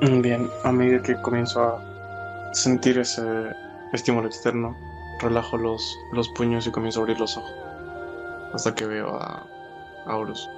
Bien, 0.00 0.48
a 0.62 0.72
medida 0.72 1.02
que 1.02 1.20
comienzo 1.20 1.60
a 1.60 2.54
sentir 2.54 2.98
ese 2.98 3.22
estímulo 3.92 4.28
externo, 4.28 4.76
relajo 5.20 5.58
los, 5.58 5.98
los 6.12 6.28
puños 6.30 6.66
y 6.66 6.70
comienzo 6.70 7.00
a 7.00 7.02
abrir 7.02 7.18
los 7.18 7.36
ojos. 7.36 7.67
Hasta 8.52 8.74
que 8.74 8.86
veo 8.86 9.14
a, 9.14 9.42
a 10.06 10.16
Horus. 10.16 10.48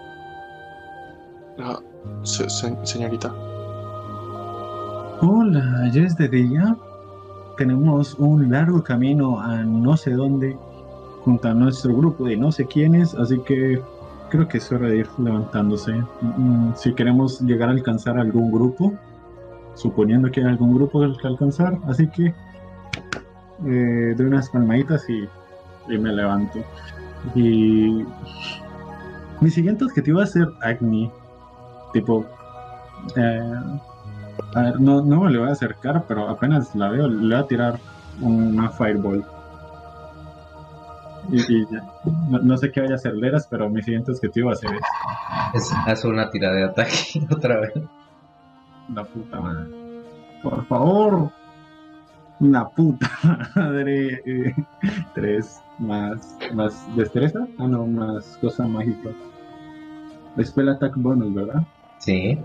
Ah, 1.58 1.78
se- 2.22 2.48
se- 2.48 2.76
señorita. 2.86 3.32
Hola, 5.22 5.90
ya 5.92 6.02
es 6.02 6.16
de 6.16 6.28
día. 6.28 6.76
Tenemos 7.58 8.14
un 8.14 8.50
largo 8.50 8.82
camino 8.82 9.38
a 9.40 9.56
no 9.64 9.96
sé 9.96 10.12
dónde, 10.12 10.56
junto 11.24 11.48
a 11.48 11.54
nuestro 11.54 11.94
grupo 11.94 12.24
de 12.24 12.36
no 12.36 12.50
sé 12.52 12.64
quiénes, 12.66 13.14
así 13.14 13.38
que 13.40 13.82
creo 14.30 14.48
que 14.48 14.58
es 14.58 14.72
hora 14.72 14.88
de 14.88 14.98
ir 14.98 15.08
levantándose. 15.18 15.92
Mm, 16.22 16.72
Si 16.74 16.94
queremos 16.94 17.40
llegar 17.42 17.68
a 17.68 17.72
alcanzar 17.72 18.18
algún 18.18 18.50
grupo, 18.50 18.94
suponiendo 19.74 20.30
que 20.30 20.40
hay 20.40 20.46
algún 20.46 20.74
grupo 20.74 21.00
que 21.20 21.26
alcanzar, 21.26 21.76
así 21.86 22.06
que 22.08 22.32
eh, 23.66 24.14
doy 24.16 24.26
unas 24.26 24.48
palmaditas 24.48 25.04
y 25.10 25.28
me 25.98 26.12
levanto. 26.12 26.60
Y 27.34 28.04
mi 29.40 29.50
siguiente 29.50 29.84
objetivo 29.84 30.18
va 30.18 30.24
a 30.24 30.28
ser 30.28 30.48
Agni, 30.60 31.10
tipo. 31.92 32.26
eh, 33.16 33.54
a 34.54 34.62
ver, 34.62 34.80
no, 34.80 35.02
no 35.02 35.20
me 35.22 35.30
le 35.30 35.38
voy 35.38 35.48
a 35.48 35.52
acercar, 35.52 36.04
pero 36.08 36.28
apenas 36.28 36.74
la 36.74 36.88
veo, 36.88 37.08
le 37.08 37.34
voy 37.34 37.44
a 37.44 37.46
tirar 37.46 37.78
una 38.20 38.68
fireball. 38.70 39.24
Y, 41.30 41.40
y 41.40 41.66
ya. 41.70 41.84
No, 42.30 42.38
no 42.40 42.56
sé 42.56 42.72
qué 42.72 42.80
vaya 42.80 42.94
a 42.94 42.96
hacer 42.96 43.14
Leras, 43.14 43.46
pero 43.48 43.68
mi 43.68 43.82
siguiente 43.82 44.10
objetivo 44.10 44.48
va 44.48 44.54
a 44.54 44.56
ser 44.56 44.70
eso. 44.72 44.84
Es, 45.54 45.70
haz 45.86 46.04
una 46.04 46.30
tirada 46.30 46.56
de 46.56 46.64
ataque 46.64 47.26
otra 47.30 47.60
vez. 47.60 47.72
La 48.94 49.04
puta 49.04 49.40
madre. 49.40 49.70
Por 50.42 50.64
favor. 50.66 51.30
La 52.40 52.68
puta 52.68 53.08
madre. 53.54 54.22
Eh, 54.26 54.54
tres 55.14 55.60
más, 55.80 56.36
más 56.54 56.96
destreza. 56.96 57.46
Ah, 57.58 57.66
no, 57.66 57.86
más 57.86 58.38
cosa 58.40 58.66
mágica. 58.66 59.10
Spell 60.42 60.68
attack 60.68 60.92
bonus, 60.96 61.34
¿verdad? 61.34 61.62
Sí, 61.98 62.38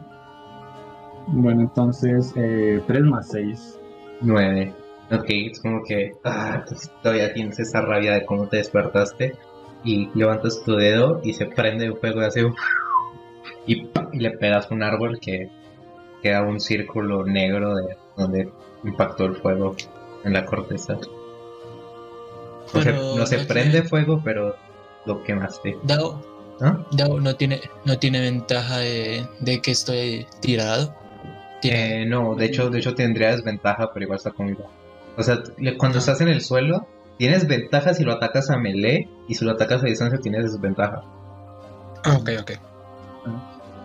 Bueno, 1.28 1.62
entonces 1.62 2.34
eh, 2.36 2.82
3 2.88 3.04
más 3.04 3.30
6. 3.30 3.80
9. 4.22 4.74
Ok, 5.12 5.26
es 5.30 5.60
como 5.62 5.84
que 5.84 6.14
ah, 6.24 6.64
pues, 6.68 6.92
todavía 7.04 7.34
tienes 7.34 7.60
esa 7.60 7.82
rabia 7.82 8.14
de 8.14 8.26
cómo 8.26 8.48
te 8.48 8.58
despertaste 8.58 9.36
y 9.84 10.10
levantas 10.16 10.64
tu 10.64 10.76
dedo 10.76 11.22
y 11.24 11.34
se 11.34 11.46
prende 11.46 11.86
el 11.86 11.96
fuego 11.98 12.22
y 12.22 12.26
hace 12.26 12.46
un- 12.46 12.56
y, 13.68 13.86
¡pam! 13.86 14.10
y 14.14 14.20
le 14.20 14.32
pegas 14.32 14.72
un 14.72 14.82
árbol 14.84 15.20
que 15.20 15.50
queda 16.24 16.42
un 16.44 16.60
círculo 16.60 17.24
negro 17.24 17.76
de 17.76 17.96
donde 18.18 18.50
impactó 18.84 19.26
el 19.26 19.36
fuego 19.36 19.76
en 20.24 20.34
la 20.34 20.46
corteza. 20.46 20.98
No 22.76 22.82
se, 22.82 22.92
Pero 22.92 23.16
no 23.18 23.26
se 23.26 23.38
no 23.38 23.48
prende 23.48 23.72
tiene- 23.72 23.88
fuego, 23.90 24.22
pero 24.24 24.56
lo 25.06 25.24
quemaste. 25.24 25.78
Dao, 25.84 26.22
¿no? 26.60 26.86
Dao 26.92 27.20
no 27.20 27.36
tiene, 27.36 27.62
no 27.86 27.98
tiene 27.98 28.20
ventaja 28.22 28.78
de, 28.78 29.26
de 29.40 29.62
que 29.62 29.72
estoy 29.72 30.28
tirado. 30.42 30.94
Tiene, 31.62 32.04
Eh, 32.04 32.06
no, 32.06 32.36
de 32.36 32.46
hecho, 32.46 32.70
de 32.70 32.80
hecho 32.80 32.94
tendría 32.96 33.32
desventaja, 33.32 33.92
pero 33.94 34.04
igual 34.04 34.18
está 34.18 34.32
conmigo. 34.32 34.70
O 35.18 35.24
sea, 35.24 35.42
cuando 35.78 35.98
Ah. 35.98 36.00
estás 36.00 36.20
en 36.22 36.28
el 36.28 36.42
suelo, 36.42 36.86
tienes 37.18 37.48
ventaja 37.48 37.94
si 37.94 38.04
lo 38.04 38.12
atacas 38.12 38.50
a 38.50 38.58
melee 38.58 39.08
y 39.30 39.36
si 39.36 39.46
lo 39.46 39.52
atacas 39.52 39.82
a 39.82 39.86
distancia 39.86 40.20
tienes 40.20 40.52
desventaja. 40.52 41.02
Ah, 42.04 42.18
ok, 42.20 42.30
ok. 42.42 42.52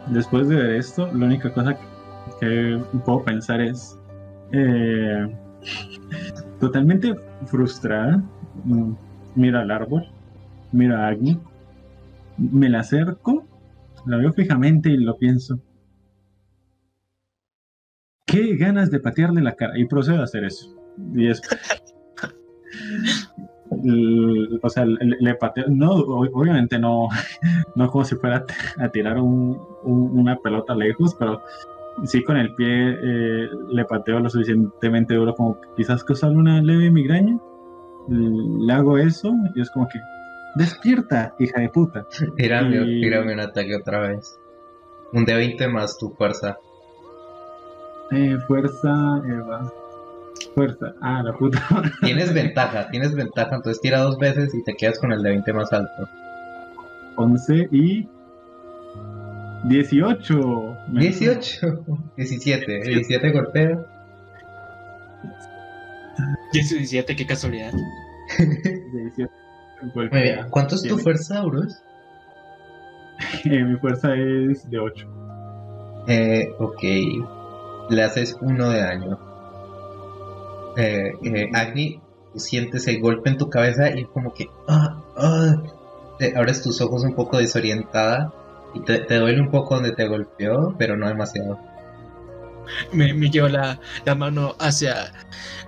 Después 0.09 0.49
de 0.49 0.57
ver 0.57 0.71
esto, 0.73 1.07
la 1.13 1.27
única 1.27 1.53
cosa 1.53 1.77
que 2.41 2.79
puedo 3.05 3.23
pensar 3.23 3.61
es 3.61 3.97
eh, 4.53 5.27
totalmente 6.61 7.15
frustrada. 7.47 8.23
Mm, 8.65 8.93
Mira 9.37 9.61
al 9.61 9.71
árbol, 9.71 10.07
mira 10.73 11.05
a 11.07 11.09
Agni, 11.09 11.39
me 12.37 12.69
la 12.69 12.81
acerco, 12.81 13.45
la 14.07 14.17
veo 14.17 14.33
fijamente 14.33 14.91
y 14.91 14.97
lo 14.97 15.17
pienso. 15.17 15.61
Qué 18.27 18.57
ganas 18.57 18.91
de 18.91 18.99
patearle 19.01 19.41
la 19.41 19.55
cara 19.55 19.79
y 19.79 19.87
procedo 19.87 20.21
a 20.21 20.25
hacer 20.25 20.45
eso. 20.45 20.75
Y 21.15 21.29
es 21.29 21.41
o 24.63 24.69
sea, 24.69 24.85
le, 24.85 25.35
pateo, 25.37 25.65
no, 25.69 25.91
obviamente 25.93 26.79
no, 26.79 27.09
no 27.77 27.89
como 27.91 28.05
si 28.05 28.17
fuera 28.17 28.45
a 28.79 28.89
tirar 28.89 29.19
un- 29.21 29.59
un- 29.85 30.19
una 30.19 30.37
pelota 30.37 30.75
lejos, 30.75 31.15
pero 31.19 31.41
sí 32.05 32.23
con 32.25 32.37
el 32.37 32.55
pie 32.55 32.69
eh, 33.03 33.49
le 33.73 33.85
pateo 33.85 34.19
lo 34.21 34.29
suficientemente 34.29 35.15
duro 35.15 35.35
como 35.35 35.59
quizás 35.77 36.03
causarle 36.05 36.37
una 36.39 36.61
leve 36.61 36.91
migraña. 36.91 37.39
Le 38.11 38.73
hago 38.73 38.99
eso 38.99 39.33
y 39.55 39.61
es 39.61 39.71
como 39.71 39.89
que, 39.89 40.01
despierta, 40.57 41.35
hija 41.39 41.61
de 41.61 41.69
puta. 41.69 42.07
Tírame, 42.37 42.77
Y- 42.77 43.01
tírame 43.01 43.33
un 43.35 43.41
ataque 43.41 43.77
otra 43.77 44.01
vez. 44.01 44.39
Un 45.13 45.25
D20 45.25 45.69
más 45.71 45.97
tu 45.99 46.11
fuerza. 46.11 46.59
Eh, 48.11 48.37
fuerza, 48.47 49.23
Eva. 49.27 49.73
Fuerza. 50.55 50.95
Ah, 51.01 51.23
la 51.23 51.33
puta. 51.33 51.61
Tienes 52.01 52.33
ventaja, 52.35 52.89
tienes 52.91 53.15
ventaja, 53.15 53.57
entonces 53.57 53.81
tira 53.81 54.01
dos 54.01 54.19
veces 54.19 54.53
y 54.55 54.63
te 54.65 54.75
quedas 54.75 54.99
con 54.99 55.13
el 55.13 55.21
D20 55.23 55.53
más 55.55 55.73
alto. 55.73 56.09
11 57.17 57.69
y 57.71 58.09
18. 59.65 60.77
18, 60.89 61.85
17, 62.17 62.81
17 62.83 63.31
golpea. 63.31 63.79
17, 66.53 67.17
qué 67.17 67.27
casualidad. 67.27 67.73
17. 68.39 69.31
Muy 69.95 70.09
bien, 70.09 70.47
¿cuánto 70.51 70.75
es 70.75 70.83
tu 70.83 70.89
Tiene- 70.89 71.03
fuerza, 71.03 71.45
Urus? 71.45 71.75
Eh, 73.45 73.65
mi 73.65 73.77
fuerza 73.79 74.15
es 74.15 74.69
de 74.71 74.79
8. 74.79 75.07
Eh, 76.09 76.49
ok. 76.59 76.83
Le 77.91 78.03
haces 78.03 78.35
uno 78.41 78.71
de 78.71 78.81
daño. 78.81 79.19
Eh, 80.77 81.13
eh, 81.25 81.51
Agni, 81.53 82.01
tú 82.33 82.39
sientes 82.39 82.87
el 82.89 83.01
golpe 83.01 83.29
en 83.31 83.37
tu 83.37 83.51
cabeza 83.51 83.91
y 83.91 84.05
como 84.05 84.33
que. 84.33 84.47
Ah, 84.69 85.03
ah. 85.17 85.55
Te 86.19 86.37
abres 86.37 86.63
tus 86.63 86.81
ojos 86.81 87.03
un 87.05 87.15
poco 87.15 87.39
desorientada 87.39 88.33
y 88.75 88.81
te, 88.81 89.01
te 89.01 89.17
duele 89.17 89.41
un 89.41 89.51
poco 89.51 89.75
donde 89.75 89.93
te 89.93 90.07
golpeó, 90.07 90.75
pero 90.79 90.97
no 90.97 91.09
demasiado. 91.09 91.59
Me, 92.93 93.13
me 93.15 93.29
llevo 93.31 93.49
la, 93.49 93.79
la 94.05 94.15
mano 94.15 94.55
hacia, 94.61 95.13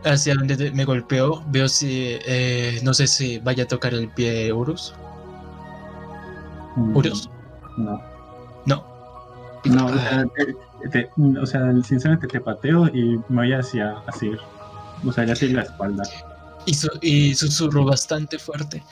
hacia 0.05 0.35
donde 0.35 0.71
me 0.73 0.85
golpeó. 0.85 1.43
Veo 1.49 1.69
si. 1.69 2.19
eh, 2.27 2.81
no 2.83 2.95
sé 2.95 3.07
si 3.07 3.39
vaya 3.39 3.65
a 3.65 3.69
tocar 3.69 3.93
el 3.95 4.09
pie 4.09 4.31
de 4.33 4.53
Urus. 4.53 4.95
¿Urus? 6.95 7.29
Mm, 7.77 7.85
No. 7.85 8.03
No. 8.67 8.93
No, 9.65 9.87
o 9.87 9.93
sea, 9.99 10.25
te- 10.37 10.89
te- 10.89 11.11
o 11.41 11.47
sea, 11.47 11.61
sinceramente 11.85 12.27
te 12.27 12.41
pateo 12.41 12.87
y 12.89 13.21
me 13.29 13.43
voy 13.43 13.53
hacia 13.53 13.97
así. 14.09 14.31
O 15.05 15.13
sea, 15.13 15.25
ya 15.25 15.33
hacia 15.35 15.49
la 15.53 15.63
espalda. 15.63 16.03
Y, 16.67 16.75
su- 16.75 16.99
y 17.01 17.35
susurro 17.35 17.85
bastante 17.85 18.39
fuerte. 18.39 18.83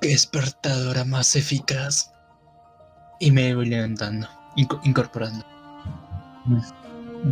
Despertadora 0.00 1.04
más 1.04 1.34
eficaz. 1.36 2.12
Y 3.20 3.30
me 3.30 3.54
voy 3.54 3.66
levantando, 3.66 4.28
inco- 4.56 4.80
incorporando. 4.84 5.44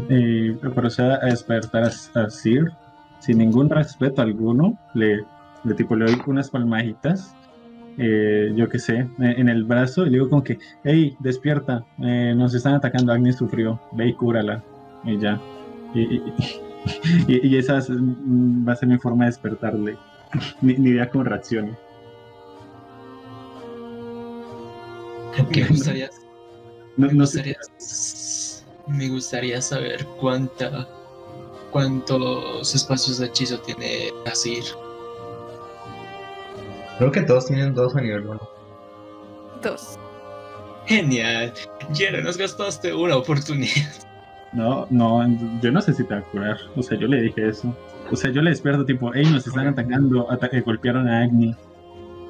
Eh, 0.08 0.56
proceda 0.74 1.16
a 1.22 1.26
despertar 1.26 1.84
a, 1.84 1.88
a 2.20 2.30
Sir 2.30 2.72
sin 3.20 3.38
ningún 3.38 3.68
respeto 3.68 4.22
alguno. 4.22 4.78
Le, 4.94 5.20
le, 5.64 5.74
tipo, 5.74 5.94
le 5.96 6.06
doy 6.06 6.20
unas 6.26 6.50
palmaditas, 6.50 7.34
eh, 7.98 8.52
yo 8.56 8.68
qué 8.68 8.78
sé, 8.78 9.06
en 9.18 9.48
el 9.48 9.64
brazo 9.64 10.02
y 10.02 10.06
le 10.06 10.12
digo 10.12 10.28
como 10.30 10.42
que, 10.42 10.58
hey, 10.84 11.14
despierta, 11.20 11.84
eh, 12.02 12.34
nos 12.36 12.54
están 12.54 12.74
atacando, 12.74 13.12
Agnes 13.12 13.36
sufrió, 13.36 13.80
ve 13.92 14.08
y 14.08 14.12
cúrala. 14.14 14.62
Y 15.04 15.18
ya. 15.18 15.38
Y, 15.94 16.00
y, 16.00 16.22
y- 17.28 17.46
y 17.48 17.56
esa 17.58 17.78
es- 17.78 17.90
mm, 17.90 18.66
va 18.66 18.72
a 18.72 18.76
ser 18.76 18.88
mi 18.88 18.98
forma 18.98 19.24
de 19.24 19.30
despertarle. 19.30 19.96
ni, 20.62 20.74
ni 20.74 20.90
idea 20.90 21.10
cómo 21.10 21.24
reaccione. 21.24 21.72
Gustaría, 25.68 26.08
No, 26.96 27.06
me 27.08 27.14
no 27.14 27.26
sé. 27.26 27.56
Me 28.86 29.08
gustaría 29.08 29.60
saber 29.62 30.06
cuánta, 30.20 30.86
cuántos 31.70 32.74
espacios 32.74 33.18
de 33.18 33.26
hechizo 33.26 33.58
tiene 33.60 34.10
Asir. 34.30 34.64
Creo 36.98 37.10
que 37.10 37.22
todos 37.22 37.46
tienen 37.46 37.74
dos 37.74 37.96
a 37.96 38.00
nivel 38.00 38.26
1. 38.26 38.40
Dos. 39.62 39.98
Genial. 40.86 41.52
Jero, 41.94 42.22
nos 42.22 42.36
gastaste 42.36 42.92
una 42.94 43.16
oportunidad. 43.16 43.92
No, 44.52 44.86
no, 44.90 45.24
yo 45.62 45.72
no 45.72 45.80
sé 45.80 45.94
si 45.94 46.04
te 46.04 46.14
va 46.14 46.20
a 46.20 46.24
curar. 46.24 46.56
O 46.76 46.82
sea, 46.82 46.98
yo 46.98 47.06
le 47.06 47.22
dije 47.22 47.48
eso. 47.48 47.74
O 48.10 48.16
sea, 48.16 48.30
yo 48.30 48.42
le 48.42 48.50
despierto 48.50 48.84
tipo, 48.84 49.10
hey, 49.14 49.24
nos 49.32 49.46
están 49.46 49.66
atacando, 49.68 50.30
ata- 50.30 50.48
eh, 50.52 50.60
golpearon 50.60 51.08
a 51.08 51.22
Agni. 51.22 51.56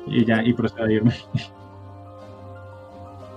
Y 0.06 0.24
ya, 0.24 0.42
y 0.42 0.52
procedo 0.52 0.84
a 0.84 0.92
irme. 0.92 1.14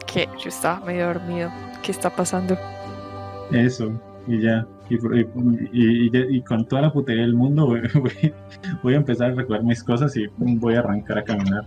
Que 0.06 0.30
yo 0.38 0.50
estaba 0.50 0.80
medio 0.86 1.08
dormido. 1.08 1.52
¿Qué 1.82 1.92
está 1.92 2.10
pasando? 2.16 2.58
Eso, 3.52 3.92
y 4.28 4.42
ya. 4.42 4.68
Y, 4.90 4.96
y- 5.74 6.38
y- 6.38 6.42
con 6.42 6.68
toda 6.68 6.84
la 6.84 6.94
putería 6.94 7.24
del 7.24 7.34
mundo 7.34 7.66
voy, 7.66 7.82
voy- 7.96 8.34
voy 8.84 8.94
a 8.94 8.98
empezar 8.98 9.32
a 9.32 9.36
recoger 9.36 9.64
mis 9.64 9.84
cosas 9.84 10.16
y 10.18 10.28
voy 10.38 10.76
a 10.76 10.80
arrancar 10.80 11.18
a 11.20 11.24
caminar. 11.24 11.66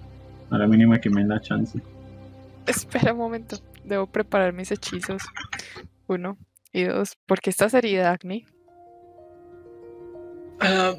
A 0.51 0.57
la 0.59 0.67
mínima 0.67 0.99
que 1.01 1.11
me 1.11 1.21
den 1.21 1.29
la 1.31 1.41
chance. 1.41 1.79
Espera 2.67 3.13
un 3.13 3.19
momento. 3.19 3.57
Debo 3.85 4.07
preparar 4.07 4.53
mis 4.53 4.71
hechizos. 4.71 5.23
Uno 6.07 6.37
y 6.73 6.85
dos. 6.85 7.17
¿Por 7.27 7.41
qué 7.41 7.51
estás 7.51 7.75
herida, 7.75 8.11
Agni? 8.13 8.45
Ah, 10.61 10.95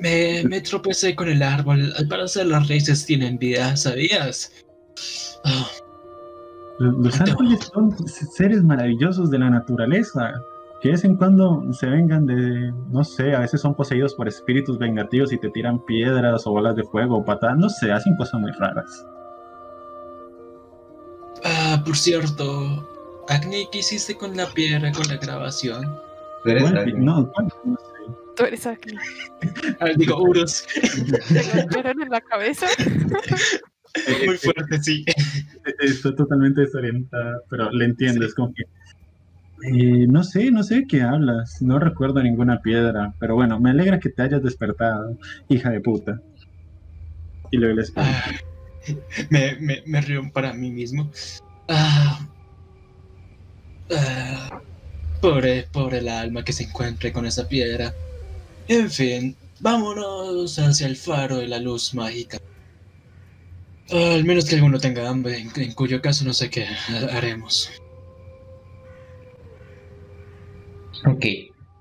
me, 0.00 0.42
me 0.48 0.60
tropecé 0.60 1.14
con 1.14 1.28
el 1.28 1.42
árbol. 1.42 1.92
Al 1.96 2.08
parecer 2.08 2.46
las 2.46 2.68
raíces 2.68 3.04
tienen 3.04 3.38
vida, 3.38 3.76
¿sabías? 3.76 4.52
Ah, 5.44 5.66
Los 6.82 7.20
árboles 7.20 7.70
son 7.72 7.94
seres 8.06 8.62
maravillosos 8.64 9.30
de 9.30 9.38
la 9.38 9.50
naturaleza. 9.50 10.32
Que 10.80 10.88
de 10.88 10.92
vez 10.94 11.04
en 11.04 11.16
cuando 11.16 11.62
se 11.72 11.86
vengan 11.86 12.26
de, 12.26 12.72
no 12.90 13.04
sé, 13.04 13.34
a 13.36 13.40
veces 13.40 13.60
son 13.60 13.74
poseídos 13.74 14.14
por 14.14 14.26
espíritus 14.26 14.78
vengativos 14.78 15.32
y 15.32 15.38
te 15.38 15.48
tiran 15.50 15.78
piedras 15.84 16.44
o 16.46 16.50
bolas 16.50 16.74
de 16.74 16.82
fuego 16.82 17.18
o 17.18 17.24
patadas, 17.24 17.56
no 17.56 17.68
sé, 17.68 17.92
hacen 17.92 18.16
cosas 18.16 18.40
muy 18.40 18.50
raras. 18.52 19.06
ah, 21.44 21.80
por 21.84 21.96
cierto, 21.96 22.84
Agni, 23.28 23.68
¿qué 23.70 23.78
hiciste 23.78 24.16
con 24.16 24.36
la 24.36 24.46
piedra, 24.52 24.90
con 24.92 25.06
la 25.06 25.16
grabación? 25.18 25.82
Tú 26.42 26.50
eres 26.50 26.62
¿Cuál? 26.64 26.78
Agni. 26.78 26.92
No, 27.04 27.30
¿cuál? 27.32 27.48
no 27.64 27.76
sé. 27.76 28.12
Tú 28.36 28.44
eres 28.44 28.66
Agni. 28.66 28.94
Ah, 29.80 29.86
digo, 29.96 30.20
Urus. 30.22 30.64
¿Te 31.32 31.42
golpearon 31.60 32.02
en 32.02 32.08
la 32.10 32.20
cabeza? 32.20 32.66
Muy 34.26 34.38
fuerte, 34.38 34.82
sí. 34.82 35.04
Estoy 35.80 36.14
totalmente 36.16 36.62
desorientada, 36.62 37.40
pero 37.48 37.70
le 37.70 37.84
entiendo, 37.86 38.24
es 38.24 38.34
como 38.34 38.52
que... 38.54 38.62
eh, 39.64 40.06
no 40.08 40.24
sé, 40.24 40.50
no 40.50 40.62
sé 40.62 40.76
de 40.76 40.86
qué 40.86 41.02
hablas, 41.02 41.58
no 41.60 41.78
recuerdo 41.78 42.22
ninguna 42.22 42.60
piedra, 42.62 43.14
pero 43.18 43.34
bueno, 43.34 43.60
me 43.60 43.70
alegra 43.70 44.00
que 44.00 44.10
te 44.10 44.22
hayas 44.22 44.42
despertado, 44.42 45.18
hija 45.48 45.70
de 45.70 45.80
puta. 45.80 46.20
Y 47.50 47.58
luego 47.58 47.76
les 47.76 47.92
Ah, 47.96 48.32
me, 49.30 49.56
me, 49.60 49.82
me 49.86 50.00
río 50.00 50.22
para 50.32 50.52
mí 50.54 50.70
mismo. 50.70 51.10
Ah, 51.68 52.28
ah, 53.90 54.60
pobre, 55.20 55.68
pobre 55.72 55.98
el 55.98 56.08
alma 56.08 56.44
que 56.44 56.52
se 56.52 56.64
encuentre 56.64 57.12
con 57.12 57.26
esa 57.26 57.48
piedra. 57.48 57.94
En 58.68 58.90
fin, 58.90 59.36
vámonos 59.60 60.58
hacia 60.58 60.86
el 60.86 60.96
faro 60.96 61.38
de 61.38 61.48
la 61.48 61.58
luz 61.60 61.94
mágica. 61.94 62.38
Ah, 63.92 64.14
al 64.14 64.24
menos 64.24 64.46
que 64.46 64.54
alguno 64.54 64.78
tenga 64.78 65.08
hambre, 65.08 65.38
en, 65.38 65.50
en 65.56 65.72
cuyo 65.74 66.00
caso 66.00 66.24
no 66.24 66.32
sé 66.32 66.48
qué 66.50 66.66
haremos. 67.12 67.70
Ok, 71.04 71.24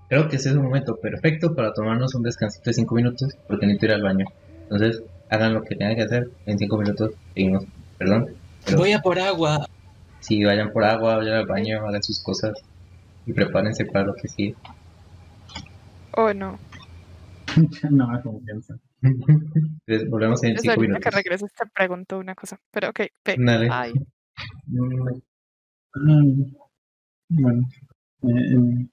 creo 0.10 0.28
que 0.28 0.36
ese 0.36 0.50
es 0.50 0.56
un 0.56 0.64
momento 0.64 0.96
perfecto 0.98 1.54
para 1.56 1.74
tomarnos 1.74 2.16
un 2.16 2.24
descansito 2.24 2.70
de 2.70 2.74
5 2.74 2.96
minutos 2.96 3.36
porque 3.48 3.66
necesito 3.66 3.86
ir 3.88 3.92
al 3.94 4.02
baño. 4.02 4.26
Entonces, 4.64 5.04
hagan 5.30 5.54
lo 5.54 5.64
que 5.64 5.76
tengan 5.76 5.96
que 5.96 6.02
hacer. 6.04 6.30
En 6.46 6.58
5 6.58 6.78
minutos 6.78 7.12
seguimos. 7.34 7.66
Perdón. 7.98 8.36
Pero 8.66 8.78
Voy 8.80 8.92
a 8.94 9.00
por 9.02 9.20
agua. 9.20 9.68
si 10.20 10.44
vayan 10.44 10.72
por 10.72 10.84
agua, 10.84 11.18
vayan 11.18 11.36
al 11.36 11.46
baño, 11.46 11.88
hagan 11.88 12.04
sus 12.04 12.20
cosas 12.20 12.54
y 13.26 13.34
prepárense 13.34 13.86
para 13.86 14.06
lo 14.06 14.16
que 14.16 14.28
sigue. 14.28 14.56
Oh, 16.14 16.34
no. 16.34 16.60
no 17.90 18.08
me 18.08 18.22
confianza. 18.22 18.76
Entonces, 19.88 20.10
volvemos 20.10 20.44
en 20.44 20.50
Entonces, 20.50 20.62
5 20.74 20.74
ahorita 20.80 20.82
minutos. 20.94 21.04
que 21.04 21.18
regreses 21.18 21.54
te 21.54 21.66
pregunto 21.74 22.20
una 22.20 22.36
cosa. 22.36 22.60
Pero 22.72 22.90
ok, 22.90 23.00
ve. 23.26 23.36
Dale. 23.40 23.70
Ay, 23.72 23.94
Mm, 24.68 25.22
Ah, 25.96 26.22
bueno, 27.30 27.64
eh, 28.24 28.88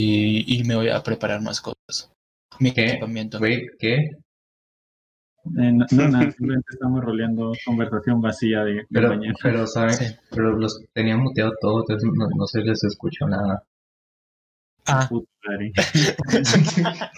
y, 0.00 0.60
y 0.60 0.64
me 0.64 0.76
voy 0.76 0.88
a 0.88 1.02
preparar 1.02 1.42
más 1.42 1.60
cosas. 1.60 2.12
Mi 2.58 2.72
¿Qué? 2.72 2.86
equipamiento. 2.90 3.38
Wait, 3.38 3.70
¿qué? 3.78 3.94
Eh, 3.96 4.10
no, 5.72 5.86
no, 5.90 5.98
nada, 6.08 6.30
simplemente 6.30 6.68
estamos 6.72 7.02
roleando 7.04 7.52
conversación 7.64 8.20
vacía 8.20 8.62
de, 8.64 8.74
de 8.74 8.86
Pero, 8.90 9.08
mañana. 9.08 9.34
pero, 9.42 9.66
¿saben? 9.66 9.94
Sí. 9.94 10.04
Pero 10.30 10.52
los 10.56 10.84
tenía 10.92 11.16
muteado 11.16 11.52
todo, 11.60 11.80
entonces 11.80 12.08
no, 12.14 12.28
no 12.36 12.46
se 12.46 12.60
les 12.60 12.84
escuchó 12.84 13.26
nada. 13.26 13.64
Ah. 14.86 15.08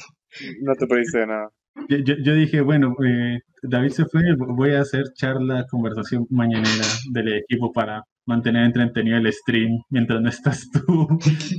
No 0.63 0.75
te 0.75 0.87
perdiste 0.87 1.27
nada. 1.27 1.51
Yo, 1.89 1.99
yo- 1.99 2.15
yo 2.23 2.35
dije, 2.35 2.61
bueno, 2.63 2.95
eh, 3.07 3.41
David 3.63 3.91
se 3.91 4.05
fue, 4.07 4.23
voy 4.37 4.73
a 4.73 4.81
hacer 4.81 5.13
charla, 5.15 5.67
conversación 5.71 6.27
mañanera 6.31 6.85
del 7.11 7.35
equipo 7.35 7.71
para 7.73 8.05
mantener 8.33 8.65
entretenido 8.67 9.19
el 9.19 9.33
stream 9.33 9.83
mientras 9.91 10.21
no 10.21 10.29
estás 10.29 10.69
tú 10.73 11.09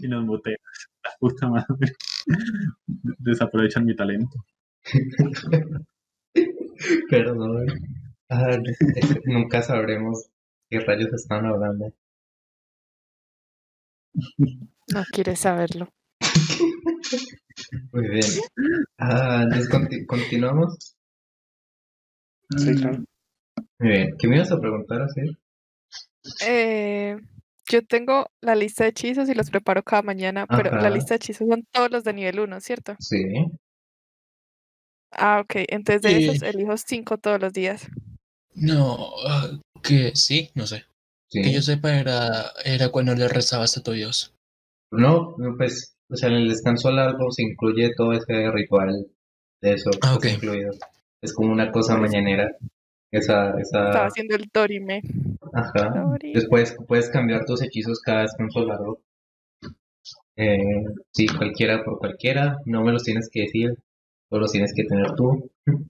y 0.01 0.07
nos 0.07 0.25
muteas. 0.25 0.59
La 1.03 1.11
puta 1.19 1.47
madre. 1.49 1.93
Desaprovechan 3.19 3.85
mi 3.85 3.95
talento. 3.95 4.43
Perdón. 7.09 7.65
Ah, 8.29 8.57
nunca 9.25 9.61
sabremos 9.61 10.27
qué 10.69 10.79
rayos 10.79 11.13
están 11.13 11.45
hablando. 11.45 11.93
No 14.93 15.03
quieres 15.11 15.39
saberlo. 15.39 15.89
Muy 17.91 18.09
bien. 18.09 18.25
Ah, 18.97 19.41
entonces 19.43 19.69
conti- 19.69 20.05
continuamos. 20.05 20.95
Sí, 22.57 22.75
claro. 22.75 23.03
Muy 23.79 23.89
bien. 23.89 24.09
¿Qué 24.17 24.27
me 24.27 24.35
ibas 24.37 24.51
a 24.51 24.59
preguntar 24.59 25.01
así? 25.03 25.21
Eh, 26.47 27.17
yo 27.69 27.85
tengo 27.85 28.27
la 28.41 28.55
lista 28.55 28.83
de 28.83 28.89
hechizos 28.91 29.29
y 29.29 29.33
los 29.33 29.49
preparo 29.49 29.83
cada 29.83 30.01
mañana, 30.01 30.45
pero 30.47 30.71
la 30.71 30.89
lista 30.89 31.13
de 31.13 31.15
hechizos 31.17 31.47
son 31.47 31.65
todos 31.71 31.91
los 31.91 32.03
de 32.03 32.13
nivel 32.13 32.39
1, 32.39 32.59
¿cierto? 32.61 32.95
Sí. 32.99 33.23
Ah, 35.11 35.39
ok. 35.41 35.55
Entonces 35.69 36.01
de 36.01 36.17
esos 36.25 36.41
elijo 36.41 36.75
5 36.77 37.17
todos 37.17 37.39
los 37.39 37.53
días. 37.53 37.87
no, 38.55 39.09
ah, 39.27 39.49
que 39.81 40.15
sí, 40.15 40.51
no 40.55 40.65
sé. 40.67 40.85
Sí. 41.29 41.41
Que 41.41 41.51
yo 41.53 41.61
sepa 41.61 41.97
era, 41.97 42.51
era 42.63 42.89
cuando 42.89 43.15
le 43.15 43.27
rezabas 43.27 43.77
a 43.77 43.83
tu 43.83 43.91
Dios. 43.91 44.33
No, 44.91 45.35
no, 45.39 45.57
pues, 45.57 45.95
o 46.09 46.15
sea, 46.15 46.29
en 46.29 46.35
el 46.35 46.49
descanso 46.49 46.91
largo 46.91 47.31
se 47.31 47.41
incluye 47.43 47.91
todo 47.95 48.13
ese 48.13 48.51
ritual 48.51 49.07
de 49.61 49.73
eso, 49.73 49.89
Ah, 50.01 50.17
pues, 50.19 50.33
ok. 50.35 50.43
incluido. 50.43 50.71
Es 51.21 51.33
como 51.33 51.51
una 51.51 51.71
cosa 51.71 51.97
mañanera. 51.97 52.55
Esa, 53.13 53.51
Estaba 53.59 53.91
esa, 53.91 54.05
haciendo 54.07 54.35
el 54.35 54.49
Dorime. 54.51 55.01
ajá. 55.53 56.17
Después 56.33 56.75
puedes 56.87 57.09
cambiar 57.11 57.45
tus 57.45 57.61
hechizos 57.61 58.01
cada 58.01 58.23
descanso 58.23 58.65
largo. 58.65 59.01
Eh, 60.35 60.57
sí, 61.11 61.27
cualquiera 61.27 61.83
por 61.83 61.99
cualquiera, 61.99 62.57
no 62.65 62.83
me 62.83 62.91
los 62.91 63.03
tienes 63.03 63.29
que 63.31 63.41
decir, 63.41 63.77
solo 64.29 64.41
los 64.41 64.51
tienes 64.51 64.73
que 64.75 64.83
tener 64.83 65.13
tú. 65.15 65.49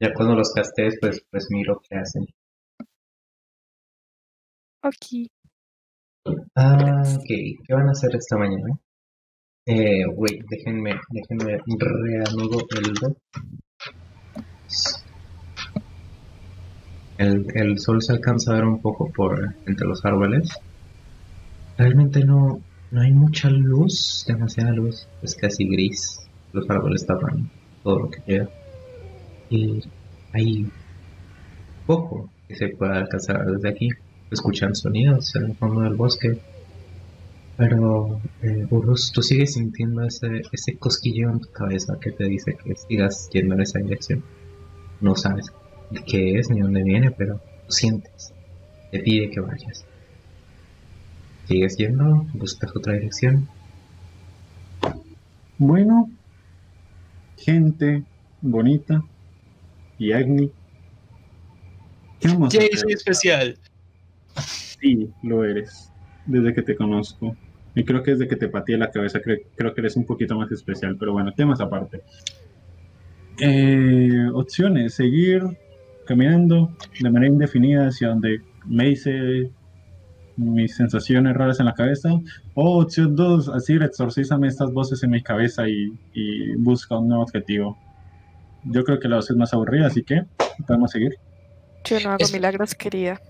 Ya 0.00 0.12
cuando 0.14 0.34
los 0.34 0.52
castes, 0.52 0.98
pues, 1.00 1.24
pues 1.30 1.46
miro 1.50 1.80
qué 1.88 1.94
hacen. 1.94 2.26
Ok. 4.82 5.30
Ah, 6.56 7.02
ok, 7.18 7.24
¿qué 7.24 7.72
van 7.72 7.86
a 7.86 7.92
hacer 7.92 8.10
esta 8.16 8.36
mañana? 8.36 8.76
Eh, 9.64 10.04
wait, 10.16 10.42
déjenme, 10.50 10.94
déjenme 11.10 11.56
reanudo 11.78 12.58
el. 12.76 13.16
El, 17.22 17.46
el 17.54 17.78
sol 17.78 18.02
se 18.02 18.14
alcanza 18.14 18.50
a 18.50 18.54
ver 18.56 18.64
un 18.64 18.80
poco 18.80 19.08
por 19.12 19.54
entre 19.66 19.86
los 19.86 20.04
árboles. 20.04 20.48
Realmente 21.78 22.24
no, 22.24 22.60
no 22.90 23.00
hay 23.00 23.12
mucha 23.12 23.48
luz, 23.48 24.24
demasiada 24.26 24.72
luz. 24.72 25.06
Es 25.22 25.36
casi 25.36 25.68
gris. 25.68 26.18
Los 26.52 26.68
árboles 26.68 27.06
tapan 27.06 27.48
todo 27.84 28.00
lo 28.00 28.10
que 28.10 28.22
queda. 28.22 28.48
Y 29.50 29.84
hay 30.32 30.68
poco 31.86 32.28
que 32.48 32.56
se 32.56 32.70
pueda 32.70 32.96
alcanzar 32.96 33.46
desde 33.46 33.68
aquí. 33.68 33.88
Escuchan 34.32 34.74
sonidos 34.74 35.32
en 35.36 35.44
el 35.44 35.56
fondo 35.56 35.82
del 35.82 35.94
bosque. 35.94 36.40
Pero, 37.56 38.20
eh, 38.42 38.66
tú 38.68 39.22
sigues 39.22 39.52
sintiendo 39.52 40.02
ese, 40.02 40.42
ese 40.50 40.76
cosquilleo 40.76 41.30
en 41.30 41.38
tu 41.38 41.52
cabeza 41.52 41.96
que 42.00 42.10
te 42.10 42.24
dice 42.24 42.56
que 42.64 42.74
sigas 42.74 43.28
yendo 43.32 43.54
en 43.54 43.60
esa 43.60 43.78
dirección. 43.78 44.24
No 45.00 45.14
sabes 45.14 45.52
qué 46.00 46.38
es 46.38 46.50
ni 46.50 46.60
dónde 46.60 46.82
viene, 46.82 47.10
pero 47.10 47.34
lo 47.34 47.70
sientes. 47.70 48.32
Te 48.90 49.00
pide 49.00 49.30
que 49.30 49.40
vayas. 49.40 49.84
Sigues 51.46 51.76
yendo, 51.76 52.26
buscas 52.34 52.74
otra 52.76 52.94
dirección. 52.94 53.48
Bueno, 55.58 56.10
gente 57.36 58.02
bonita 58.40 59.02
y 59.98 60.12
Agni. 60.12 60.50
¿Qué 62.20 62.28
vamos 62.28 62.54
a 62.54 62.58
Jay, 62.58 62.70
soy 62.74 62.92
especial. 62.92 63.58
Sí, 64.36 65.10
lo 65.22 65.44
eres. 65.44 65.90
Desde 66.26 66.54
que 66.54 66.62
te 66.62 66.76
conozco. 66.76 67.36
Y 67.74 67.84
creo 67.84 68.02
que 68.02 68.12
desde 68.12 68.28
que 68.28 68.36
te 68.36 68.48
pateé 68.48 68.76
la 68.76 68.90
cabeza, 68.90 69.20
creo, 69.20 69.38
creo 69.56 69.74
que 69.74 69.80
eres 69.80 69.96
un 69.96 70.04
poquito 70.04 70.36
más 70.36 70.50
especial. 70.52 70.96
Pero 70.98 71.12
bueno, 71.12 71.32
temas 71.32 71.60
aparte. 71.60 72.02
Eh, 73.40 74.28
opciones: 74.32 74.94
seguir 74.94 75.42
caminando 76.06 76.76
de 77.00 77.10
manera 77.10 77.32
indefinida 77.32 77.88
hacia 77.88 78.08
donde 78.08 78.40
me 78.66 78.88
hice 78.90 79.50
mis 80.36 80.74
sensaciones 80.76 81.34
raras 81.36 81.60
en 81.60 81.66
la 81.66 81.74
cabeza. 81.74 82.10
O 82.54 82.80
opción 82.82 83.14
2, 83.16 83.48
así 83.50 83.74
exorcízame 83.74 84.48
estas 84.48 84.72
voces 84.72 85.02
en 85.02 85.10
mi 85.10 85.22
cabeza 85.22 85.68
y, 85.68 85.92
y 86.14 86.54
busca 86.56 86.96
un 86.98 87.08
nuevo 87.08 87.22
objetivo. 87.22 87.76
Yo 88.64 88.84
creo 88.84 88.98
que 89.00 89.08
la 89.08 89.16
voz 89.16 89.30
es 89.30 89.36
más 89.36 89.52
aburrida, 89.52 89.86
así 89.88 90.02
que 90.02 90.22
podemos 90.66 90.90
seguir. 90.92 91.16
Yo 91.84 91.98
no 92.00 92.10
hago 92.10 92.18
Es- 92.20 92.32
milagros, 92.32 92.74
querida. 92.74 93.20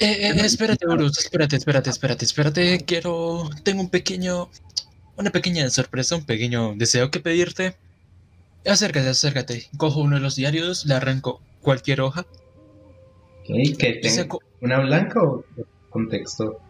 Eh, 0.00 0.30
eh, 0.30 0.32
espérate, 0.44 0.86
Urus, 0.86 1.18
espérate, 1.18 1.56
espérate, 1.56 1.90
espérate, 1.90 2.24
espérate. 2.24 2.84
Quiero. 2.86 3.50
Tengo 3.64 3.82
un 3.82 3.90
pequeño. 3.90 4.48
Una 5.16 5.30
pequeña 5.30 5.68
sorpresa, 5.68 6.16
un 6.16 6.24
pequeño 6.24 6.74
deseo 6.76 7.10
que 7.10 7.20
pedirte. 7.20 7.74
Acércate, 8.68 9.08
acércate. 9.08 9.68
Cojo 9.76 10.00
uno 10.00 10.16
de 10.16 10.22
los 10.22 10.36
diarios, 10.36 10.84
le 10.86 10.94
arranco 10.94 11.40
cualquier 11.62 12.00
hoja. 12.02 12.20
Ok, 12.20 13.46
¿qué 13.78 13.88
y 13.88 14.00
tengo? 14.00 14.14
saco 14.14 14.42
¿Una 14.60 14.78
blanca 14.80 15.22
o 15.22 15.44
contexto? 15.90 16.60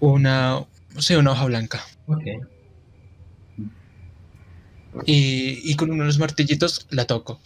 una. 0.00 0.64
Sí, 0.98 1.14
una 1.14 1.32
hoja 1.32 1.46
blanca. 1.46 1.80
Ok. 2.06 2.22
Y, 5.06 5.60
y 5.70 5.74
con 5.76 5.90
uno 5.90 6.02
de 6.04 6.06
los 6.08 6.18
martillitos 6.18 6.86
la 6.90 7.06
toco. 7.06 7.40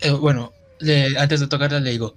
Eh, 0.00 0.10
bueno, 0.10 0.52
le- 0.78 1.18
antes 1.18 1.40
de 1.40 1.48
tocarla 1.48 1.80
le 1.80 1.90
digo, 1.90 2.14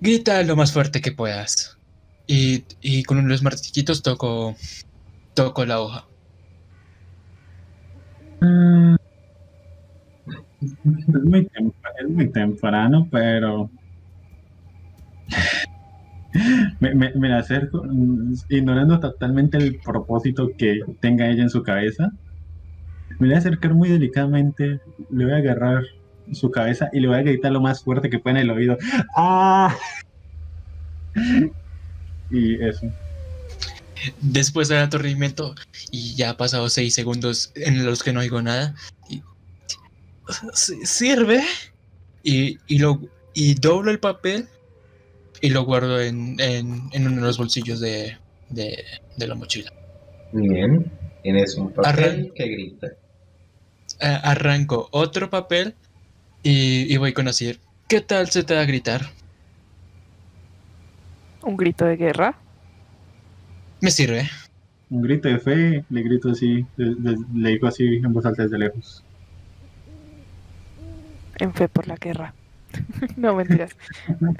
grita 0.00 0.42
lo 0.42 0.54
más 0.56 0.72
fuerte 0.72 1.00
que 1.00 1.12
puedas. 1.12 1.78
Y, 2.26 2.64
y 2.80 3.02
con 3.04 3.18
uno 3.18 3.26
de 3.28 3.32
los 3.32 3.42
martillitos 3.42 4.02
toco, 4.02 4.54
toco 5.34 5.64
la 5.64 5.80
hoja. 5.80 6.06
Mm. 8.40 8.96
Es 10.62 11.24
muy, 11.24 12.28
temprano, 12.30 13.08
pero 13.10 13.70
me, 16.80 16.94
me, 16.94 17.12
me 17.14 17.34
acerco, 17.34 17.82
mm, 17.84 18.34
ignorando 18.48 19.00
totalmente 19.00 19.58
el 19.58 19.78
propósito 19.80 20.50
que 20.56 20.80
tenga 21.00 21.28
ella 21.28 21.42
en 21.42 21.50
su 21.50 21.62
cabeza. 21.62 22.10
Me 23.18 23.28
voy 23.28 23.34
a 23.34 23.38
acercar 23.38 23.74
muy 23.74 23.88
delicadamente, 23.88 24.80
le 25.10 25.24
voy 25.24 25.34
a 25.34 25.36
agarrar 25.38 25.82
su 26.32 26.50
cabeza 26.50 26.88
y 26.92 27.00
le 27.00 27.08
voy 27.08 27.18
a 27.18 27.22
gritar 27.22 27.52
lo 27.52 27.60
más 27.60 27.82
fuerte 27.82 28.08
que 28.08 28.18
pueda 28.18 28.38
en 28.38 28.44
el 28.44 28.50
oído. 28.50 28.78
¡Ah! 29.16 29.76
Y 32.30 32.54
eso. 32.64 32.86
Después 34.20 34.68
del 34.68 34.78
aturdimiento, 34.78 35.54
y 35.90 36.14
ya 36.16 36.30
ha 36.30 36.36
pasado 36.36 36.68
seis 36.68 36.94
segundos 36.94 37.52
en 37.54 37.84
los 37.84 38.02
que 38.02 38.12
no 38.12 38.20
oigo 38.20 38.42
nada, 38.42 38.74
y, 39.01 39.01
"Sí, 39.01 39.01
¿sirve? 40.52 41.42
Y, 42.22 42.58
y, 42.66 42.78
lo, 42.78 43.00
y 43.34 43.54
doblo 43.54 43.90
el 43.90 43.98
papel 43.98 44.46
y 45.40 45.50
lo 45.50 45.64
guardo 45.64 46.00
en, 46.00 46.38
en, 46.40 46.88
en 46.92 47.06
uno 47.06 47.16
de 47.16 47.22
los 47.22 47.38
bolsillos 47.38 47.80
de, 47.80 48.16
de, 48.48 48.84
de 49.16 49.26
la 49.26 49.34
mochila. 49.34 49.72
Bien. 50.32 50.90
Tienes 51.22 51.56
un 51.56 51.72
papel 51.72 51.90
Arran- 52.04 52.32
que 52.34 52.46
grita. 52.48 52.88
Arranco 54.00 54.88
otro 54.90 55.30
papel 55.30 55.74
y, 56.42 56.92
y 56.92 56.96
voy 56.96 57.12
con 57.12 57.28
Asir. 57.28 57.60
¿Qué 57.88 58.00
tal 58.00 58.30
se 58.30 58.42
te 58.42 58.54
da 58.54 58.62
a 58.62 58.64
gritar? 58.64 59.02
Un 61.42 61.56
grito 61.56 61.84
de 61.84 61.96
guerra. 61.96 62.36
Me 63.80 63.90
sirve. 63.90 64.28
Un 64.90 65.02
grito 65.02 65.28
de 65.28 65.38
fe, 65.38 65.84
le 65.88 66.02
grito 66.02 66.30
así, 66.30 66.64
de- 66.76 66.94
de- 66.96 67.16
le 67.34 67.50
digo 67.50 67.66
así 67.66 67.84
en 67.84 68.12
voz 68.12 68.26
alta 68.26 68.42
desde 68.44 68.58
lejos. 68.58 69.01
En 71.38 71.52
fe 71.52 71.68
por 71.68 71.88
la 71.88 71.96
guerra. 71.96 72.34
no, 73.16 73.34
mentiras. 73.34 73.72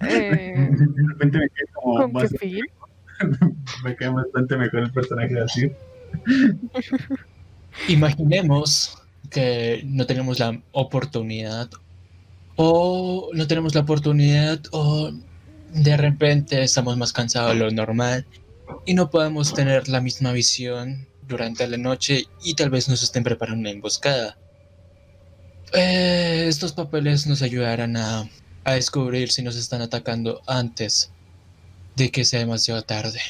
Eh, 0.02 0.68
De 0.70 1.08
repente 1.08 1.38
me 1.38 1.48
quedé 1.48 1.66
como 1.72 2.12
¿Con 2.12 2.12
qué 2.22 2.28
fin? 2.38 2.64
Me 3.84 3.94
cae 3.96 4.08
bastante 4.08 4.56
mejor 4.56 4.80
el 4.80 4.92
personaje 4.92 5.34
de 5.34 5.42
Asir. 5.42 5.76
Imaginemos 7.88 9.02
que 9.30 9.82
no 9.86 10.06
tenemos 10.06 10.38
la 10.38 10.60
oportunidad 10.72 11.70
o 12.56 13.30
no 13.32 13.46
tenemos 13.46 13.74
la 13.74 13.82
oportunidad 13.82 14.60
o 14.72 15.12
de 15.72 15.96
repente 15.96 16.62
estamos 16.62 16.96
más 16.96 17.12
cansados 17.12 17.54
de 17.54 17.60
lo 17.60 17.70
normal 17.70 18.26
y 18.84 18.94
no 18.94 19.10
podemos 19.10 19.54
tener 19.54 19.88
la 19.88 20.00
misma 20.00 20.32
visión 20.32 21.06
durante 21.26 21.66
la 21.66 21.78
noche 21.78 22.24
y 22.44 22.54
tal 22.54 22.70
vez 22.70 22.88
nos 22.88 23.02
estén 23.02 23.24
preparando 23.24 23.60
una 23.60 23.70
emboscada. 23.70 24.36
Eh, 25.74 26.44
estos 26.48 26.72
papeles 26.72 27.26
nos 27.26 27.42
ayudarán 27.42 27.96
a, 27.96 28.28
a 28.64 28.72
descubrir 28.74 29.30
si 29.30 29.42
nos 29.42 29.56
están 29.56 29.80
atacando 29.80 30.42
antes 30.46 31.10
de 31.96 32.10
que 32.10 32.24
sea 32.24 32.40
demasiado 32.40 32.82
tarde. 32.82 33.20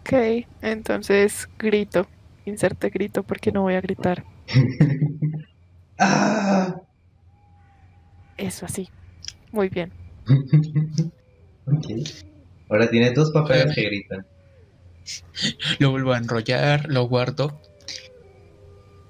Ok, 0.00 0.46
entonces 0.62 1.48
grito. 1.58 2.06
Inserte 2.44 2.90
grito 2.90 3.22
porque 3.22 3.52
no 3.52 3.62
voy 3.62 3.74
a 3.74 3.80
gritar. 3.80 4.24
¡Ah! 5.98 6.80
Eso 8.36 8.66
así. 8.66 8.88
Muy 9.52 9.68
bien. 9.68 9.92
ok. 11.66 11.86
Ahora 12.68 12.90
tiene 12.90 13.12
dos 13.12 13.30
papeles 13.30 13.72
que 13.74 13.82
gritan. 13.82 14.26
Lo 15.78 15.90
vuelvo 15.90 16.12
a 16.12 16.18
enrollar, 16.18 16.86
lo 16.88 17.06
guardo. 17.06 17.60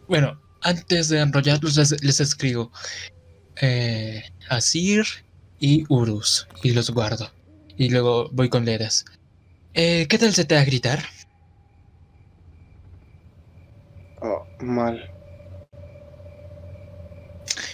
Bueno, 0.09 0.41
antes 0.63 1.09
de 1.09 1.21
enrollarlos 1.21 1.77
les, 1.77 2.03
les 2.03 2.21
escribo 2.21 2.71
eh, 3.61 4.23
Asir 4.49 5.05
y 5.59 5.85
Urus 5.89 6.49
y 6.63 6.73
los 6.73 6.91
guardo. 6.91 7.31
Y 7.77 7.89
luego 7.91 8.29
voy 8.33 8.49
con 8.49 8.65
Leras. 8.65 9.05
Eh, 9.75 10.07
¿Qué 10.09 10.19
tal 10.19 10.35
se 10.35 10.45
te 10.45 10.55
da 10.55 10.61
a 10.61 10.65
gritar? 10.65 11.03
Oh, 14.21 14.47
mal. 14.61 15.09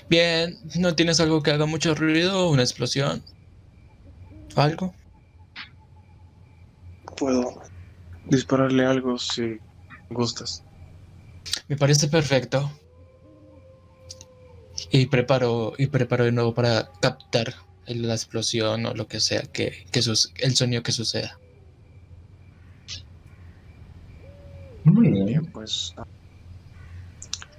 Bien, 0.08 0.56
¿no 0.78 0.94
tienes 0.94 1.20
algo 1.20 1.42
que 1.42 1.50
haga 1.50 1.66
mucho 1.66 1.94
ruido? 1.94 2.48
¿Una 2.48 2.62
explosión? 2.62 3.22
¿Algo? 4.56 4.94
Puedo 7.16 7.60
dispararle 8.26 8.86
algo 8.86 9.18
si 9.18 9.58
gustas. 10.10 10.64
Me 11.68 11.76
parece 11.76 12.08
perfecto. 12.08 12.70
Y 14.90 15.06
preparo, 15.06 15.72
y 15.76 15.86
preparo 15.88 16.24
de 16.24 16.32
nuevo 16.32 16.54
para 16.54 16.90
captar 17.00 17.54
la 17.86 18.14
explosión 18.14 18.86
o 18.86 18.94
lo 18.94 19.06
que 19.06 19.20
sea, 19.20 19.42
que, 19.42 19.72
que 19.92 20.02
sus- 20.02 20.32
el 20.38 20.54
sonido 20.56 20.82
que 20.82 20.92
suceda. 20.92 21.38
Muy 24.84 25.08
bien. 25.10 25.44
Pues 25.52 25.92
ah, 25.96 26.04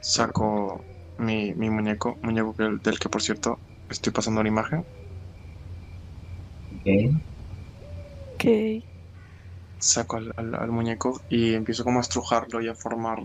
saco 0.01 0.83
mi, 1.17 1.53
mi 1.53 1.69
muñeco, 1.69 2.17
muñeco 2.21 2.53
del 2.57 2.99
que 2.99 3.09
por 3.09 3.21
cierto 3.21 3.59
estoy 3.89 4.13
pasando 4.13 4.41
una 4.41 4.49
imagen. 4.49 4.85
Ok. 6.71 7.21
Ok. 8.35 8.45
Saco 9.79 10.17
al, 10.17 10.31
al- 10.37 10.55
al 10.55 10.71
muñeco 10.71 11.21
y 11.29 11.53
empiezo 11.53 11.83
como 11.83 11.99
a 11.99 12.01
estrujarlo 12.01 12.61
y 12.61 12.67
a 12.69 12.75
formar. 12.75 13.19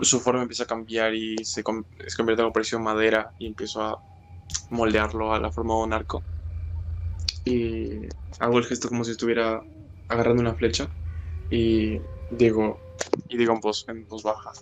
Su 0.00 0.20
forma 0.20 0.42
empieza 0.42 0.64
a 0.64 0.66
cambiar 0.66 1.14
y 1.14 1.36
se, 1.44 1.62
se 1.62 1.62
convierte 1.62 2.32
en 2.32 2.40
algo 2.40 2.52
parecido 2.52 2.78
a 2.78 2.82
madera 2.82 3.32
y 3.38 3.46
empiezo 3.46 3.82
a 3.82 4.02
moldearlo 4.70 5.32
a 5.32 5.38
la 5.38 5.50
forma 5.50 5.74
de 5.74 5.80
un 5.82 5.92
arco. 5.92 6.22
Y 7.44 8.06
hago 8.38 8.58
el 8.58 8.64
gesto 8.64 8.88
como 8.88 9.04
si 9.04 9.12
estuviera 9.12 9.62
agarrando 10.08 10.42
una 10.42 10.54
flecha 10.54 10.88
y 11.50 12.00
digo, 12.30 12.78
y 13.28 13.36
digo 13.36 13.52
en 13.54 13.60
voz, 13.60 13.84
en 13.88 14.06
voz 14.08 14.22
baja. 14.22 14.52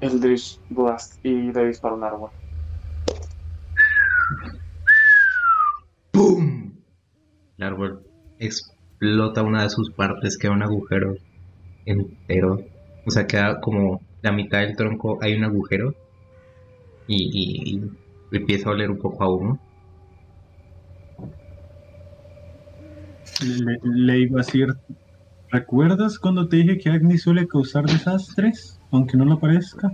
Eldritch 0.00 0.60
Blast 0.70 1.24
y 1.24 1.52
le 1.52 1.66
disparo 1.66 1.94
un 1.94 2.04
árbol. 2.04 2.30
¡Pum! 6.10 6.72
El 7.56 7.64
árbol 7.64 8.02
explota 8.38 9.42
una 9.42 9.62
de 9.62 9.70
sus 9.70 9.92
partes, 9.92 10.38
queda 10.38 10.52
un 10.52 10.62
agujero 10.62 11.14
entero. 11.84 12.71
O 13.04 13.10
sea, 13.10 13.26
queda 13.26 13.60
como 13.60 14.00
la 14.22 14.32
mitad 14.32 14.60
del 14.60 14.76
tronco, 14.76 15.18
hay 15.20 15.34
un 15.34 15.44
agujero. 15.44 15.94
Y, 17.06 17.16
y- 17.32 17.80
y 18.30 18.36
empieza 18.36 18.68
a 18.68 18.72
oler 18.72 18.90
un 18.90 18.98
poco 18.98 19.24
a 19.24 19.28
humo. 19.28 19.58
Le, 23.44 23.78
le 23.82 24.18
iba 24.20 24.40
a 24.40 24.44
decir, 24.44 24.68
¿recuerdas 25.50 26.18
cuando 26.18 26.48
te 26.48 26.56
dije 26.56 26.78
que 26.78 26.90
Agni 26.90 27.18
suele 27.18 27.46
causar 27.48 27.84
desastres? 27.86 28.78
Aunque 28.90 29.16
no 29.16 29.24
lo 29.24 29.38
parezca. 29.40 29.90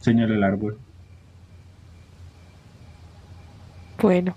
Señala 0.00 0.34
el 0.34 0.44
árbol. 0.44 0.78
Bueno, 4.00 4.34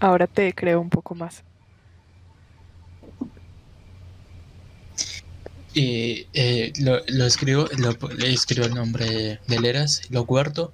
ahora 0.00 0.26
te 0.26 0.52
creo 0.54 0.80
un 0.80 0.88
poco 0.88 1.14
más. 1.14 1.42
Y 5.72 6.26
eh, 6.32 6.72
lo, 6.80 7.00
lo 7.06 7.26
escribo, 7.26 7.66
lo- 7.78 8.08
le 8.16 8.32
escribo 8.32 8.66
el 8.66 8.74
nombre 8.74 9.38
de 9.46 9.60
Leras, 9.60 10.02
lo 10.10 10.24
guardo. 10.24 10.72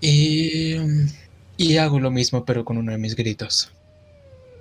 Y, 0.00 0.76
y 1.56 1.76
hago 1.76 2.00
lo 2.00 2.10
mismo, 2.10 2.44
pero 2.44 2.64
con 2.64 2.78
uno 2.78 2.92
de 2.92 2.98
mis 2.98 3.14
gritos. 3.14 3.72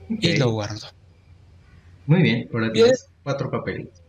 Y 0.10 0.38
lo 0.38 0.52
guardo. 0.52 0.88
Muy 2.06 2.22
bien, 2.22 2.48
ahora 2.54 2.72
tienes 2.72 3.08
cuatro 3.24 3.50
papelitos. 3.50 4.02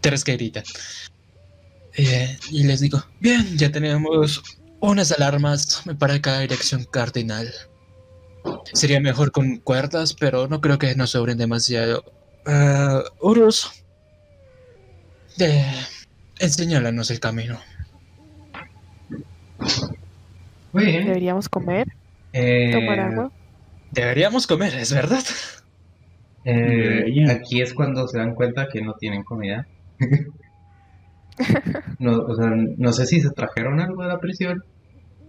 Tres 0.00 0.22
que 0.24 0.32
gritan. 0.36 0.64
Eh, 1.94 2.36
y 2.50 2.64
les 2.64 2.80
digo, 2.80 3.02
bien, 3.20 3.56
ya 3.56 3.72
tenemos 3.72 4.42
unas 4.80 5.12
alarmas 5.12 5.82
para 5.98 6.20
cada 6.20 6.40
dirección 6.40 6.84
cardinal. 6.84 7.50
Sería 8.74 9.00
mejor 9.00 9.32
con 9.32 9.56
cuerdas, 9.56 10.12
pero 10.14 10.46
no 10.46 10.60
creo 10.60 10.78
que 10.78 10.94
nos 10.94 11.10
sobren 11.10 11.38
demasiado. 11.38 12.04
Uh, 12.46 13.02
Urus, 13.20 13.84
eh, 15.40 15.64
enséñalanos 16.38 17.10
el 17.10 17.20
camino. 17.20 17.58
Muy 20.72 20.84
bien. 20.84 21.06
Deberíamos 21.06 21.48
comer, 21.48 21.88
Eh, 22.32 22.70
tomar 22.72 23.00
agua. 23.00 23.32
Deberíamos 23.90 24.46
comer, 24.46 24.74
¿es 24.74 24.92
verdad? 24.92 25.22
eh, 26.44 27.04
aquí 27.30 27.60
es 27.60 27.74
cuando 27.74 28.06
se 28.06 28.18
dan 28.18 28.34
cuenta 28.34 28.68
que 28.68 28.80
no 28.82 28.94
tienen 28.94 29.24
comida. 29.24 29.66
no, 31.98 32.18
o 32.18 32.34
sea, 32.36 32.50
no 32.54 32.92
sé 32.92 33.06
si 33.06 33.20
se 33.20 33.30
trajeron 33.30 33.80
algo 33.80 34.02
de 34.02 34.08
la 34.08 34.20
prisión. 34.20 34.62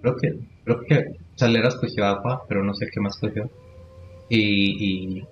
Creo 0.01 0.15
que, 0.17 0.35
creo 0.63 0.81
que 0.87 1.05
Saleras 1.35 1.75
cogió 1.75 2.05
agua, 2.05 2.43
pero 2.47 2.63
no 2.63 2.73
sé 2.75 2.87
qué 2.91 2.99
más 2.99 3.17
cogió. 3.17 3.49
Y, 4.29 5.17
y 5.17 5.27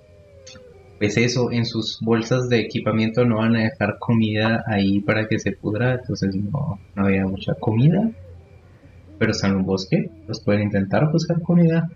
pues 0.99 1.17
eso, 1.17 1.51
en 1.51 1.65
sus 1.65 1.99
bolsas 2.01 2.47
de 2.49 2.59
equipamiento 2.59 3.25
no 3.25 3.37
van 3.37 3.55
a 3.55 3.63
dejar 3.63 3.97
comida 3.99 4.63
ahí 4.67 5.01
para 5.01 5.27
que 5.27 5.39
se 5.39 5.51
pudra, 5.51 5.93
entonces 5.95 6.35
no, 6.35 6.79
no 6.95 7.05
había 7.05 7.25
mucha 7.25 7.53
comida. 7.55 8.09
Pero 9.19 9.31
están 9.31 9.51
en 9.51 9.57
un 9.57 9.65
bosque, 9.65 10.09
los 10.27 10.41
pueden 10.41 10.63
intentar 10.63 11.11
buscar 11.11 11.41
comida. 11.41 11.89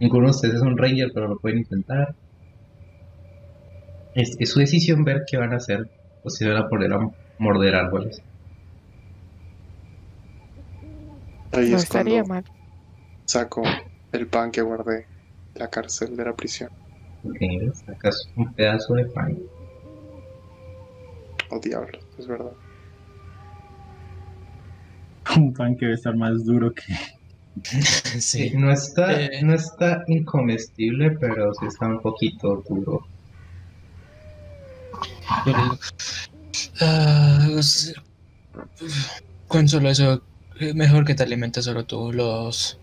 Ninguno 0.00 0.26
de 0.26 0.30
ustedes 0.32 0.54
es 0.56 0.62
un 0.62 0.76
ranger, 0.76 1.10
pero 1.14 1.28
lo 1.28 1.38
pueden 1.38 1.58
intentar. 1.58 2.14
Es, 4.14 4.36
es 4.38 4.50
su 4.50 4.60
decisión 4.60 5.04
ver 5.04 5.22
qué 5.26 5.36
van 5.38 5.52
a 5.52 5.56
hacer, 5.56 5.88
o 6.22 6.30
si 6.30 6.46
van 6.46 6.56
a 6.56 6.68
poner 6.68 6.92
a 6.92 6.98
morder 7.38 7.74
árboles. 7.74 8.22
Ahí 11.52 11.70
No 11.70 11.76
es 11.76 11.84
estaría 11.84 12.24
mal. 12.24 12.44
saco 13.24 13.62
el 14.12 14.28
pan 14.28 14.50
que 14.50 14.62
guardé 14.62 15.06
la 15.54 15.68
cárcel 15.70 16.16
de 16.16 16.24
la 16.24 16.34
prisión. 16.34 16.70
Ok, 17.24 17.36
sacas 17.86 18.28
un 18.36 18.52
pedazo 18.54 18.94
de 18.94 19.04
pan. 19.06 19.38
Oh 21.50 21.58
diablo, 21.60 21.98
es 22.18 22.26
verdad. 22.26 22.52
Un 25.36 25.52
pan 25.52 25.76
que 25.76 25.84
debe 25.86 25.94
estar 25.94 26.16
más 26.16 26.44
duro 26.44 26.72
que... 26.72 26.82
sí. 28.20 28.50
No 28.54 28.72
está, 28.72 29.20
Eh. 29.20 29.42
no 29.42 29.54
está 29.54 30.02
incomestible, 30.08 31.10
pero 31.20 31.52
sí 31.54 31.66
está 31.66 31.86
un 31.86 32.00
poquito 32.00 32.64
duro. 32.68 33.06
Yo 35.46 35.52
le 35.56 35.62
digo, 35.62 35.78
"Ah, 36.80 37.60
con 39.46 39.68
solo 39.68 39.88
eso, 39.90 40.22
eh, 40.58 40.74
mejor 40.74 41.04
que 41.04 41.14
te 41.14 41.22
alimentes 41.22 41.64
solo 41.64 41.84
tú. 41.84 42.12
Los 42.12 42.78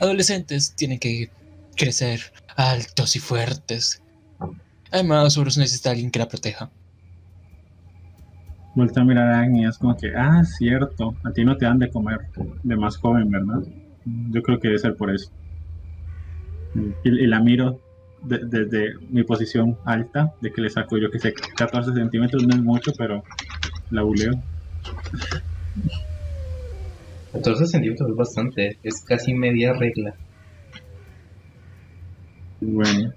adolescentes 0.00 0.74
tienen 0.74 0.98
que 0.98 1.30
crecer 1.78 2.20
altos 2.56 3.16
y 3.16 3.20
fuertes. 3.20 4.02
Además, 4.90 5.36
Urus 5.36 5.56
necesita 5.56 5.88
a 5.88 5.92
alguien 5.92 6.10
que 6.10 6.18
la 6.18 6.28
proteja. 6.28 6.70
Vuelta 8.74 9.00
a 9.00 9.04
mirar 9.04 9.32
a 9.32 9.40
Agni, 9.40 9.64
es 9.66 9.78
como 9.78 9.96
que, 9.96 10.12
ah, 10.16 10.42
cierto, 10.44 11.14
a 11.24 11.32
ti 11.32 11.44
no 11.44 11.56
te 11.56 11.64
dan 11.64 11.78
de 11.78 11.90
comer 11.90 12.18
de 12.62 12.76
más 12.76 12.96
joven, 12.98 13.30
¿verdad? 13.30 13.60
Yo 14.30 14.42
creo 14.42 14.58
que 14.58 14.68
debe 14.68 14.78
ser 14.78 14.94
por 14.96 15.10
eso. 15.10 15.30
Y, 17.02 17.24
y 17.24 17.26
la 17.26 17.40
miro 17.40 17.80
de- 18.22 18.40
desde 18.44 18.90
mi 19.10 19.24
posición 19.24 19.76
alta, 19.84 20.32
de 20.40 20.52
que 20.52 20.60
le 20.60 20.70
saco 20.70 20.98
yo 20.98 21.10
que 21.10 21.18
sé, 21.18 21.32
14 21.56 21.92
centímetros, 21.92 22.46
no 22.46 22.54
es 22.54 22.62
mucho, 22.62 22.92
pero 22.96 23.22
la 23.90 24.02
buleo. 24.02 24.32
14 27.32 27.66
centímetros 27.66 28.10
es 28.10 28.16
bastante, 28.16 28.78
es 28.82 29.02
casi 29.06 29.34
media 29.34 29.72
regla. 29.72 30.14
Bueno, 32.60 33.12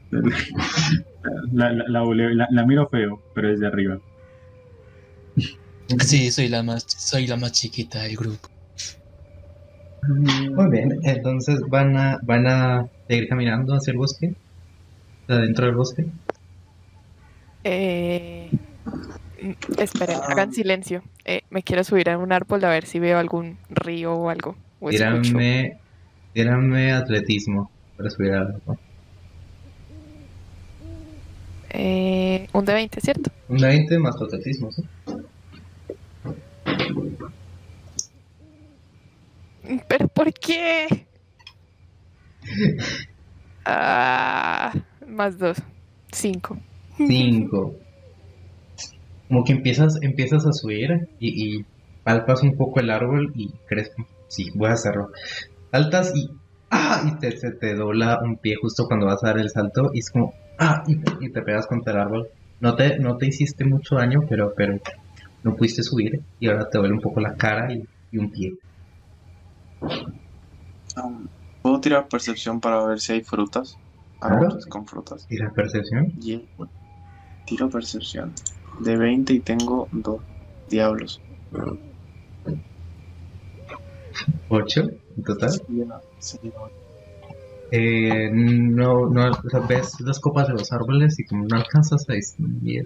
la, 1.51 1.71
la, 1.71 1.83
la 1.87 2.01
buleo, 2.01 2.29
la, 2.29 2.47
la 2.51 2.65
miro 2.65 2.87
feo, 2.89 3.21
pero 3.33 3.49
desde 3.49 3.67
arriba. 3.67 3.99
Sí, 5.99 6.31
soy 6.31 6.47
la 6.47 6.63
más, 6.63 6.85
soy 6.87 7.27
la 7.27 7.37
más 7.37 7.51
chiquita 7.51 8.03
del 8.03 8.15
grupo. 8.15 8.49
Muy 10.07 10.69
bien, 10.71 10.99
entonces 11.03 11.59
van 11.69 11.95
a, 11.97 12.19
van 12.23 12.47
a 12.47 12.87
seguir 13.07 13.27
caminando 13.27 13.75
hacia 13.75 13.91
el 13.91 13.97
bosque, 13.97 14.33
adentro 15.27 15.65
del 15.65 15.75
bosque. 15.75 16.05
Eh, 17.63 18.49
esperen, 19.77 20.17
hagan 20.27 20.53
silencio. 20.53 21.03
Eh, 21.25 21.41
me 21.49 21.61
quiero 21.61 21.83
subir 21.83 22.09
a 22.09 22.17
un 22.17 22.31
árbol 22.31 22.63
a 22.65 22.69
ver 22.69 22.85
si 22.85 22.99
veo 22.99 23.19
algún 23.19 23.57
río 23.69 24.13
o 24.13 24.29
algo. 24.29 24.55
O. 24.79 24.89
Tírame, 24.89 25.77
tírame 26.33 26.93
atletismo 26.93 27.69
para 27.97 28.09
subir 28.09 28.33
al 28.33 28.47
árbol. 28.55 28.79
Eh, 31.73 32.47
un 32.53 32.65
de 32.65 32.73
20, 32.73 32.99
¿cierto? 33.01 33.31
Un 33.47 33.57
20 33.57 33.99
más 33.99 34.15
tu 34.17 34.25
atletismo, 34.25 34.71
¿sí? 34.71 34.83
¿Pero 39.87 40.07
por 40.07 40.33
qué? 40.33 41.07
Ah, 43.63 44.73
más 45.07 45.37
dos. 45.37 45.57
Cinco. 46.11 46.57
5. 46.97 47.75
Como 49.27 49.43
que 49.43 49.53
empiezas, 49.53 49.99
empiezas 50.01 50.47
a 50.47 50.51
subir 50.51 51.07
y, 51.19 51.59
y 51.59 51.65
palpas 52.03 52.41
un 52.41 52.57
poco 52.57 52.79
el 52.79 52.89
árbol 52.89 53.31
y 53.35 53.51
crees, 53.67 53.91
sí, 54.27 54.49
voy 54.55 54.69
a 54.69 54.73
hacerlo. 54.73 55.11
Saltas 55.71 56.11
y, 56.15 56.31
¡ah! 56.71 57.03
y 57.07 57.19
te, 57.19 57.37
se 57.37 57.51
te 57.51 57.75
dobla 57.75 58.19
un 58.23 58.37
pie 58.37 58.55
justo 58.59 58.87
cuando 58.87 59.05
vas 59.05 59.23
a 59.23 59.27
dar 59.27 59.37
el 59.37 59.51
salto 59.51 59.91
y 59.93 59.99
es 59.99 60.09
como, 60.09 60.33
¡ah! 60.61 60.81
y, 60.87 60.99
te- 61.01 61.17
y 61.25 61.31
te 61.31 61.41
pegas 61.41 61.67
contra 61.67 61.93
el 61.93 61.99
árbol. 61.99 62.27
No 62.61 62.75
te, 62.75 62.97
no 62.99 63.17
te 63.17 63.27
hiciste 63.27 63.65
mucho 63.65 63.95
daño, 63.95 64.21
pero, 64.29 64.53
pero 64.55 64.77
no 65.43 65.55
pudiste 65.55 65.83
subir 65.83 66.11
y 66.39 66.47
ahora 66.49 66.69
te 66.69 66.77
duele 66.77 66.93
un 66.93 67.01
poco 67.01 67.19
la 67.21 67.35
cara 67.35 67.73
y, 67.73 67.81
y 68.11 68.17
un 68.17 68.31
pie. 68.31 68.51
Um, 70.97 71.27
¿Puedo 71.61 71.79
tirar 71.79 72.07
percepción 72.07 72.59
para 72.59 72.83
ver 72.85 72.99
si 72.99 73.13
hay 73.13 73.23
frutas? 73.23 73.77
Árboles 74.19 74.65
con 74.67 74.85
frutas. 74.85 75.25
¿Y 75.29 75.37
la 75.37 75.51
percepción? 75.51 76.05
Tiro 77.45 77.69
percepción. 77.69 78.33
De 78.79 78.97
20 78.97 79.33
y 79.33 79.41
tengo 79.41 79.87
dos 79.91 80.21
diablos. 80.65 81.21
8 84.49 84.81
en 85.15 85.23
total. 85.23 85.49
Sería- 85.51 86.01
sería- 86.17 86.51
Eh, 87.71 88.29
no, 88.31 89.09
no, 89.09 89.31
ves 89.67 89.95
las 90.01 90.19
copas 90.19 90.47
de 90.47 90.53
los 90.53 90.71
árboles 90.71 91.17
y 91.19 91.25
como 91.25 91.45
no 91.47 91.57
alcanzas 91.57 92.05
a 92.09 92.13
distinguir. 92.13 92.83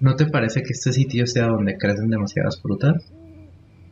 ¿No 0.00 0.16
te 0.16 0.26
parece 0.26 0.62
que 0.62 0.72
este 0.72 0.92
sitio 0.92 1.26
sea 1.26 1.48
donde 1.48 1.76
crecen 1.78 2.08
demasiadas 2.08 2.60
frutas? 2.62 3.12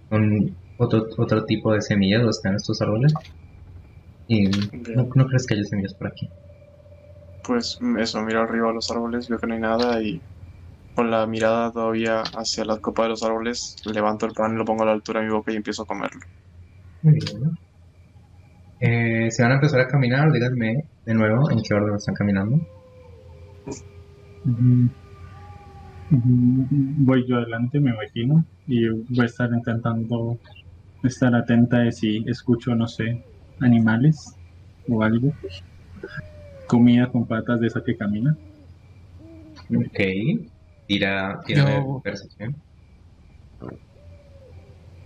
¿Con 0.08 0.56
otro, 0.78 1.06
otro 1.18 1.44
tipo 1.44 1.72
de 1.74 1.82
semillas 1.82 2.20
donde 2.20 2.30
están 2.30 2.54
estos 2.56 2.80
árboles? 2.80 3.12
Y 4.26 4.48
no, 4.94 5.08
no 5.14 5.26
crees 5.26 5.46
que 5.46 5.54
haya 5.54 5.64
semillas 5.64 5.94
por 5.94 6.08
aquí. 6.08 6.30
Pues 7.42 7.78
eso, 7.98 8.20
miro 8.22 8.40
arriba 8.40 8.70
a 8.70 8.72
los 8.72 8.90
árboles, 8.90 9.28
veo 9.28 9.38
que 9.38 9.46
no 9.46 9.54
hay 9.54 9.60
nada 9.60 10.02
y 10.02 10.20
con 10.94 11.10
la 11.10 11.26
mirada 11.26 11.72
todavía 11.72 12.22
hacia 12.22 12.64
la 12.64 12.78
copa 12.80 13.04
de 13.04 13.10
los 13.10 13.22
árboles, 13.24 13.76
levanto 13.86 14.26
el 14.26 14.32
pan, 14.34 14.56
lo 14.56 14.64
pongo 14.64 14.84
a 14.84 14.86
la 14.86 14.92
altura 14.92 15.20
de 15.20 15.26
mi 15.26 15.32
boca 15.32 15.52
y 15.52 15.56
empiezo 15.56 15.82
a 15.82 15.86
comerlo. 15.86 16.20
Muy 17.02 17.14
bien. 17.14 17.56
Eh, 18.86 19.30
se 19.30 19.42
van 19.42 19.52
a 19.52 19.54
empezar 19.54 19.80
a 19.80 19.88
caminar, 19.88 20.30
díganme 20.30 20.84
de 21.06 21.14
nuevo 21.14 21.50
en 21.50 21.62
qué 21.62 21.72
orden 21.72 21.94
están 21.96 22.14
caminando. 22.14 22.60
Voy 26.10 27.24
yo 27.26 27.38
adelante, 27.38 27.80
me 27.80 27.92
imagino, 27.92 28.44
y 28.66 28.86
voy 28.88 29.22
a 29.22 29.24
estar 29.24 29.50
intentando 29.54 30.38
estar 31.02 31.34
atenta 31.34 31.78
de 31.78 31.92
si 31.92 32.24
escucho, 32.26 32.74
no 32.74 32.86
sé, 32.86 33.24
animales 33.60 34.36
o 34.86 35.02
algo. 35.02 35.32
Comida 36.66 37.06
con 37.06 37.26
patas 37.26 37.60
de 37.60 37.68
esa 37.68 37.82
que 37.82 37.96
camina. 37.96 38.36
Ok. 39.74 40.00
Tira, 40.86 41.40
tira 41.46 41.80
Yo- 41.82 42.02
percepción. 42.04 42.54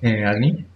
Eh, 0.03 0.25
Agni. 0.25 0.67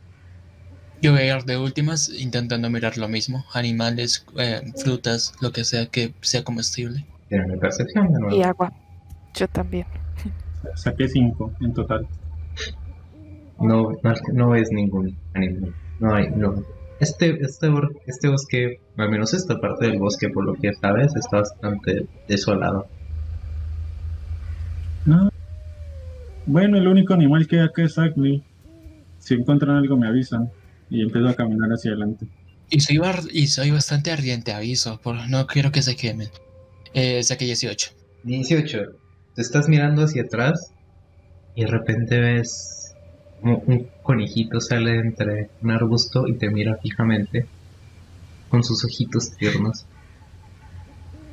Yo 1.03 1.11
voy 1.11 1.23
a 1.23 1.37
ir 1.37 1.43
de 1.43 1.59
últimas 1.59 2.09
intentando 2.09 2.70
mirar 2.70 2.97
lo 2.97 3.09
mismo. 3.09 3.45
Animales, 3.55 4.24
eh, 4.39 4.62
frutas, 4.77 5.35
lo 5.41 5.51
que 5.51 5.65
sea 5.65 5.87
que 5.87 6.15
sea 6.20 6.45
comestible. 6.45 7.05
Tírame 7.29 7.57
percepción 7.59 8.12
de 8.12 8.20
nuevo. 8.20 8.37
Y 8.37 8.43
agua. 8.45 8.73
Yo 9.35 9.49
también. 9.49 9.85
Saqué 10.77 11.09
cinco 11.09 11.53
en 11.61 11.74
total. 11.74 12.07
No, 13.59 13.91
no, 14.01 14.15
no 14.33 14.51
ves 14.51 14.70
ningún 14.70 15.16
animal. 15.35 15.74
No 15.99 16.15
hay, 16.15 16.31
no. 16.31 16.55
Este, 17.01 17.31
este, 17.45 17.69
este 18.07 18.29
bosque, 18.29 18.81
al 18.97 19.11
menos 19.11 19.35
esta 19.35 19.61
parte 19.61 19.87
del 19.87 19.99
bosque, 19.99 20.29
por 20.29 20.45
lo 20.45 20.55
que 20.55 20.73
sabes, 20.74 21.16
está 21.16 21.39
bastante 21.39 22.07
desolado. 22.29 22.87
No. 25.05 25.31
Bueno, 26.47 26.79
el 26.79 26.87
único 26.87 27.12
animal 27.12 27.49
que 27.49 27.59
hay 27.59 27.66
acá 27.66 27.83
es 27.83 27.99
Agni. 27.99 28.45
Si 29.19 29.35
encuentran 29.35 29.77
algo 29.77 29.97
me 29.97 30.07
avisan. 30.07 30.49
Y 30.93 31.01
empiezo 31.02 31.28
a 31.28 31.35
caminar 31.35 31.70
hacia 31.70 31.93
adelante. 31.93 32.27
Y 32.69 32.81
soy, 32.81 32.98
bar- 32.98 33.23
y 33.32 33.47
soy 33.47 33.70
bastante 33.70 34.10
ardiente, 34.10 34.52
aviso. 34.52 35.01
Por, 35.01 35.28
no 35.28 35.47
quiero 35.47 35.73
que 35.73 35.81
se 35.82 35.97
quemen. 35.97 36.28
Eh, 36.93 37.23
saqué 37.23 37.47
18. 37.47 37.90
18. 38.24 38.78
Te 39.35 39.40
estás 39.43 39.69
mirando 39.69 40.02
hacia 40.05 40.23
atrás 40.24 40.70
y 41.55 41.62
de 41.62 41.66
repente 41.70 42.19
ves 42.20 42.94
como 43.40 43.59
un 43.66 43.89
conejito 44.02 44.60
sale 44.60 44.97
entre 44.98 45.48
un 45.62 45.70
arbusto 45.70 46.28
y 46.28 46.35
te 46.35 46.51
mira 46.51 46.77
fijamente 46.82 47.47
con 48.51 48.62
sus 48.62 48.85
ojitos 48.85 49.35
tiernos. 49.36 49.86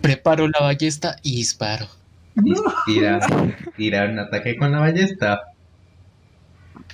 Preparo 0.01 0.47
la 0.47 0.61
ballesta 0.61 1.17
y 1.21 1.35
disparo. 1.35 1.87
Tira, 2.85 3.19
tira 3.75 4.05
un 4.09 4.19
ataque 4.19 4.55
con 4.55 4.71
la 4.71 4.79
ballesta. 4.79 5.41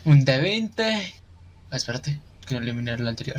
Un 0.05 0.25
de 0.25 0.41
20. 0.41 0.83
Ah, 1.69 1.75
espérate, 1.77 2.19
que 2.45 2.55
no 2.55 2.61
eliminé 2.61 2.93
el 2.93 3.07
anterior. 3.07 3.37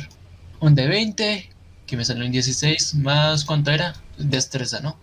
Un 0.59 0.75
de 0.75 0.87
20, 0.87 1.49
que 1.85 1.97
me 1.97 2.05
salió 2.05 2.23
en 2.25 2.31
16, 2.31 2.95
más 2.95 3.45
¿cuánto 3.45 3.71
era? 3.71 3.93
Destreza, 4.17 4.79
¿no? 4.81 4.97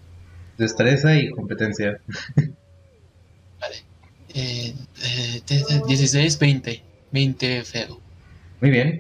Destreza 0.59 1.17
y 1.17 1.31
competencia. 1.31 1.99
Vale. 3.61 3.77
Eh, 4.35 4.75
eh, 5.05 5.43
de- 5.47 5.65
de- 5.75 5.83
16, 5.87 6.39
20. 6.39 6.83
20 7.13 7.63
feo. 7.65 8.01
Muy 8.61 8.71
bien. 8.71 8.99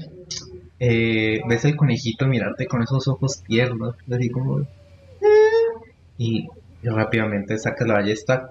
Eh, 0.78 1.40
ves 1.48 1.64
el 1.64 1.76
conejito 1.76 2.26
mirarte 2.26 2.66
con 2.66 2.82
esos 2.82 3.06
ojos 3.08 3.42
tiernos, 3.46 3.94
así 4.12 4.28
como... 4.30 4.58
"Ah", 4.58 4.64
Y, 6.18 6.46
rápidamente 6.82 7.58
sacas 7.58 7.88
la 7.88 7.94
ballesta 7.94 8.48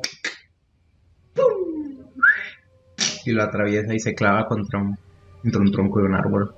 y 3.26 3.32
lo 3.32 3.44
atraviesa 3.44 3.94
y 3.94 4.00
se 4.00 4.14
clava 4.16 4.48
contra 4.48 4.80
un, 4.80 4.98
contra 5.44 5.62
un 5.62 5.72
tronco 5.72 6.00
de 6.00 6.06
un 6.06 6.16
árbol 6.16 6.56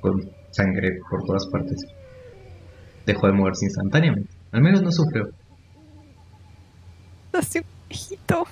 con 0.00 0.30
sangre 0.50 0.98
por 1.08 1.24
todas 1.24 1.46
partes. 1.46 1.84
Dejó 3.06 3.26
de 3.26 3.34
moverse 3.34 3.66
instantáneamente. 3.66 4.32
Al 4.52 4.62
menos 4.62 4.82
no 4.82 4.90
sufrió. 4.90 5.28
Así 7.32 7.58
un 7.58 7.64
hijito. 7.90 8.46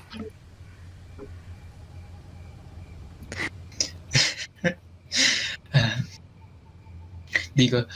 Ah. 5.72 5.96
Digo, 7.54 7.86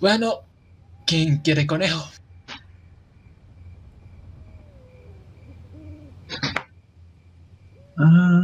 bueno, 0.00 0.40
¿quién 1.06 1.38
quiere 1.38 1.66
conejo? 1.66 2.08
Ah, 7.98 8.40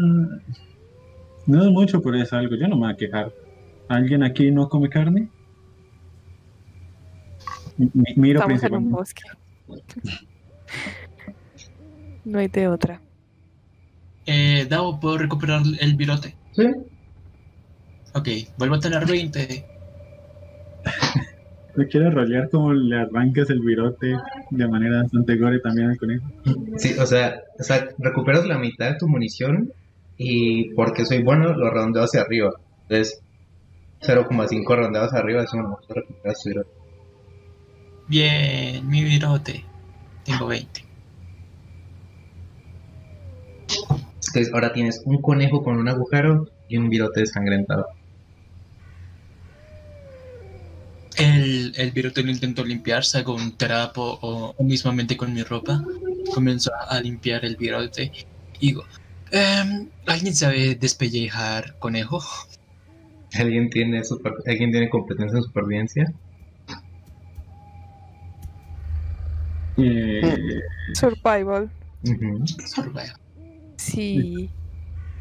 no 1.49 1.65
es 1.65 1.71
mucho, 1.71 2.01
pero 2.01 2.17
es 2.23 2.33
algo. 2.33 2.55
Yo 2.57 2.69
no 2.69 2.77
me 2.77 2.83
voy 2.87 2.93
a 2.93 2.97
quejar. 2.97 3.33
¿Alguien 3.89 4.23
aquí 4.23 4.51
no 4.53 4.69
come 4.69 4.89
carne? 4.89 5.29
Mi- 7.77 7.91
Miro 8.17 8.41
Estamos 8.41 8.63
en 8.65 8.75
un 8.75 8.91
principalmente. 8.91 8.95
bosque. 8.95 9.23
No 12.25 12.39
hay 12.39 12.49
de 12.49 12.69
otra. 12.69 13.01
Eh, 14.27 14.67
Davo, 14.69 15.01
¿puedo 15.01 15.17
recuperar 15.19 15.63
el 15.81 15.97
virote? 15.97 16.35
Sí. 16.53 16.65
Ok, 18.15 18.29
vuelvo 18.59 18.75
a 18.75 18.81
tener 18.81 19.07
20. 19.07 19.65
¿No 21.77 21.87
quieres 21.91 22.13
rolear 22.13 22.51
como 22.51 22.73
le 22.75 22.97
arrancas 22.99 23.49
el 23.51 23.61
virote 23.61 24.17
de 24.51 24.69
manera 24.69 25.03
bastante 25.03 25.37
gore 25.37 25.61
también 25.61 25.91
al 25.91 25.97
conejo? 25.99 26.27
Sí, 26.77 26.95
o 26.99 27.07
sea, 27.07 27.41
o 27.59 27.63
sea, 27.63 27.89
recuperas 27.99 28.45
la 28.47 28.59
mitad 28.59 28.91
de 28.91 28.99
tu 28.99 29.09
munición 29.09 29.71
y 30.19 30.75
porque 30.75 31.07
soy 31.07 31.23
bueno 31.23 31.55
lo 31.55 31.71
redondeo 31.71 32.03
hacia 32.03 32.23
arriba. 32.23 32.51
Entonces, 32.83 33.23
0,5 34.03 34.77
redondeados 34.77 35.13
arriba 35.15 35.45
es 35.45 35.53
uno, 35.55 35.79
recuperas 35.89 36.43
tu 36.43 36.49
virote. 36.49 36.71
Bien, 38.09 38.87
mi 38.89 39.05
virote. 39.05 39.65
Tengo 40.25 40.47
20. 40.49 40.85
Entonces, 43.69 44.53
ahora 44.53 44.73
tienes 44.73 45.03
un 45.05 45.23
conejo 45.23 45.63
con 45.63 45.77
un 45.79 45.89
agujero 45.89 46.49
y 46.69 46.77
un 46.77 46.89
virote 46.89 47.21
desangrentado. 47.21 47.87
El, 51.17 51.73
el 51.77 51.91
virote 51.91 52.23
lo 52.23 52.31
intento 52.31 52.65
limpiar, 52.65 53.05
saco 53.05 53.35
un 53.35 53.57
trapo 53.57 54.19
o, 54.23 54.55
mismamente 54.63 55.17
con 55.17 55.33
mi 55.33 55.43
ropa. 55.43 55.83
Comienzo 56.35 56.71
a 56.89 57.01
limpiar 57.01 57.45
el 57.45 57.57
virote 57.57 58.13
y 58.61 58.69
digo, 58.69 58.85
"Em, 59.33 59.89
¿alguien 60.07 60.35
sabe 60.35 60.75
despellejar 60.75 61.77
conejo? 61.79 62.21
¿Alguien 63.35 63.69
tiene, 63.71 64.03
super- 64.05 64.33
¿Alguien 64.47 64.71
tiene 64.71 64.89
competencia 64.89 65.37
en 65.39 65.43
supervivencia? 65.45 66.13
Eh, 69.77 70.61
Survival. 70.95 71.71
Ujú. 72.05 72.47
Survival. 72.67 73.13
Sí. 73.77 74.51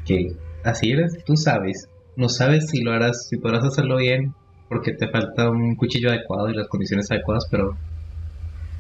Ok, 0.04 0.38
así 0.64 0.92
eres, 0.92 1.18
tú 1.26 1.36
sabes. 1.36 1.88
No 2.16 2.30
sabes 2.30 2.68
si 2.70 2.82
lo 2.82 2.94
harás, 2.94 3.28
si 3.28 3.38
podrás 3.38 3.64
hacerlo 3.64 3.98
bien, 3.98 4.34
porque 4.70 4.94
te 4.94 5.08
falta 5.10 5.50
un 5.50 5.76
cuchillo 5.76 6.10
adecuado 6.10 6.50
y 6.50 6.56
las 6.56 6.68
condiciones 6.68 7.12
adecuadas, 7.12 7.46
pero 7.52 7.78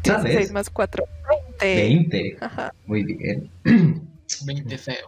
16 0.03 0.33
¿Sabes? 0.33 0.51
más 0.51 0.69
4. 0.69 1.03
20. 1.59 1.75
20. 1.75 2.37
Ajá. 2.41 2.73
Muy 2.87 3.03
bien. 3.03 3.51
20 4.45 4.77
feo. 4.77 5.05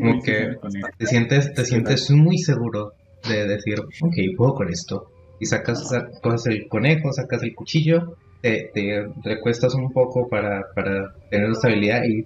Como 0.00 0.22
que 0.22 0.56
te 0.98 1.06
sientes, 1.06 1.52
te 1.54 1.64
sientes 1.64 2.10
muy 2.10 2.38
seguro 2.38 2.92
de 3.28 3.46
decir, 3.46 3.80
ok, 3.80 4.14
puedo 4.36 4.54
con 4.54 4.68
esto. 4.70 5.08
Y 5.40 5.46
sacas, 5.46 5.88
sa- 5.88 6.08
coges 6.22 6.46
el 6.46 6.66
conejo, 6.68 7.12
sacas 7.12 7.42
el 7.42 7.54
cuchillo, 7.54 8.16
te, 8.42 8.70
te 8.74 9.06
recuestas 9.22 9.74
un 9.74 9.92
poco 9.92 10.28
para, 10.28 10.62
para 10.74 11.12
tener 11.30 11.50
estabilidad 11.50 12.02
y 12.04 12.24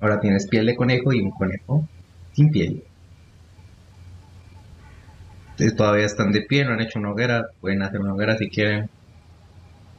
ahora 0.00 0.20
tienes 0.20 0.46
piel 0.48 0.66
de 0.66 0.76
conejo 0.76 1.12
y 1.12 1.20
un 1.20 1.30
conejo 1.30 1.84
sin 2.32 2.50
piel. 2.50 2.82
Todavía 5.76 6.06
están 6.06 6.30
de 6.30 6.42
pie, 6.42 6.64
no 6.64 6.72
han 6.72 6.80
hecho 6.80 7.00
una 7.00 7.10
hoguera, 7.10 7.44
pueden 7.60 7.82
hacer 7.82 8.00
una 8.00 8.14
hoguera 8.14 8.36
si 8.38 8.48
quieren 8.48 8.88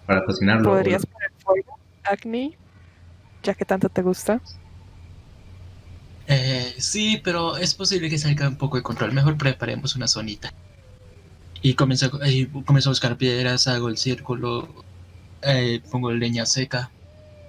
para 0.05 0.23
cocinarlo. 0.23 0.71
¿Podrías 0.71 1.05
poner 1.05 1.29
fuego, 1.43 1.77
Agni? 2.03 2.55
Ya 3.43 3.53
que 3.53 3.65
tanto 3.65 3.89
te 3.89 4.01
gusta. 4.01 4.41
Eh, 6.31 6.75
sí, 6.77 7.19
pero 7.23 7.57
es 7.57 7.73
posible 7.73 8.07
que 8.09 8.19
salga 8.19 8.47
un 8.47 8.55
poco 8.57 8.77
de 8.77 8.83
control. 8.83 9.13
Mejor 9.13 9.35
preparemos 9.37 9.95
una 9.95 10.07
zonita. 10.07 10.53
Y 11.61 11.73
comienzo, 11.73 12.11
a- 12.21 12.29
y 12.29 12.45
comienzo 12.45 12.89
a 12.89 12.91
buscar 12.91 13.17
piedras, 13.17 13.67
hago 13.67 13.89
el 13.89 13.97
círculo, 13.97 14.69
eh, 15.41 15.81
pongo 15.91 16.11
leña 16.11 16.45
seca 16.45 16.91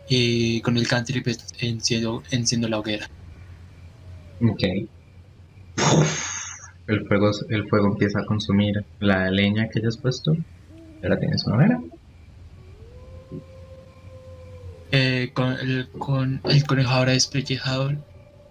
y 0.09 0.62
con 0.62 0.78
el 0.78 0.89
cantrip 0.89 1.27
enciendo, 1.61 2.23
enciendo 2.31 2.69
la 2.69 2.78
hoguera. 2.78 3.09
Ok. 4.40 4.62
El 6.86 7.07
fuego, 7.07 7.31
el 7.51 7.69
fuego 7.69 7.89
empieza 7.89 8.20
a 8.20 8.24
consumir 8.24 8.85
la 8.98 9.31
leña 9.31 9.69
que 9.69 9.81
hayas 9.81 9.98
puesto. 9.98 10.35
Ahora 11.02 11.19
tienes 11.20 11.47
una 11.47 11.57
hoguera. 11.57 11.81
Eh, 14.93 15.31
con, 15.35 15.52
el, 15.52 15.89
con 15.90 16.40
el 16.44 16.65
conejo 16.66 16.90
ahora 16.90 17.12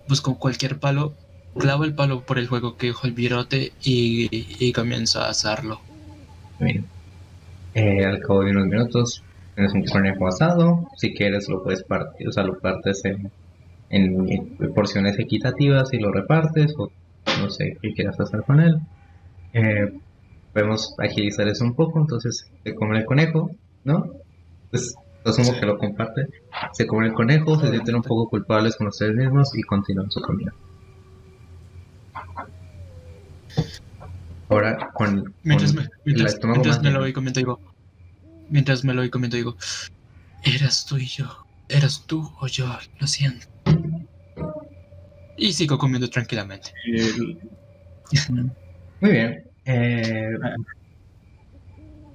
despellejado, 0.09 0.33
busco 0.33 0.39
cualquier 0.39 0.79
palo, 0.79 1.13
clavo 1.57 1.83
el 1.83 1.93
palo 1.93 2.21
por 2.21 2.39
el 2.39 2.47
juego 2.47 2.75
que 2.77 2.87
dejo 2.87 3.07
el 3.07 3.13
virote 3.13 3.71
y, 3.81 4.27
y 4.31 4.73
comienzo 4.73 5.21
a 5.21 5.29
asarlo. 5.29 5.79
Bien. 6.59 6.85
Eh, 7.75 8.03
al 8.03 8.19
cabo 8.19 8.43
de 8.43 8.51
unos 8.51 8.65
minutos 8.65 9.23
tienes 9.55 9.73
un 9.73 9.83
conejo 9.85 10.27
asado. 10.27 10.89
Si 10.97 11.13
quieres 11.13 11.47
lo 11.49 11.63
puedes 11.63 11.83
partir, 11.83 12.27
o 12.27 12.31
sea, 12.31 12.43
lo 12.43 12.59
partes 12.59 13.03
en, 13.05 13.31
en, 13.89 14.73
porciones 14.73 15.17
equitativas 15.19 15.93
y 15.93 15.99
lo 15.99 16.11
repartes 16.11 16.73
o 16.77 16.91
no 17.41 17.49
sé 17.49 17.77
qué 17.81 17.93
quieras 17.93 18.19
hacer 18.19 18.41
con 18.43 18.59
él. 18.59 18.79
Eh, 19.53 19.91
podemos 20.53 20.95
agilizar 20.97 21.47
eso 21.47 21.63
un 21.63 21.75
poco, 21.75 21.99
entonces 21.99 22.49
se 22.63 22.75
come 22.75 22.97
el 22.97 23.05
conejo, 23.05 23.51
¿no? 23.83 24.11
Pues 24.71 24.95
asumo 25.25 25.53
Sí. 25.53 25.59
que 25.59 25.65
lo 25.65 25.77
comparte. 25.77 26.27
Se 26.73 26.87
come 26.87 27.07
el 27.07 27.13
conejo, 27.13 27.59
se 27.59 27.69
sienten 27.69 27.95
un 27.95 28.03
poco 28.03 28.29
culpables 28.29 28.75
con 28.75 28.87
ustedes 28.87 29.15
mismos 29.15 29.55
y 29.55 29.61
continúan 29.63 30.09
su 30.11 30.21
camino. 30.21 30.51
Ahora 34.49 34.89
con, 34.93 35.33
Mientras 35.43 35.73
con 35.73 35.83
me, 35.83 35.89
mientras, 36.05 36.33
estómago 36.33 36.55
mientras 36.61 36.77
más 36.77 36.83
me 36.83 36.91
lo 36.91 36.99
voy 37.01 37.13
comiendo, 37.13 37.39
digo. 37.39 37.59
Mientras 38.49 38.83
me 38.83 38.93
lo 38.93 39.01
voy 39.01 39.09
comiendo, 39.09 39.37
digo. 39.37 39.55
Eras 40.43 40.85
tú 40.87 40.97
y 40.97 41.05
yo. 41.05 41.27
Eras 41.67 42.03
tú 42.07 42.31
o 42.39 42.47
yo. 42.47 42.65
Lo 42.99 43.07
siento. 43.07 43.45
Y 45.37 45.53
sigo 45.53 45.77
comiendo 45.77 46.09
tranquilamente. 46.09 46.73
Muy 49.01 49.11
bien. 49.11 49.43
Eh, 49.65 50.31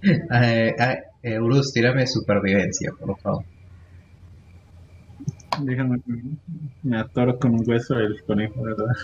eh, 0.03 0.75
eh, 0.79 1.03
eh, 1.25 1.41
Urus, 1.41 1.73
tírame 1.73 2.07
supervivencia, 2.07 2.93
por 3.01 3.19
favor. 3.19 3.45
déjame, 5.63 6.01
me 6.83 6.99
atoro 6.99 7.39
con 7.39 7.55
un 7.55 7.65
hueso 7.67 7.95
el 7.99 8.23
conejo, 8.25 8.63
¿verdad? 8.63 8.95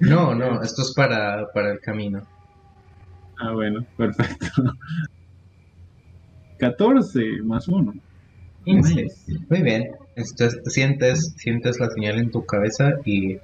No, 0.00 0.34
no, 0.34 0.60
esto 0.62 0.82
es 0.82 0.92
para, 0.94 1.46
para 1.52 1.72
el 1.72 1.80
camino. 1.80 2.26
Ah, 3.38 3.52
bueno, 3.52 3.86
perfecto. 3.96 4.74
14 6.58 7.42
más 7.44 7.68
1. 7.68 7.94
15. 8.64 9.06
Muy 9.48 9.62
bien. 9.62 9.90
Entonces 10.16 10.60
sientes, 10.66 11.34
sientes 11.36 11.78
la 11.78 11.88
señal 11.90 12.18
en 12.18 12.30
tu 12.30 12.44
cabeza 12.44 12.94
y 13.04 13.38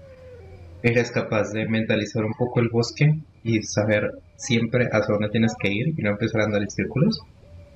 eres 0.82 1.10
capaz 1.10 1.52
de 1.52 1.68
mentalizar 1.68 2.24
un 2.24 2.34
poco 2.34 2.60
el 2.60 2.68
bosque 2.68 3.18
y 3.44 3.62
saber 3.62 4.10
siempre 4.36 4.88
hacia 4.90 5.14
dónde 5.14 5.30
tienes 5.30 5.54
que 5.58 5.72
ir 5.72 5.94
y 5.96 6.02
no 6.02 6.10
empezar 6.10 6.42
a 6.42 6.44
andar 6.44 6.62
en 6.62 6.70
círculos. 6.70 7.20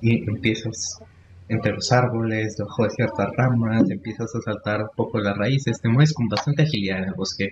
Y 0.01 0.27
empiezas 0.29 0.99
entre 1.47 1.73
los 1.73 1.91
árboles, 1.91 2.55
debajo 2.57 2.83
de 2.83 2.91
ciertas 2.91 3.29
ramas, 3.35 3.89
empiezas 3.89 4.33
a 4.35 4.41
saltar 4.41 4.83
un 4.83 4.89
poco 4.95 5.19
las 5.19 5.37
raíces, 5.37 5.81
te 5.81 5.89
mueves 5.89 6.13
con 6.13 6.27
bastante 6.27 6.63
agilidad 6.63 6.99
en 6.99 7.09
el 7.09 7.13
bosque. 7.13 7.49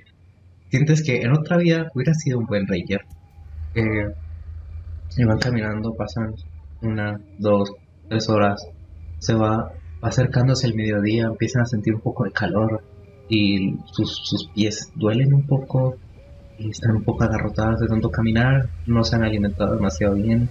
Sientes 0.70 1.04
que 1.04 1.22
en 1.22 1.34
otra 1.34 1.58
vida 1.58 1.88
hubieras 1.94 2.20
sido 2.22 2.40
un 2.40 2.46
buen 2.46 2.66
ranger. 2.68 3.02
Eh, 3.76 4.08
y 5.18 5.24
van 5.24 5.40
caminando, 5.40 5.94
pasan 5.96 6.34
una, 6.82 7.20
dos, 7.38 7.72
tres 8.08 8.30
horas. 8.30 8.66
Se 9.20 9.34
va 9.34 9.72
acercándose 10.02 10.68
el 10.68 10.76
mediodía, 10.76 11.26
empiezan 11.26 11.64
a 11.64 11.66
sentir 11.66 11.94
un 11.94 12.02
poco 12.02 12.24
de 12.24 12.32
calor 12.32 12.84
y 13.28 13.76
sus, 13.92 14.22
sus 14.24 14.50
pies 14.56 14.92
duelen 14.96 15.34
un 15.34 15.46
poco 15.46 15.98
y 16.58 16.70
están 16.70 16.96
un 16.96 17.04
poco 17.04 17.24
agarrotados 17.24 17.80
de 17.80 17.88
tanto 17.88 18.10
caminar, 18.10 18.70
no 18.86 19.04
se 19.04 19.16
han 19.16 19.24
alimentado 19.24 19.76
demasiado 19.76 20.16
bien. 20.16 20.50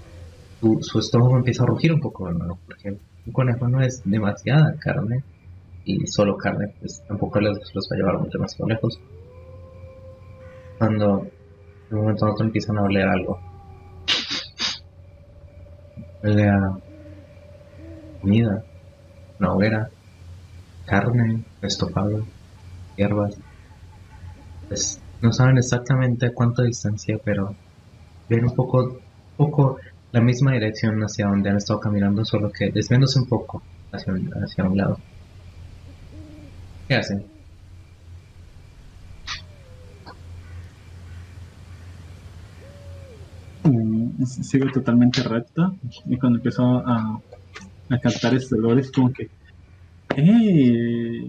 Su, 0.60 0.98
estómago 0.98 1.36
empieza 1.36 1.62
a 1.62 1.66
rugir 1.66 1.92
un 1.92 2.00
poco 2.00 2.30
nuevo, 2.30 2.58
porque 2.66 2.98
un 3.26 3.32
conejo 3.32 3.68
no 3.68 3.80
es 3.80 4.02
demasiada 4.04 4.74
carne 4.80 5.22
y 5.84 6.04
solo 6.06 6.36
carne, 6.36 6.74
pues 6.80 7.00
tampoco 7.06 7.40
les, 7.40 7.56
los 7.74 7.88
va 7.90 7.94
a 7.94 7.98
llevar 7.98 8.18
muy 8.18 8.28
demasiado 8.28 8.68
lejos. 8.68 9.00
Cuando 10.78 11.26
de 11.88 11.94
un 11.94 12.02
momento 12.02 12.26
a 12.26 12.32
otro 12.32 12.44
empiezan 12.44 12.78
a 12.78 12.82
oler 12.82 13.06
algo. 13.06 13.38
Huele 16.22 16.50
comida, 18.20 18.64
una 19.38 19.52
hoguera, 19.52 19.90
carne, 20.86 21.44
estofado, 21.62 22.24
hierbas. 22.96 23.38
Pues 24.66 25.00
no 25.22 25.32
saben 25.32 25.58
exactamente 25.58 26.26
a 26.26 26.34
cuánta 26.34 26.64
distancia, 26.64 27.16
pero 27.24 27.54
ven 28.28 28.44
un 28.44 28.54
poco, 28.54 28.98
poco 29.36 29.78
la 30.12 30.20
misma 30.20 30.52
dirección 30.52 31.00
hacia 31.00 31.28
donde 31.28 31.50
han 31.50 31.56
estado 31.56 31.80
caminando, 31.80 32.24
solo 32.24 32.50
que 32.52 32.70
desviándose 32.72 33.20
un 33.20 33.26
poco 33.28 33.64
hacia 33.92 34.12
un, 34.12 34.76
lado. 34.76 34.98
¿Qué 36.86 36.96
hacen? 36.96 37.30
Mm, 43.64 44.22
sigo 44.24 44.66
totalmente 44.72 45.22
recta 45.22 45.70
y 46.04 46.18
cuando 46.18 46.38
empiezo 46.38 46.62
a, 46.64 47.18
a 47.90 47.98
captar 48.00 48.34
estos 48.34 48.58
olores 48.58 48.90
como 48.92 49.12
que 49.12 49.24
¡eh! 50.16 51.22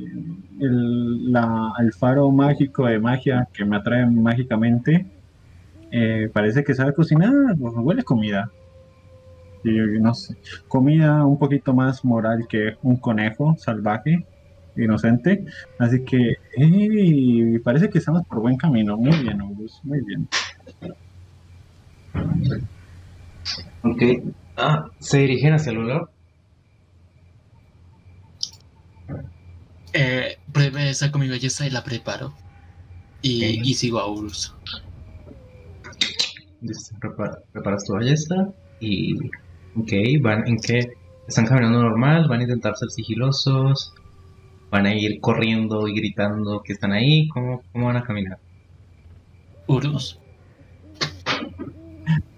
el, 0.59 1.31
la- 1.31 1.73
el 1.79 1.91
faro 1.99 2.29
mágico 2.31 2.85
de 2.85 2.99
magia 2.99 3.45
que 3.53 3.65
me 3.65 3.77
atrae 3.77 4.05
mágicamente 4.07 5.07
Eh, 5.91 6.29
parece 6.33 6.63
que 6.65 6.73
sabe 6.75 6.93
cocinar, 6.93 7.31
huele 7.59 8.03
comida. 8.03 8.51
Y 9.63 9.71
no 9.99 10.13
sé, 10.13 10.35
comida 10.67 11.25
un 11.25 11.37
poquito 11.37 11.73
más 11.73 12.03
moral 12.05 12.45
que 12.49 12.73
un 12.81 12.97
conejo 12.99 13.55
salvaje, 13.57 14.27
inocente. 14.75 15.43
Así 15.77 16.03
que, 16.05 16.35
hey, 16.55 17.59
parece 17.63 17.89
que 17.89 17.97
estamos 17.99 18.23
por 18.27 18.39
buen 18.41 18.57
camino. 18.57 18.97
Muy 18.97 19.17
bien, 19.21 19.41
August, 19.41 19.83
muy 19.83 19.99
bien. 20.05 20.27
Ok. 23.83 24.01
Ah, 24.55 24.85
se 24.99 25.19
dirigen 25.19 25.53
hacia 25.53 25.71
el 25.71 25.77
lugar. 25.79 26.01
Eh, 29.93 30.37
breve, 30.45 30.93
saco 30.93 31.17
mi 31.19 31.27
belleza 31.27 31.65
y 31.65 31.69
la 31.69 31.83
preparo. 31.83 32.35
Y, 33.21 33.69
y 33.69 33.73
sigo 33.73 33.99
a 33.99 34.11
Urus. 34.11 34.53
Listo, 36.61 36.95
prepara- 37.01 37.39
preparas 37.51 37.83
tu 37.85 37.93
ballesta 37.93 38.35
y... 38.79 39.13
Ok, 39.75 39.91
van 40.21 40.47
en 40.47 40.57
qué... 40.57 40.79
Están 41.27 41.45
caminando 41.45 41.81
normal, 41.83 42.27
van 42.27 42.39
a 42.39 42.43
intentar 42.43 42.75
ser 42.75 42.89
sigilosos, 42.89 43.93
van 44.71 44.87
a 44.87 44.95
ir 44.95 45.19
corriendo 45.21 45.87
y 45.87 45.93
gritando 45.93 46.61
que 46.65 46.73
están 46.73 46.91
ahí, 46.91 47.27
¿cómo, 47.29 47.61
cómo 47.71 47.85
van 47.85 47.97
a 47.97 48.03
caminar? 48.03 48.39
Urus, 49.67 50.19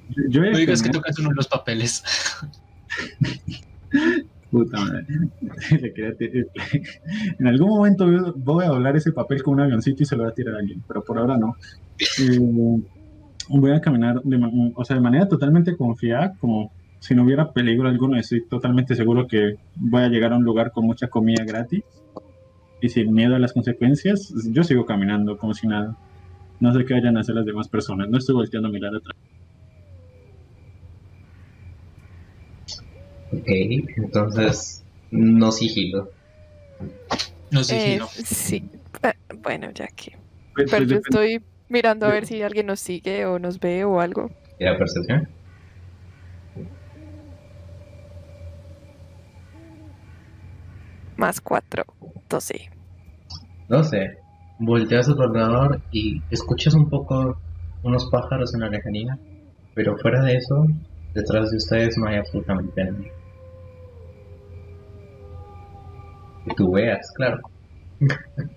Yo, 0.10 0.24
yo 0.30 0.40
voy 0.41 0.49
a 0.49 0.52
no 0.52 0.58
digas 0.58 0.82
que 0.84 0.90
tocas 0.90 1.18
uno 1.20 1.30
de 1.30 1.36
los 1.36 1.48
papeles. 1.48 2.03
Puta 4.52 4.78
madre. 4.78 5.06
Tirar- 5.95 6.16
en 7.40 7.48
algún 7.48 7.70
momento 7.70 8.06
voy- 8.36 8.66
a 8.66 8.70
doblar 8.70 8.98
ese 8.98 9.14
papel 9.14 9.41
con 9.41 9.53
un 9.53 9.62
avioncito 9.62 10.03
y 10.03 10.06
se 10.06 10.18
lo 10.18 10.24
voy 10.24 10.32
a 10.32 10.36
tirar 10.36 10.56
a 10.56 10.60
alguien, 10.60 10.84
pero 10.86 11.02
por 11.02 11.18
ahora 11.18 11.38
no. 11.38 11.56
Eh, 11.98 12.38
voy 13.48 13.72
a 13.72 13.80
caminar 13.80 14.20
de, 14.24 14.72
o 14.76 14.84
sea, 14.84 14.98
de 14.98 15.02
manera 15.02 15.28
totalmente 15.30 15.78
confiada, 15.78 16.34
como 16.40 16.74
si 17.02 17.15
no 17.15 17.23
hubiera 17.23 17.52
peligro 17.52 17.90
alguno. 17.90 18.15
Estoy 18.18 18.45
totalmente 18.48 18.95
seguro 18.95 19.28
que 19.28 19.56
voy 19.76 20.03
a 20.03 20.07
llegar 20.07 20.32
a 20.34 20.38
un 20.38 20.44
lugar 20.44 20.72
con 20.72 20.86
mucha 20.86 21.07
comida 21.07 21.44
gratis 21.44 21.84
y 22.80 22.90
sin 22.90 23.11
miedo 23.14 23.36
a 23.36 23.40
las 23.40 23.53
consecuencias. 23.53 24.32
Yo 24.52 24.64
sigo 24.64 24.86
caminando 24.86 25.36
como 25.38 25.53
si 25.56 25.68
nada. 25.68 25.98
No 26.60 26.72
sé 26.73 26.86
qué 26.86 26.94
vayan 26.94 27.18
a 27.18 27.22
hacer 27.22 27.34
las 27.36 27.45
demás 27.45 27.68
personas. 27.68 28.07
No 28.07 28.19
estoy 28.19 28.36
volteando 28.36 28.69
a 28.69 28.72
mirar 28.72 28.95
atrás. 28.95 29.15
Ok, 33.34 33.48
entonces 33.98 34.84
no 35.10 35.52
sigilo. 35.52 36.10
No 37.49 37.61
Eh, 37.61 37.64
sigilo. 37.64 38.07
sí. 38.14 38.64
Ah, 39.02 39.14
Bueno, 39.41 39.72
ya 39.73 39.88
que. 39.88 40.11
Pues- 40.53 40.69
Pero 40.69 40.69
pues 40.69 40.80
yo 40.82 40.86
depende- 40.98 41.02
estoy 41.10 41.41
mirando 41.69 42.06
a 42.06 42.10
ver 42.10 42.26
si 42.28 42.41
alguien 42.44 42.68
nos 42.68 42.80
sigue 42.80 43.26
o 43.26 43.40
nos 43.40 43.60
ve 43.60 43.84
o 43.86 43.99
algo. 43.99 44.30
¿Y 44.60 44.65
la 44.65 44.78
percepción? 44.78 45.28
Más 51.22 51.39
4, 51.39 51.85
12. 52.30 52.72
No 53.69 53.84
sé. 53.84 54.18
Volteas 54.57 55.07
a 55.07 55.14
tu 55.14 55.22
alrededor 55.22 55.80
y 55.91 56.19
escuchas 56.31 56.73
un 56.73 56.89
poco 56.89 57.38
unos 57.84 58.10
pájaros 58.10 58.56
en 58.56 58.61
la 58.61 58.69
lejanía, 58.69 59.19
pero 59.76 59.95
fuera 59.99 60.23
de 60.23 60.38
eso, 60.38 60.65
detrás 61.14 61.52
de 61.52 61.57
ustedes 61.57 61.95
no 61.99 62.07
hay 62.07 62.15
absolutamente 62.15 62.84
nadie. 62.84 63.11
Que 66.45 66.56
tú 66.56 66.72
veas, 66.72 67.11
claro. 67.11 67.39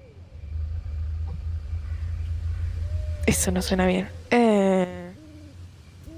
Eso 3.26 3.52
no 3.52 3.60
suena 3.60 3.84
bien. 3.86 4.08
Eh, 4.30 5.12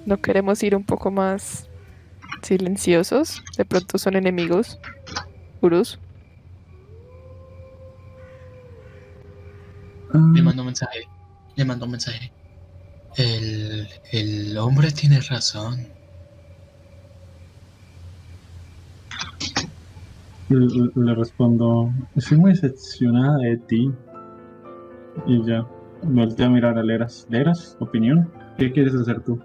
¿No 0.04 0.18
queremos 0.18 0.62
ir 0.62 0.76
un 0.76 0.84
poco 0.84 1.10
más 1.10 1.68
silenciosos? 2.42 3.42
De 3.58 3.64
pronto 3.64 3.98
son 3.98 4.14
enemigos. 4.14 4.78
Urus. 5.60 5.98
Le 10.32 10.40
Ah, 10.40 10.42
mando 10.42 10.62
un 10.62 10.66
mensaje. 10.66 11.10
Le 11.56 11.64
mando 11.64 11.84
un 11.86 11.90
mensaje. 11.92 12.32
El, 13.16 13.88
el 14.12 14.58
hombre 14.58 14.90
tiene 14.92 15.20
razón. 15.20 15.94
Le, 20.48 20.90
le 20.94 21.14
respondo, 21.14 21.92
estoy 22.14 22.38
muy 22.38 22.50
decepcionada 22.52 23.38
de 23.38 23.56
ti. 23.58 23.92
Y 25.26 25.44
ya, 25.46 25.66
volteé 26.02 26.46
a 26.46 26.50
mirar 26.50 26.78
a 26.78 26.82
Leras. 26.82 27.26
¿Leras? 27.28 27.76
¿Opinión? 27.80 28.30
¿Qué 28.56 28.72
quieres 28.72 28.94
hacer 28.94 29.22
tú? 29.22 29.40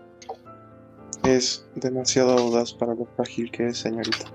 Es 1.24 1.68
demasiado 1.76 2.32
audaz 2.38 2.74
para 2.74 2.94
lo 2.96 3.06
frágil 3.16 3.52
que 3.52 3.68
es, 3.68 3.78
señorita. 3.78 4.26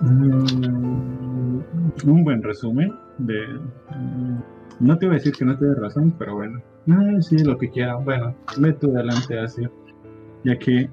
Mm, 0.00 1.60
un 2.04 2.24
buen 2.24 2.42
resumen 2.42 2.92
mm, 3.18 4.38
No 4.80 4.98
te 4.98 5.06
iba 5.06 5.14
a 5.14 5.18
decir 5.18 5.32
que 5.32 5.44
no 5.44 5.56
te 5.56 5.74
razón, 5.74 6.14
pero 6.18 6.36
bueno. 6.36 6.60
Ah, 6.90 7.20
sí, 7.20 7.38
lo 7.38 7.58
que 7.58 7.70
quiera. 7.70 7.96
Bueno, 7.96 8.34
ve 8.58 8.72
tú 8.72 8.94
adelante 8.94 9.38
así. 9.38 9.62
Ya 10.44 10.58
que, 10.58 10.90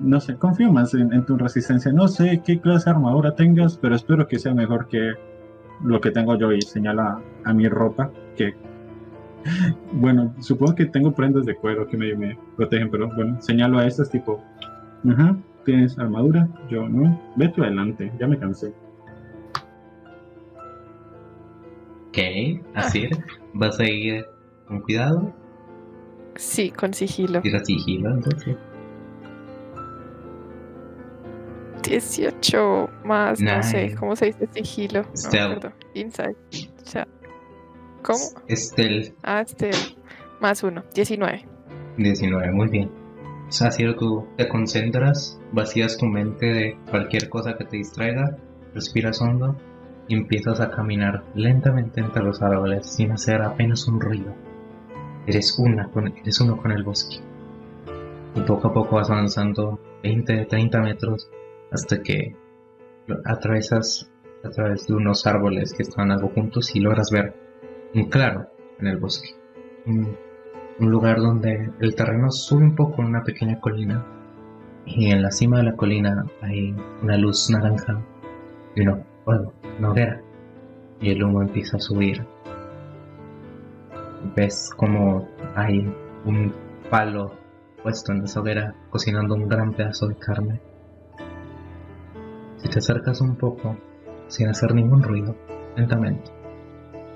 no 0.00 0.20
sé, 0.20 0.36
confío 0.36 0.72
más 0.72 0.94
en, 0.94 1.24
tu 1.26 1.36
resistencia. 1.36 1.92
No 1.92 2.08
sé 2.08 2.42
qué 2.44 2.60
clase 2.60 2.86
de 2.86 2.96
armadura 2.96 3.34
tengas, 3.34 3.76
pero 3.76 3.94
espero 3.94 4.26
que 4.26 4.38
sea 4.38 4.54
mejor 4.54 4.88
que 4.88 5.14
lo 5.84 6.00
que 6.00 6.10
tengo 6.10 6.36
yo 6.36 6.52
y 6.52 6.62
señala 6.62 7.20
a 7.44 7.52
mi 7.52 7.68
ropa 7.68 8.10
que... 8.36 8.54
Bueno, 9.92 10.34
supongo 10.40 10.74
que 10.74 10.86
tengo 10.86 11.12
prendas 11.12 11.46
de 11.46 11.54
cuero 11.54 11.86
que 11.86 11.96
me 11.96 12.36
protegen, 12.56 12.90
pero 12.90 13.08
bueno, 13.14 13.40
señalo 13.40 13.78
a 13.78 13.86
estas 13.86 14.10
tipo... 14.10 14.42
Ajá, 15.08 15.36
tienes 15.66 15.98
armadura, 15.98 16.48
yo 16.70 16.88
no. 16.88 17.20
Ve 17.36 17.48
tú 17.48 17.62
adelante, 17.62 18.10
ya 18.18 18.26
me 18.26 18.38
cansé. 18.38 18.72
Ok, 22.16 22.62
así. 22.74 23.08
¿Vas 23.52 23.78
a 23.78 23.84
ir 23.84 24.26
con 24.66 24.80
cuidado? 24.80 25.34
Sí, 26.36 26.70
con 26.70 26.94
sigilo. 26.94 27.42
Tira 27.42 27.62
sigilo, 27.62 28.10
entonces. 28.10 28.56
18 31.82 32.88
más, 33.04 33.38
no 33.40 33.62
sé. 33.62 33.94
¿cómo 33.96 34.16
se 34.16 34.26
dice 34.26 34.48
sigilo? 34.50 35.02
No 35.02 35.08
Stealth. 35.14 35.56
acuerdo. 35.58 35.76
Insight. 35.92 36.36
O 36.82 36.86
sea, 36.86 37.06
¿cómo? 38.02 38.18
Estel 38.48 39.14
Ah, 39.22 39.42
este. 39.42 39.70
Más 40.40 40.62
uno, 40.62 40.84
19. 40.94 41.44
19, 41.98 42.50
muy 42.52 42.68
bien. 42.68 42.90
O 43.48 43.52
sea, 43.52 43.70
si 43.70 43.84
tú 43.94 44.26
te 44.38 44.48
concentras, 44.48 45.38
vacías 45.52 45.98
tu 45.98 46.06
mente 46.06 46.46
de 46.46 46.78
cualquier 46.90 47.28
cosa 47.28 47.56
que 47.56 47.64
te 47.64 47.76
distraiga, 47.76 48.36
respiras 48.74 49.20
hondo 49.20 49.54
empiezas 50.14 50.60
a 50.60 50.70
caminar 50.70 51.24
lentamente 51.34 52.00
entre 52.00 52.22
los 52.22 52.42
árboles 52.42 52.86
sin 52.86 53.12
hacer 53.12 53.42
apenas 53.42 53.88
un 53.88 54.00
ruido. 54.00 54.32
Eres 55.26 55.58
una 55.58 55.90
eres 56.22 56.40
uno 56.40 56.56
con 56.56 56.72
el 56.72 56.84
bosque. 56.84 57.16
Y 58.34 58.40
poco 58.40 58.68
a 58.68 58.72
poco 58.72 58.96
vas 58.96 59.10
avanzando 59.10 59.80
20, 60.02 60.46
30 60.46 60.80
metros 60.80 61.28
hasta 61.72 62.02
que 62.02 62.36
atravesas 63.24 64.10
a 64.44 64.50
través 64.50 64.86
de 64.86 64.94
unos 64.94 65.26
árboles 65.26 65.72
que 65.72 65.82
están 65.82 66.10
algo 66.10 66.28
juntos 66.28 66.74
y 66.76 66.80
logras 66.80 67.10
ver 67.10 67.34
un 67.94 68.08
claro 68.08 68.48
en 68.78 68.86
el 68.86 68.98
bosque. 68.98 69.30
Un, 69.86 70.16
un 70.78 70.90
lugar 70.90 71.18
donde 71.18 71.70
el 71.80 71.94
terreno 71.94 72.30
sube 72.30 72.62
un 72.62 72.74
poco 72.74 73.02
en 73.02 73.08
una 73.08 73.24
pequeña 73.24 73.58
colina 73.60 74.04
y 74.84 75.10
en 75.10 75.22
la 75.22 75.30
cima 75.30 75.58
de 75.58 75.64
la 75.64 75.76
colina 75.76 76.26
hay 76.42 76.74
una 77.02 77.16
luz 77.16 77.50
naranja 77.50 78.00
y 78.74 78.82
una, 78.82 79.02
fuego, 79.26 79.52
una 79.78 79.90
hoguera 79.90 80.22
y 81.00 81.10
el 81.10 81.22
humo 81.24 81.42
empieza 81.42 81.76
a 81.76 81.80
subir. 81.80 82.24
Ves 84.36 84.70
como 84.76 85.28
hay 85.56 85.92
un 86.24 86.54
palo 86.88 87.32
puesto 87.82 88.12
en 88.12 88.22
esa 88.22 88.40
hoguera 88.40 88.74
cocinando 88.88 89.34
un 89.34 89.48
gran 89.48 89.72
pedazo 89.72 90.06
de 90.06 90.14
carne. 90.14 90.60
Si 92.58 92.68
te 92.68 92.78
acercas 92.78 93.20
un 93.20 93.34
poco, 93.36 93.76
sin 94.28 94.48
hacer 94.48 94.74
ningún 94.74 95.02
ruido, 95.02 95.34
lentamente, 95.76 96.30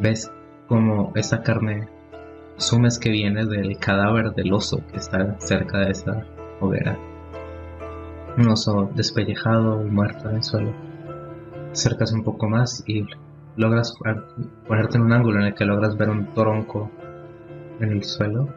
ves 0.00 0.30
como 0.66 1.12
esa 1.14 1.42
carne 1.42 1.88
asumes 2.58 2.98
que 2.98 3.10
viene 3.10 3.46
del 3.46 3.78
cadáver 3.78 4.32
del 4.32 4.52
oso 4.52 4.84
que 4.90 4.98
está 4.98 5.38
cerca 5.38 5.78
de 5.78 5.90
esa 5.92 6.26
hoguera. 6.60 6.98
Un 8.36 8.48
oso 8.48 8.90
despellejado 8.94 9.86
y 9.86 9.90
muerto 9.90 10.28
en 10.28 10.36
el 10.36 10.42
suelo. 10.42 10.89
Acercas 11.72 12.12
un 12.12 12.24
poco 12.24 12.48
más 12.48 12.82
y 12.86 13.04
logras 13.56 13.94
pon- 13.98 14.24
ponerte 14.66 14.96
en 14.98 15.04
un 15.04 15.12
ángulo 15.12 15.40
en 15.40 15.46
el 15.46 15.54
que 15.54 15.64
logras 15.64 15.96
ver 15.96 16.10
un 16.10 16.32
tronco 16.34 16.90
en 17.80 17.90
el 17.90 18.02
suelo 18.04 18.48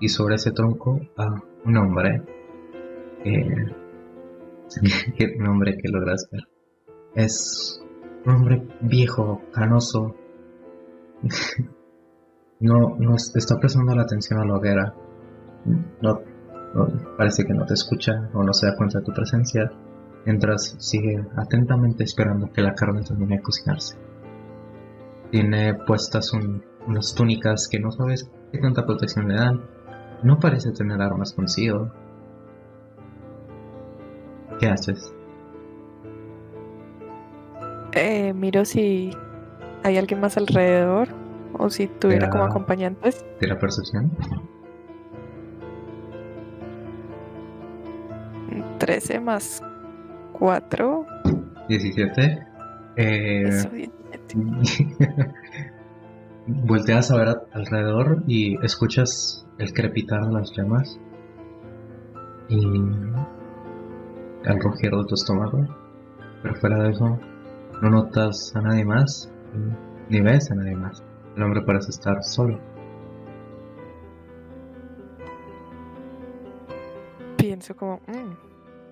y 0.00 0.08
sobre 0.08 0.36
ese 0.36 0.52
tronco 0.52 1.00
a 1.16 1.34
un 1.64 1.76
hombre. 1.76 2.22
eh, 3.24 3.66
¿Qué 5.16 5.36
nombre 5.38 5.76
que 5.76 5.88
logras 5.88 6.28
ver? 6.30 6.42
Es 7.14 7.82
un 8.24 8.34
hombre 8.34 8.62
viejo, 8.80 9.42
canoso, 9.52 10.14
No, 12.60 12.94
no 12.98 13.14
es- 13.14 13.32
está 13.36 13.58
prestando 13.58 13.94
la 13.94 14.02
atención 14.02 14.38
a 14.38 14.44
la 14.44 14.54
hoguera. 14.56 14.94
No, 16.02 16.20
no- 16.74 16.88
parece 17.16 17.44
que 17.46 17.54
no 17.54 17.64
te 17.64 17.72
escucha 17.74 18.28
o 18.34 18.42
no 18.42 18.52
se 18.52 18.66
da 18.66 18.76
cuenta 18.76 18.98
de 18.98 19.04
tu 19.06 19.12
presencia. 19.12 19.72
Mientras 20.26 20.76
sigue 20.78 21.24
atentamente 21.36 22.04
esperando 22.04 22.52
que 22.52 22.60
la 22.62 22.74
carne 22.74 23.02
termine 23.02 23.36
de 23.36 23.42
cocinarse. 23.42 23.96
Tiene 25.30 25.74
puestas 25.74 26.32
un- 26.32 26.62
unas 26.86 27.14
túnicas 27.14 27.68
que 27.68 27.78
no 27.80 27.90
sabes 27.92 28.30
qué 28.52 28.58
tanta 28.58 28.84
protección 28.84 29.28
le 29.28 29.34
dan. 29.34 29.60
No 30.22 30.38
parece 30.38 30.72
tener 30.72 31.00
armas 31.00 31.32
consigo. 31.32 31.90
¿Qué 34.58 34.68
haces? 34.68 35.14
Eh, 37.92 38.32
miro 38.34 38.64
si 38.64 39.10
hay 39.82 39.96
alguien 39.96 40.20
más 40.20 40.36
alrededor 40.36 41.08
o 41.58 41.70
si 41.70 41.86
tuviera 41.88 42.28
como 42.28 42.44
acompañantes. 42.44 43.24
¿Tira 43.40 43.58
percepción? 43.58 44.10
13 48.78 49.20
más 49.20 49.62
4. 50.40 51.06
17. 51.68 52.46
Eh, 52.96 53.42
Eso, 53.46 53.68
17. 53.70 54.34
Volteas 56.46 57.10
a 57.10 57.16
ver 57.18 57.36
alrededor 57.52 58.24
y 58.26 58.56
escuchas 58.64 59.46
el 59.58 59.72
crepitar 59.72 60.26
de 60.26 60.32
las 60.32 60.50
llamas 60.56 60.98
y 62.48 62.64
el 62.64 64.60
rugir 64.60 64.90
de 64.90 65.04
tu 65.06 65.14
estómago. 65.14 65.66
Pero 66.42 66.54
fuera 66.56 66.82
de 66.82 66.90
eso, 66.90 67.18
no 67.82 67.90
notas 67.90 68.50
a 68.56 68.62
nadie 68.62 68.84
más 68.84 69.30
ni 70.08 70.20
ves 70.22 70.50
a 70.50 70.54
nadie 70.54 70.74
más. 70.74 71.04
El 71.36 71.42
hombre 71.44 71.60
parece 71.62 71.90
estar 71.90 72.20
solo. 72.24 72.58
Pienso 77.36 77.74
como, 77.76 77.96
"Mm, 78.06 78.32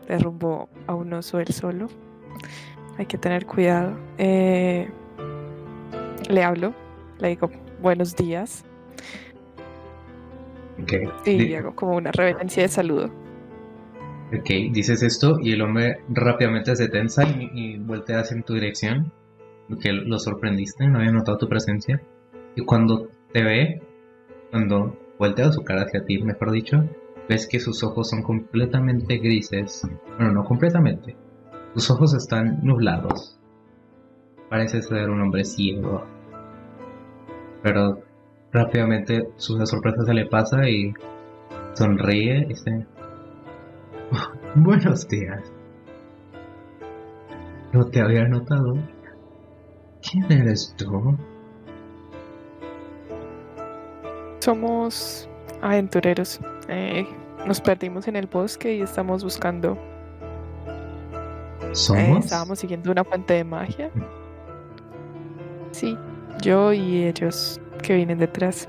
derrumbó 0.09 0.69
a 0.87 0.95
un 0.95 1.13
oso 1.13 1.41
él 1.41 1.49
solo. 1.49 1.89
Hay 2.99 3.07
que 3.07 3.19
tener 3.19 3.47
cuidado. 3.47 4.01
Eh, 4.19 4.93
le 6.29 6.43
hablo, 6.45 6.75
le 7.19 7.29
digo 7.29 7.51
buenos 7.81 8.17
días 8.17 8.67
Ok, 10.79 10.93
y 11.25 11.55
hago 11.55 11.75
como 11.75 11.97
una 11.97 12.13
reverencia 12.13 12.63
de 12.63 12.69
saludo. 12.69 13.11
ok, 14.33 14.49
dices 14.73 15.03
esto 15.03 15.39
y 15.41 15.53
el 15.53 15.63
hombre 15.63 16.05
rápidamente 16.09 16.77
se 16.77 16.89
tensa 16.89 17.29
y, 17.29 17.51
y 17.53 17.79
voltea 17.79 18.21
hacia 18.21 18.41
tu 18.43 18.55
dirección. 18.55 19.13
Que 19.83 19.93
lo 19.93 20.19
sorprendiste, 20.19 20.87
no 20.89 20.99
había 20.99 21.13
notado 21.13 21.37
tu 21.39 21.49
presencia. 21.49 22.03
Y 22.57 22.63
cuando 22.65 23.11
te 23.33 23.43
ve, 23.45 23.83
cuando 24.51 24.99
voltea 25.19 25.53
su 25.53 25.63
cara 25.63 25.83
hacia 25.83 26.05
ti, 26.05 26.23
mejor 26.23 26.53
dicho, 26.53 26.89
ves 27.29 27.47
que 27.47 27.61
sus 27.61 27.83
ojos 27.83 28.09
son 28.11 28.23
completamente 28.23 29.19
grises. 29.19 29.87
Bueno, 30.17 30.33
no 30.33 30.45
completamente. 30.45 31.17
Sus 31.75 31.91
ojos 31.91 32.15
están 32.15 32.61
nublados. 32.63 33.39
Parece 34.49 34.83
ser 34.83 35.11
un 35.11 35.21
hombre 35.21 35.45
ciego. 35.45 36.05
Pero 37.63 38.01
rápidamente 38.53 39.29
su 39.37 39.65
sorpresa 39.67 40.05
se 40.05 40.15
le 40.15 40.27
pasa 40.27 40.69
y 40.69 40.93
sonríe 41.75 42.39
y 42.39 42.45
dice... 42.47 42.87
Buenos 44.55 45.07
días. 45.07 45.53
No 47.73 47.85
te 47.85 48.01
había 48.01 48.27
notado. 48.27 48.79
¿Quién 50.01 50.33
eres 50.33 50.75
tú? 50.79 51.17
Somos 54.41 55.29
aventureros. 55.61 56.41
Eh, 56.69 57.07
nos 57.47 57.61
perdimos 57.61 58.09
en 58.09 58.17
el 58.17 58.27
bosque 58.27 58.77
y 58.77 58.83
estamos 58.83 59.25
buscando. 59.25 59.79
eh, 60.67 61.71
¿Somos? 61.73 62.25
estábamos 62.25 62.59
siguiendo 62.59 62.91
una 62.91 63.05
fuente 63.05 63.35
de 63.35 63.45
magia. 63.45 63.91
Sí, 65.71 65.97
yo 66.43 66.73
y 66.73 67.05
ellos 67.05 67.61
que 67.83 67.95
vienen 67.97 68.19
detrás. 68.19 68.69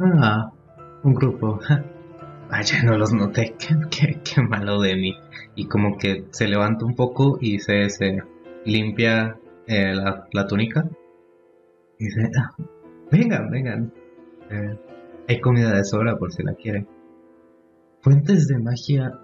Ah, 0.00 0.50
un 1.02 1.14
grupo. 1.14 1.58
Vaya, 2.50 2.82
no 2.82 2.98
los 2.98 3.12
noté. 3.12 3.54
Qué, 3.58 3.76
qué- 3.90 4.20
qué 4.22 4.42
malo 4.42 4.80
de 4.80 4.94
mí. 4.96 5.14
Y 5.54 5.66
como 5.66 5.96
que 5.98 6.24
se 6.30 6.48
levanta 6.48 6.84
un 6.84 6.94
poco 6.94 7.38
y 7.40 7.58
se, 7.60 7.88
se 7.90 8.18
limpia 8.64 9.36
eh, 9.66 9.94
la, 9.94 10.26
la 10.32 10.46
túnica. 10.46 10.84
Y 11.98 12.04
dice, 12.06 12.30
"Ah, 12.36 12.50
vengan, 13.10 13.50
vengan. 13.50 13.92
Eh, 14.50 14.76
hay 15.28 15.40
comida 15.40 15.72
de 15.72 15.84
sobra 15.84 16.16
por 16.16 16.32
si 16.32 16.42
la 16.42 16.54
quieren. 16.54 16.88
Fuentes 18.02 18.48
de 18.48 18.58
magia. 18.58 19.18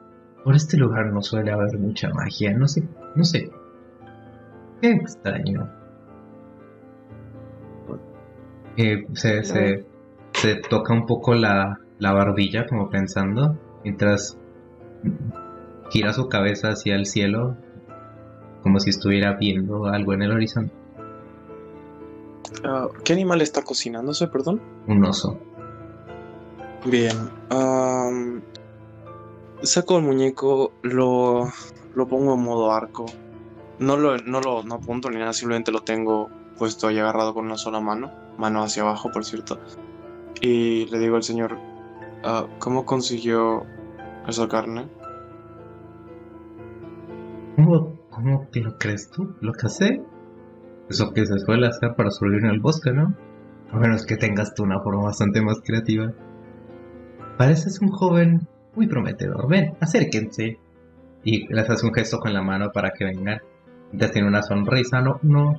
Por 0.44 0.54
este 0.54 0.76
lugar 0.76 1.06
no 1.12 1.22
suele 1.22 1.50
haber 1.50 1.78
mucha 1.78 2.08
magia. 2.10 2.52
No 2.56 2.68
sé, 2.68 2.82
no 3.14 3.24
sé. 3.24 3.50
Qué 4.80 4.90
extraño. 4.92 5.68
Eh, 8.76 9.06
se, 9.14 9.42
se, 9.42 9.86
se 10.34 10.56
toca 10.56 10.92
un 10.92 11.06
poco 11.06 11.34
la, 11.34 11.80
la 11.98 12.12
barbilla 12.12 12.66
como 12.66 12.90
pensando, 12.90 13.58
mientras 13.82 14.38
gira 15.90 16.12
su 16.12 16.28
cabeza 16.28 16.68
hacia 16.68 16.94
el 16.94 17.06
cielo, 17.06 17.56
como 18.62 18.78
si 18.80 18.90
estuviera 18.90 19.34
viendo 19.34 19.86
algo 19.86 20.12
en 20.12 20.22
el 20.22 20.32
horizonte. 20.32 20.74
Ah, 22.64 22.88
¿Qué 23.04 23.14
animal 23.14 23.40
está 23.40 23.62
cocinándose, 23.62 24.28
perdón? 24.28 24.60
Un 24.86 25.04
oso. 25.04 25.40
Bien. 26.84 27.16
Saco 29.62 29.98
el 29.98 30.04
muñeco, 30.04 30.72
lo, 30.82 31.48
lo 31.94 32.08
pongo 32.08 32.34
en 32.34 32.42
modo 32.42 32.72
arco. 32.72 33.06
No 33.78 33.96
lo, 33.96 34.16
no 34.18 34.40
lo 34.40 34.62
no 34.62 34.76
apunto 34.76 35.10
ni 35.10 35.18
nada, 35.18 35.32
simplemente 35.32 35.72
lo 35.72 35.80
tengo 35.80 36.28
puesto 36.58 36.88
ahí 36.88 36.98
agarrado 36.98 37.34
con 37.34 37.46
una 37.46 37.56
sola 37.56 37.80
mano. 37.80 38.10
Mano 38.38 38.62
hacia 38.62 38.82
abajo, 38.82 39.10
por 39.10 39.24
cierto. 39.24 39.58
Y 40.40 40.86
le 40.86 40.98
digo 40.98 41.16
al 41.16 41.22
señor, 41.22 41.58
ah, 42.24 42.46
¿cómo 42.58 42.84
consiguió 42.84 43.64
esa 44.26 44.48
carne? 44.48 44.88
¿Cómo, 47.56 47.98
¿Cómo 48.10 48.46
lo 48.52 48.78
crees 48.78 49.10
tú? 49.10 49.34
¿Lo 49.40 49.52
que 49.52 49.68
sé? 49.68 50.02
Eso 50.88 51.12
que 51.12 51.26
se 51.26 51.38
suele 51.38 51.66
hacer 51.66 51.94
para 51.96 52.10
sobrevivir 52.10 52.44
en 52.44 52.50
el 52.52 52.60
bosque, 52.60 52.92
¿no? 52.92 53.14
A 53.72 53.78
menos 53.78 54.06
que 54.06 54.16
tengas 54.16 54.54
tú 54.54 54.62
una 54.62 54.80
forma 54.80 55.04
bastante 55.04 55.40
más 55.42 55.60
creativa. 55.64 56.12
Pareces 57.38 57.80
un 57.80 57.88
joven 57.88 58.46
muy 58.76 58.86
prometedor. 58.86 59.48
Ven, 59.48 59.74
acérquense. 59.80 60.58
Y 61.24 61.52
les 61.52 61.68
hace 61.68 61.84
un 61.86 61.92
gesto 61.92 62.18
con 62.20 62.32
la 62.32 62.42
mano 62.42 62.70
para 62.72 62.92
que 62.92 63.04
vengan. 63.04 63.40
Ya 63.92 64.10
tiene 64.10 64.28
una 64.28 64.42
sonrisa, 64.42 65.00
no, 65.00 65.18
no. 65.22 65.58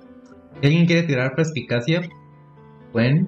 Si 0.61 0.67
alguien 0.67 0.85
quiere 0.85 1.03
tirar 1.03 1.35
perspicacia, 1.35 2.01
pueden. 2.93 3.27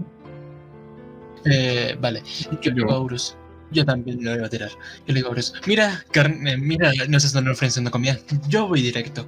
Eh, 1.46 1.98
vale, 2.00 2.22
yo 2.62 2.72
le 2.72 2.76
digo 2.76 2.92
a 2.92 3.00
Horus. 3.00 3.36
Yo 3.72 3.86
también 3.86 4.24
lo 4.24 4.36
iba 4.36 4.46
a 4.46 4.50
tirar. 4.50 4.70
Yo 4.70 5.14
le 5.14 5.16
digo 5.16 5.28
a 5.28 5.32
Horus, 5.32 5.54
mira, 5.68 6.04
carne, 6.12 6.58
mira, 6.58 6.92
nos 7.10 7.26
están 7.26 7.48
ofreciendo 7.48 7.92
comida. 7.92 8.18
Yo 8.48 8.68
voy 8.68 8.82
directo. 8.82 9.26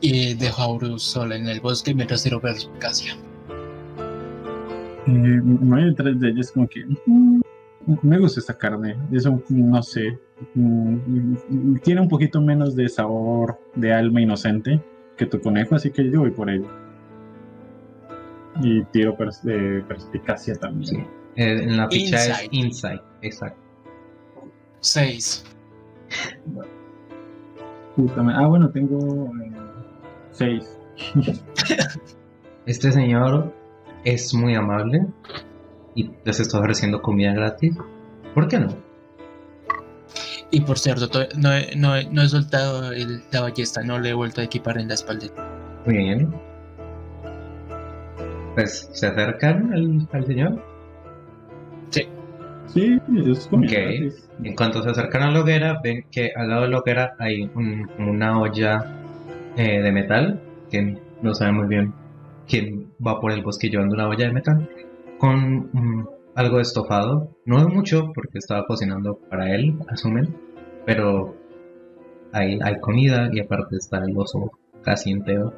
Y 0.00 0.34
dejo 0.34 0.62
a 0.62 0.66
Horus 0.68 1.02
sola 1.02 1.36
en 1.36 1.48
el 1.48 1.60
bosque 1.60 1.94
mientras 1.94 2.22
tiro 2.22 2.40
perspicacia. 2.40 3.14
Eh, 5.06 5.10
no 5.10 5.76
hay 5.76 5.84
detrás 5.86 6.18
de 6.18 6.28
ellos 6.30 6.50
como 6.52 6.66
que 6.68 6.84
"Mm, 7.06 7.40
me 8.02 8.18
gusta 8.18 8.40
esta 8.40 8.56
carne. 8.56 8.96
Eso 9.12 9.40
no 9.48 9.82
sé. 9.82 10.18
mm, 10.54 11.76
Tiene 11.82 12.00
un 12.00 12.08
poquito 12.08 12.40
menos 12.40 12.74
de 12.76 12.88
sabor 12.88 13.58
de 13.74 13.92
alma 13.92 14.20
inocente 14.20 14.80
que 15.16 15.26
tu 15.26 15.40
conejo, 15.40 15.74
así 15.76 15.90
que 15.90 16.10
yo 16.10 16.20
voy 16.20 16.30
por 16.30 16.50
ello. 16.50 16.66
Y 18.62 18.84
tiro 18.86 19.16
pers- 19.16 19.42
de 19.42 19.82
perspicacia 19.88 20.54
también. 20.54 20.84
Sí. 20.86 20.96
Eh, 21.36 21.62
en 21.64 21.76
la 21.76 21.88
ficha 21.88 22.16
es 22.42 22.48
Insight. 22.52 23.00
Exacto. 23.22 23.60
Seis. 24.80 25.44
Puta 27.96 28.22
ma- 28.22 28.36
ah, 28.38 28.46
bueno, 28.46 28.70
tengo 28.70 29.26
eh, 29.42 29.52
seis. 30.32 30.78
Este 32.66 32.90
señor 32.92 33.52
es 34.04 34.32
muy 34.32 34.54
amable 34.54 35.06
y 35.94 36.10
les 36.24 36.40
está 36.40 36.58
ofreciendo 36.58 37.00
comida 37.02 37.32
gratis. 37.32 37.76
¿Por 38.34 38.48
qué 38.48 38.58
no? 38.58 38.68
Y 40.50 40.60
por 40.60 40.78
cierto, 40.78 41.08
to- 41.08 41.26
no, 41.36 41.52
he- 41.52 41.74
no, 41.76 41.96
he- 41.96 42.08
no 42.10 42.22
he 42.22 42.28
soltado 42.28 42.92
el, 42.92 43.22
la 43.32 43.40
ballesta, 43.42 43.82
no 43.82 43.98
le 43.98 44.10
he 44.10 44.14
vuelto 44.14 44.40
a 44.40 44.44
equipar 44.44 44.78
en 44.78 44.88
la 44.88 44.94
espalda. 44.94 45.26
Muy 45.86 45.96
bien. 45.98 46.32
Pues 48.54 48.88
se 48.92 49.06
acercan 49.08 49.72
al, 49.72 50.08
al 50.12 50.26
señor. 50.26 50.62
Sí, 52.66 52.98
es 53.28 53.46
comida 53.46 53.70
Ok. 53.70 53.78
gratis. 53.78 54.28
En 54.42 54.56
cuanto 54.56 54.82
se 54.82 54.90
acercan 54.90 55.22
a 55.22 55.30
la 55.30 55.40
hoguera, 55.40 55.80
ven 55.82 56.06
que 56.10 56.30
al 56.34 56.48
lado 56.48 56.62
de 56.62 56.68
la 56.68 56.78
hoguera 56.78 57.14
hay 57.18 57.48
un- 57.54 57.88
una 57.98 58.40
olla 58.40 58.84
eh, 59.56 59.80
de 59.80 59.92
metal, 59.92 60.40
que 60.70 60.98
no 61.22 61.34
saben 61.34 61.54
muy 61.56 61.68
bien 61.68 61.92
quién 62.48 62.90
va 63.06 63.20
por 63.20 63.30
el 63.30 63.42
bosque 63.42 63.68
llevando 63.70 63.94
una 63.94 64.08
olla 64.08 64.26
de 64.26 64.32
metal. 64.32 64.68
Con 65.18 65.70
mm, 65.72 66.08
algo 66.34 66.56
de 66.56 66.62
estofado. 66.62 67.30
No 67.44 67.68
mucho 67.68 68.12
porque 68.14 68.38
estaba 68.38 68.64
cocinando 68.66 69.18
para 69.30 69.54
él, 69.54 69.78
asumen. 69.88 70.36
Pero 70.86 71.34
hay, 72.32 72.58
hay 72.62 72.80
comida 72.80 73.30
y 73.32 73.40
aparte 73.40 73.76
está 73.76 73.98
el 73.98 74.16
oso 74.16 74.50
casi 74.82 75.10
entero. 75.10 75.52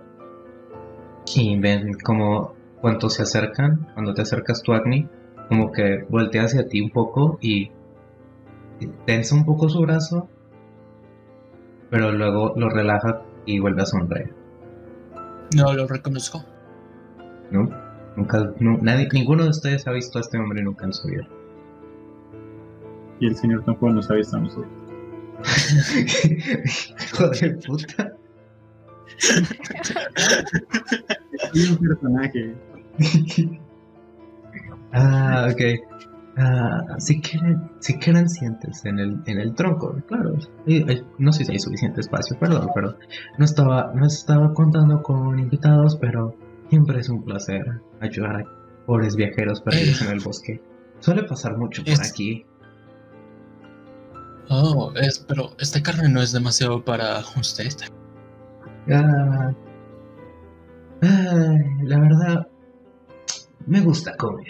Y 1.35 1.59
ven 1.59 1.93
como 2.05 2.55
cuando 2.81 3.11
se 3.11 3.23
acercan, 3.23 3.89
cuando 3.95 4.15
te 4.15 4.23
acercas 4.23 4.63
tú, 4.63 4.73
Agni, 4.73 5.09
como 5.49 5.73
que 5.73 6.05
voltea 6.09 6.45
hacia 6.45 6.69
ti 6.69 6.81
un 6.81 6.91
poco 6.91 7.39
y 7.41 7.71
tensa 9.05 9.35
un 9.35 9.45
poco 9.45 9.69
su 9.69 9.81
brazo, 9.81 10.29
pero 11.91 12.13
luego 12.13 12.55
lo 12.57 12.69
relaja 12.69 13.23
y 13.45 13.59
vuelve 13.59 13.83
a 13.83 13.87
sonreír. 13.87 14.35
No 15.57 15.73
lo 15.73 15.87
reconozco. 15.87 16.45
¿No? 17.51 17.86
Nunca, 18.17 18.53
no- 18.61 18.79
nadie, 18.81 19.09
ninguno 19.13 19.45
de 19.45 19.51
ustedes 19.51 19.87
ha 19.87 19.93
visto 19.93 20.19
a 20.19 20.23
este 20.23 20.39
hombre 20.39 20.63
nunca 20.63 20.87
en 20.87 20.93
su 20.93 21.09
vida. 21.09 21.27
Y 23.21 23.27
el 23.27 23.37
señor 23.37 23.65
tampoco 23.65 23.93
nos 23.93 24.11
ha 24.11 24.15
visto 24.15 24.37
a 24.37 24.41
nosotros. 24.41 24.73
Hijo 27.13 27.29
de 27.29 27.51
puta. 27.67 28.13
Soy 31.53 31.65
un 31.71 31.77
personaje. 31.79 32.55
ah, 34.93 35.49
ok. 35.53 35.61
Ah, 36.39 36.97
si 36.99 37.21
quieren, 37.23 37.71
si 37.81 37.99
quieren 37.99 38.29
siéntense 38.29 38.91
en 38.91 38.99
el, 38.99 39.23
en 39.25 39.41
el 39.41 39.55
tronco, 39.55 39.97
claro. 40.07 40.35
No 41.19 41.33
sé 41.33 41.45
si 41.47 41.53
hay 41.53 41.59
suficiente 41.59 42.03
espacio, 42.03 42.39
perdón, 42.39 42.69
pero 42.75 42.95
no 43.39 43.45
estaba, 43.45 43.93
no 43.95 44.07
estaba 44.07 44.53
contando 44.53 45.03
con 45.03 45.39
invitados, 45.39 45.97
pero 45.97 46.35
siempre 46.71 47.01
es 47.01 47.09
un 47.09 47.25
placer 47.25 47.65
ayudar 48.01 48.37
a 48.43 48.85
pobres 48.87 49.17
viajeros 49.17 49.61
perdidos 49.61 50.03
en 50.03 50.09
el 50.13 50.21
bosque. 50.21 50.63
Suele 51.01 51.25
pasar 51.25 51.57
mucho 51.57 51.83
por 51.85 51.93
Es- 51.93 52.11
aquí. 52.11 52.45
Oh, 54.49 54.93
es, 54.95 55.19
pero 55.27 55.51
esta 55.59 55.83
carne 55.83 56.09
no 56.09 56.23
es 56.23 56.31
demasiado 56.33 56.85
para 56.85 57.19
usted. 57.37 57.69
Ah, 58.89 59.53
la 61.83 61.99
verdad, 61.99 62.47
me 63.67 63.81
gusta 63.81 64.17
comer. 64.17 64.47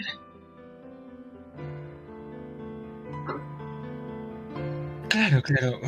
Claro, 5.09 5.41
claro. 5.41 5.79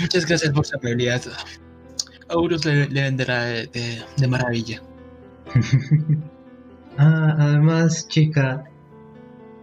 Muchas 0.00 0.26
gracias 0.26 0.52
por 0.52 0.66
su 0.66 0.76
amabilidad. 0.76 1.22
Aurus 2.28 2.64
le, 2.64 2.88
le 2.88 3.02
venderá 3.02 3.44
de, 3.44 3.66
de- 3.68 4.02
de 4.16 4.26
maravilla. 4.28 4.82
ah, 6.98 7.34
además, 7.38 8.08
chica, 8.08 8.64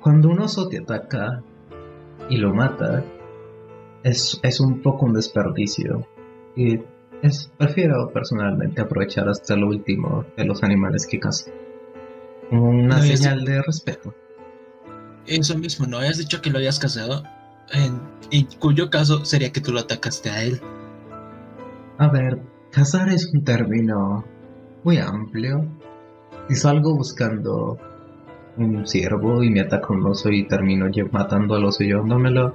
cuando 0.02 0.30
un 0.30 0.40
oso 0.40 0.68
te 0.68 0.80
ataca 0.80 1.42
y 2.30 2.38
lo 2.38 2.54
mata, 2.54 3.04
es, 4.04 4.40
es 4.44 4.60
un 4.60 4.82
poco 4.82 5.06
un 5.06 5.14
desperdicio. 5.14 6.08
Y 6.56 6.80
es, 7.22 7.52
prefiero 7.58 8.12
personalmente 8.12 8.82
aprovechar 8.82 9.28
hasta 9.30 9.56
lo 9.56 9.68
último 9.68 10.26
de 10.36 10.46
los 10.46 10.64
animales 10.64 11.08
que 11.08 11.20
cazo. 11.20 11.52
Como 12.50 12.70
una 12.70 12.98
No, 12.98 13.02
señal 13.02 13.46
de 13.46 13.62
respeto. 13.62 14.14
Eso 15.26 15.58
mismo, 15.58 15.86
¿no 15.86 15.98
habías 15.98 16.18
dicho 16.18 16.42
que 16.42 16.50
lo 16.50 16.58
habías 16.58 16.80
casado? 16.80 17.24
En, 17.72 18.02
en 18.32 18.46
cuyo 18.60 18.90
caso 18.90 19.24
sería 19.24 19.52
que 19.52 19.62
tú 19.62 19.72
lo 19.72 19.80
atacaste 19.80 20.30
a 20.30 20.44
él. 20.44 20.62
A 21.98 22.10
ver, 22.10 22.42
cazar 22.72 23.08
es 23.10 23.32
un 23.34 23.44
término 23.44 24.26
muy 24.84 24.98
amplio. 24.98 25.66
Si 26.48 26.56
salgo 26.56 26.96
buscando 26.96 27.78
un 28.58 28.86
ciervo 28.86 29.44
y 29.44 29.50
me 29.50 29.62
ataca 29.62 29.94
un 29.94 30.06
oso 30.06 30.30
y 30.30 30.48
termino 30.48 30.88
matando 31.12 31.56
al 31.56 31.66
oso 31.66 31.84
y 31.84 31.88
llevándomelo, 31.88 32.54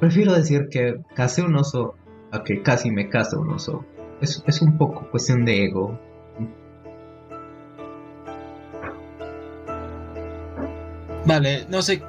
prefiero 0.00 0.34
decir 0.34 0.68
que 0.70 1.00
cacé 1.14 1.42
un 1.42 1.56
oso 1.56 1.94
a 2.30 2.44
que 2.44 2.62
casi 2.62 2.90
me 2.90 3.08
caza 3.08 3.38
un 3.38 3.50
oso. 3.50 3.84
Es, 4.20 4.42
es 4.46 4.62
un 4.62 4.78
poco 4.78 5.08
cuestión 5.10 5.44
de 5.44 5.64
ego. 5.64 5.98
Vale, 11.24 11.66
no 11.68 11.82
sé. 11.82 12.02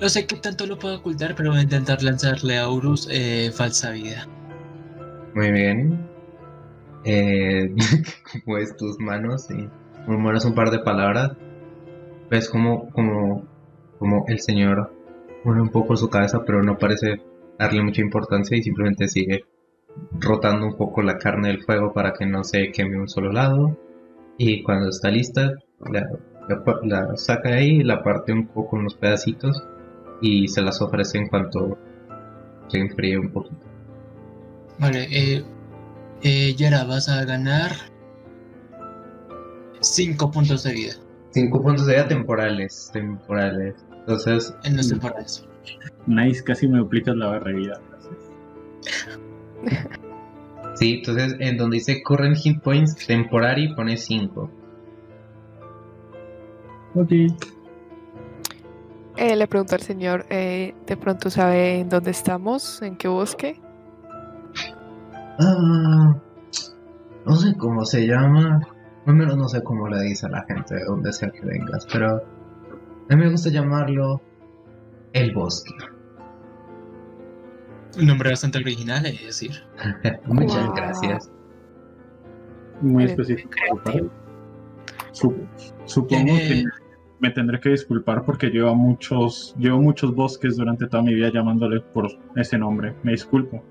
No 0.00 0.08
sé 0.08 0.26
qué 0.26 0.36
tanto 0.36 0.66
lo 0.66 0.78
puedo 0.78 0.96
ocultar, 0.96 1.34
pero 1.34 1.50
voy 1.50 1.60
a 1.60 1.62
intentar 1.62 2.02
lanzarle 2.02 2.58
a 2.58 2.64
Aurus 2.64 3.08
eh, 3.10 3.50
falsa 3.54 3.90
vida. 3.92 4.28
Muy 5.34 5.50
bien. 5.52 6.15
Eh, 7.06 7.72
mueves 8.46 8.76
tus 8.76 8.98
manos 8.98 9.48
y 9.50 9.68
murmuras 10.06 10.44
un 10.44 10.54
par 10.54 10.70
de 10.70 10.80
palabras. 10.80 11.32
Ves 12.30 12.50
como, 12.50 12.90
como, 12.90 13.44
como 13.98 14.24
el 14.28 14.40
señor 14.40 14.92
mueve 15.44 15.62
un 15.62 15.70
poco 15.70 15.96
su 15.96 16.10
cabeza, 16.10 16.42
pero 16.44 16.62
no 16.62 16.76
parece 16.76 17.22
darle 17.58 17.82
mucha 17.82 18.02
importancia 18.02 18.56
y 18.56 18.62
simplemente 18.62 19.06
sigue 19.08 19.44
rotando 20.20 20.66
un 20.66 20.76
poco 20.76 21.02
la 21.02 21.18
carne 21.18 21.48
del 21.48 21.62
fuego 21.62 21.92
para 21.92 22.12
que 22.12 22.26
no 22.26 22.42
se 22.44 22.72
queme 22.72 22.98
un 23.00 23.08
solo 23.08 23.32
lado. 23.32 23.76
Y 24.38 24.62
cuando 24.64 24.88
está 24.88 25.08
lista, 25.10 25.52
la, 25.90 26.04
la- 26.48 26.80
la 26.82 27.16
saca 27.16 27.50
de 27.50 27.54
ahí, 27.56 27.82
la 27.82 28.02
parte 28.02 28.32
un 28.32 28.48
poco 28.48 28.76
en 28.76 28.80
unos 28.82 28.96
pedacitos 28.96 29.62
y 30.20 30.48
se 30.48 30.62
las 30.62 30.82
ofrece 30.82 31.18
en 31.18 31.28
cuanto 31.28 31.78
se 32.68 32.78
enfríe 32.78 33.18
un 33.18 33.30
poquito. 33.30 33.66
Vale, 34.78 35.06
eh, 35.10 35.44
eh, 36.26 36.54
Yara, 36.56 36.84
vas 36.84 37.08
a 37.08 37.24
ganar 37.24 37.72
5 39.80 40.30
puntos 40.32 40.64
de 40.64 40.72
vida 40.72 40.94
Cinco 41.30 41.62
puntos 41.62 41.86
de 41.86 41.94
vida 41.94 42.08
temporales, 42.08 42.90
temporales. 42.94 43.74
Entonces, 43.92 44.54
en 44.64 44.76
los 44.76 44.88
temporales. 44.88 45.46
Nice, 46.06 46.42
casi 46.42 46.66
me 46.66 46.78
duplicas 46.78 47.14
la 47.14 47.26
barra 47.26 47.50
de 47.50 47.56
vida. 47.58 47.80
Gracias. 47.90 49.88
sí, 50.76 50.94
entonces 50.94 51.36
en 51.40 51.58
donde 51.58 51.76
dice 51.76 52.02
current 52.02 52.36
hit 52.38 52.60
points 52.62 52.94
temporary 53.06 53.74
pone 53.74 53.98
5. 53.98 54.50
Ok. 56.94 57.12
Eh, 59.16 59.36
le 59.36 59.46
pregunto 59.46 59.74
al 59.74 59.82
señor, 59.82 60.24
eh, 60.30 60.74
¿de 60.86 60.96
pronto 60.96 61.28
sabe 61.28 61.80
en 61.80 61.90
dónde 61.90 62.12
estamos? 62.12 62.80
¿En 62.80 62.96
qué 62.96 63.08
bosque? 63.08 63.60
Ah, 65.38 66.16
no 67.26 67.36
sé 67.36 67.54
cómo 67.56 67.84
se 67.84 68.06
llama. 68.06 68.60
Al 69.06 69.14
menos 69.14 69.36
no 69.36 69.48
sé 69.48 69.62
cómo 69.62 69.88
le 69.88 70.02
dice 70.02 70.26
a 70.26 70.30
la 70.30 70.44
gente 70.48 70.74
de 70.74 70.84
donde 70.84 71.12
sea 71.12 71.30
que 71.30 71.40
vengas, 71.44 71.86
pero 71.92 72.16
a 73.08 73.14
mí 73.14 73.22
me 73.24 73.30
gusta 73.30 73.50
llamarlo 73.50 74.20
el 75.12 75.32
bosque. 75.32 75.70
Un 77.98 78.06
nombre 78.06 78.30
bastante 78.30 78.58
original, 78.58 79.06
es 79.06 79.24
decir. 79.24 79.52
Muchas 80.26 80.66
Wow. 80.66 80.74
gracias. 80.74 81.30
Muy 82.82 83.04
específico. 83.04 83.50
supongo 85.84 86.32
Eh. 86.32 86.48
que 86.48 86.64
me 87.20 87.30
tendré 87.30 87.58
que 87.60 87.70
disculpar 87.70 88.24
porque 88.24 88.48
llevo 88.48 88.74
muchos, 88.74 89.54
llevo 89.58 89.80
muchos 89.80 90.14
bosques 90.14 90.56
durante 90.56 90.86
toda 90.86 91.02
mi 91.02 91.14
vida 91.14 91.30
llamándole 91.32 91.80
por 91.80 92.08
ese 92.34 92.58
nombre. 92.58 92.94
Me 93.02 93.12
disculpo. 93.12 93.62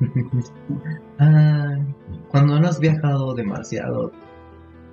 Ah, 1.18 1.78
cuando 2.28 2.60
no 2.60 2.68
has 2.68 2.78
viajado 2.78 3.34
demasiado, 3.34 4.12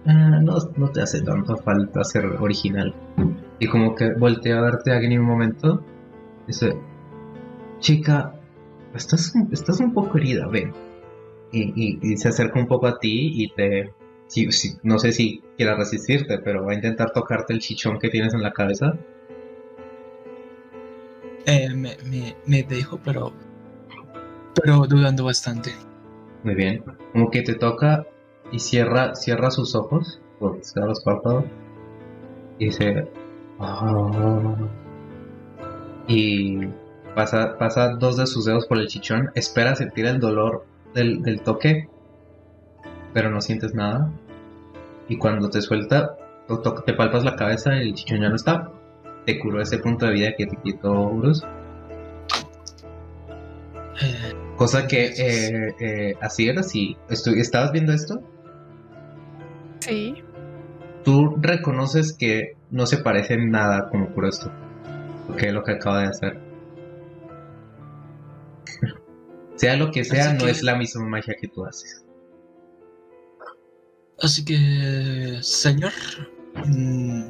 ah, 0.05 0.39
no, 0.41 0.57
te 0.89 1.01
hace 1.01 1.21
tanta 1.21 1.57
falta 1.57 2.03
ser 2.03 2.25
original. 2.25 2.95
Y 3.59 3.67
como 3.67 3.93
que 3.95 4.13
voltea 4.13 4.59
a 4.59 4.61
verte 4.61 4.91
a 4.91 4.97
Agni 4.97 5.17
un 5.17 5.25
momento, 5.25 5.83
dice, 6.47 6.77
chica, 7.79 8.35
estás, 8.95 9.33
estás 9.51 9.81
un 9.81 9.93
poco 9.93 10.17
herida, 10.17 10.47
ven. 10.47 10.73
Y, 11.51 12.17
se 12.17 12.29
acerca 12.29 12.59
un 12.59 12.67
poco 12.67 12.87
a 12.87 12.97
ti 12.97 13.43
y 13.43 13.53
te... 13.53 13.93
no 14.83 14.97
sé 14.97 15.11
si 15.11 15.43
quiera 15.57 15.75
resistirte, 15.75 16.39
pero 16.39 16.65
va 16.65 16.71
a 16.71 16.75
intentar 16.75 17.11
tocarte 17.11 17.53
el 17.53 17.59
chichón 17.59 17.99
que 17.99 18.09
tienes 18.09 18.33
en 18.33 18.41
la 18.41 18.53
cabeza. 18.53 18.97
Eh, 21.45 21.69
me, 21.75 21.97
me, 22.09 22.35
me 22.45 22.65
pero. 23.03 23.33
Pero 24.55 24.85
dudando 24.87 25.25
bastante. 25.25 25.73
Muy 26.43 26.55
bien. 26.55 26.83
Como 27.11 27.31
que 27.31 27.41
te 27.41 27.55
toca 27.55 28.05
y 28.51 28.59
cierra, 28.59 29.15
cierra 29.15 29.49
sus 29.51 29.75
ojos, 29.75 30.21
porque 30.39 30.63
cierra 30.63 30.87
los 30.87 31.01
párpados. 31.03 31.45
Y 32.59 32.65
dice. 32.65 33.07
"Ah". 33.59 34.55
Y 36.07 36.67
pasa, 37.15 37.57
pasa 37.57 37.89
dos 37.95 38.17
de 38.17 38.27
sus 38.27 38.45
dedos 38.45 38.67
por 38.67 38.77
el 38.77 38.87
chichón. 38.87 39.31
Espera 39.35 39.75
sentir 39.75 40.05
el 40.05 40.19
dolor 40.19 40.65
del, 40.93 41.21
del 41.21 41.41
toque. 41.41 41.87
Pero 43.13 43.29
no 43.29 43.41
sientes 43.41 43.73
nada. 43.73 44.11
Y 45.07 45.17
cuando 45.17 45.49
te 45.49 45.61
suelta, 45.61 46.17
te 46.85 46.93
palpas 46.93 47.23
la 47.23 47.35
cabeza 47.35 47.75
y 47.75 47.89
el 47.89 47.93
chichón 47.93 48.21
ya 48.21 48.29
no 48.29 48.35
está. 48.35 48.71
Te 49.25 49.39
curó 49.39 49.61
ese 49.61 49.77
punto 49.79 50.05
de 50.05 50.13
vida 50.13 50.35
que 50.35 50.45
te 50.45 50.57
quitó 50.57 51.09
Bruce. 51.09 51.45
Eh, 54.01 54.33
Cosa 54.57 54.87
que 54.87 55.05
eh, 55.17 55.75
eh, 55.79 56.15
así 56.21 56.47
era, 56.47 56.63
si 56.63 56.95
estu- 57.09 57.35
estabas 57.37 57.71
viendo 57.71 57.91
esto, 57.91 58.21
Sí. 59.79 60.23
tú 61.03 61.35
reconoces 61.41 62.13
que 62.13 62.55
no 62.71 62.85
se 62.85 62.97
parece 62.97 63.33
en 63.33 63.49
nada 63.51 63.89
como 63.89 64.09
por 64.13 64.25
esto. 64.25 64.51
Que 65.37 65.47
es 65.47 65.53
lo 65.53 65.63
que 65.63 65.71
acaba 65.73 66.01
de 66.01 66.07
hacer. 66.07 66.39
Sea 69.55 69.75
lo 69.77 69.91
que 69.91 70.03
sea, 70.03 70.27
Así 70.29 70.37
no 70.37 70.45
que- 70.45 70.51
es 70.51 70.63
la 70.63 70.75
misma 70.75 71.05
magia 71.05 71.35
que 71.39 71.47
tú 71.47 71.65
haces. 71.65 72.05
Así 74.21 74.45
que, 74.45 75.39
señor, 75.41 75.91
mm, 76.65 77.23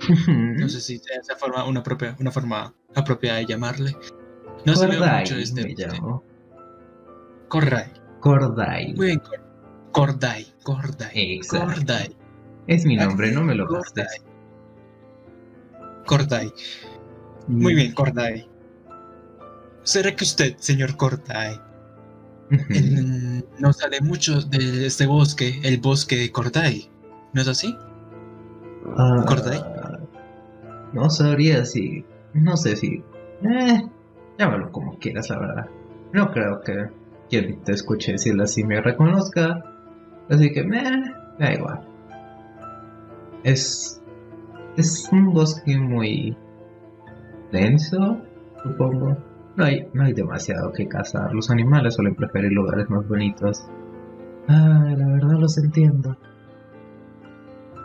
no 0.58 0.68
sé 0.68 0.80
si 0.80 0.98
sea 0.98 1.20
esa 1.20 1.36
forma, 1.36 1.64
una, 1.66 1.82
propia, 1.82 2.16
una 2.18 2.30
forma 2.30 2.74
apropiada 2.94 3.38
de 3.38 3.46
llamarle. 3.46 3.96
No 4.66 4.74
se 4.74 4.86
ve 4.86 4.98
mucho 4.98 5.36
este. 5.36 5.62
me 5.62 5.74
Corday. 7.54 7.86
Cordai. 8.20 8.94
Muy 8.94 9.06
bien, 9.06 9.20
Cor- 9.20 9.40
Corday. 9.92 10.46
Corday. 10.64 11.40
Corday. 11.48 12.16
Es 12.66 12.84
mi 12.84 12.96
nombre, 12.96 13.30
no 13.30 13.42
me 13.44 13.54
lo 13.54 13.66
Corday. 13.68 13.82
gastes. 14.04 14.24
Corday. 16.04 16.52
Muy 17.46 17.74
bien, 17.76 17.92
Corday. 17.94 18.48
¿Será 19.84 20.16
que 20.16 20.24
usted, 20.24 20.56
señor 20.58 20.96
Corday, 20.96 21.60
no 23.60 23.72
sale 23.72 24.00
mucho 24.00 24.40
de 24.40 24.86
este 24.86 25.06
bosque, 25.06 25.60
el 25.62 25.78
bosque 25.78 26.16
de 26.16 26.32
Corday? 26.32 26.90
¿No 27.34 27.42
es 27.42 27.46
así? 27.48 27.76
Ah, 28.96 29.24
Cordai. 29.28 29.62
No 30.92 31.08
sabría 31.08 31.64
si. 31.64 32.04
No 32.32 32.56
sé 32.56 32.74
si. 32.74 33.04
Eh, 33.42 33.82
llámalo 34.38 34.72
como 34.72 34.98
quieras, 34.98 35.30
la 35.30 35.38
verdad. 35.38 35.66
No 36.12 36.32
creo 36.32 36.60
que 36.62 36.88
quien 37.40 37.62
te 37.62 37.72
escuche 37.72 38.12
decirlo 38.12 38.44
así 38.44 38.64
me 38.64 38.80
reconozca. 38.80 39.62
Así 40.28 40.52
que 40.52 40.64
me 40.64 40.82
da 41.38 41.52
igual. 41.52 41.80
Es. 43.42 44.00
Es 44.76 45.08
un 45.12 45.32
bosque 45.32 45.78
muy. 45.78 46.36
denso, 47.52 48.18
supongo. 48.62 49.16
No 49.56 49.64
hay, 49.64 49.88
no 49.92 50.04
hay 50.04 50.12
demasiado 50.12 50.72
que 50.72 50.88
cazar. 50.88 51.32
Los 51.32 51.50
animales 51.50 51.94
suelen 51.94 52.14
preferir 52.16 52.52
lugares 52.52 52.88
más 52.90 53.06
bonitos. 53.06 53.64
Ah, 54.48 54.94
la 54.96 55.06
verdad 55.06 55.38
los 55.38 55.56
entiendo. 55.58 56.16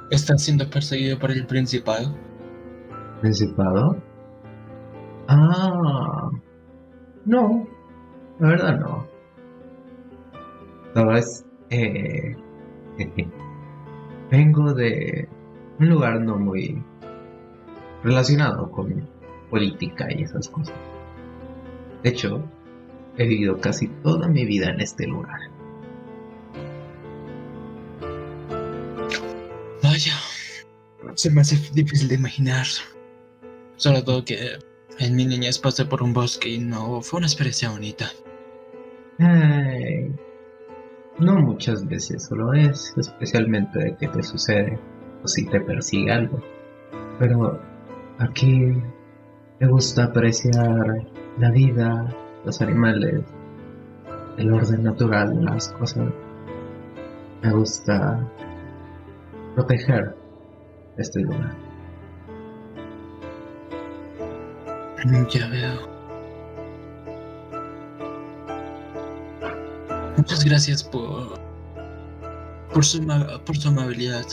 ¿Está 0.09 0.37
siendo 0.37 0.67
perseguido 0.69 1.19
por 1.19 1.29
el 1.31 1.45
Principado? 1.45 2.15
¿Principado? 3.21 4.01
Ah, 5.27 6.29
no, 7.25 7.67
la 8.39 8.47
verdad 8.47 8.79
no. 8.79 9.08
Solo 10.93 11.17
es, 11.17 11.45
eh, 11.69 12.35
vengo 14.31 14.73
de 14.73 15.27
un 15.79 15.89
lugar 15.89 16.19
no 16.21 16.37
muy 16.37 16.81
relacionado 18.03 18.69
con 18.71 19.07
política 19.49 20.07
y 20.11 20.23
esas 20.23 20.49
cosas. 20.49 20.75
De 22.03 22.09
hecho, 22.09 22.43
he 23.17 23.27
vivido 23.27 23.59
casi 23.59 23.87
toda 24.03 24.27
mi 24.27 24.45
vida 24.45 24.69
en 24.69 24.79
este 24.81 25.05
lugar. 25.07 25.39
Vaya, 29.83 30.13
se 31.15 31.29
me 31.31 31.41
hace 31.41 31.57
difícil 31.73 32.07
de 32.07 32.15
imaginar. 32.15 32.65
Sobre 33.75 34.01
todo 34.01 34.23
que 34.23 34.59
en 34.99 35.15
mi 35.15 35.25
niñez 35.25 35.59
pasé 35.59 35.85
por 35.85 36.03
un 36.03 36.13
bosque 36.13 36.49
y 36.49 36.59
no 36.59 37.01
fue 37.01 37.17
una 37.19 37.27
experiencia 37.27 37.69
bonita. 37.69 38.11
Ay, 39.19 40.13
no 41.19 41.39
muchas 41.39 41.85
veces 41.87 42.25
solo 42.25 42.53
es, 42.53 42.93
especialmente 42.97 43.79
de 43.79 43.95
que 43.95 44.07
te 44.07 44.23
sucede 44.23 44.79
o 45.23 45.27
si 45.27 45.45
te 45.45 45.59
persigue 45.61 46.11
algo. 46.11 46.39
Pero 47.19 47.59
aquí 48.17 48.81
me 49.59 49.67
gusta 49.67 50.05
apreciar 50.05 51.07
la 51.37 51.51
vida, 51.51 52.07
los 52.45 52.61
animales, 52.61 53.23
el 54.37 54.53
orden 54.53 54.83
natural 54.83 55.35
de 55.35 55.43
las 55.43 55.69
cosas. 55.69 56.07
Me 57.41 57.51
gusta 57.51 58.25
proteger 59.55 60.15
este 60.97 61.21
lugar. 61.21 61.55
Ya 65.29 65.47
veo. 65.47 65.98
Muchas 70.17 70.43
gracias 70.43 70.83
por 70.83 71.39
por 72.73 72.85
su 72.85 73.05
por 73.45 73.57
su 73.57 73.67
amabilidad. 73.67 74.25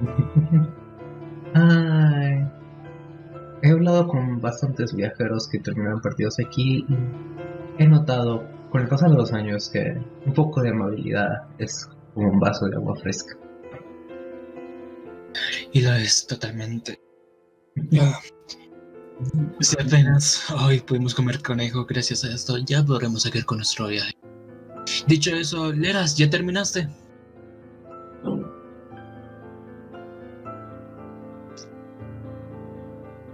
Ay, 1.54 2.46
he 3.62 3.70
hablado 3.70 4.06
con 4.08 4.40
bastantes 4.40 4.94
viajeros 4.94 5.48
que 5.48 5.58
terminaron 5.58 6.00
perdidos 6.00 6.38
aquí 6.38 6.84
y 6.88 7.82
he 7.82 7.86
notado 7.86 8.46
con 8.70 8.82
el 8.82 8.88
pasar 8.88 9.10
de 9.10 9.16
los 9.16 9.32
años 9.32 9.70
que 9.70 9.96
un 10.26 10.34
poco 10.34 10.60
de 10.62 10.70
amabilidad 10.70 11.44
es 11.58 11.88
como 12.14 12.30
un 12.30 12.40
vaso 12.40 12.66
de 12.66 12.76
agua 12.76 12.96
fresca. 12.96 13.36
Y 15.72 15.82
lo 15.82 15.92
es 15.94 16.26
totalmente. 16.26 17.00
Ah. 18.00 18.18
Si 19.60 19.76
apenas 19.80 20.50
hoy 20.50 20.80
pudimos 20.80 21.14
comer 21.14 21.42
conejo 21.42 21.86
gracias 21.86 22.24
a 22.24 22.34
esto, 22.34 22.58
ya 22.58 22.84
podremos 22.84 23.22
seguir 23.22 23.44
con 23.46 23.58
nuestro 23.58 23.88
viaje. 23.88 24.12
Dicho 25.06 25.34
eso, 25.34 25.72
Leras, 25.72 26.16
¿ya 26.16 26.30
terminaste? 26.30 26.88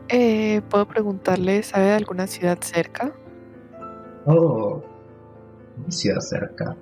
Eh, 0.09 0.61
¿Puedo 0.69 0.87
preguntarle, 0.87 1.63
¿sabe 1.63 1.87
de 1.87 1.93
alguna 1.93 2.27
ciudad 2.27 2.59
cerca? 2.61 3.13
Oh, 4.27 4.83
ciudad 5.89 6.21
cerca. 6.21 6.77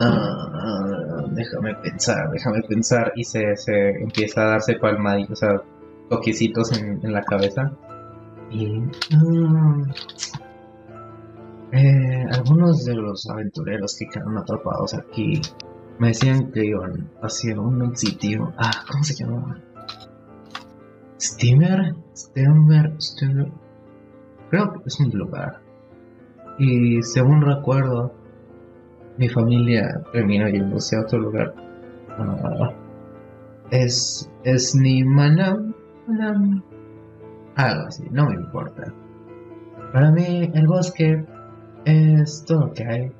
Ah, 0.00 1.24
déjame 1.30 1.74
pensar, 1.76 2.30
déjame 2.30 2.62
pensar. 2.62 3.12
Y 3.16 3.24
se, 3.24 3.56
se 3.56 3.90
empieza 3.90 4.42
a 4.42 4.50
darse 4.50 4.74
palmaditos, 4.74 5.32
o 5.32 5.36
sea, 5.36 5.62
toquecitos 6.08 6.78
en, 6.78 7.00
en 7.04 7.12
la 7.12 7.22
cabeza. 7.22 7.72
Y. 8.50 8.82
ah, 9.14 9.84
eh, 11.72 12.24
algunos 12.30 12.84
de 12.84 12.94
los 12.94 13.28
aventureros 13.28 13.96
que 13.98 14.08
quedaron 14.08 14.38
atrapados 14.38 14.94
aquí 14.94 15.40
me 15.98 16.08
decían 16.08 16.50
que 16.52 16.64
iban 16.64 17.10
hacia 17.22 17.60
un 17.60 17.96
sitio. 17.96 18.52
Ah, 18.56 18.70
¿cómo 18.90 19.04
se 19.04 19.14
llama? 19.14 19.60
Steamer, 21.20 21.94
Steamer, 22.16 22.94
Steamer. 23.00 23.50
Creo 24.50 24.72
que 24.72 24.78
es 24.86 25.00
un 25.00 25.10
lugar. 25.10 25.60
Y 26.58 27.02
según 27.02 27.42
recuerdo, 27.42 28.14
mi 29.16 29.28
familia 29.28 30.00
terminó 30.12 30.48
yéndose 30.48 30.96
a 30.96 31.00
otro 31.00 31.18
lugar. 31.18 31.52
Ah, 32.16 32.72
es. 33.70 34.30
Es 34.44 34.74
ni. 34.74 35.02
Manam. 35.02 35.74
Algo 37.56 37.86
así, 37.88 38.04
no 38.10 38.26
me 38.26 38.36
importa. 38.36 38.94
Para 39.92 40.12
mí, 40.12 40.48
el 40.54 40.66
bosque 40.68 41.24
es 41.88 42.44
todo 42.44 42.66
lo 42.66 42.72
que 42.74 42.84
hay, 42.84 43.12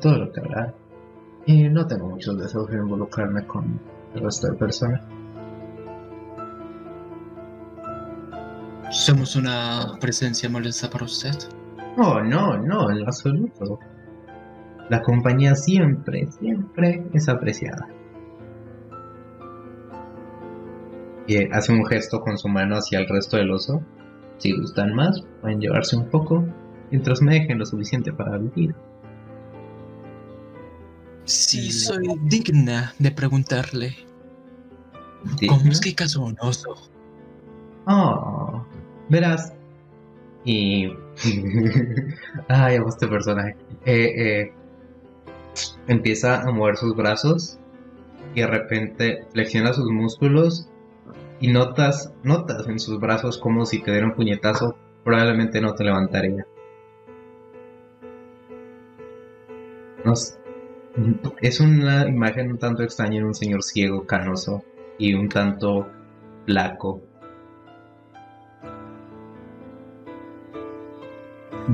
todo 0.00 0.18
lo 0.18 0.32
que 0.32 0.40
habrá. 0.40 0.74
Y 1.46 1.68
no 1.68 1.86
tengo 1.86 2.08
muchos 2.08 2.38
deseos 2.38 2.70
de 2.70 2.76
involucrarme 2.76 3.44
con 3.46 3.80
el 4.14 4.20
resto 4.20 4.48
de 4.48 4.54
personas. 4.54 5.00
Somos 8.90 9.34
una 9.36 9.96
presencia 10.00 10.48
molesta 10.48 10.88
para 10.88 11.06
usted. 11.06 11.34
Oh, 11.96 12.20
no, 12.20 12.56
no, 12.58 12.90
en 12.90 13.04
absoluto. 13.06 13.80
La 14.88 15.02
compañía 15.02 15.54
siempre, 15.54 16.26
siempre 16.30 17.04
es 17.12 17.28
apreciada. 17.28 17.88
Y 21.26 21.52
hace 21.52 21.72
un 21.72 21.84
gesto 21.84 22.20
con 22.20 22.38
su 22.38 22.48
mano 22.48 22.76
hacia 22.76 23.00
el 23.00 23.08
resto 23.08 23.36
del 23.36 23.50
oso. 23.50 23.82
Si 24.38 24.56
gustan 24.56 24.94
más, 24.94 25.20
pueden 25.42 25.60
llevarse 25.60 25.96
un 25.96 26.08
poco, 26.08 26.44
mientras 26.90 27.22
me 27.22 27.34
dejen 27.34 27.58
lo 27.58 27.66
suficiente 27.66 28.12
para 28.12 28.38
vivir. 28.38 28.74
Sí, 31.24 31.70
soy 31.70 32.08
digna 32.22 32.94
de 32.98 33.10
preguntarle. 33.10 33.96
¿Cómo 35.46 35.70
es 35.70 35.80
que 35.80 35.94
cazó 35.94 36.24
un 36.24 36.36
oso? 36.40 36.74
Oh, 37.86 38.64
verás. 39.08 39.52
Y. 40.44 40.86
Ay, 42.48 42.76
amo 42.76 42.88
este 42.88 43.08
personaje. 43.08 43.56
Eh, 43.84 44.12
eh, 44.16 44.52
empieza 45.86 46.42
a 46.42 46.50
mover 46.50 46.76
sus 46.76 46.96
brazos 46.96 47.58
y 48.34 48.40
de 48.40 48.46
repente 48.46 49.26
flexiona 49.32 49.72
sus 49.72 49.90
músculos 49.90 50.68
y 51.40 51.48
notas, 51.48 52.12
notas 52.22 52.66
en 52.68 52.78
sus 52.78 52.98
brazos 53.00 53.38
como 53.38 53.66
si 53.66 53.80
te 53.82 53.90
diera 53.90 54.06
un 54.06 54.14
puñetazo, 54.14 54.76
probablemente 55.04 55.60
no 55.60 55.74
te 55.74 55.84
levantaría. 55.84 56.46
Es 61.40 61.60
una 61.60 62.08
imagen 62.08 62.52
un 62.52 62.58
tanto 62.58 62.82
extraña 62.82 63.18
en 63.18 63.24
un 63.24 63.34
señor 63.34 63.62
ciego, 63.62 64.06
canoso, 64.06 64.64
y 64.98 65.14
un 65.14 65.28
tanto 65.28 65.88
flaco. 66.46 67.00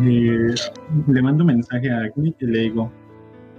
Eh, 0.02 0.54
le 1.06 1.22
mando 1.22 1.44
un 1.44 1.48
mensaje 1.48 1.90
a 1.90 2.00
Agni 2.00 2.34
y 2.38 2.46
le 2.46 2.58
digo, 2.60 2.90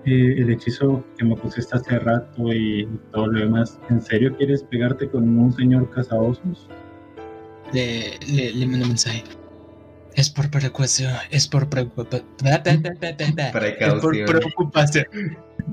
eh, 0.06 0.36
el 0.38 0.50
hechizo 0.52 1.04
que 1.18 1.26
me 1.26 1.36
pusiste 1.36 1.76
hace 1.78 1.98
rato 1.98 2.54
y 2.54 2.88
todo 3.12 3.28
lo 3.28 3.40
demás, 3.40 3.80
¿en 3.90 4.02
serio 4.02 4.36
quieres 4.36 4.64
pegarte 4.64 5.10
con 5.10 5.40
un 5.40 5.54
señor 5.54 5.90
cazaosos? 5.90 6.70
Le, 7.74 8.20
le, 8.28 8.52
le 8.54 8.66
mando 8.68 8.84
un 8.84 8.90
mensaje. 8.90 9.24
Es 10.16 10.30
por 10.30 10.50
precaución, 10.50 11.14
es 11.30 11.48
por 11.48 11.70
preocupación. 11.70 12.26
Es 12.46 12.60
por 12.60 13.52
Precaución. 13.52 14.26
preocupación. 14.26 15.06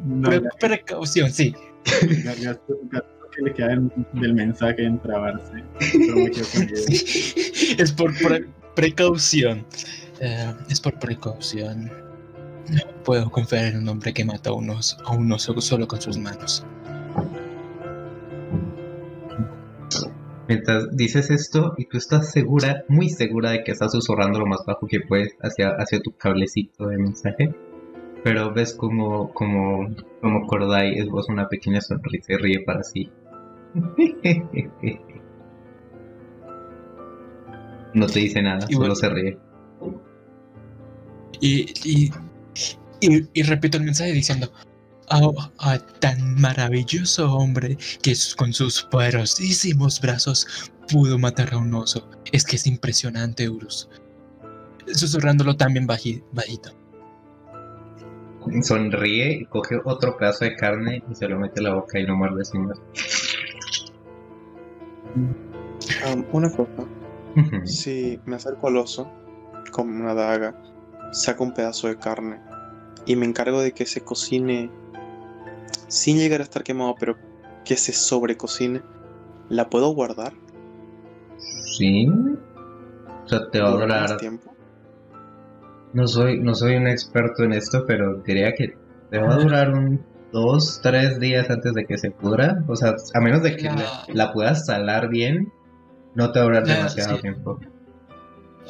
No, 0.04 0.28
Pre- 0.30 0.40
precaución, 0.60 1.30
sí. 1.30 1.54
que 1.84 3.42
le 3.42 3.54
queda 3.54 3.78
del 4.12 4.34
mensaje 4.34 4.84
en 4.84 5.00
trabarse. 5.00 5.52
Él. 5.80 6.30
es 7.78 7.92
por 7.92 8.14
pre- 8.18 8.46
precaución. 8.74 9.64
Eh, 10.20 10.52
es 10.68 10.80
por 10.80 10.98
precaución. 10.98 11.90
No 12.68 12.80
puedo 13.04 13.30
confiar 13.30 13.66
en 13.66 13.78
un 13.78 13.88
hombre 13.88 14.12
que 14.12 14.24
mata 14.24 14.50
a 14.50 14.52
un 14.52 14.70
oso, 14.70 14.96
a 15.04 15.12
un 15.12 15.30
oso 15.32 15.58
solo 15.60 15.88
con 15.88 16.00
sus 16.00 16.16
manos. 16.18 16.64
Mientras 20.52 20.94
dices 20.94 21.30
esto 21.30 21.72
y 21.78 21.86
tú 21.86 21.96
estás 21.96 22.30
segura, 22.30 22.84
muy 22.86 23.08
segura 23.08 23.52
de 23.52 23.64
que 23.64 23.72
estás 23.72 23.92
susurrando 23.92 24.38
lo 24.38 24.44
más 24.44 24.60
bajo 24.66 24.86
que 24.86 25.00
puedes 25.00 25.34
hacia, 25.40 25.70
hacia 25.70 26.00
tu 26.00 26.12
cablecito 26.12 26.88
de 26.88 26.98
mensaje, 26.98 27.54
pero 28.22 28.52
ves 28.52 28.74
como, 28.74 29.32
como, 29.32 29.88
como 30.20 30.46
Kordai 30.46 30.98
esboza 30.98 31.32
una 31.32 31.48
pequeña 31.48 31.80
sonrisa 31.80 32.34
y 32.34 32.36
ríe 32.36 32.60
para 32.66 32.82
sí. 32.82 33.10
No 37.94 38.06
te 38.06 38.20
dice 38.20 38.42
nada, 38.42 38.66
Y 38.68 38.74
solo 38.74 38.94
se 38.94 39.08
ríe. 39.08 39.38
Y, 41.40 41.72
y, 41.82 42.10
y, 43.00 43.28
y 43.32 43.42
repito 43.42 43.78
el 43.78 43.84
mensaje 43.84 44.12
diciendo, 44.12 44.52
a, 45.12 45.72
a 45.72 45.78
tan 45.78 46.40
maravilloso 46.40 47.32
hombre 47.34 47.76
que 48.02 48.14
con 48.36 48.52
sus 48.52 48.82
poderosísimos 48.82 50.00
brazos 50.00 50.72
pudo 50.90 51.18
matar 51.18 51.54
a 51.54 51.58
un 51.58 51.74
oso. 51.74 52.08
Es 52.32 52.44
que 52.44 52.56
es 52.56 52.66
impresionante, 52.66 53.48
Urus. 53.48 53.88
Susurrándolo 54.86 55.56
también 55.56 55.86
baji- 55.86 56.22
bajito. 56.32 56.72
Sonríe 58.62 59.42
y 59.42 59.46
coge 59.46 59.78
otro 59.84 60.16
pedazo 60.16 60.44
de 60.44 60.56
carne 60.56 61.02
y 61.08 61.14
se 61.14 61.28
lo 61.28 61.38
mete 61.38 61.60
a 61.60 61.62
la 61.62 61.74
boca 61.74 61.98
y 62.00 62.06
lo 62.06 62.16
muerde 62.16 62.44
sin 62.44 62.66
más. 62.66 62.80
Um, 65.14 66.24
una 66.32 66.50
cosa. 66.50 66.84
Si 67.64 68.18
me 68.26 68.36
acerco 68.36 68.68
al 68.68 68.78
oso 68.78 69.08
con 69.70 69.88
una 69.88 70.12
daga, 70.14 70.60
saco 71.12 71.44
un 71.44 71.54
pedazo 71.54 71.86
de 71.88 71.96
carne 71.98 72.40
y 73.06 73.14
me 73.14 73.26
encargo 73.26 73.60
de 73.60 73.72
que 73.72 73.86
se 73.86 74.00
cocine 74.00 74.70
sin 75.92 76.16
llegar 76.16 76.40
a 76.40 76.44
estar 76.44 76.62
quemado, 76.64 76.94
pero 76.98 77.16
que 77.66 77.76
se 77.76 77.92
sobrecocine, 77.92 78.80
¿la 79.50 79.68
puedo 79.68 79.90
guardar? 79.94 80.32
Sí. 81.76 82.06
O 82.08 83.28
sea, 83.28 83.50
te 83.50 83.60
va 83.60 83.68
a 83.68 83.72
¿Dura 83.72 83.86
más 83.86 84.02
durar. 84.06 84.16
tiempo? 84.18 84.54
No 85.92 86.06
soy, 86.06 86.40
no 86.40 86.54
soy 86.54 86.76
un 86.76 86.86
experto 86.88 87.42
en 87.44 87.52
esto, 87.52 87.84
pero 87.86 88.22
diría 88.26 88.54
que 88.54 88.74
te 89.10 89.18
va 89.18 89.34
a 89.34 89.38
durar 89.38 89.74
un 89.74 90.02
dos, 90.32 90.80
tres 90.82 91.20
días 91.20 91.50
antes 91.50 91.74
de 91.74 91.84
que 91.84 91.98
se 91.98 92.10
pudra. 92.10 92.64
O 92.68 92.74
sea, 92.74 92.94
a 93.14 93.20
menos 93.20 93.42
de 93.42 93.56
que 93.56 93.64
La- 93.64 93.74
la, 93.76 94.04
la 94.08 94.32
puedas 94.32 94.64
salar 94.64 95.10
bien, 95.10 95.52
no 96.14 96.32
te 96.32 96.38
va 96.38 96.44
a 96.46 96.48
durar 96.48 96.64
demasiado 96.66 97.16
sí. 97.16 97.22
tiempo. 97.22 97.60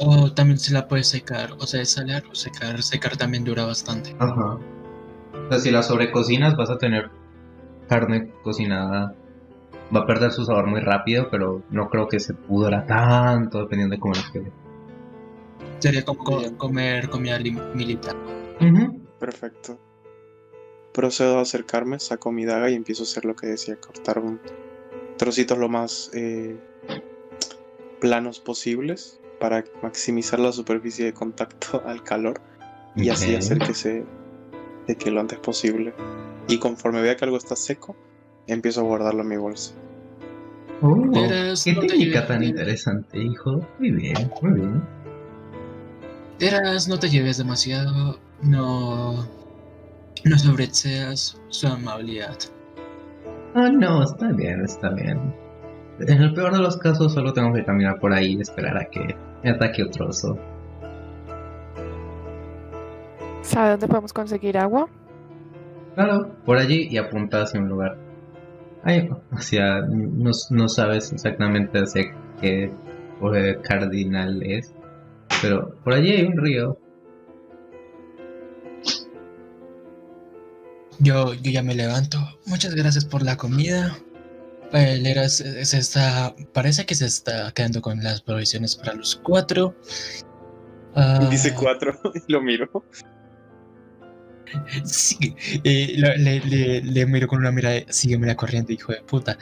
O 0.00 0.32
también 0.32 0.58
se 0.58 0.72
la 0.74 0.88
puede 0.88 1.04
secar. 1.04 1.52
O 1.60 1.66
sea, 1.68 1.84
salar 1.84 2.24
o 2.30 2.34
secar. 2.34 2.82
Secar 2.82 3.16
también 3.16 3.44
dura 3.44 3.64
bastante. 3.66 4.16
Ajá. 4.18 4.58
O 5.32 5.48
sea, 5.48 5.58
si 5.58 5.70
la 5.70 5.82
sobrecocinas 5.82 6.56
vas 6.56 6.70
a 6.70 6.78
tener 6.78 7.10
carne 7.88 8.30
cocinada. 8.42 9.14
Va 9.94 10.00
a 10.00 10.06
perder 10.06 10.32
su 10.32 10.44
sabor 10.46 10.66
muy 10.66 10.80
rápido, 10.80 11.28
pero 11.30 11.62
no 11.70 11.90
creo 11.90 12.08
que 12.08 12.18
se 12.18 12.32
pudra 12.32 12.86
tanto 12.86 13.60
dependiendo 13.60 13.94
de 13.96 14.00
cómo 14.00 14.14
la 14.14 14.22
quede. 14.32 14.50
Sería 15.80 16.02
como 16.04 16.24
co- 16.24 16.56
comer 16.56 17.10
comida 17.10 17.38
militar. 17.74 18.16
Perfecto. 19.18 19.78
Procedo 20.94 21.38
a 21.38 21.42
acercarme, 21.42 21.98
saco 21.98 22.32
mi 22.32 22.46
daga 22.46 22.70
y 22.70 22.74
empiezo 22.74 23.02
a 23.02 23.04
hacer 23.04 23.26
lo 23.26 23.36
que 23.36 23.48
decía, 23.48 23.76
cortar 23.76 24.18
un 24.18 24.40
trocitos 25.18 25.58
lo 25.58 25.68
más 25.68 26.10
eh, 26.14 26.56
planos 28.00 28.40
posibles 28.40 29.20
para 29.38 29.64
maximizar 29.82 30.40
la 30.40 30.52
superficie 30.52 31.04
de 31.04 31.12
contacto 31.12 31.82
al 31.86 32.02
calor 32.02 32.40
y 32.96 33.10
así 33.10 33.34
hacer 33.34 33.58
que 33.58 33.74
se 33.74 34.04
seque 34.86 35.10
lo 35.10 35.20
antes 35.20 35.38
posible. 35.38 35.94
Y 36.48 36.58
conforme 36.58 37.00
vea 37.00 37.16
que 37.16 37.24
algo 37.24 37.36
está 37.36 37.56
seco, 37.56 37.96
empiezo 38.46 38.80
a 38.80 38.84
guardarlo 38.84 39.22
en 39.22 39.28
mi 39.28 39.36
bolsa. 39.36 39.74
Oh, 40.80 40.96
qué 41.12 41.72
no 41.74 41.80
te 41.80 41.86
técnica 41.86 41.96
lleves 41.96 42.26
tan 42.26 42.40
bien. 42.40 42.50
interesante, 42.50 43.18
hijo. 43.18 43.66
Muy 43.78 43.90
bien, 43.92 44.32
muy 44.42 44.52
bien. 44.52 44.82
Eras, 46.40 46.88
no 46.88 46.98
te 46.98 47.08
lleves 47.08 47.38
demasiado. 47.38 48.18
No. 48.42 49.24
No 50.24 50.38
sobreseas 50.38 51.40
su 51.48 51.66
amabilidad. 51.68 52.36
Ah, 53.54 53.70
no, 53.70 54.02
está 54.02 54.32
bien, 54.32 54.64
está 54.64 54.90
bien. 54.90 55.34
En 56.00 56.22
el 56.22 56.34
peor 56.34 56.52
de 56.52 56.58
los 56.58 56.76
casos, 56.78 57.12
solo 57.12 57.32
tengo 57.32 57.52
que 57.52 57.64
caminar 57.64 58.00
por 58.00 58.12
ahí 58.12 58.34
y 58.34 58.40
esperar 58.40 58.76
a 58.76 58.86
que 58.86 59.14
me 59.44 59.50
ataque 59.50 59.84
otro 59.84 60.08
oso. 60.08 60.36
¿Sabe 63.42 63.70
dónde 63.70 63.88
podemos 63.88 64.12
conseguir 64.12 64.56
agua? 64.56 64.88
Claro, 65.94 66.34
por 66.44 66.58
allí 66.58 66.88
y 66.90 66.96
apunta 66.96 67.42
hacia 67.42 67.60
un 67.60 67.68
lugar. 67.68 67.98
Ay, 68.84 69.08
hacia. 69.32 69.80
No, 69.82 70.30
no 70.50 70.68
sabes 70.68 71.12
exactamente 71.12 71.78
hacia 71.78 72.02
qué 72.40 72.72
cardinal 73.62 74.42
es, 74.42 74.74
pero 75.40 75.76
por 75.84 75.94
allí 75.94 76.12
hay 76.12 76.24
un 76.24 76.36
río. 76.36 76.78
Yo, 80.98 81.34
yo 81.34 81.50
ya 81.50 81.62
me 81.62 81.74
levanto. 81.74 82.18
Muchas 82.46 82.74
gracias 82.74 83.04
por 83.04 83.22
la 83.22 83.36
comida. 83.36 83.96
El 84.72 85.06
Eras 85.06 85.40
eh, 85.40 85.64
se 85.64 85.78
está. 85.78 86.34
Parece 86.52 86.86
que 86.86 86.94
se 86.94 87.06
está 87.06 87.52
quedando 87.52 87.82
con 87.82 88.02
las 88.02 88.22
provisiones 88.22 88.76
para 88.76 88.94
los 88.94 89.16
cuatro. 89.16 89.74
Ah, 90.94 91.26
Dice 91.30 91.54
cuatro 91.54 91.98
y 92.26 92.32
lo 92.32 92.40
miro. 92.40 92.68
Sí, 94.84 95.34
eh, 95.64 95.94
lo- 95.96 96.14
le, 96.16 96.40
le, 96.40 96.82
le 96.82 97.06
miro 97.06 97.26
con 97.26 97.38
una 97.40 97.50
mirada 97.52 97.74
de 97.76 97.86
sígueme 97.88 98.26
la 98.26 98.36
corriente, 98.36 98.72
hijo 98.72 98.92
de 98.92 99.00
puta. 99.02 99.36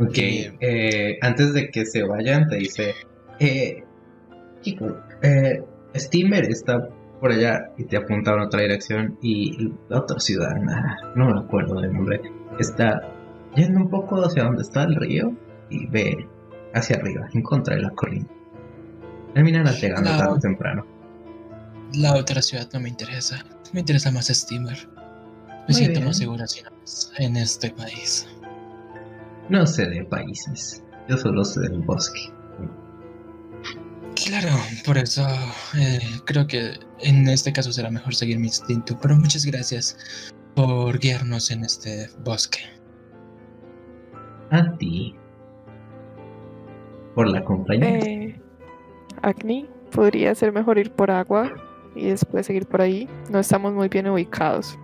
Ok, 0.00 0.16
Eh, 0.18 0.52
eh, 0.60 1.18
antes 1.22 1.52
de 1.54 1.68
que 1.70 1.84
se 1.84 2.02
vayan, 2.04 2.48
te 2.48 2.56
dice: 2.56 2.94
eh, 3.40 3.82
Chico, 4.60 4.96
eh, 5.22 5.62
Steamer 5.94 6.44
está 6.44 6.88
por 7.20 7.32
allá 7.32 7.70
y 7.76 7.84
te 7.84 7.96
apunta 7.96 8.32
en 8.34 8.40
otra 8.40 8.60
dirección. 8.60 9.18
Y 9.22 9.72
la 9.88 9.98
otra 9.98 10.20
ciudad, 10.20 10.54
nah, 10.62 10.96
no 11.16 11.26
me 11.34 11.40
acuerdo 11.40 11.80
del 11.80 11.92
nombre, 11.92 12.20
está 12.60 13.00
yendo 13.56 13.80
un 13.80 13.90
poco 13.90 14.16
hacia 14.24 14.44
donde 14.44 14.62
está 14.62 14.84
el 14.84 14.94
río 14.94 15.32
y 15.70 15.86
ve 15.88 16.26
hacia 16.74 16.96
arriba, 16.96 17.28
en 17.34 17.42
contra 17.42 17.74
de 17.74 17.82
la 17.82 17.90
colina. 17.90 18.26
Terminarás 19.34 19.80
llegando 19.82 20.10
No. 20.10 20.16
tarde 20.16 20.32
o 20.32 20.38
temprano. 20.38 20.86
La 21.94 22.14
otra 22.16 22.42
ciudad 22.42 22.68
no 22.72 22.80
me 22.80 22.88
interesa. 22.88 23.44
Me 23.72 23.80
interesa 23.80 24.10
más 24.10 24.26
Steamer. 24.28 24.88
Me 25.46 25.54
Muy 25.68 25.74
siento 25.74 26.00
bien. 26.00 26.06
más 26.06 26.18
segura 26.18 26.44
en 27.18 27.36
este 27.36 27.70
país. 27.70 28.26
No 29.48 29.66
sé 29.66 29.86
de 29.86 30.04
países, 30.04 30.82
yo 31.08 31.16
solo 31.16 31.44
sé 31.44 31.60
del 31.60 31.80
bosque. 31.80 32.20
Claro, 34.26 34.48
por 34.84 34.98
eso 34.98 35.26
eh, 35.78 36.00
creo 36.24 36.46
que 36.46 36.72
en 37.00 37.28
este 37.28 37.52
caso 37.52 37.72
será 37.72 37.90
mejor 37.90 38.14
seguir 38.14 38.38
mi 38.38 38.48
instinto. 38.48 38.98
Pero 39.00 39.16
muchas 39.16 39.46
gracias 39.46 39.96
por 40.54 40.98
guiarnos 40.98 41.50
en 41.50 41.64
este 41.64 42.10
bosque. 42.24 42.58
A 44.50 44.76
ti. 44.76 45.14
Por 47.14 47.28
la 47.28 47.42
compañía. 47.44 47.98
Eh, 47.98 48.40
Agni, 49.22 49.66
podría 49.92 50.34
ser 50.34 50.52
mejor 50.52 50.78
ir 50.78 50.90
por 50.92 51.10
agua 51.10 51.52
y 51.94 52.08
después 52.08 52.46
seguir 52.46 52.66
por 52.66 52.80
ahí. 52.80 53.08
No 53.30 53.38
estamos 53.38 53.72
muy 53.72 53.88
bien 53.88 54.08
ubicados. 54.08 54.78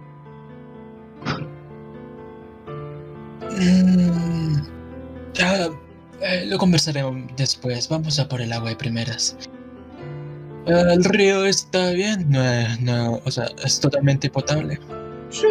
Mm, 3.51 4.57
ah, 5.43 5.69
eh, 6.21 6.47
lo 6.47 6.59
conversaremos 6.59 7.17
después. 7.37 7.89
Vamos 7.89 8.19
a 8.19 8.29
por 8.29 8.41
el 8.41 8.53
agua 8.53 8.71
de 8.71 8.77
primeras. 8.77 9.37
Ah, 10.67 10.93
el 10.93 11.05
río 11.05 11.45
está 11.45 11.91
bien. 11.91 12.27
No, 12.31 12.43
no, 12.81 13.21
o 13.25 13.31
sea, 13.31 13.47
es 13.65 13.81
totalmente 13.81 14.31
potable. 14.31 14.79
Sí, 15.29 15.47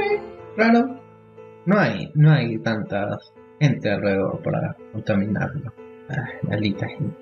claro. 0.55 0.99
No 1.65 1.79
hay, 1.79 2.11
no 2.15 2.31
hay 2.31 2.57
tanta 2.59 3.17
gente 3.59 3.89
alrededor 3.89 4.41
para 4.41 4.75
contaminarlo. 4.91 5.73
Ah, 6.09 6.25
maldita 6.43 6.87
gente. 6.87 7.15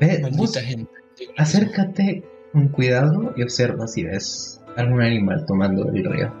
Ve, 0.00 0.20
vos 0.22 0.30
Maldita 0.32 0.60
gente. 0.60 0.92
acércate 1.36 2.24
con 2.52 2.68
cuidado 2.68 3.32
y 3.36 3.42
observa 3.42 3.86
si 3.86 4.04
ves 4.04 4.60
algún 4.76 5.02
animal 5.02 5.44
tomando 5.46 5.88
el 5.88 6.04
río. 6.04 6.32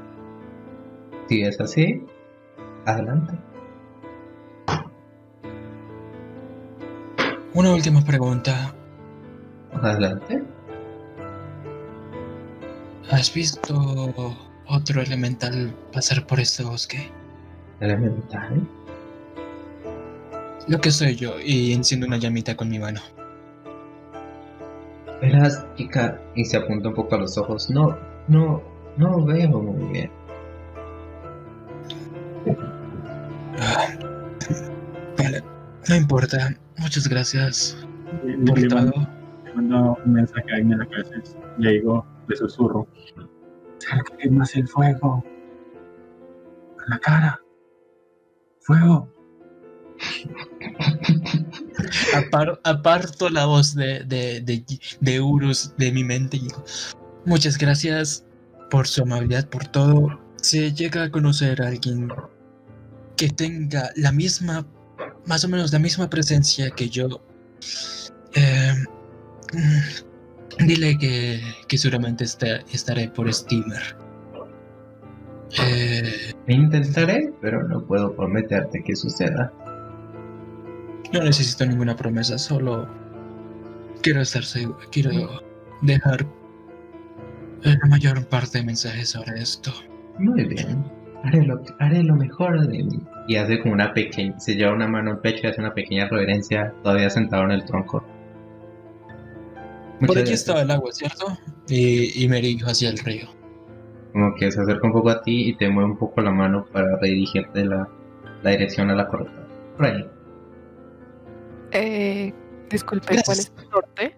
Si 1.28 1.42
es 1.42 1.60
así, 1.60 2.04
adelante. 2.84 3.34
Una 7.54 7.74
última 7.74 8.04
pregunta. 8.04 8.74
Adelante. 9.72 10.42
¿Has 13.10 13.32
visto 13.34 14.14
otro 14.66 15.02
elemental 15.02 15.74
pasar 15.92 16.26
por 16.26 16.38
este 16.38 16.62
bosque? 16.62 17.10
Elemental. 17.80 18.68
Lo 20.68 20.80
que 20.80 20.90
soy 20.90 21.16
yo 21.16 21.40
y 21.40 21.72
enciendo 21.72 22.06
una 22.06 22.18
llamita 22.18 22.56
con 22.56 22.68
mi 22.68 22.78
mano. 22.78 23.00
Verás, 25.20 25.66
chica, 25.76 26.18
y 26.34 26.44
se 26.44 26.56
apunta 26.56 26.88
un 26.88 26.94
poco 26.94 27.14
a 27.14 27.18
los 27.18 27.36
ojos. 27.36 27.68
No, 27.70 27.96
no, 28.28 28.62
no 28.96 29.24
veo 29.24 29.50
muy 29.60 29.92
bien. 29.92 30.10
Vale, 35.18 35.42
no 35.88 35.94
importa. 35.96 36.54
Muchas 36.78 37.06
gracias 37.08 37.76
Le, 38.24 38.38
por 38.46 38.58
le 38.58 38.74
mando, 38.74 38.92
todo. 38.92 39.08
le 39.44 39.54
mando 39.54 39.98
un 40.04 40.12
mensaje 40.12 40.52
a 40.52 40.56
a 40.56 40.76
la 40.78 40.86
cabeza. 40.86 41.38
Le 41.58 41.72
digo, 41.72 42.06
le 42.28 42.36
susurro. 42.36 42.86
Acércate 43.78 44.30
más 44.30 44.56
el 44.56 44.66
fuego. 44.68 45.22
A 46.86 46.90
la 46.90 46.98
cara. 46.98 47.40
Fuego. 48.60 49.08
Apar- 52.14 52.60
aparto 52.64 53.28
la 53.28 53.46
voz 53.46 53.74
de, 53.74 54.00
de, 54.04 54.40
de, 54.40 54.64
de 55.00 55.20
Urus 55.20 55.72
de 55.76 55.92
mi 55.92 56.04
mente 56.04 56.36
y 56.36 56.40
digo, 56.40 56.64
muchas 57.24 57.56
gracias 57.58 58.24
por 58.70 58.86
su 58.86 59.02
amabilidad, 59.02 59.48
por 59.48 59.66
todo. 59.68 60.18
Si 60.42 60.72
llega 60.72 61.04
a 61.04 61.10
conocer 61.10 61.60
a 61.62 61.68
alguien 61.68 62.08
que 63.16 63.28
tenga 63.28 63.90
la 63.96 64.10
misma, 64.12 64.66
más 65.26 65.44
o 65.44 65.48
menos 65.48 65.72
la 65.72 65.78
misma 65.78 66.08
presencia 66.08 66.70
que 66.70 66.88
yo, 66.88 67.20
eh, 68.34 68.74
dile 70.58 70.96
que, 70.98 71.40
que 71.68 71.78
seguramente 71.78 72.24
está- 72.24 72.60
estaré 72.72 73.08
por 73.08 73.32
Steamer. 73.32 73.96
Eh, 75.60 76.32
Intentaré, 76.46 77.32
pero 77.40 77.66
no 77.66 77.84
puedo 77.84 78.14
prometerte 78.14 78.82
que 78.84 78.94
suceda. 78.96 79.52
No 81.12 81.22
necesito 81.22 81.66
ninguna 81.66 81.96
promesa, 81.96 82.38
solo 82.38 82.88
quiero 84.02 84.20
estar 84.20 84.44
seguro, 84.44 84.78
quiero 84.92 85.42
dejar 85.82 86.24
la 87.62 87.86
mayor 87.88 88.26
parte 88.26 88.58
de 88.58 88.64
mensajes 88.64 89.10
sobre 89.10 89.40
esto. 89.40 89.72
Muy 90.18 90.44
bien. 90.44 90.84
Haré 91.24 91.44
lo, 91.44 91.62
haré 91.78 92.02
lo 92.02 92.14
mejor 92.16 92.66
de 92.66 92.82
mí. 92.84 93.00
Y 93.28 93.36
hace 93.36 93.60
como 93.60 93.74
una 93.74 93.92
pequeña. 93.92 94.38
Se 94.38 94.54
lleva 94.54 94.72
una 94.72 94.88
mano 94.88 95.10
al 95.10 95.20
pecho 95.20 95.40
y 95.44 95.46
hace 95.50 95.60
una 95.60 95.74
pequeña 95.74 96.08
reverencia, 96.08 96.72
todavía 96.82 97.10
sentado 97.10 97.44
en 97.44 97.50
el 97.50 97.64
tronco. 97.64 98.04
Por 99.98 100.10
aquí 100.10 100.20
gracias. 100.20 100.40
estaba 100.40 100.62
el 100.62 100.70
agua, 100.70 100.90
¿cierto? 100.92 101.26
Y, 101.68 102.24
y 102.24 102.28
me 102.28 102.40
dirijo 102.40 102.70
hacia 102.70 102.88
el 102.88 102.98
río. 102.98 103.28
Como 104.12 104.34
que 104.34 104.50
se 104.50 104.60
acerca 104.60 104.86
un 104.86 104.92
poco 104.92 105.10
a 105.10 105.22
ti 105.22 105.50
y 105.50 105.56
te 105.56 105.68
mueve 105.68 105.90
un 105.90 105.98
poco 105.98 106.22
la 106.22 106.30
mano 106.30 106.64
para 106.72 106.96
redirigirte 106.96 107.64
la, 107.64 107.86
la 108.42 108.50
dirección 108.50 108.90
a 108.90 108.94
la 108.94 109.06
correcta. 109.06 109.46
Por 109.76 109.86
ahí. 109.86 110.06
Eh, 111.72 112.32
disculpe, 112.68 113.20
¿cuál 113.24 113.38
es 113.38 113.52
el 113.56 113.70
norte? 113.70 114.16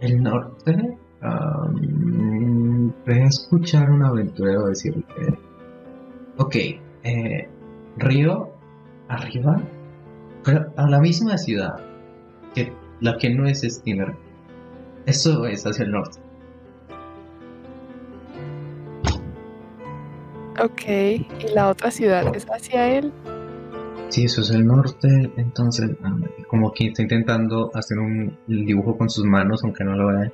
El 0.00 0.22
norte. 0.22 0.98
a 3.22 3.26
escuchar 3.26 3.90
un 3.90 4.04
aventurero 4.04 4.66
decir 4.66 5.04
que. 5.14 5.38
Ok, 6.36 6.54
eh, 7.04 7.48
río 7.96 8.50
arriba, 9.08 9.60
pero 10.44 10.72
a 10.76 10.88
la 10.88 11.00
misma 11.00 11.36
ciudad 11.36 11.80
que 12.54 12.72
la 13.00 13.16
que 13.16 13.30
no 13.30 13.46
es 13.46 13.62
Steamer. 13.62 14.14
Eso 15.06 15.46
es 15.46 15.64
hacia 15.66 15.84
el 15.84 15.92
norte. 15.92 16.20
Ok, 20.60 20.82
¿y 20.88 21.28
la 21.54 21.68
otra 21.68 21.90
ciudad 21.90 22.34
es 22.34 22.44
hacia 22.46 22.98
él? 22.98 23.12
Si 24.08 24.24
eso 24.24 24.40
es 24.40 24.50
el 24.50 24.66
norte, 24.66 25.08
entonces 25.36 25.90
am, 26.02 26.24
como 26.48 26.72
que 26.72 26.88
está 26.88 27.02
intentando 27.02 27.70
hacer 27.74 27.98
un 27.98 28.38
dibujo 28.46 28.96
con 28.96 29.10
sus 29.10 29.24
manos, 29.24 29.62
aunque 29.64 29.84
no 29.84 29.96
lo 29.96 30.08
vea. 30.08 30.32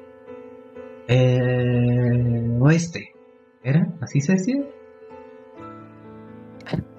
Eh, 1.09 2.57
oeste. 2.61 3.13
¿Era? 3.63 3.89
¿Así 4.01 4.21
se 4.21 4.33
decía? 4.35 4.63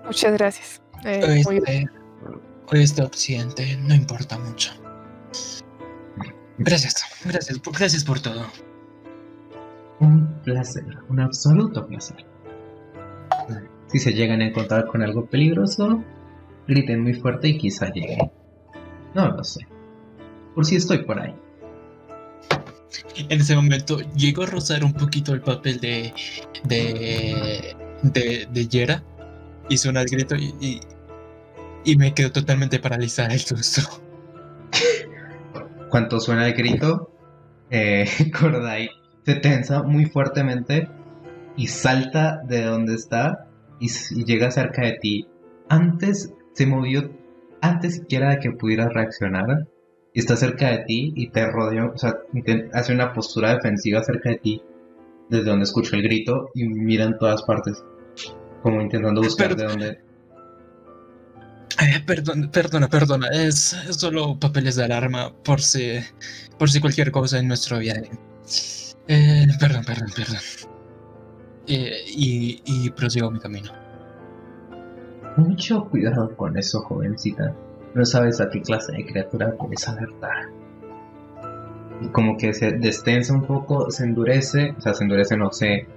Muchas 0.06 0.34
gracias. 0.34 0.82
Eh, 1.04 1.44
muy 1.46 1.60
Oeste, 1.60 1.90
oeste 2.72 3.02
occidente, 3.04 3.78
no 3.78 3.94
importa 3.94 4.38
mucho. 4.40 4.72
Gracias, 6.58 7.04
gracias, 7.24 7.62
gracias 7.62 8.04
por 8.04 8.20
todo. 8.20 8.46
Un 10.00 10.42
placer, 10.44 10.86
un 11.10 11.20
absoluto 11.20 11.86
placer. 11.86 12.26
Si 13.88 14.00
se 14.00 14.14
llegan 14.14 14.42
a 14.42 14.48
encontrar 14.48 14.88
con 14.88 15.04
algo 15.04 15.26
peligroso, 15.26 16.04
griten 16.68 17.02
muy 17.04 17.14
fuerte 17.14 17.50
y 17.50 17.58
quizá 17.58 17.92
llegue. 17.92 18.18
No 19.14 19.30
lo 19.30 19.44
sé. 19.44 19.66
Por 20.54 20.66
si 20.66 20.76
estoy 20.76 21.04
por 21.04 21.20
ahí. 21.20 21.34
En 23.30 23.40
ese 23.40 23.56
momento 23.56 24.00
llego 24.16 24.44
a 24.44 24.46
rozar 24.46 24.84
un 24.84 24.94
poquito 24.94 25.34
el 25.34 25.42
papel 25.42 25.80
de 25.80 26.14
de 26.64 27.76
de, 28.04 28.48
de 28.52 28.68
Yera 28.68 29.04
y 29.70 29.78
suena 29.78 30.02
el 30.02 30.08
grito 30.08 30.36
y, 30.36 30.54
y, 30.60 30.80
y 31.84 31.98
me 31.98 32.14
quedo 32.14 32.32
totalmente 32.32 32.80
paralizada 32.80 33.30
del 33.30 33.40
susto. 33.40 33.82
Cuando 35.90 36.20
suena 36.20 36.48
el 36.48 36.54
grito, 36.54 37.12
eh, 37.70 38.08
Kordai 38.40 38.90
se 39.26 39.36
tensa 39.36 39.84
muy 39.84 40.06
fuertemente 40.06 40.88
y 41.58 41.68
salta 41.68 42.42
de 42.48 42.64
donde 42.64 42.96
está 42.96 43.48
y 43.80 43.90
llega 44.24 44.52
cerca 44.52 44.84
de 44.84 44.94
ti. 45.02 45.28
Antes 45.70 46.32
se 46.56 46.66
movió, 46.66 47.12
antes 47.62 47.96
siquiera 47.96 48.32
de 48.32 48.40
que 48.40 48.52
pudieras 48.52 48.94
reaccionar, 48.94 49.68
y 50.14 50.20
está 50.20 50.38
cerca 50.38 50.70
de 50.72 50.80
ti 50.86 51.14
y 51.16 51.30
te 51.30 51.46
rodea, 51.52 51.86
o 51.88 51.98
sea, 51.98 52.16
hace 52.74 52.94
una 52.94 53.14
postura 53.14 53.54
defensiva 53.54 54.02
cerca 54.04 54.30
de 54.30 54.38
ti, 54.38 54.62
desde 55.30 55.46
donde 55.46 55.66
escucha 55.66 55.98
el 55.98 56.04
grito 56.04 56.52
y 56.56 56.68
mira 56.68 57.04
en 57.04 57.18
todas 57.18 57.44
partes, 57.44 57.84
como 58.64 58.82
intentando 58.82 59.22
buscar 59.22 59.56
de 59.56 59.64
dónde. 59.66 60.00
Eh, 61.82 62.02
perdón, 62.06 62.50
perdona, 62.50 62.88
perdona, 62.88 63.28
es, 63.34 63.74
es 63.74 63.98
solo 63.98 64.40
papeles 64.40 64.78
de 64.78 64.86
alarma 64.86 65.34
por 65.44 65.60
si 65.62 66.00
por 66.58 66.70
si 66.70 66.80
cualquier 66.80 67.12
cosa 67.12 67.40
en 67.40 67.50
nuestro 67.50 67.80
viaje. 67.80 68.10
Eh, 69.10 69.48
perdón, 69.60 69.84
perdón, 69.84 70.10
perdón. 70.16 70.40
Eh, 71.68 72.06
y, 72.08 72.62
y 72.66 72.90
prosigo 72.92 73.30
mi 73.30 73.40
camino. 73.40 73.85
Mucho 75.38 75.86
cuidado 75.86 76.36
con 76.36 76.58
eso, 76.58 76.82
jovencita. 76.82 77.54
No 77.94 78.06
sabes 78.06 78.40
a 78.42 78.50
qué 78.50 78.62
clase 78.62 78.94
de 78.94 79.06
criatura 79.06 79.54
puedes 79.58 79.88
alertar. 79.88 80.50
Y 82.02 82.08
como 82.10 82.38
que 82.38 82.54
se 82.54 82.72
destensa 82.72 83.34
un 83.34 83.46
poco, 83.46 83.90
se 83.92 84.04
endurece, 84.04 84.76
o 84.78 84.82
sea, 84.82 84.94
se 84.94 85.04
endurece, 85.04 85.38
no 85.38 85.52
sé, 85.52 85.88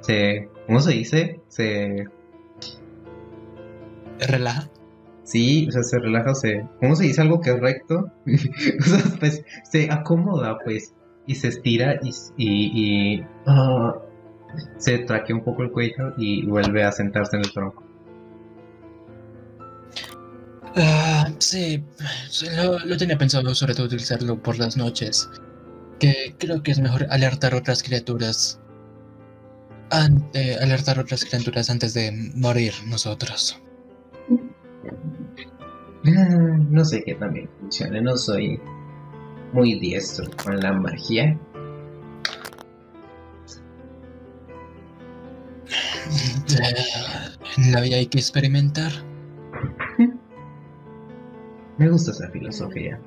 se, 0.00 0.48
¿cómo 0.66 0.80
se 0.80 0.92
dice? 0.92 1.40
Se, 1.48 2.06
Relaja. 4.20 4.68
sí, 5.24 5.66
o 5.68 5.72
sea, 5.72 5.82
se 5.82 5.98
relaja, 5.98 6.34
se, 6.34 6.66
¿cómo 6.80 6.96
se 6.96 7.04
dice 7.04 7.20
algo 7.22 7.40
que 7.40 7.50
es 7.50 7.60
recto? 7.60 8.10
o 8.26 8.84
sea, 8.84 9.02
pues, 9.18 9.44
se 9.64 9.90
acomoda, 9.90 10.58
pues, 10.64 10.94
y 11.26 11.34
se 11.34 11.48
estira 11.48 11.98
y, 12.02 12.10
y, 12.36 13.16
y, 13.16 13.26
ah, 13.46 13.94
se 14.78 14.98
traquea 15.00 15.36
un 15.36 15.44
poco 15.44 15.62
el 15.62 15.72
cuello 15.72 16.14
y 16.16 16.46
vuelve 16.46 16.84
a 16.84 16.92
sentarse 16.92 17.36
en 17.36 17.44
el 17.44 17.52
tronco. 17.52 17.87
Ah, 20.80 21.28
sí, 21.38 21.82
lo, 22.56 22.78
lo 22.78 22.96
tenía 22.96 23.18
pensado 23.18 23.52
sobre 23.54 23.74
todo 23.74 23.86
utilizarlo 23.86 24.40
por 24.40 24.58
las 24.58 24.76
noches. 24.76 25.28
Que 25.98 26.34
creo 26.38 26.62
que 26.62 26.70
es 26.70 26.78
mejor 26.78 27.06
alertar 27.10 27.54
otras 27.54 27.82
criaturas. 27.82 28.60
Ante, 29.90 30.54
alertar 30.56 30.98
otras 30.98 31.24
criaturas 31.24 31.70
antes 31.70 31.94
de 31.94 32.12
morir 32.34 32.72
nosotros. 32.86 33.60
Ah, 36.06 36.56
No 36.70 36.84
sé 36.84 37.02
qué 37.04 37.14
también 37.16 37.48
funcione, 37.60 38.00
no 38.00 38.16
soy 38.16 38.60
muy 39.52 39.78
diestro 39.80 40.30
con 40.42 40.60
la 40.60 40.72
magia. 40.72 41.36
En 47.56 47.72
la 47.72 47.80
vida 47.80 47.96
hay 47.96 48.06
que 48.06 48.18
experimentar. 48.18 48.92
Me 51.78 51.88
gusta 51.88 52.10
esa 52.10 52.28
filosofía. 52.30 52.98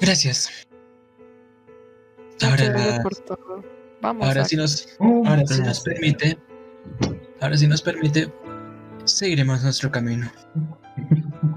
Gracias. 0.00 0.50
Ahora, 2.42 2.64
gracias 2.68 3.00
por 3.00 3.16
todo. 3.16 3.64
Vamos. 4.00 4.26
ahora 4.26 4.42
a- 4.42 4.44
sí 4.46 4.56
nos, 4.56 4.96
ahora 4.98 5.42
permite, 5.84 6.38
ahora 7.40 7.56
sí 7.58 7.66
nos 7.66 7.82
permite, 7.82 8.32
seguiremos 9.04 9.62
nuestro 9.62 9.90
camino. 9.90 10.30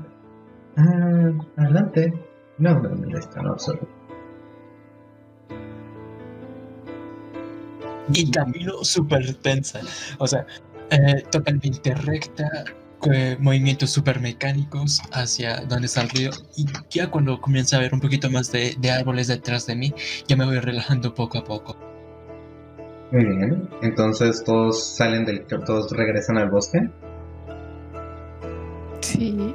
Ah, 0.75 1.31
adelante. 1.57 2.11
No 2.57 2.79
me 2.79 2.89
molesta 2.89 3.39
en 3.41 3.45
absoluto. 3.45 3.87
Y 8.11 8.31
camino 8.31 8.83
súper 8.83 9.35
tensa. 9.35 9.81
O 10.17 10.25
sea, 10.25 10.47
eh, 10.91 11.23
totalmente 11.31 11.93
recta, 11.93 12.49
eh, 13.11 13.37
movimientos 13.39 13.89
súper 13.89 14.19
mecánicos 14.19 15.01
hacia 15.11 15.61
donde 15.61 15.87
está 15.87 16.01
el 16.01 16.09
río. 16.09 16.31
Y 16.55 16.65
ya 16.89 17.09
cuando 17.09 17.39
comienza 17.41 17.77
a 17.77 17.79
ver 17.79 17.93
un 17.93 17.99
poquito 17.99 18.29
más 18.29 18.51
de, 18.51 18.75
de 18.79 18.91
árboles 18.91 19.27
detrás 19.27 19.65
de 19.67 19.75
mí, 19.75 19.93
ya 20.27 20.35
me 20.35 20.45
voy 20.45 20.59
relajando 20.59 21.13
poco 21.13 21.37
a 21.39 21.43
poco. 21.43 21.77
Muy 23.11 23.25
bien. 23.25 23.69
Entonces 23.83 24.43
todos 24.43 24.95
salen 24.95 25.25
del... 25.25 25.45
Todos 25.45 25.91
regresan 25.91 26.37
al 26.37 26.49
bosque. 26.49 26.89
Sí. 29.01 29.53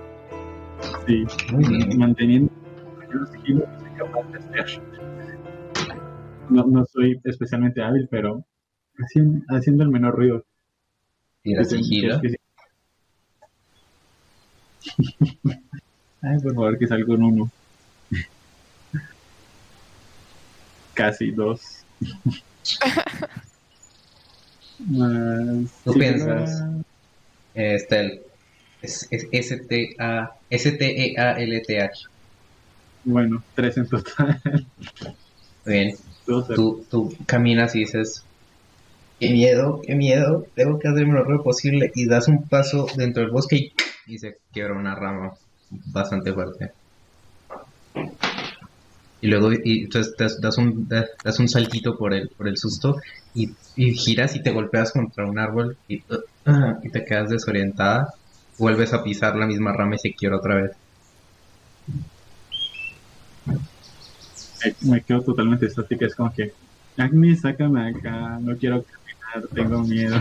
Sí, 1.07 1.26
Muy 1.52 1.66
bien. 1.66 1.98
manteniendo 1.98 2.52
el 3.10 3.26
sigilo 3.28 3.65
que 3.65 3.81
soy 3.81 3.90
capaz 3.98 4.23
de 4.31 4.60
hacer. 4.60 4.82
No, 6.50 6.65
no 6.66 6.84
soy 6.86 7.20
especialmente 7.24 7.82
hábil, 7.82 8.07
pero 8.10 8.44
haciendo, 8.97 9.40
haciendo 9.48 9.82
el 9.84 9.90
menor 9.90 10.15
ruido. 10.15 10.44
Tira 11.49 11.65
sigilo. 11.65 12.20
Ay, 16.20 16.39
por 16.43 16.55
favor, 16.55 16.78
que 16.78 16.86
salga 16.86 17.15
un 17.15 17.23
uno. 17.23 17.51
Casi 20.93 21.31
dos. 21.31 21.60
Más. 24.91 25.73
¿Tú 25.85 25.93
sí, 25.94 25.99
piensas? 25.99 26.60
más- 26.60 26.85
Este, 27.55 28.23
es. 28.83 29.09
S-T-E-A-L-T-H. 30.51 31.93
Bueno, 33.05 33.43
tres 33.55 33.77
en 33.78 33.89
total. 33.89 34.41
Bien. 35.65 35.97
Tú, 36.27 36.85
tú 36.91 37.17
caminas 37.27 37.75
y 37.75 37.81
dices... 37.81 38.23
Qué 39.18 39.30
miedo, 39.30 39.80
qué 39.84 39.97
miedo. 39.97 40.47
Tengo 40.55 40.78
que 40.78 40.88
hacerme 40.88 41.14
lo 41.14 41.24
mejor 41.24 41.42
posible. 41.42 41.90
Y 41.94 42.06
das 42.06 42.28
un 42.28 42.47
paso 42.48 42.86
dentro 42.97 43.22
del 43.22 43.32
bosque 43.32 43.72
y, 44.06 44.18
se 44.18 44.38
quiebra 44.52 44.74
una 44.74 44.94
rama 44.94 45.32
bastante 45.70 46.32
fuerte. 46.32 46.70
Y 49.20 49.26
luego 49.26 49.52
y 49.52 49.82
entonces 49.82 50.14
das, 50.16 50.40
das 50.40 50.56
un, 50.58 50.86
das, 50.88 51.40
un 51.40 51.48
saltito 51.48 51.98
por 51.98 52.14
el, 52.14 52.28
por 52.28 52.47
el 52.47 52.56
susto 52.56 52.97
y, 53.34 53.48
giras 53.74 54.36
y 54.36 54.42
te 54.42 54.52
golpeas 54.52 54.92
contra 54.92 55.26
un 55.26 55.38
árbol 55.38 55.76
y, 55.88 56.00
te 56.92 57.05
quedas 57.05 57.30
desorientada. 57.30 58.14
Vuelves 58.56 58.92
a 58.92 59.02
pisar 59.02 59.36
la 59.36 59.47
misma 59.47 59.72
rama 59.72 59.97
y 59.97 59.98
se 59.98 60.12
quiebra 60.12 60.38
otra 60.38 60.55
vez. 60.55 60.70
me, 64.82 65.00
quedo 65.02 65.22
totalmente 65.22 65.66
estática. 65.66 66.06
Es 66.06 66.14
como 66.14 66.32
que, 66.32 66.52
Agnes, 66.97 67.40
sácame 67.40 67.90
acá. 67.90 68.38
No 68.40 68.56
quiero 68.56 68.84
tengo 69.55 69.82
miedo. 69.82 70.18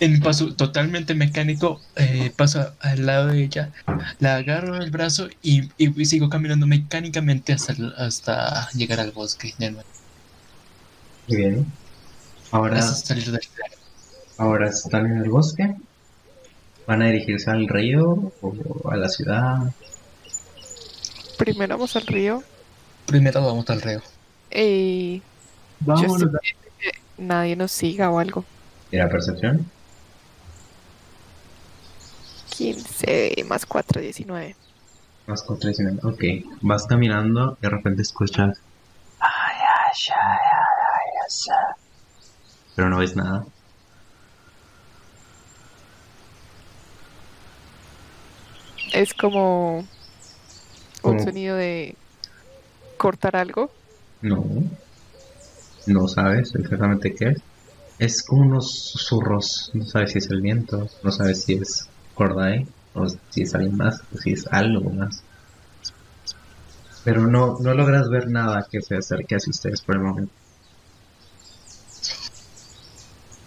En 0.00 0.20
paso 0.20 0.54
totalmente 0.54 1.14
mecánico, 1.14 1.80
eh, 1.96 2.32
paso 2.36 2.72
al 2.80 3.04
lado 3.04 3.28
de 3.28 3.42
ella, 3.42 3.72
la 4.20 4.36
agarro 4.36 4.78
del 4.78 4.92
brazo 4.92 5.28
y, 5.42 5.70
y 5.76 6.04
sigo 6.04 6.28
caminando 6.28 6.66
mecánicamente 6.68 7.52
hasta, 7.52 7.72
el- 7.72 7.92
hasta 7.98 8.70
llegar 8.72 9.00
al 9.00 9.10
bosque. 9.10 9.54
Muy 9.58 11.36
bien. 11.36 11.66
Ahora, 12.52 12.80
salir 12.80 13.30
del 13.30 13.40
ahora 14.38 14.68
están 14.68 15.06
en 15.06 15.18
el 15.18 15.30
bosque. 15.30 15.74
¿Van 16.86 17.02
a 17.02 17.06
dirigirse 17.06 17.50
al 17.50 17.66
río 17.68 18.32
o 18.40 18.90
a 18.90 18.96
la 18.96 19.08
ciudad? 19.08 19.74
Primero 21.36 21.76
vamos 21.76 21.96
al 21.96 22.06
río. 22.06 22.42
Primero 23.04 23.44
vamos 23.44 23.68
al 23.68 23.82
río. 23.82 24.00
Y 24.54 25.22
Vámonos. 25.80 26.22
estoy 26.22 26.40
que 26.80 26.92
nadie 27.18 27.56
nos 27.56 27.72
siga 27.72 28.10
o 28.10 28.18
algo. 28.18 28.44
¿Tira 28.90 29.08
percepción? 29.08 29.70
15 32.50 33.44
más 33.48 33.64
4, 33.66 34.00
19. 34.00 34.56
Más 35.26 35.42
con 35.42 35.58
tres 35.58 35.78
y 35.78 35.82
medio. 35.82 36.00
Ok, 36.02 36.22
vas 36.62 36.86
caminando 36.86 37.56
y 37.60 37.62
de 37.62 37.68
repente 37.70 38.02
escuchas. 38.02 38.58
"Ay, 39.20 39.56
ay, 39.58 39.92
ay, 40.10 40.38
ay, 40.52 41.10
ay, 41.22 41.50
ay". 41.50 41.74
Pero 42.74 42.88
no 42.88 42.98
ves 42.98 43.14
nada. 43.14 43.44
Es 48.92 49.12
como 49.14 49.78
un 49.78 49.86
Como- 51.02 51.22
sonido 51.22 51.56
de 51.56 51.94
cortar 52.96 53.36
algo. 53.36 53.70
No. 54.22 54.44
No 55.88 56.06
sabes 56.06 56.54
exactamente 56.54 57.14
qué 57.14 57.28
es. 57.30 57.42
Es 57.98 58.22
como 58.22 58.42
unos 58.42 58.70
susurros. 58.70 59.70
No 59.74 59.84
sabes 59.84 60.12
si 60.12 60.18
es 60.18 60.30
el 60.30 60.40
viento. 60.40 60.88
No 61.02 61.10
sabes 61.10 61.42
si 61.42 61.54
es 61.54 61.88
Corday. 62.14 62.66
O 62.94 63.06
si 63.08 63.42
es 63.42 63.54
alguien 63.54 63.76
más. 63.76 64.02
O 64.14 64.18
si 64.18 64.32
es 64.32 64.46
algo 64.50 64.90
más. 64.90 65.22
Pero 67.04 67.26
no, 67.26 67.58
no 67.58 67.74
logras 67.74 68.08
ver 68.08 68.28
nada 68.28 68.66
que 68.70 68.82
se 68.82 68.96
acerque 68.96 69.36
hacia 69.36 69.50
ustedes 69.50 69.80
por 69.80 69.96
el 69.96 70.02
momento. 70.02 70.32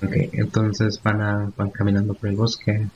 Ok, 0.03 0.13
entonces 0.33 0.99
van, 1.03 1.21
a, 1.21 1.53
van 1.55 1.69
caminando 1.69 2.15
por 2.15 2.29
el 2.29 2.35
bosque. 2.35 2.87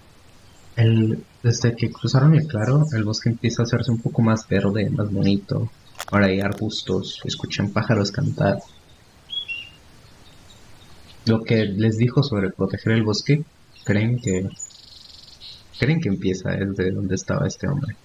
El, 0.75 1.23
desde 1.43 1.75
que 1.75 1.91
cruzaron 1.91 2.33
el 2.35 2.47
claro, 2.47 2.85
el 2.93 3.03
bosque 3.03 3.29
empieza 3.29 3.61
a 3.61 3.65
hacerse 3.65 3.91
un 3.91 3.99
poco 3.99 4.21
más 4.21 4.47
verde, 4.47 4.89
más 4.89 5.11
bonito. 5.11 5.69
Ahora 6.11 6.27
hay 6.27 6.39
arbustos, 6.39 7.21
escuchan 7.25 7.69
pájaros 7.69 8.11
cantar. 8.11 8.59
Lo 11.25 11.43
que 11.43 11.65
les 11.65 11.97
dijo 11.97 12.21
sobre 12.23 12.51
proteger 12.51 12.93
el 12.93 13.03
bosque, 13.03 13.43
creen 13.83 14.19
que 14.19 14.49
creen 15.79 15.99
que 15.99 16.09
empieza 16.09 16.51
desde 16.51 16.91
donde 16.91 17.15
estaba 17.15 17.47
este 17.47 17.67
hombre. 17.67 17.95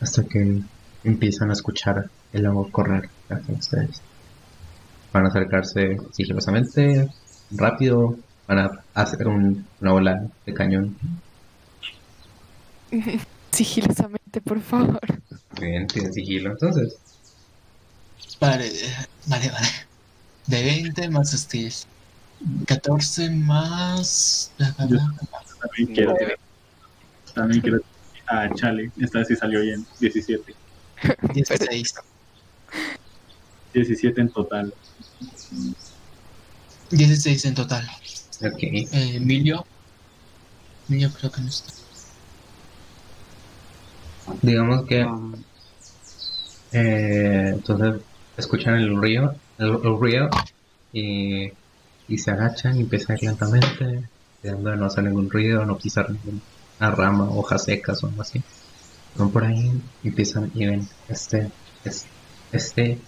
Hasta 0.00 0.24
que 0.24 0.60
empiezan 1.04 1.50
a 1.50 1.54
escuchar 1.54 2.10
el 2.32 2.46
agua 2.46 2.68
correr 2.70 3.08
hacia 3.30 3.54
ustedes. 3.54 4.02
Van 5.12 5.24
a 5.24 5.28
acercarse 5.28 5.96
sigilosamente, 6.12 7.08
rápido, 7.52 8.16
van 8.46 8.58
a 8.58 8.70
hacer 8.94 9.26
un- 9.26 9.64
una 9.80 9.94
ola 9.94 10.26
de 10.44 10.52
cañón. 10.54 10.96
Sigilosamente, 13.52 14.40
por 14.42 14.60
favor. 14.60 15.00
Bien, 15.58 15.86
tiene 15.86 16.12
sigilo. 16.12 16.50
Entonces, 16.50 16.96
Vale, 18.38 18.70
vale, 19.28 19.50
vale. 19.50 19.66
De 20.46 20.62
20 20.62 21.08
más 21.10 21.32
Steel. 21.32 21.72
14 22.66 23.30
más. 23.30 24.52
bla, 24.58 24.74
bla, 24.76 24.86
bla. 24.86 25.14
También 25.60 25.94
quiero. 25.94 26.16
También 27.34 27.60
quiero. 27.60 27.80
Ah, 28.26 28.48
chale. 28.54 28.90
Esta 29.00 29.20
vez 29.20 29.28
sí 29.28 29.36
salió 29.36 29.60
bien. 29.60 29.86
17. 30.00 30.54
16. 31.34 31.94
17 33.72 34.20
en 34.20 34.28
total. 34.30 34.74
16 36.90 37.44
en 37.44 37.54
total. 37.54 37.88
ok. 38.40 38.62
Eh, 38.62 38.88
Emilio. 39.16 39.64
Emilio 40.88 41.10
creo 41.18 41.30
que 41.30 41.40
no 41.40 41.48
está. 41.48 41.72
Digamos 44.42 44.86
que 44.86 45.06
eh, 46.72 47.50
entonces 47.54 48.02
escuchan 48.36 48.74
el 48.74 49.00
río, 49.00 49.34
el, 49.58 50.00
río 50.00 50.28
y, 50.92 51.52
se 52.18 52.30
agachan 52.30 52.76
y 52.76 52.82
ir 52.82 53.22
lentamente, 53.22 54.04
cuidando 54.40 54.70
de 54.70 54.76
no 54.76 54.86
hacer 54.86 55.04
ningún 55.04 55.30
ruido, 55.30 55.64
no 55.64 55.76
pisar 55.76 56.10
ninguna 56.10 56.40
rama, 56.78 57.28
hojas 57.30 57.64
secas 57.64 58.02
o 58.02 58.08
algo 58.08 58.22
así. 58.22 58.42
Van 59.16 59.30
por 59.30 59.44
ahí 59.44 59.72
y 60.02 60.08
empiezan 60.08 60.50
y 60.54 60.66
ven 60.66 60.88
este, 61.08 61.50
este, 61.84 62.08
este 62.52 62.98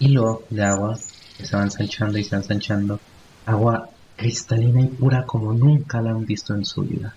hilo 0.00 0.42
de 0.50 0.64
agua 0.64 0.98
que 1.36 1.46
se 1.46 1.56
va 1.56 1.62
ensanchando 1.62 2.18
y 2.18 2.24
se 2.24 2.30
va 2.36 2.42
ensanchando. 2.42 3.00
Agua 3.46 3.88
cristalina 4.16 4.82
y 4.82 4.88
pura 4.88 5.24
como 5.24 5.52
nunca 5.52 6.02
la 6.02 6.10
han 6.10 6.26
visto 6.26 6.54
en 6.54 6.64
su 6.64 6.82
vida. 6.82 7.14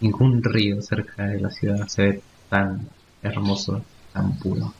Ningún 0.00 0.42
río 0.42 0.82
cerca 0.82 1.26
de 1.26 1.40
la 1.40 1.50
ciudad 1.50 1.86
se 1.86 2.02
ve 2.02 2.22
tan 2.48 2.88
hermoso 3.22 3.82
tan 4.12 4.38
puro. 4.38 4.72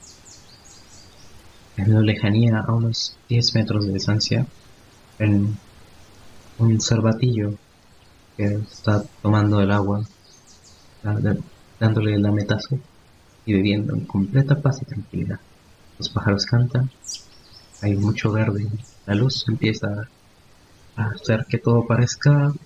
En 1.79 1.95
la 1.95 2.01
lejanía, 2.01 2.59
a 2.59 2.73
unos 2.73 3.17
10 3.29 3.55
metros 3.55 3.87
de 3.87 3.95
distancia, 3.95 4.45
en 5.21 5.57
un 6.59 6.81
cervatillo 6.81 7.55
que 8.37 8.47
está 8.69 9.05
tomando 9.23 9.61
el 9.61 9.71
agua, 9.71 10.05
dándole 11.79 12.15
el 12.15 12.23
lametazo 12.23 12.81
y 13.47 13.53
bebiendo 13.53 13.95
en 13.95 14.07
completa 14.07 14.61
paz 14.61 14.83
y 14.83 14.87
tranquilidad. 14.87 15.39
Los 15.99 16.09
pájaros 16.09 16.47
cantan, 16.47 16.91
hay 17.81 17.95
mucho 17.95 18.33
verde, 18.33 18.67
la 19.07 19.15
luz 19.15 19.45
empieza 19.49 20.09
a 20.97 21.05
hacer 21.05 21.47
que 21.49 21.59
todo 21.59 21.87
parezca 21.87 22.49
un 22.49 22.59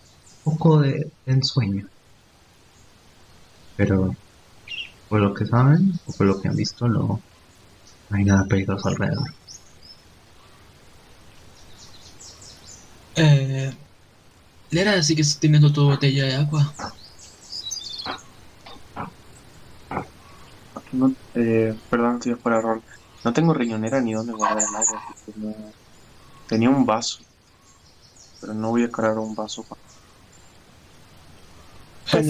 poco 0.43 0.81
de 0.81 1.11
ensueño. 1.27 1.87
Pero 3.77 4.17
por 5.11 5.21
lo 5.21 5.35
que 5.35 5.45
saben 5.45 5.93
o 6.07 6.13
por 6.13 6.27
lo 6.27 6.41
que 6.41 6.49
han 6.49 6.57
visto 6.57 6.89
no, 6.89 7.21
no 8.13 8.19
hay 8.19 8.25
nada 8.25 8.45
peligroso 8.45 8.89
alrededor. 8.89 9.29
Eh, 13.17 13.73
Lera, 14.71 15.03
¿sigues 15.03 15.39
teniendo 15.39 15.73
tu 15.73 15.85
botella 15.85 16.25
de 16.25 16.35
agua? 16.35 16.75
No, 20.93 21.15
eh, 21.35 21.75
perdón, 21.89 22.17
estoy 22.17 22.35
fuera 22.35 22.59
de 22.59 22.63
rol. 22.63 22.83
No 23.25 23.33
tengo 23.33 23.55
riñonera 23.55 24.01
ni 24.01 24.13
dónde 24.13 24.33
guardar 24.35 24.59
el 24.59 24.75
agua. 24.75 25.03
así 25.09 25.33
que 25.33 25.39
no- 25.39 25.73
Tenía 26.49 26.69
un 26.69 26.85
vaso, 26.85 27.19
pero 28.41 28.53
no 28.53 28.69
voy 28.71 28.85
a 28.85 28.91
cargar 28.91 29.19
un 29.19 29.35
vaso. 29.35 29.63
pa- 29.63 29.77
Pues, 32.11 32.27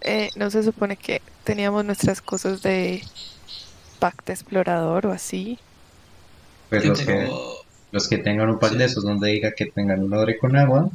eh, 0.00 0.30
no 0.34 0.50
se 0.50 0.62
supone 0.64 0.96
que 0.96 1.22
teníamos 1.44 1.84
nuestras 1.84 2.20
cosas 2.20 2.62
de 2.62 3.04
pacto 3.98 4.32
explorador 4.32 5.06
o 5.06 5.12
así. 5.12 5.58
Pues 6.70 6.86
los 6.86 7.04
que, 7.04 7.28
los 7.90 8.08
que 8.08 8.16
tengan 8.18 8.48
un 8.48 8.58
par 8.58 8.70
Sí. 8.70 8.78
de 8.78 8.84
esos 8.86 9.04
donde 9.04 9.28
diga 9.28 9.52
que 9.54 9.66
tengan 9.74 10.02
un 10.02 10.14
odre 10.14 10.38
con 10.38 10.56
agua, 10.56 10.88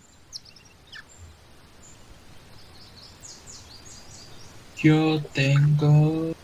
Yo 4.76 5.26
tengo... 5.34 6.36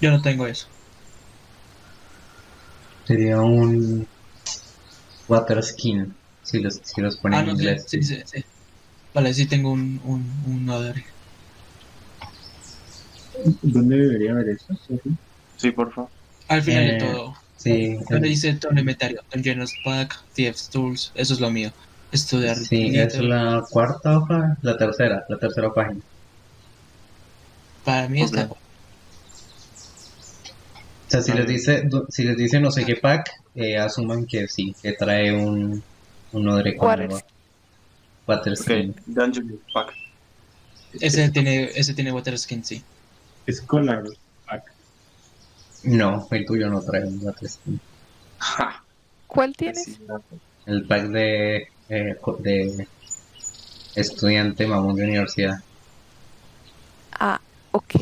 Yo 0.00 0.10
no 0.10 0.20
tengo 0.20 0.46
eso. 0.46 0.68
sería 3.04 3.40
un 3.40 4.08
water 5.26 5.60
skin, 5.62 6.16
si 6.42 6.60
los, 6.60 6.80
si 6.84 7.00
los 7.00 7.18
ponen 7.18 7.40
Ah, 7.40 7.42
en 7.42 7.48
no, 7.48 7.56
inglés. 7.56 7.84
sí, 7.86 8.02
sí, 8.02 8.22
sí. 8.24 8.44
Vale, 9.14 9.34
sí 9.34 9.48
tengo 9.48 9.72
un, 9.72 10.00
un, 10.04 10.42
un 10.46 10.68
odre. 10.70 11.11
¿Dónde 13.62 13.96
debería 13.96 14.32
haber 14.32 14.48
eso? 14.50 14.66
Sí, 15.56 15.70
por 15.70 15.92
favor. 15.92 16.10
Al 16.48 16.62
final 16.62 16.82
Eh, 16.82 16.92
de 16.94 16.98
todo. 17.00 17.34
Sí, 17.56 17.96
Donde 18.10 18.28
dice 18.28 18.52
todo 18.54 18.72
el 18.72 18.80
inventario. 18.80 19.22
Dungeons 19.32 19.72
Pack, 19.84 20.20
Thieves 20.34 20.68
Tools. 20.68 21.12
Eso 21.14 21.34
es 21.34 21.40
lo 21.40 21.50
mío. 21.50 21.72
Estudiar. 22.10 22.56
sí, 22.56 22.96
es 22.98 23.18
la 23.20 23.64
cuarta 23.70 24.18
hoja, 24.18 24.56
la 24.62 24.76
tercera, 24.76 25.24
la 25.28 25.38
tercera 25.38 25.72
página. 25.72 26.00
Para 27.84 28.08
mí 28.08 28.20
está... 28.22 28.48
O 28.50 28.56
sea, 31.08 31.22
si 31.22 31.32
les 31.32 31.46
dice, 31.46 31.88
si 32.08 32.24
les 32.24 32.36
dice 32.36 32.58
no 32.60 32.70
sé 32.70 32.84
qué 32.84 32.96
pack, 32.96 33.30
eh, 33.54 33.76
asuman 33.76 34.26
que 34.26 34.48
sí, 34.48 34.74
que 34.82 34.92
trae 34.92 35.32
un, 35.32 35.82
un 36.32 36.48
odre 36.48 36.74
con 36.76 36.88
Water. 36.88 37.10
Water 38.26 38.52
Ok, 38.54 38.58
skin. 38.58 38.94
Dungeon 39.06 39.60
Pack. 39.74 39.92
Ese 41.00 41.28
tiene, 41.30 41.70
ese 41.74 41.94
tiene 41.94 42.12
water 42.12 42.38
skin, 42.38 42.64
sí. 42.64 42.82
Scholar 43.50 44.04
Pack. 44.46 44.72
No, 45.84 46.26
el 46.30 46.46
tuyo 46.46 46.68
no 46.70 46.80
trae 46.82 47.04
un 47.04 47.18
water 47.22 47.48
skin. 47.48 47.80
Ja, 48.38 48.82
¿Cuál 49.26 49.54
tienes? 49.56 49.98
El 50.66 50.84
pack 50.86 51.08
de, 51.08 51.68
eh, 51.88 52.16
co- 52.20 52.36
de 52.36 52.86
estudiante 53.94 54.66
mamón 54.66 54.96
de 54.96 55.04
universidad. 55.04 55.62
Ah, 57.18 57.40
ok. 57.72 57.94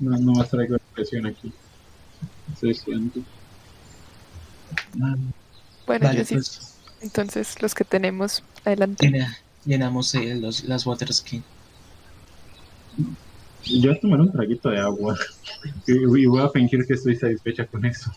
No, 0.00 0.18
no 0.18 0.32
más 0.32 0.50
traigo 0.50 0.76
expresión 0.76 1.26
aquí. 1.26 1.52
Soy 2.60 2.70
estudiante. 2.70 3.22
Bueno, 4.94 5.32
Vale, 6.06 6.18
yo 6.18 6.24
sí. 6.24 6.34
pues 6.34 6.76
Entonces, 7.00 7.60
los 7.62 7.74
que 7.74 7.84
tenemos, 7.84 8.42
adelante. 8.64 9.06
llena- 9.06 9.38
llenamos 9.64 10.14
eh, 10.14 10.34
los, 10.34 10.64
las 10.64 10.86
water 10.86 11.12
skin. 11.12 11.42
Yo 13.66 13.88
voy 13.90 13.96
a 13.96 14.00
tomar 14.00 14.20
un 14.20 14.32
traguito 14.32 14.70
de 14.70 14.78
agua. 14.78 15.16
Y, 15.86 16.26
voy 16.26 16.42
a 16.42 16.48
fingir 16.50 16.80
que 16.86 16.94
estoy 16.94 17.14
satisfecha 17.16 17.66
con 17.66 17.84
eso. 17.84 18.10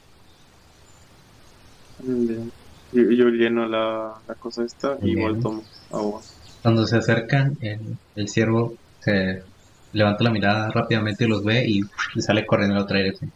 Bien. 1.99 2.51
Yo, 2.91 3.03
yo 3.11 3.25
lleno 3.29 3.67
la, 3.67 4.21
la 4.27 4.35
cosa 4.35 4.63
esta 4.65 4.97
y 5.01 5.11
igual 5.11 5.39
tomo 5.41 5.63
agua. 5.89 6.23
Cuando 6.61 6.85
se 6.85 6.97
acercan, 6.97 7.55
el, 7.59 7.99
el 8.15 8.27
ciervo 8.27 8.77
se 8.99 9.43
levanta 9.91 10.23
la 10.23 10.31
mirada 10.31 10.69
rápidamente 10.73 11.25
y 11.25 11.27
los 11.27 11.43
ve 11.43 11.63
y, 11.67 11.79
y 12.15 12.21
sale 12.21 12.45
corriendo 12.45 12.75
a 12.75 12.79
la 12.79 12.83
otra 12.83 12.97
dirección. 12.99 13.31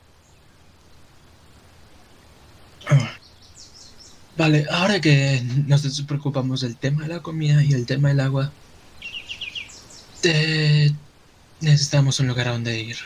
Vale, 4.35 4.65
ahora 4.71 4.99
que 5.01 5.41
nos 5.67 6.01
preocupamos 6.07 6.61
del 6.61 6.77
tema 6.79 7.03
de 7.03 7.09
la 7.09 7.21
comida 7.21 7.63
y 7.63 7.73
el 7.73 7.85
tema 7.85 8.09
del 8.09 8.21
agua, 8.21 8.55
te- 10.21 10.95
necesitamos 11.61 12.19
un 12.19 12.27
lugar 12.27 12.47
a 12.49 12.51
donde 12.51 12.79
ir. 12.81 12.97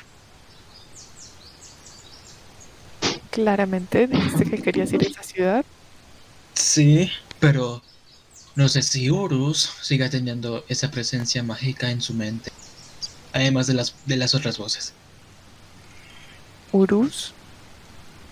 Claramente 3.31 4.07
dijiste 4.11 4.45
que 4.45 4.61
querías 4.61 4.93
ir 4.93 5.03
a 5.03 5.07
esa 5.07 5.23
ciudad. 5.23 5.65
Sí, 6.55 7.09
pero 7.39 7.83
no 8.55 8.69
sé 8.69 8.81
si 8.83 9.09
Urus 9.11 9.77
siga 9.81 10.09
teniendo 10.09 10.65
esa 10.67 10.91
presencia 10.91 11.43
mágica 11.43 11.91
en 11.91 12.01
su 12.01 12.13
mente, 12.13 12.51
además 13.33 13.67
de 13.67 13.75
las, 13.75 13.95
de 14.05 14.17
las 14.17 14.35
otras 14.35 14.57
voces. 14.57 14.93
Urus. 16.71 17.33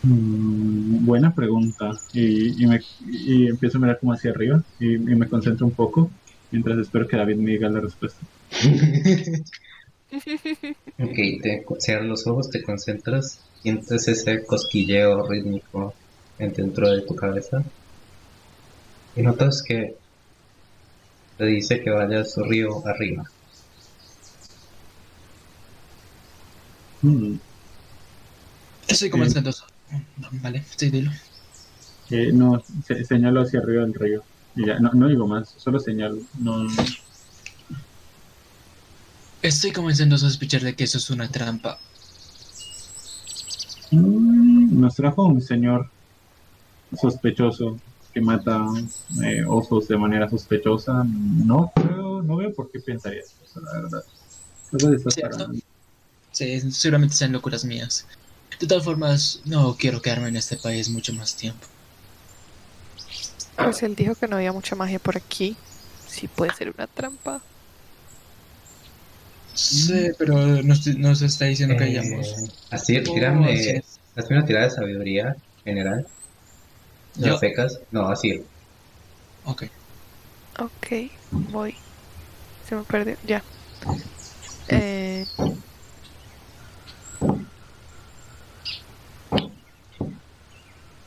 Mm, 0.03 1.05
buena 1.05 1.33
pregunta. 1.35 2.01
Y, 2.11 2.63
y, 2.63 2.67
me, 2.67 2.79
y 2.99 3.47
empiezo 3.47 3.77
a 3.77 3.81
mirar 3.81 3.99
como 3.99 4.13
hacia 4.13 4.31
arriba 4.31 4.63
y, 4.79 4.95
y 4.95 5.15
me 5.15 5.29
concentro 5.29 5.65
un 5.67 5.75
poco 5.75 6.11
mientras 6.49 6.77
espero 6.79 7.07
que 7.07 7.17
David 7.17 7.37
me 7.37 7.51
diga 7.51 7.69
la 7.69 7.81
respuesta. 7.81 8.27
Ok, 10.99 11.15
te 11.41 11.65
cierras 11.79 12.05
los 12.05 12.27
ojos, 12.27 12.49
te 12.49 12.61
concentras, 12.63 13.39
sientes 13.61 14.07
ese 14.07 14.45
cosquilleo 14.45 15.27
rítmico 15.27 15.93
en- 16.37 16.53
dentro 16.53 16.89
de 16.91 17.01
tu 17.01 17.15
cabeza 17.15 17.63
y 19.15 19.21
notas 19.21 19.63
que 19.63 19.95
te 21.37 21.45
dice 21.45 21.81
que 21.81 21.89
vayas 21.89 22.35
río 22.47 22.85
arriba. 22.85 23.23
Mm, 27.03 27.37
Estoy 28.87 29.09
comenzando. 29.09 29.51
Vale, 30.43 30.63
sí, 30.77 30.89
dilo. 30.89 31.11
eh, 32.09 32.31
no, 32.33 32.61
se- 32.85 33.03
señalo 33.05 33.41
hacia 33.41 33.59
arriba 33.59 33.83
del 33.83 33.93
río. 33.93 34.23
Y 34.55 34.65
ya, 34.65 34.79
no, 34.79 34.91
no 34.93 35.07
digo 35.07 35.27
más, 35.27 35.49
solo 35.57 35.79
señalo. 35.79 36.17
No, 36.39 36.67
Estoy 39.41 39.71
comenzando 39.71 40.15
a 40.15 40.19
sospechar 40.19 40.61
de 40.61 40.75
que 40.75 40.83
eso 40.83 40.97
es 40.99 41.09
una 41.09 41.27
trampa. 41.29 41.79
Mm, 43.89 44.79
nos 44.79 44.95
trajo 44.95 45.23
un 45.23 45.41
señor 45.41 45.89
sospechoso 46.99 47.79
que 48.13 48.21
mata 48.21 48.63
eh, 49.23 49.43
osos 49.47 49.87
de 49.87 49.97
manera 49.97 50.29
sospechosa. 50.29 51.03
No 51.05 51.71
creo, 51.75 52.21
no 52.21 52.35
veo 52.37 52.53
por 52.53 52.69
qué 52.69 52.79
pensaría 52.79 53.21
eso, 53.21 53.61
la 53.61 53.81
verdad. 53.81 54.03
Paradas. 55.21 55.49
Sí, 56.31 56.71
seguramente 56.71 57.15
sean 57.15 57.31
locuras 57.31 57.65
mías. 57.65 58.05
De 58.59 58.67
todas 58.67 58.85
formas, 58.85 59.41
no 59.45 59.75
quiero 59.75 60.01
quedarme 60.01 60.29
en 60.29 60.35
este 60.35 60.55
país 60.55 60.89
mucho 60.89 61.13
más 61.13 61.35
tiempo. 61.35 61.65
Pues 63.57 63.83
él 63.83 63.95
dijo 63.95 64.15
que 64.15 64.27
no 64.27 64.37
había 64.37 64.53
mucha 64.53 64.75
magia 64.75 64.99
por 64.99 65.17
aquí. 65.17 65.55
Sí 66.07 66.27
puede 66.27 66.53
ser 66.53 66.73
una 66.73 66.87
trampa. 66.87 67.41
Sí, 69.53 70.09
pero 70.17 70.35
nos, 70.63 70.87
nos 70.97 71.21
está 71.21 71.45
diciendo 71.45 71.75
que 71.77 71.83
hayamos. 71.85 72.27
Eh, 72.27 72.51
así, 72.71 72.97
Oh, 72.99 73.03
tírame, 73.03 73.53
así 73.53 73.69
es. 73.69 73.99
hazme 74.15 74.37
una 74.37 74.45
tirada 74.45 74.65
de 74.65 74.71
sabiduría 74.71 75.35
general. 75.63 76.07
Yo- 77.15 77.37
secas, 77.37 77.79
no, 77.91 78.07
así. 78.09 78.43
Ok. 79.45 79.63
Ok, 80.59 81.09
voy. 81.31 81.75
Se 82.67 82.75
me 82.75 82.83
perdió. 82.83 83.17
Ya. 83.25 83.43
Eh, 84.69 85.25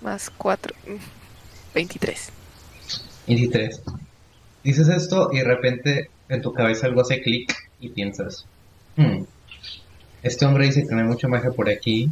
más 0.00 0.30
4. 0.30 0.74
23. 1.74 2.28
23. 3.26 3.82
Dices 4.62 4.88
esto 4.88 5.30
y 5.32 5.38
de 5.38 5.44
repente 5.44 6.10
en 6.28 6.42
tu 6.42 6.52
cabeza 6.52 6.86
algo 6.86 7.00
hace 7.02 7.20
clic 7.20 7.54
y 7.80 7.88
piensas, 7.90 8.46
"Hmm, 8.96 9.24
Este 10.22 10.46
hombre 10.46 10.64
dice 10.66 10.86
que 10.86 10.94
no 10.94 11.02
hay 11.02 11.06
mucha 11.06 11.28
magia 11.28 11.50
por 11.50 11.68
aquí, 11.68 12.08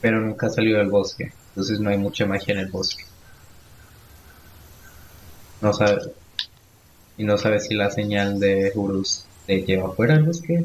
pero 0.00 0.20
nunca 0.20 0.48
ha 0.48 0.50
salido 0.50 0.78
del 0.78 0.88
bosque. 0.90 1.32
Entonces 1.50 1.78
no 1.78 1.90
hay 1.90 1.98
mucha 1.98 2.26
magia 2.26 2.52
en 2.54 2.60
el 2.60 2.68
bosque. 2.70 3.04
No 5.60 5.72
sabe. 5.72 5.98
Y 7.16 7.24
no 7.24 7.36
sabe 7.38 7.60
si 7.60 7.74
la 7.74 7.90
señal 7.90 8.40
de 8.40 8.72
Urus 8.74 9.24
te 9.46 9.62
lleva 9.62 9.92
fuera 9.92 10.14
del 10.14 10.24
bosque 10.24 10.64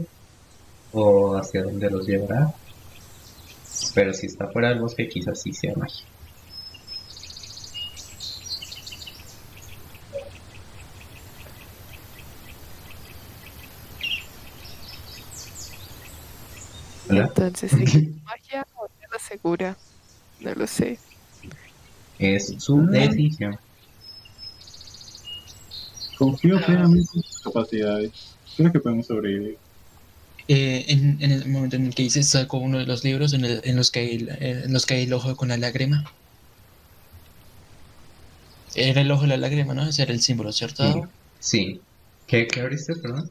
o 0.93 1.35
hacia 1.35 1.63
dónde 1.63 1.89
los 1.91 2.07
llevará. 2.07 2.51
Pero 3.93 4.13
si 4.13 4.27
está 4.27 4.47
fuera 4.47 4.69
del 4.69 4.79
bosque, 4.79 5.07
quizás 5.07 5.41
sí 5.41 5.53
sea 5.53 5.73
magia. 5.75 6.05
Entonces, 17.21 17.71
¿sí? 17.71 18.13
¿magia 18.23 18.65
o 18.75 18.87
tierra 18.99 19.19
segura? 19.19 19.77
No 20.39 20.53
lo 20.55 20.67
sé. 20.67 20.97
Es 22.19 22.53
su 22.59 22.85
decisión. 22.87 23.57
Confío 26.17 26.57
plenamente 26.63 27.09
en 27.15 27.23
sus 27.23 27.39
capacidades. 27.41 28.11
Creo 28.55 28.71
que 28.71 28.79
podemos 28.79 29.07
sobrevivir. 29.07 29.57
Eh, 30.47 30.85
en, 30.89 31.17
en 31.21 31.31
el 31.31 31.47
momento 31.49 31.75
en 31.77 31.85
el 31.87 31.95
que 31.95 32.03
dices, 32.03 32.27
saco 32.29 32.57
uno 32.57 32.77
de 32.77 32.85
los 32.85 33.03
libros 33.03 33.33
en, 33.33 33.45
el- 33.45 33.61
en 33.63 33.75
los 33.77 33.91
que 33.91 33.99
hay, 34.01 34.27
eh, 34.39 34.61
en 34.65 34.73
los 34.73 34.85
que 34.85 34.95
hay 34.95 35.03
el 35.03 35.13
ojo 35.13 35.35
con 35.35 35.47
la 35.49 35.57
lágrima. 35.57 36.03
Era 38.75 39.01
el 39.01 39.11
ojo 39.11 39.21
de 39.23 39.27
la 39.29 39.37
lágrima, 39.37 39.73
¿no? 39.73 39.87
Ese 39.87 40.01
era 40.03 40.11
el 40.13 40.21
símbolo, 40.21 40.51
¿cierto? 40.51 40.83
Sí. 40.93 41.01
Sí. 41.39 41.81
¿Qué, 42.27 42.47
qué 42.47 42.61
abriste, 42.61 42.95
perdón? 42.95 43.29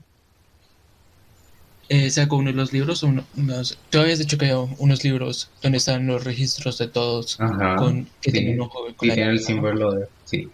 Eh, 1.89 2.11
saco 2.11 2.37
uno 2.37 2.51
de 2.51 2.57
los 2.57 2.73
libros, 2.73 3.03
uno- 3.03 3.25
unos, 3.37 3.77
tú 3.91 3.99
habías 4.01 4.19
dicho 4.19 4.39
que 4.39 4.47
había 4.47 4.59
unos 4.59 5.05
libros 5.05 5.51
donde 5.63 5.79
están 5.79 6.07
los 6.07 6.25
registros 6.25 6.79
de 6.79 6.89
todos 6.89 7.39
Ajá. 7.41 7.77
con, 7.77 8.05
que 8.23 8.31
sí. 8.31 8.33
tienen 8.33 8.55
un 8.61 8.67
ojo 8.67 8.85
con 8.85 8.95
Sí, 9.01 9.07
la 9.09 9.15
tiene 9.15 9.31
el 9.33 9.41
símbolo 9.41 9.93
de. 9.93 10.07
Sí. 10.25 10.49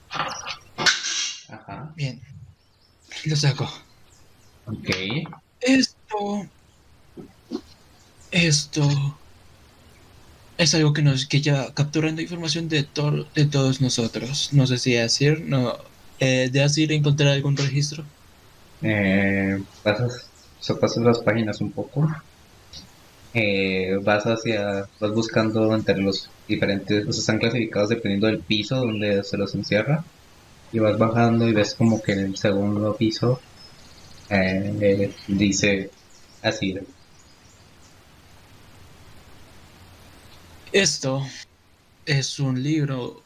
Ajá. 1.49 1.93
Bien, 1.97 2.21
lo 3.25 3.37
saco. 3.37 3.71
Ok. 4.67 4.89
Esto. 5.61 6.47
Esto. 8.31 9.19
Es 10.57 10.75
algo 10.75 10.93
que 10.93 11.03
nos 11.03 11.27
que 11.27 11.41
ya 11.41 11.73
capturando 11.73 12.21
información 12.21 12.69
de, 12.69 12.83
to- 12.83 13.27
de 13.35 13.45
todos 13.47 13.81
nosotros. 13.81 14.49
No 14.53 14.67
sé 14.67 14.79
si 14.79 14.93
decir, 14.93 15.43
no. 15.47 15.77
Eh, 16.21 16.49
¿De 16.51 16.63
Asir 16.65 16.91
encontrar 16.91 17.29
algún 17.31 17.57
registro? 17.57 18.05
Eh, 18.83 19.63
pasas, 19.85 20.27
o 20.61 20.63
sea, 20.63 20.77
pasas 20.77 21.05
las 21.05 21.19
páginas 21.21 21.61
un 21.61 21.73
poco. 21.73 22.09
Eh, 23.35 23.99
vas 24.03 24.25
hacia, 24.25 24.89
vas 25.01 25.13
buscando 25.13 25.75
entre 25.75 25.99
los 25.99 26.29
diferentes, 26.49 27.07
o 27.07 27.13
sea, 27.13 27.21
están 27.21 27.39
clasificados 27.39 27.91
dependiendo 27.91 28.27
del 28.27 28.41
piso 28.41 28.77
donde 28.77 29.23
se 29.23 29.37
los 29.37 29.55
encierra. 29.55 30.05
Y 30.73 30.81
vas 30.81 30.99
bajando 30.99 31.49
y 31.49 31.53
ves 31.53 31.75
como 31.75 32.03
que 32.03 32.13
en 32.13 32.19
el 32.21 32.37
segundo 32.37 32.95
piso 32.97 33.41
eh, 34.29 35.13
dice 35.27 35.91
así. 36.43 36.79
Esto 40.73 41.27
es 42.05 42.39
un 42.39 42.63
libro 42.63 43.23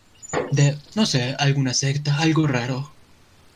de, 0.53 0.77
no 0.95 1.07
sé, 1.07 1.35
alguna 1.39 1.75
secta, 1.75 2.19
algo 2.19 2.47
raro, 2.47 2.93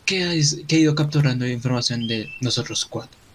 que 0.05 0.25
ha 0.25 0.35
ido 0.75 0.95
capturando 0.95 1.47
información 1.47 2.09
de 2.09 2.29
nosotros 2.41 2.85
cuatro. 2.85 3.26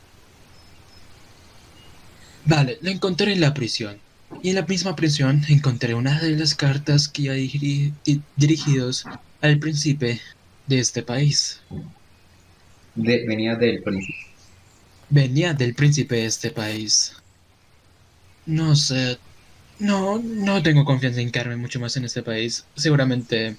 Vale, 2.46 2.78
lo 2.82 2.90
encontré 2.92 3.34
en 3.34 3.42
la 3.42 3.54
prisión. 3.54 3.98
Y 4.44 4.50
en 4.50 4.56
la 4.56 4.62
misma 4.66 4.96
prisión 4.96 5.44
encontré 5.50 5.94
una 5.94 6.20
de 6.20 6.32
las 6.32 6.56
cartas 6.56 7.08
que 7.08 7.24
iba 7.24 7.36
diri- 7.36 7.94
di- 8.06 8.22
dirigidos 8.36 9.06
al 9.42 9.60
príncipe 9.60 10.22
de 10.68 10.80
este 10.80 11.04
país. 11.04 11.62
De- 12.96 13.26
venía 13.28 13.56
del 13.56 13.82
príncipe. 13.84 14.18
Venía 15.10 15.54
del 15.54 15.76
príncipe 15.76 16.16
de 16.16 16.26
este 16.26 16.52
país. 16.52 17.14
No 18.46 18.76
sé. 18.76 19.18
No, 19.80 20.20
no 20.20 20.62
tengo 20.64 20.86
confianza 20.86 21.22
en 21.22 21.32
quedarme 21.32 21.58
mucho 21.58 21.80
más 21.80 21.98
en 21.98 22.06
este 22.06 22.24
país. 22.24 22.66
Seguramente 22.76 23.58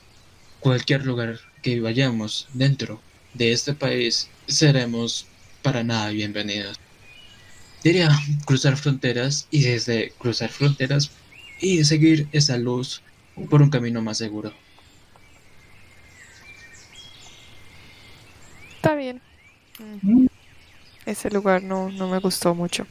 cualquier 0.60 1.04
lugar 1.04 1.40
que 1.62 1.80
vayamos 1.80 2.48
dentro 2.52 3.00
de 3.34 3.52
este 3.52 3.74
país 3.74 4.28
seremos 4.46 5.26
para 5.62 5.84
nada 5.84 6.10
bienvenidos. 6.10 6.76
Diría 7.82 8.10
cruzar 8.44 8.76
fronteras 8.76 9.46
y 9.50 9.62
desde 9.64 10.12
cruzar 10.18 10.50
fronteras 10.50 11.10
y 11.60 11.84
seguir 11.84 12.28
esa 12.32 12.56
luz 12.58 13.02
por 13.50 13.62
un 13.62 13.70
camino 13.70 14.02
más 14.02 14.18
seguro. 14.18 14.52
Está 18.76 18.94
bien. 18.94 19.20
Mm. 19.78 20.26
Ese 21.06 21.30
lugar 21.30 21.62
no, 21.62 21.90
no 21.90 22.08
me 22.08 22.18
gustó 22.18 22.54
mucho. 22.54 22.86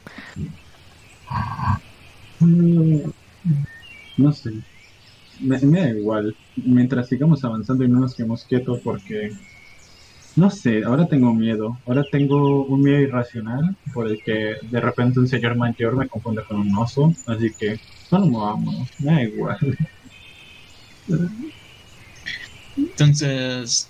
Mm, 2.39 3.11
No 4.17 4.31
sé. 4.33 4.51
Me, 5.39 5.59
me 5.59 5.81
da 5.81 5.89
igual. 5.89 6.35
Mientras 6.55 7.07
sigamos 7.09 7.43
avanzando 7.43 7.83
y 7.83 7.89
no 7.89 7.99
nos 7.99 8.15
quedemos 8.15 8.45
quietos 8.45 8.81
porque... 8.83 9.31
No 10.35 10.49
sé, 10.49 10.83
ahora 10.83 11.07
tengo 11.07 11.33
miedo. 11.33 11.77
Ahora 11.85 12.03
tengo 12.09 12.63
un 12.65 12.81
miedo 12.81 13.01
irracional 13.01 13.75
por 13.93 14.07
el 14.07 14.23
que 14.23 14.55
de 14.61 14.79
repente 14.79 15.19
un 15.19 15.27
señor 15.27 15.55
mayor 15.55 15.95
me 15.97 16.07
confunde 16.07 16.43
con 16.43 16.61
un 16.61 16.75
oso. 16.75 17.13
Así 17.27 17.51
que 17.53 17.79
solo 18.09 18.27
movámonos. 18.27 18.89
Me 18.99 19.11
da 19.11 19.23
igual. 19.23 19.77
Entonces, 22.77 23.89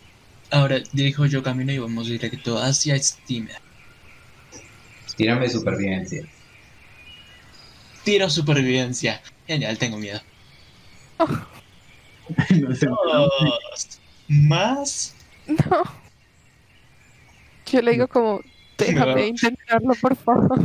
ahora 0.49 0.77
dirijo 0.93 1.25
yo 1.27 1.43
camino 1.43 1.71
y 1.71 1.77
vamos 1.77 2.07
directo 2.07 2.57
hacia 2.57 2.97
Steamer. 2.97 3.61
Tírame 5.15 5.47
supervivencia. 5.47 6.27
Tiro 8.03 8.29
supervivencia. 8.29 9.21
Genial, 9.45 9.77
tengo 9.77 9.97
miedo. 9.97 10.19
No 12.61 12.73
sé. 12.73 12.87
Más. 14.29 15.13
No. 15.47 15.83
Yo 17.71 17.81
le 17.81 17.91
digo 17.91 18.07
como, 18.07 18.41
déjame 18.77 19.27
intentarlo, 19.27 19.93
por 20.01 20.15
favor. 20.15 20.59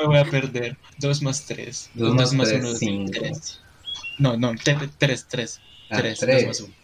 Me 0.00 0.06
voy 0.06 0.18
a 0.18 0.24
perder. 0.24 0.76
Dos 0.96 1.22
más 1.22 1.44
tres. 1.46 1.90
Dos 1.94 2.14
más 2.14 2.30
tres, 2.30 2.52
uno 2.54 2.68
es 2.70 2.78
cinco. 2.78 3.12
tres. 3.12 3.60
No, 4.18 4.36
no, 4.36 4.54
te- 4.56 4.76
tres, 4.98 5.26
tres. 5.28 5.60
Ah, 5.90 5.96
tres, 5.98 6.18
tres. 6.18 6.36
dos 6.36 6.46
más 6.46 6.60
uno. 6.60 6.74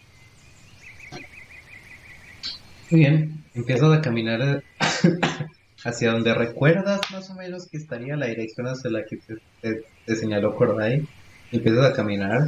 Muy 2.91 3.01
bien, 3.01 3.44
empiezas 3.55 3.93
a 3.93 4.01
caminar 4.01 4.62
hacia 5.85 6.12
donde 6.12 6.35
recuerdas 6.35 7.01
más 7.11 7.31
o 7.31 7.35
menos 7.35 7.67
que 7.69 7.78
estaría 7.78 8.17
la 8.17 8.27
dirección 8.27 8.67
hacia 8.69 8.91
la 8.91 9.05
que 9.09 9.17
te, 9.17 9.35
te- 9.61 9.83
te 10.05 10.17
señaló 10.17 10.55
Corday. 10.55 11.03
Empiezas 11.51 11.86
a 11.86 11.93
caminar, 11.93 12.41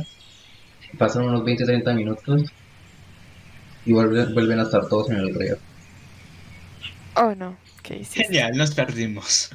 pasan 0.99 1.25
unos 1.25 1.45
20-30 1.45 1.95
minutos 1.95 2.45
y 3.85 3.93
vuelven, 3.93 4.35
vuelven 4.35 4.61
a 4.61 4.65
estar 4.65 4.87
todos 4.89 5.11
en 5.11 5.17
el 5.19 5.35
río. 5.35 5.57
Oh, 7.17 7.35
no. 7.35 7.57
¿Qué 7.83 7.97
hiciste? 7.97 8.25
Genial, 8.25 8.57
nos 8.57 8.75
perdimos. 8.75 9.51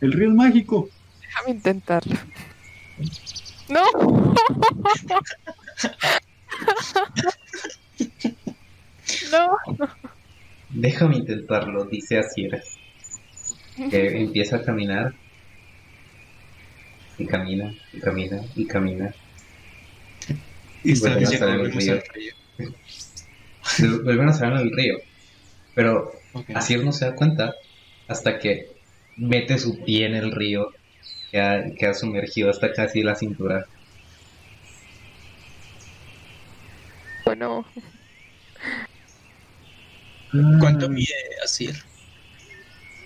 El 0.00 0.12
río 0.12 0.28
es 0.28 0.34
mágico. 0.34 0.88
Déjame 1.20 1.50
intentarlo. 1.50 2.16
No. 3.68 3.84
No. 9.32 9.56
Déjame 10.70 11.16
intentarlo, 11.16 11.84
dice 11.84 12.18
Asier, 12.18 12.62
que 13.90 14.20
empieza 14.22 14.56
a 14.56 14.62
caminar 14.62 15.14
y 17.18 17.26
camina 17.26 17.72
y 17.92 18.00
camina 18.00 18.40
y 18.54 18.66
camina. 18.66 19.14
Y 20.82 20.92
esta 20.92 21.10
Vuelven 21.10 21.26
a 21.26 21.28
ya 21.28 21.34
estar 21.34 21.48
en 21.48 21.54
el 21.54 21.60
volvemos 21.60 21.84
río. 21.84 21.92
al 21.94 22.02
río. 22.14 22.34
Se 23.62 23.88
vuelven 23.88 24.28
a 24.28 24.32
salir 24.32 24.60
en 24.60 24.66
el 24.68 24.76
río, 24.76 24.96
pero 25.74 26.19
Ok. 26.32 26.50
Asier 26.54 26.84
no 26.84 26.92
se 26.92 27.06
da 27.06 27.14
cuenta 27.14 27.54
hasta 28.08 28.38
que 28.38 28.68
mete 29.16 29.58
su 29.58 29.84
pie 29.84 30.06
en 30.06 30.14
el 30.14 30.32
río 30.32 30.72
que 31.30 31.40
ha, 31.40 31.62
que 31.78 31.86
ha 31.86 31.94
sumergido 31.94 32.50
hasta 32.50 32.72
casi 32.72 33.02
la 33.02 33.14
cintura. 33.14 33.66
Bueno, 37.24 37.64
¿Cuánto 40.60 40.88
mide 40.88 41.14
Asir? 41.44 41.74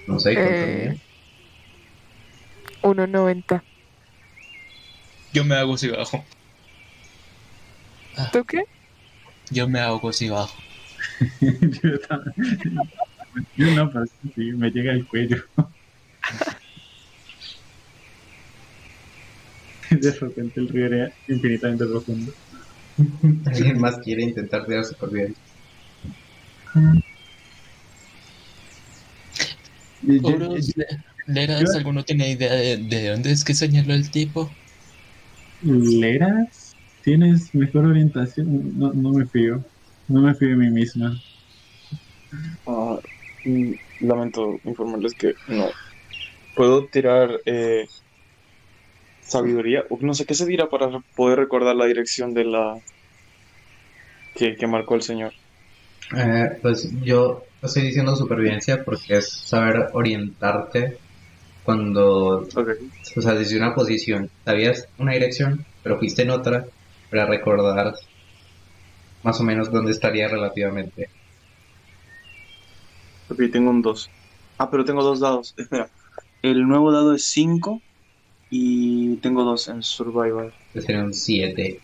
No 0.06 0.18
sé 0.20 0.34
cuánto 0.34 0.50
Eh. 0.50 0.66
mide. 0.66 0.98
1.90. 2.82 3.62
Yo 5.32 5.44
me 5.44 5.54
hago 5.56 5.76
si 5.78 5.88
bajo. 5.88 6.22
¿Tú 8.32 8.44
qué? 8.44 8.62
Yo 9.50 9.66
me 9.68 9.80
hago 9.80 10.12
si 10.12 10.28
bajo. 10.28 10.54
yo, 13.34 13.42
tam- 13.42 13.46
yo 13.56 13.70
no, 13.84 13.90
pero 13.90 14.04
sí, 14.06 14.52
me 14.56 14.70
llega 14.70 14.92
el 14.92 15.06
cuello. 15.06 15.36
de 19.90 20.10
repente 20.12 20.60
el 20.60 20.68
río 20.68 20.86
era 20.86 21.14
infinitamente 21.28 21.86
profundo. 21.86 22.32
¿Alguien 23.46 23.80
más 23.80 23.98
quiere 24.04 24.22
intentar 24.24 24.66
tirar 24.66 24.84
supervivencia? 24.84 25.42
Y 30.02 30.20
yo- 30.20 30.34
Horus, 30.34 30.72
Le- 30.76 30.86
Leras, 31.26 31.74
¿alguno 31.74 32.04
tiene 32.04 32.30
idea 32.30 32.52
de, 32.52 32.76
de 32.78 33.08
dónde 33.10 33.30
es 33.32 33.44
que 33.44 33.54
señaló 33.54 33.94
el 33.94 34.10
tipo? 34.10 34.56
¿Leras? 35.60 36.76
¿Tienes 37.02 37.52
mejor 37.54 37.86
orientación? 37.86 38.46
No, 38.78 38.92
no 38.94 39.12
me 39.12 39.26
fío. 39.26 39.64
No 40.06 40.20
me 40.22 40.34
fío 40.34 40.50
de 40.50 40.56
mí 40.56 40.70
misma. 40.70 41.20
Ah, 42.66 42.98
mm, 43.44 43.72
lamento 44.00 44.60
informarles 44.64 45.14
que 45.14 45.34
no. 45.46 45.74
Puedo 46.54 46.88
tirar 46.88 47.40
eh, 47.46 47.86
sabiduría. 49.30 49.80
Uf, 49.90 50.02
no 50.02 50.14
sé 50.14 50.24
qué 50.26 50.34
se 50.34 50.46
dirá 50.46 50.68
para 50.68 50.88
poder 51.16 51.38
recordar 51.40 51.74
la 51.74 51.86
dirección 51.86 52.32
de 52.32 52.44
la 52.44 52.78
que, 54.34 54.56
que 54.56 54.66
marcó 54.66 54.94
el 54.94 55.02
señor. 55.02 55.34
Eh, 56.16 56.58
pues 56.62 56.90
yo 57.02 57.48
estoy 57.62 57.82
diciendo 57.84 58.14
supervivencia 58.16 58.82
porque 58.84 59.18
es 59.18 59.42
saber 59.48 59.88
orientarte 59.92 60.98
cuando, 61.62 62.40
Ok. 62.56 62.94
o 63.16 63.20
sea, 63.22 63.34
desde 63.34 63.58
una 63.58 63.74
posición, 63.74 64.30
sabías 64.44 64.86
una 64.98 65.14
dirección, 65.14 65.66
pero 65.82 65.98
fuiste 65.98 66.22
en 66.22 66.30
otra 66.30 66.66
para 67.10 67.26
recordar 67.26 67.94
más 69.22 69.40
o 69.40 69.44
menos 69.44 69.72
dónde 69.72 69.90
estaría 69.90 70.28
relativamente. 70.28 71.08
Ok, 73.28 73.42
tengo 73.52 73.70
un 73.70 73.82
2. 73.82 74.10
Ah, 74.58 74.70
pero 74.70 74.84
tengo 74.84 75.02
dos 75.02 75.20
dados. 75.20 75.54
Espera. 75.58 75.88
El 76.42 76.68
nuevo 76.68 76.92
dado 76.92 77.14
es 77.14 77.24
5 77.24 77.80
y 78.50 79.16
tengo 79.16 79.44
dos 79.44 79.68
en 79.68 79.82
Survival. 79.82 80.52
que 80.72 80.80
sería 80.80 81.02
un 81.02 81.14
7. 81.14 81.80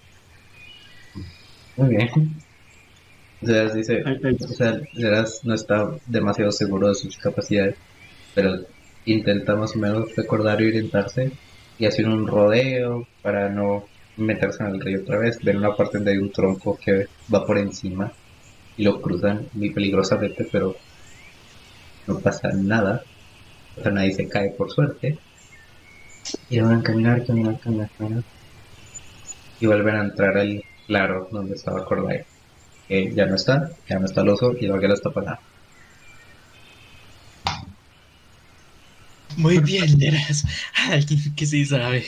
Muy 1.76 1.88
bien. 1.88 2.10
O 3.42 3.46
sea, 3.46 3.70
ay. 4.04 4.36
o 4.38 4.48
sea, 4.48 4.80
Zeras 4.94 5.40
no 5.44 5.54
está 5.54 5.90
demasiado 6.06 6.52
seguro 6.52 6.88
de 6.88 6.94
sus 6.94 7.16
capacidades, 7.16 7.76
pero 8.34 8.60
intenta 9.06 9.56
más 9.56 9.74
o 9.74 9.78
menos 9.78 10.14
recordar 10.14 10.60
y 10.60 10.66
orientarse 10.66 11.32
y 11.78 11.86
hacer 11.86 12.06
un 12.06 12.26
rodeo 12.26 13.06
para 13.22 13.48
no 13.48 13.86
meterse 14.18 14.62
en 14.62 14.74
el 14.74 14.80
río 14.80 15.00
otra 15.00 15.18
vez. 15.18 15.42
Ven 15.42 15.56
una 15.56 15.74
parte 15.74 15.96
donde 15.96 16.12
hay 16.12 16.18
un 16.18 16.30
tronco 16.30 16.78
que 16.78 17.06
va 17.32 17.46
por 17.46 17.56
encima 17.56 18.12
y 18.76 18.84
lo 18.84 19.00
cruzan 19.00 19.46
muy 19.54 19.70
peligrosamente, 19.70 20.46
pero 20.52 20.76
no 22.10 22.18
pasa 22.18 22.50
nada. 22.52 23.02
O 23.76 23.82
sea, 23.82 23.92
nadie 23.92 24.12
se 24.12 24.28
cae 24.28 24.50
por 24.50 24.70
suerte. 24.70 25.18
Y 26.48 26.60
van 26.60 26.80
a 26.80 26.82
caminar, 26.82 27.24
caminar, 27.24 27.58
caminar, 27.60 27.90
caminar. 27.96 28.24
Y 29.60 29.66
vuelven 29.66 29.96
a 29.96 30.04
entrar 30.04 30.36
al 30.36 30.62
claro 30.86 31.28
donde 31.30 31.54
estaba 31.54 31.84
Corday. 31.84 32.24
Que 32.88 33.12
ya 33.14 33.26
no 33.26 33.36
está, 33.36 33.70
ya 33.88 33.98
no 33.98 34.06
está 34.06 34.22
el 34.22 34.30
oso 34.30 34.54
y 34.58 34.66
la 34.66 34.74
hoguera 34.74 34.94
está 34.94 35.10
apagada. 35.10 35.40
Muy 39.36 39.58
bien, 39.58 39.98
Leras. 39.98 40.44
Alguien 40.90 41.34
que 41.36 41.46
sí 41.46 41.64
sabe. 41.64 42.04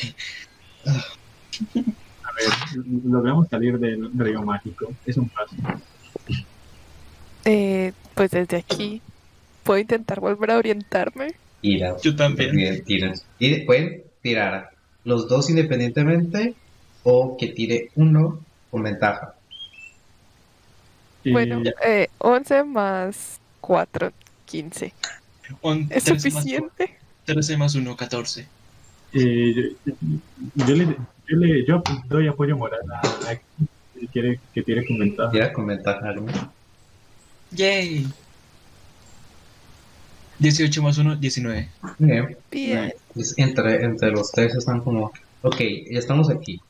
A 0.85 2.33
ver, 2.35 2.85
logramos 3.05 3.49
salir 3.49 3.79
del 3.79 4.11
río 4.15 4.43
mágico. 4.43 4.93
Es 5.07 5.17
un 5.17 5.29
paso. 5.29 5.55
Eh, 7.45 7.93
pues 8.15 8.31
desde 8.33 8.57
aquí 8.57 9.01
puedo 9.63 9.79
intentar 9.79 10.21
volver 10.21 10.51
a 10.51 10.59
orientarme. 10.59 11.35
Y 11.61 11.79
la 11.79 11.97
Yo 12.01 12.15
también. 12.17 12.55
Bien, 12.57 12.85
tiran. 12.85 13.15
Tire- 13.39 13.65
pueden 13.65 14.03
tirar 14.23 14.71
los 15.05 15.29
dos 15.29 15.49
independientemente 15.51 16.55
o 17.05 17.37
que 17.37 17.49
tire 17.49 17.91
uno 17.97 18.39
con 18.71 18.83
ventaja. 18.83 19.35
Y, 21.25 21.33
Bueno, 21.33 21.63
eh, 21.85 22.09
11 22.19 22.65
más 22.65 23.41
4, 23.61 24.13
15. 24.47 24.93
Un 25.63 25.87
¿Es 25.91 26.05
13 26.05 26.31
más 26.31 26.43
suficiente? 26.43 26.97
13 27.25 27.57
más 27.57 27.75
1, 27.75 27.97
14. 27.97 28.47
eh, 29.15 29.55
yo, 29.85 29.93
yo 30.67 30.75
le, 30.75 30.87
yo 31.29 31.37
le 31.37 31.65
yo 31.67 31.83
doy 32.09 32.27
apoyo 32.29 32.57
moral 32.57 32.81
a, 32.93 33.01
a 33.01 33.39
si 34.01 34.07
quiere 34.09 34.41
que 34.53 34.63
tire 34.63 34.85
con 34.87 34.99
ventaja. 34.99 35.31
Tira 35.31 35.53
con 35.53 35.67
ventaja, 35.67 36.13
¿no? 36.13 36.27
¡Yay! 37.53 38.07
18 40.43 40.83
más 40.83 40.99
1, 40.99 41.17
19. 41.17 41.69
Bien. 41.99 42.37
Bien. 42.51 42.93
Pues 43.15 43.35
entre, 43.37 43.85
entre 43.85 44.11
los 44.11 44.31
tres 44.33 44.55
están 44.55 44.81
como, 44.81 45.13
ok, 45.43 45.57
ya 45.91 45.99
estamos 45.99 46.31
aquí. 46.31 46.61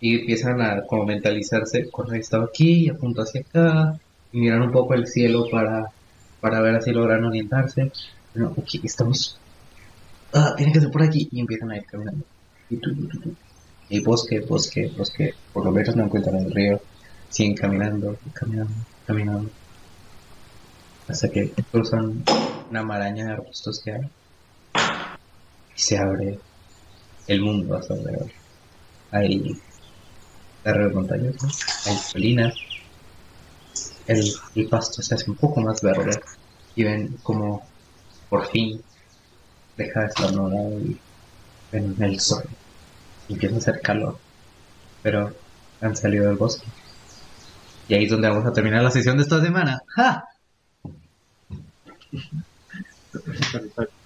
Y 0.00 0.20
empiezan 0.20 0.60
a 0.60 0.82
como 0.82 1.06
mentalizarse, 1.06 1.88
Correa 1.90 2.20
estaba 2.20 2.44
aquí 2.44 2.86
y 2.86 2.88
apunta 2.90 3.22
hacia 3.22 3.40
acá. 3.40 3.98
Y 4.32 4.40
miran 4.40 4.62
un 4.62 4.72
poco 4.72 4.94
el 4.94 5.06
cielo 5.06 5.48
para, 5.50 5.86
para 6.40 6.60
ver 6.60 6.82
si 6.82 6.90
logran 6.90 7.24
orientarse. 7.24 7.90
No, 8.34 8.48
ok, 8.48 8.68
estamos... 8.82 9.38
Ah, 10.34 10.54
tiene 10.56 10.72
que 10.72 10.80
ser 10.80 10.90
por 10.90 11.02
aquí. 11.02 11.28
Y 11.30 11.40
empiezan 11.40 11.70
a 11.70 11.76
ir 11.76 11.84
caminando. 11.84 12.24
Y, 12.68 12.76
tu, 12.76 12.94
tu, 12.94 13.06
tu, 13.06 13.20
tu. 13.20 13.34
Y 13.88 14.00
bosque, 14.00 14.40
bosque, 14.40 14.90
bosque. 14.96 15.34
Por 15.52 15.64
lo 15.64 15.70
menos 15.70 15.94
no 15.94 16.04
encuentran 16.04 16.36
el 16.36 16.50
río. 16.50 16.80
Siguen 17.28 17.54
caminando, 17.54 18.16
caminando, 18.32 18.74
caminando. 19.06 19.50
Hasta 21.08 21.28
que 21.28 21.50
cruzan 21.70 22.24
una 22.72 22.82
maraña 22.82 23.26
de 23.26 23.32
arbustos 23.32 23.82
que 23.84 23.92
hay 23.92 24.10
y 25.76 25.80
se 25.80 25.98
abre 25.98 26.38
el 27.26 27.42
mundo 27.42 27.76
a 27.76 27.82
su 27.82 27.92
alrededor. 27.92 28.30
Hay 29.10 29.60
terrenos 30.62 30.94
montañosos, 30.94 31.60
hay 31.86 31.98
colinas, 32.10 32.54
el, 34.06 34.32
el 34.54 34.68
pasto 34.68 35.02
se 35.02 35.14
hace 35.14 35.30
un 35.30 35.36
poco 35.36 35.60
más 35.60 35.82
verde 35.82 36.18
y 36.74 36.84
ven 36.84 37.18
como 37.22 37.62
por 38.30 38.48
fin 38.48 38.82
deja 39.76 40.00
de 40.00 40.06
estar 40.06 40.32
nublado 40.32 40.80
y 40.80 40.98
ven 41.70 41.94
el 42.00 42.20
sol 42.20 42.44
empieza 43.28 43.54
a 43.54 43.58
hacer 43.58 43.80
calor, 43.82 44.18
pero 45.02 45.34
han 45.80 45.96
salido 45.96 46.26
del 46.26 46.36
bosque. 46.36 46.66
Y 47.88 47.94
ahí 47.94 48.04
es 48.04 48.10
donde 48.10 48.28
vamos 48.28 48.46
a 48.46 48.52
terminar 48.52 48.82
la 48.82 48.90
sesión 48.90 49.16
de 49.16 49.24
esta 49.24 49.40
semana. 49.42 49.82
¡Ja! 49.88 50.24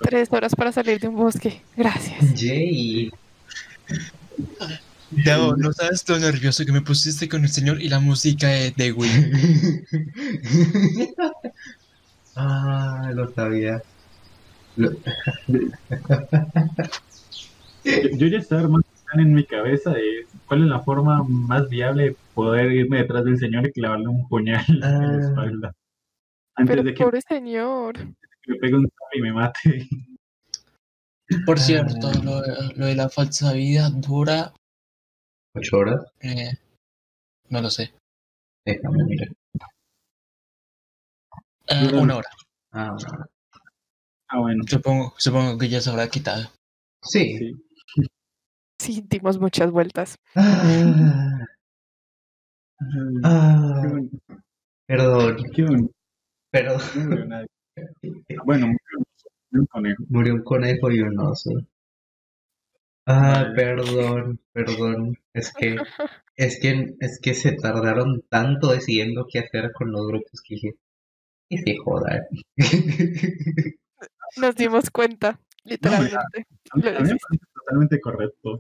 Tres 0.00 0.28
horas 0.32 0.54
para 0.54 0.72
salir 0.72 1.00
de 1.00 1.08
un 1.08 1.16
bosque. 1.16 1.62
Gracias. 1.76 2.32
Jay. 2.40 3.10
Dao, 5.24 5.56
no 5.56 5.72
sabes 5.72 6.08
lo 6.08 6.18
nervioso 6.18 6.64
que 6.66 6.72
me 6.72 6.80
pusiste 6.82 7.28
con 7.28 7.44
el 7.44 7.48
señor 7.50 7.80
y 7.80 7.88
la 7.88 8.00
música 8.00 8.48
de 8.48 8.72
The 8.72 8.92
Wii. 8.92 9.84
ah, 12.36 13.10
lo 13.14 13.30
sabía. 13.32 13.82
Lo- 14.76 14.92
Yo, 17.84 18.26
ya 18.26 18.38
estaba 18.38 18.62
armando 18.62 18.86
en 19.14 19.32
mi 19.32 19.44
cabeza 19.44 19.90
de 19.90 20.26
cuál 20.46 20.62
es 20.64 20.68
la 20.68 20.80
forma 20.80 21.22
más 21.22 21.68
viable 21.68 22.02
de 22.04 22.16
poder 22.34 22.72
irme 22.72 22.98
detrás 22.98 23.24
del 23.24 23.38
señor 23.38 23.66
y 23.66 23.72
clavarle 23.72 24.08
un 24.08 24.28
puñal 24.28 24.64
en 24.68 24.82
Ah. 24.84 25.00
la 25.12 25.20
espalda. 25.28 25.74
Antes 26.56 26.72
Pero 26.74 26.82
de 26.82 26.94
que 26.94 27.04
pobre 27.04 27.20
señor. 27.22 27.96
Me 28.46 28.56
pegue 28.56 28.74
un 28.76 28.84
zap 28.84 29.14
y 29.14 29.20
me 29.20 29.32
mate. 29.32 29.88
Por 31.44 31.58
cierto, 31.58 32.12
lo, 32.22 32.40
lo 32.76 32.86
de 32.86 32.94
la 32.94 33.08
falsa 33.08 33.52
vida 33.52 33.90
dura. 33.90 34.52
¿Ocho 35.54 35.78
horas? 35.78 36.04
eh, 36.20 36.52
no 37.48 37.60
lo 37.60 37.70
sé. 37.70 37.92
Déjame 38.64 39.04
mirar. 39.04 39.28
Eh, 41.68 41.90
una 41.94 42.16
hora. 42.16 42.28
Ah, 42.72 42.92
una 42.92 43.08
hora. 43.12 43.28
Ah, 44.28 44.40
bueno. 44.40 44.64
Supongo, 44.66 45.14
supongo 45.16 45.58
que 45.58 45.68
ya 45.68 45.80
se 45.80 45.90
habrá 45.90 46.08
quitado. 46.08 46.50
Sí. 47.02 47.38
Sí. 47.38 47.52
Sí, 48.78 49.04
dimos 49.08 49.40
muchas 49.40 49.70
vueltas. 49.70 50.16
Ah, 50.34 51.44
ah, 53.24 53.82
perdón, 54.86 55.36
perdón. 56.52 57.46
No 57.76 58.44
Bueno, 58.44 58.66
murió 58.68 59.06
un 59.52 59.66
conejo. 59.66 60.04
Murió 60.08 60.34
un 60.34 60.42
conejo 60.44 60.90
y 60.90 61.00
un 61.00 61.18
oso. 61.20 61.50
Ah, 63.06 63.44
Vale. 63.44 63.54
perdón, 63.54 64.40
perdón. 64.52 65.18
Es 65.32 65.52
que, 65.52 65.76
es 66.36 66.58
que, 66.60 66.94
es 67.00 67.20
que 67.20 67.34
se 67.34 67.52
tardaron 67.52 68.22
tanto 68.28 68.72
decidiendo 68.72 69.26
qué 69.30 69.40
hacer 69.40 69.72
con 69.72 69.92
los 69.92 70.06
grupos 70.08 70.40
que 70.46 70.54
dije, 70.56 70.74
que 71.50 71.58
se 71.58 71.76
jodan. 71.78 72.22
Nos 74.36 74.54
dimos 74.56 74.90
cuenta, 74.90 75.40
literalmente. 75.64 76.46
A 76.70 76.76
mí, 76.78 76.82
Lo 76.82 76.90
a 76.94 77.00
mí 77.00 77.08
me 77.08 77.14
decís. 77.14 77.20
parece 77.20 77.44
totalmente 77.66 78.00
correcto. 78.00 78.58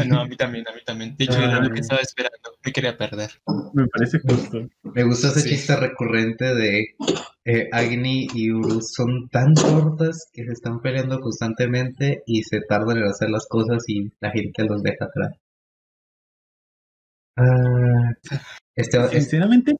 Ah, 0.00 0.04
No, 0.06 0.20
a 0.20 0.26
mí 0.26 0.36
también, 0.36 0.64
a 0.68 0.72
mí 0.74 0.80
también. 0.84 1.16
De 1.16 1.24
hecho, 1.24 1.38
era 1.38 1.60
lo 1.60 1.68
que 1.68 1.74
Ay. 1.74 1.80
estaba 1.80 2.00
esperando. 2.00 2.36
Me 2.64 2.72
quería 2.72 2.96
perder. 2.96 3.30
Me 3.74 3.86
parece 3.88 4.18
justo. 4.20 4.66
Me 4.82 5.04
gusta 5.04 5.28
ese 5.28 5.40
Sí. 5.40 5.48
chiste 5.50 5.76
recurrente 5.76 6.54
de 6.54 6.94
eh, 7.44 7.68
Agni 7.72 8.26
y 8.34 8.50
Urus 8.50 8.92
son 8.92 9.28
tan 9.30 9.54
tortas 9.54 10.28
que 10.32 10.44
se 10.44 10.52
están 10.52 10.80
peleando 10.80 11.20
constantemente 11.20 12.22
y 12.26 12.42
se 12.42 12.60
tardan 12.62 12.98
en 12.98 13.04
hacer 13.04 13.30
las 13.30 13.46
cosas 13.46 13.84
y 13.88 14.10
la 14.20 14.30
gente 14.30 14.64
los 14.64 14.82
deja 14.82 15.04
atrás. 15.06 15.32
Ah, 17.36 18.12
este, 18.74 18.96
este- 18.98 19.20
Sinceramente, 19.20 19.76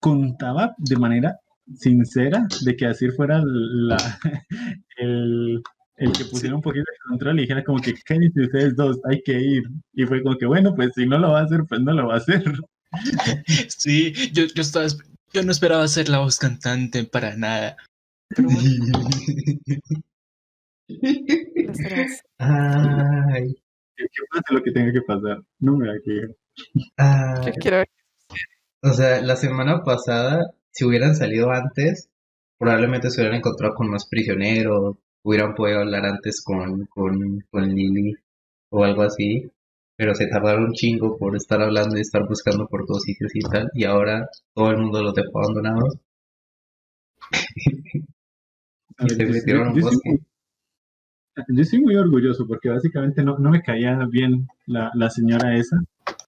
contaba 0.00 0.74
de 0.78 0.96
manera 0.96 1.38
sincera 1.76 2.46
de 2.64 2.76
que 2.76 2.86
así 2.86 3.08
fuera 3.10 3.40
la, 3.44 3.96
el, 4.98 5.62
el 5.96 6.12
que 6.12 6.24
pusiera 6.24 6.54
un 6.56 6.62
poquito 6.62 6.84
de 6.90 6.98
control 7.08 7.38
y 7.38 7.42
dijera 7.42 7.64
como 7.64 7.80
que 7.80 7.94
cállense 8.04 8.42
ustedes 8.42 8.76
dos, 8.76 8.98
hay 9.08 9.22
que 9.22 9.32
ir. 9.32 9.64
Y 9.92 10.04
fue 10.06 10.22
como 10.22 10.36
que, 10.36 10.46
bueno, 10.46 10.74
pues 10.74 10.92
si 10.94 11.06
no 11.06 11.18
lo 11.18 11.32
va 11.32 11.40
a 11.40 11.44
hacer, 11.44 11.64
pues 11.68 11.80
no 11.80 11.92
lo 11.92 12.08
va 12.08 12.14
a 12.14 12.18
hacer. 12.18 12.42
Sí, 13.76 14.12
yo, 14.32 14.44
yo, 14.54 14.62
estaba, 14.62 14.86
yo 15.32 15.42
no 15.42 15.50
esperaba 15.50 15.88
ser 15.88 16.08
la 16.08 16.20
voz 16.20 16.38
cantante 16.38 17.02
para 17.02 17.36
nada. 17.36 17.76
Pero 18.28 18.48
bueno. 18.48 19.08
Ay, 22.38 23.54
Que 23.96 24.04
que 24.04 24.22
pase 24.30 24.54
lo 24.54 24.62
que 24.62 24.70
tenga 24.70 24.92
que 24.92 25.02
pasar. 25.02 25.42
No 25.58 25.76
me 25.76 25.88
da 25.88 25.94
que. 26.04 26.28
ah, 26.98 27.42
Yo 27.44 27.52
quiero 27.54 27.78
ver. 27.78 27.88
O 28.82 28.92
sea, 28.92 29.20
la 29.22 29.36
semana 29.36 29.82
pasada, 29.82 30.52
si 30.70 30.84
hubieran 30.84 31.16
salido 31.16 31.50
antes, 31.50 32.10
probablemente 32.58 33.10
se 33.10 33.20
hubieran 33.20 33.38
encontrado 33.38 33.74
con 33.74 33.88
más 33.90 34.06
prisioneros, 34.06 34.96
hubieran 35.24 35.54
podido 35.54 35.80
hablar 35.80 36.04
antes 36.06 36.42
con, 36.44 36.86
con, 36.86 37.40
con 37.50 37.68
Lily 37.68 38.14
o 38.70 38.84
algo 38.84 39.02
así, 39.02 39.50
pero 39.96 40.14
se 40.14 40.26
tardaron 40.28 40.64
un 40.66 40.72
chingo 40.72 41.16
por 41.18 41.34
estar 41.36 41.60
hablando 41.62 41.96
y 41.96 42.00
estar 42.00 42.22
buscando 42.28 42.66
por 42.68 42.84
todos 42.86 43.02
sitios 43.02 43.32
y 43.34 43.40
tal, 43.40 43.68
y 43.74 43.84
ahora 43.84 44.28
todo 44.54 44.70
el 44.70 44.78
mundo 44.78 45.02
los 45.02 45.14
dejó 45.14 45.40
abandonados. 45.40 45.98
Y 49.00 49.08
se 49.10 49.26
yo- 49.26 49.32
metieron 49.32 49.66
a 49.66 49.70
un 49.70 49.76
yo 49.76 49.82
bosque. 49.86 50.18
soy 51.64 51.80
muy 51.80 51.96
orgulloso 51.96 52.46
porque 52.46 52.68
básicamente 52.68 53.24
no, 53.24 53.38
no 53.38 53.50
me 53.50 53.60
caía 53.62 53.98
bien 54.08 54.46
la, 54.66 54.90
la 54.94 55.10
señora 55.10 55.56
esa, 55.56 55.78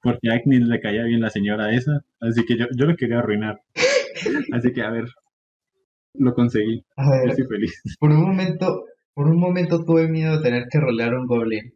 porque 0.02 0.30
a 0.30 0.34
Agnes 0.34 0.62
le 0.62 0.80
caía 0.80 1.04
bien 1.04 1.20
la 1.20 1.30
señora 1.30 1.72
esa, 1.72 2.00
así 2.20 2.44
que 2.44 2.58
yo, 2.58 2.66
yo 2.76 2.86
lo 2.86 2.96
quería 2.96 3.18
arruinar. 3.20 3.60
Así 4.52 4.72
que 4.72 4.82
a 4.82 4.90
ver, 4.90 5.04
lo 6.18 6.34
conseguí, 6.34 6.84
A 6.96 7.10
ver, 7.10 7.30
estoy 7.30 7.46
feliz. 7.46 7.82
por 8.00 8.10
un 8.10 8.22
momento, 8.22 8.84
por 9.14 9.28
un 9.28 9.38
momento 9.38 9.84
tuve 9.84 10.08
miedo 10.08 10.36
de 10.36 10.42
tener 10.42 10.64
que 10.70 10.80
rolear 10.80 11.14
un 11.14 11.26
goblin, 11.26 11.72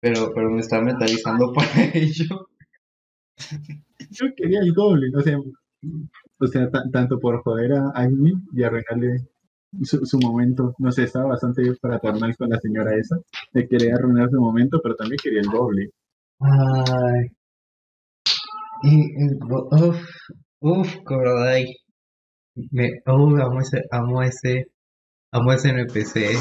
pero, 0.00 0.32
pero 0.34 0.50
me 0.50 0.60
estaba 0.60 0.82
mentalizando 0.84 1.52
para 1.52 1.66
ello. 1.94 2.48
Yo 4.10 4.26
quería 4.36 4.60
el 4.60 4.72
Goblin, 4.74 5.14
o 5.16 5.20
sea, 5.20 5.38
o 5.38 6.46
sea 6.46 6.70
ta- 6.70 6.84
tanto 6.92 7.18
por 7.18 7.42
joder 7.42 7.72
a 7.72 7.90
Agnes 7.94 8.34
y 8.52 8.62
arruinarle 8.62 9.26
su, 9.82 10.04
su 10.04 10.18
momento, 10.18 10.74
no 10.78 10.92
sé, 10.92 11.04
estaba 11.04 11.30
bastante 11.30 11.62
fraternal 11.80 12.36
con 12.36 12.50
la 12.50 12.58
señora 12.60 12.94
esa, 12.96 13.16
de 13.52 13.66
querer 13.66 13.94
arruinar 13.94 14.28
su 14.30 14.40
momento, 14.40 14.80
pero 14.82 14.94
también 14.96 15.18
quería 15.22 15.40
el 15.40 15.48
Goblin. 15.50 15.90
Ay. 16.40 17.28
Y, 18.82 18.94
y- 19.24 19.38
uf, 19.48 20.00
uf, 20.60 20.96
Korodai. 21.04 21.66
Me, 22.54 23.00
uh, 23.06 23.36
amo 23.40 23.60
ese, 23.60 23.82
amo 23.90 24.22
ese, 24.22 24.68
amo 25.32 25.52
ese 25.52 25.68
NPC. 25.70 26.36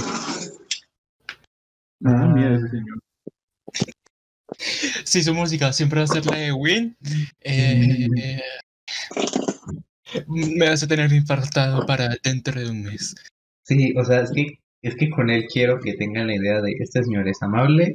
Ah, 2.04 2.24
Ah. 2.24 2.28
mira 2.34 2.56
ese 2.58 2.68
señor. 2.70 3.00
si 5.06 5.24
su 5.24 5.34
música 5.34 5.72
siempre 5.74 6.00
va 6.00 6.04
a 6.06 6.08
ser 6.08 6.26
la 6.26 6.38
de 6.38 6.52
Win, 6.52 6.98
eh, 7.42 8.08
eh, 8.18 8.42
me 10.28 10.70
vas 10.70 10.84
a 10.84 10.88
tener 10.88 11.12
infartado 11.14 11.86
para 11.86 12.10
dentro 12.24 12.60
de 12.60 12.70
un 12.70 12.84
mes. 12.84 13.16
Sí, 13.64 13.94
o 13.98 14.04
sea, 14.04 14.22
es 14.22 14.32
que, 14.32 14.60
es 14.82 14.96
que 14.96 15.10
con 15.10 15.30
él 15.30 15.46
quiero 15.52 15.80
que 15.80 15.94
tengan 15.94 16.28
la 16.28 16.36
idea 16.36 16.62
de 16.62 16.74
este 16.80 17.04
señor 17.04 17.28
es 17.28 17.42
amable, 17.42 17.92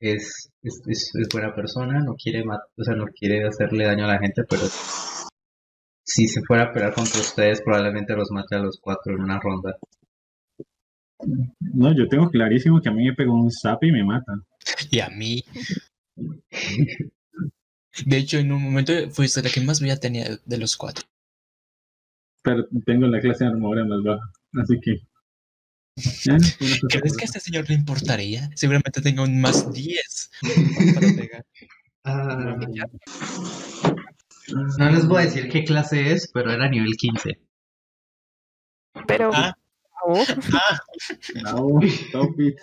es, 0.00 0.50
es, 0.62 0.82
es, 0.86 1.10
es 1.14 1.28
buena 1.32 1.54
persona, 1.54 2.00
no 2.00 2.14
quiere 2.16 2.44
mat- 2.44 2.68
o 2.76 2.84
sea, 2.84 2.94
no 2.94 3.06
quiere 3.06 3.46
hacerle 3.46 3.86
daño 3.86 4.04
a 4.04 4.08
la 4.14 4.18
gente, 4.18 4.42
pero 4.48 4.62
si 6.04 6.28
se 6.28 6.42
fuera 6.42 6.64
a 6.64 6.72
pelear 6.72 6.94
contra 6.94 7.20
ustedes, 7.20 7.60
probablemente 7.62 8.14
los 8.14 8.30
mate 8.30 8.56
a 8.56 8.58
los 8.60 8.78
cuatro 8.80 9.14
en 9.14 9.22
una 9.22 9.40
ronda. 9.40 9.76
No, 11.60 11.94
yo 11.96 12.06
tengo 12.08 12.28
clarísimo 12.30 12.80
que 12.82 12.88
a 12.90 12.92
mí 12.92 13.04
me 13.06 13.14
pegó 13.14 13.34
un 13.34 13.50
zap 13.50 13.82
y 13.84 13.90
me 13.92 14.04
mata. 14.04 14.34
Y 14.90 15.00
a 15.00 15.08
mí. 15.08 15.42
De 18.04 18.16
hecho, 18.16 18.38
en 18.38 18.52
un 18.52 18.62
momento 18.62 18.92
fuiste 19.10 19.42
la 19.42 19.50
que 19.50 19.60
más 19.60 19.80
vida 19.80 19.96
tenía 19.96 20.24
de- 20.44 20.58
los 20.58 20.76
cuatro. 20.76 21.04
Pero 22.42 22.66
tengo 22.84 23.06
la 23.06 23.20
clase 23.20 23.44
de 23.44 23.50
armadura 23.50 23.84
más 23.86 24.02
baja, 24.02 24.30
así 24.62 24.78
que. 24.80 25.00
¿Crees 26.88 27.16
que 27.16 27.24
a 27.24 27.26
este 27.26 27.40
señor 27.40 27.68
le 27.68 27.74
importaría? 27.76 28.50
Seguramente 28.54 29.00
tenga 29.00 29.22
un 29.22 29.40
más 29.40 29.72
10 29.72 30.30
para 30.94 31.06
pegar. 31.16 31.46
Ah, 32.06 32.56
no 34.78 34.90
les 34.90 35.06
voy 35.08 35.22
a 35.22 35.24
decir 35.26 35.48
qué 35.48 35.64
clase 35.64 36.12
es, 36.12 36.30
pero 36.32 36.50
era 36.52 36.68
nivel 36.68 36.92
15. 36.96 37.38
Pero, 39.06 39.30
Ah, 39.32 39.54
oh, 40.06 40.22
ah, 40.52 40.78
No, 41.42 41.80
stop 41.82 42.40
it. 42.40 42.56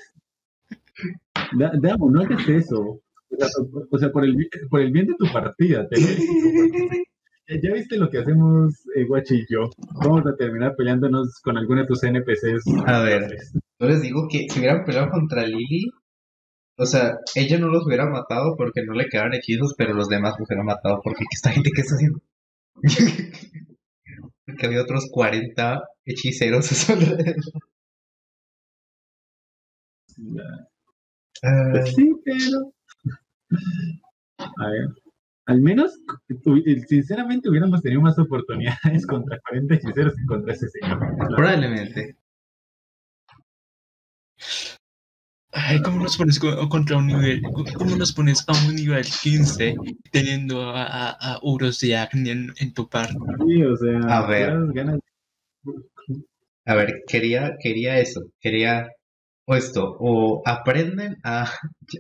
Da- 1.54 1.72
Damo, 1.82 2.10
no 2.10 2.22
hagas 2.22 2.48
eso. 2.48 2.80
O 2.80 3.36
sea, 3.38 3.48
o 3.92 3.98
sea, 3.98 4.12
por, 4.12 4.26
el, 4.26 4.36
por 4.70 4.82
el 4.82 4.92
bien 4.92 5.08
de 5.08 5.16
tu 5.18 5.26
partida, 5.32 5.88
te 5.88 5.96
Ya, 7.62 7.74
viste 7.74 7.98
lo 7.98 8.10
que 8.10 8.20
hacemos, 8.20 8.74
eh, 8.96 9.04
Guachi 9.06 9.36
y 9.36 9.46
yo. 9.50 9.70
Vamos 10.04 10.26
a 10.26 10.36
terminar 10.38 10.74
peleándonos 10.78 11.42
con 11.44 11.58
alguno 11.58 11.82
de 11.82 11.88
tus 11.88 12.02
NPCs. 12.04 12.64
A 12.86 13.02
ver. 13.02 13.36
Yo 13.78 13.88
les 13.88 14.02
digo 14.02 14.28
que 14.30 14.48
si 14.50 14.60
hubieran 14.60 14.86
peleado 14.86 15.10
contra 15.10 15.46
Lily, 15.46 15.92
o 16.78 16.86
sea, 16.86 17.18
ella 17.36 17.60
no 17.60 17.68
los 17.68 17.86
hubiera 17.86 18.10
matado 18.10 18.56
porque 18.58 18.84
no 18.84 18.94
le 18.94 19.08
quedaban 19.08 19.34
hechizos, 19.34 19.74
pero 19.78 19.94
los 19.94 20.08
demás 20.10 20.36
los 20.40 20.48
hubieran 20.48 20.66
matado 20.66 21.02
porque 21.04 21.26
esta 21.32 21.52
gente 21.52 21.72
qué 21.76 21.82
está 21.82 21.96
haciendo. 21.96 22.20
porque 24.46 24.66
había 24.66 24.82
otros 24.82 25.08
40 25.12 25.82
hechiceros. 26.06 26.70
Ah, 31.44 31.70
Pues 31.72 31.96
sí, 31.96 32.14
pero. 32.24 32.74
A 34.38 34.70
ver. 34.70 34.88
Al 35.48 35.62
menos, 35.62 36.00
sinceramente, 36.88 37.50
hubiéramos 37.50 37.82
tenido 37.82 38.02
más 38.02 38.18
oportunidades 38.20 39.06
contra 39.08 39.40
40 39.40 39.76
hechiceros 39.76 40.14
que 40.16 40.26
contra 40.28 40.54
ese 40.54 40.68
señor. 40.70 41.00
probablemente. 41.36 42.16
Ay, 45.54 45.82
¿cómo 45.82 46.02
nos 46.02 46.18
pones 46.18 46.40
co- 46.40 46.68
contra 46.70 46.98
un 46.98 47.08
nivel? 47.08 47.42
¿Cómo 47.78 47.96
nos 47.96 48.14
pones 48.14 48.44
a 48.48 48.54
un 48.68 48.76
nivel 48.76 49.06
15 49.06 49.76
teniendo 50.12 50.70
a, 50.72 50.84
a, 50.86 51.10
a 51.36 51.40
Uros 51.42 51.84
y 51.84 51.94
Agni 51.94 52.30
en, 52.30 52.54
en 52.60 52.74
tu 52.74 52.90
par? 52.90 53.10
Sí, 53.46 53.64
o 53.64 53.76
sea, 53.78 54.00
A 54.08 54.28
ver. 54.28 54.52
ganas 54.74 55.00
A 56.66 56.74
ver, 56.74 57.04
quería, 57.08 57.56
quería 57.62 58.00
eso, 58.00 58.22
quería 58.40 58.88
o 59.46 59.56
esto, 59.56 59.98
o 60.00 60.42
aprenden 60.46 61.18
a, 61.24 61.46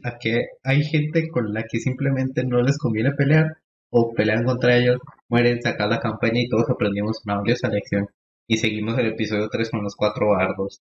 a 0.03 0.17
que 0.19 0.45
hay 0.63 0.83
gente 0.83 1.29
con 1.29 1.53
la 1.53 1.63
que 1.69 1.79
simplemente 1.79 2.43
no 2.45 2.61
les 2.63 2.77
conviene 2.79 3.11
pelear, 3.13 3.57
o 3.91 4.13
pelean 4.13 4.45
contra 4.45 4.77
ellos, 4.77 4.99
mueren, 5.29 5.61
sacan 5.61 5.89
la 5.91 5.99
campaña 5.99 6.41
y 6.41 6.49
todos 6.49 6.69
aprendimos 6.71 7.21
una 7.25 7.37
valiosa 7.37 7.69
lección. 7.69 8.07
Y 8.47 8.57
seguimos 8.57 8.97
el 8.99 9.07
episodio 9.07 9.49
3 9.49 9.69
con 9.71 9.83
los 9.83 9.95
cuatro 9.95 10.29
bardos. 10.29 10.81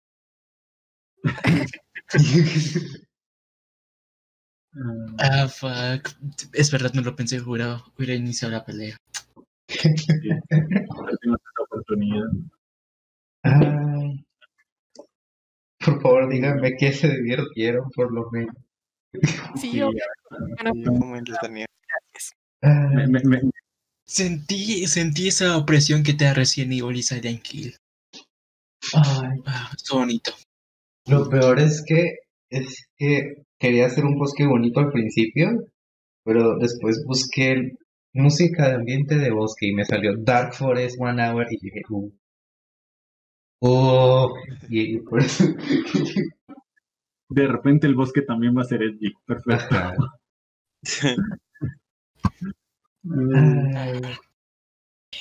ah, 5.19 5.49
fuck. 5.49 6.09
Es 6.53 6.71
verdad, 6.71 6.93
no 6.95 7.03
lo 7.03 7.15
pensé, 7.17 7.41
hubiera, 7.41 7.83
hubiera 7.97 8.15
iniciado 8.15 8.53
la 8.53 8.65
pelea. 8.65 8.97
oportunidad. 11.61 12.29
Ay. 13.43 14.25
Por 15.85 16.03
favor, 16.03 16.29
díganme 16.29 16.77
que 16.77 16.93
se 16.93 17.09
divirtieron, 17.09 17.91
por 17.91 18.13
lo 18.13 18.31
menos. 18.31 18.55
sí, 19.61 19.81
me- 23.25 23.51
Sentí, 24.05 24.87
sentí 24.87 25.29
esa 25.29 25.57
opresión 25.59 26.03
que 26.03 26.15
te 26.15 26.25
da 26.25 26.33
recién 26.35 26.73
y 26.73 27.03
Silent 27.03 27.43
Kill. 27.43 27.77
Ay. 28.95 29.39
Ah, 29.47 29.71
bonito. 29.91 30.33
Lo 31.09 31.29
peor 31.29 31.59
es 31.59 31.83
que 31.87 32.17
es 32.51 32.87
que 32.97 33.45
quería 33.59 33.87
hacer 33.87 34.05
un 34.05 34.19
bosque 34.19 34.47
bonito 34.47 34.81
al 34.81 34.91
principio, 34.91 35.49
pero 36.25 36.57
después 36.59 37.03
busqué 37.07 37.73
música 38.13 38.69
de 38.69 38.75
ambiente 38.77 39.17
de 39.17 39.31
bosque 39.31 39.69
y 39.69 39.75
me 39.75 39.85
salió 39.85 40.17
Dark 40.19 40.55
Forest 40.55 40.97
One 41.01 41.23
Hour 41.23 41.47
y 41.51 41.59
dije, 41.61 41.83
uh. 41.91 42.11
Oh, 43.61 44.35
y, 44.69 44.97
y 44.97 45.01
por 45.01 45.21
eso. 45.21 45.45
de 47.29 47.47
repente 47.47 47.87
el 47.87 47.95
bosque 47.95 48.23
también 48.23 48.57
va 48.57 48.63
a 48.63 48.65
ser 48.65 48.83
edgy. 48.83 49.13
Perfecto. 49.27 49.77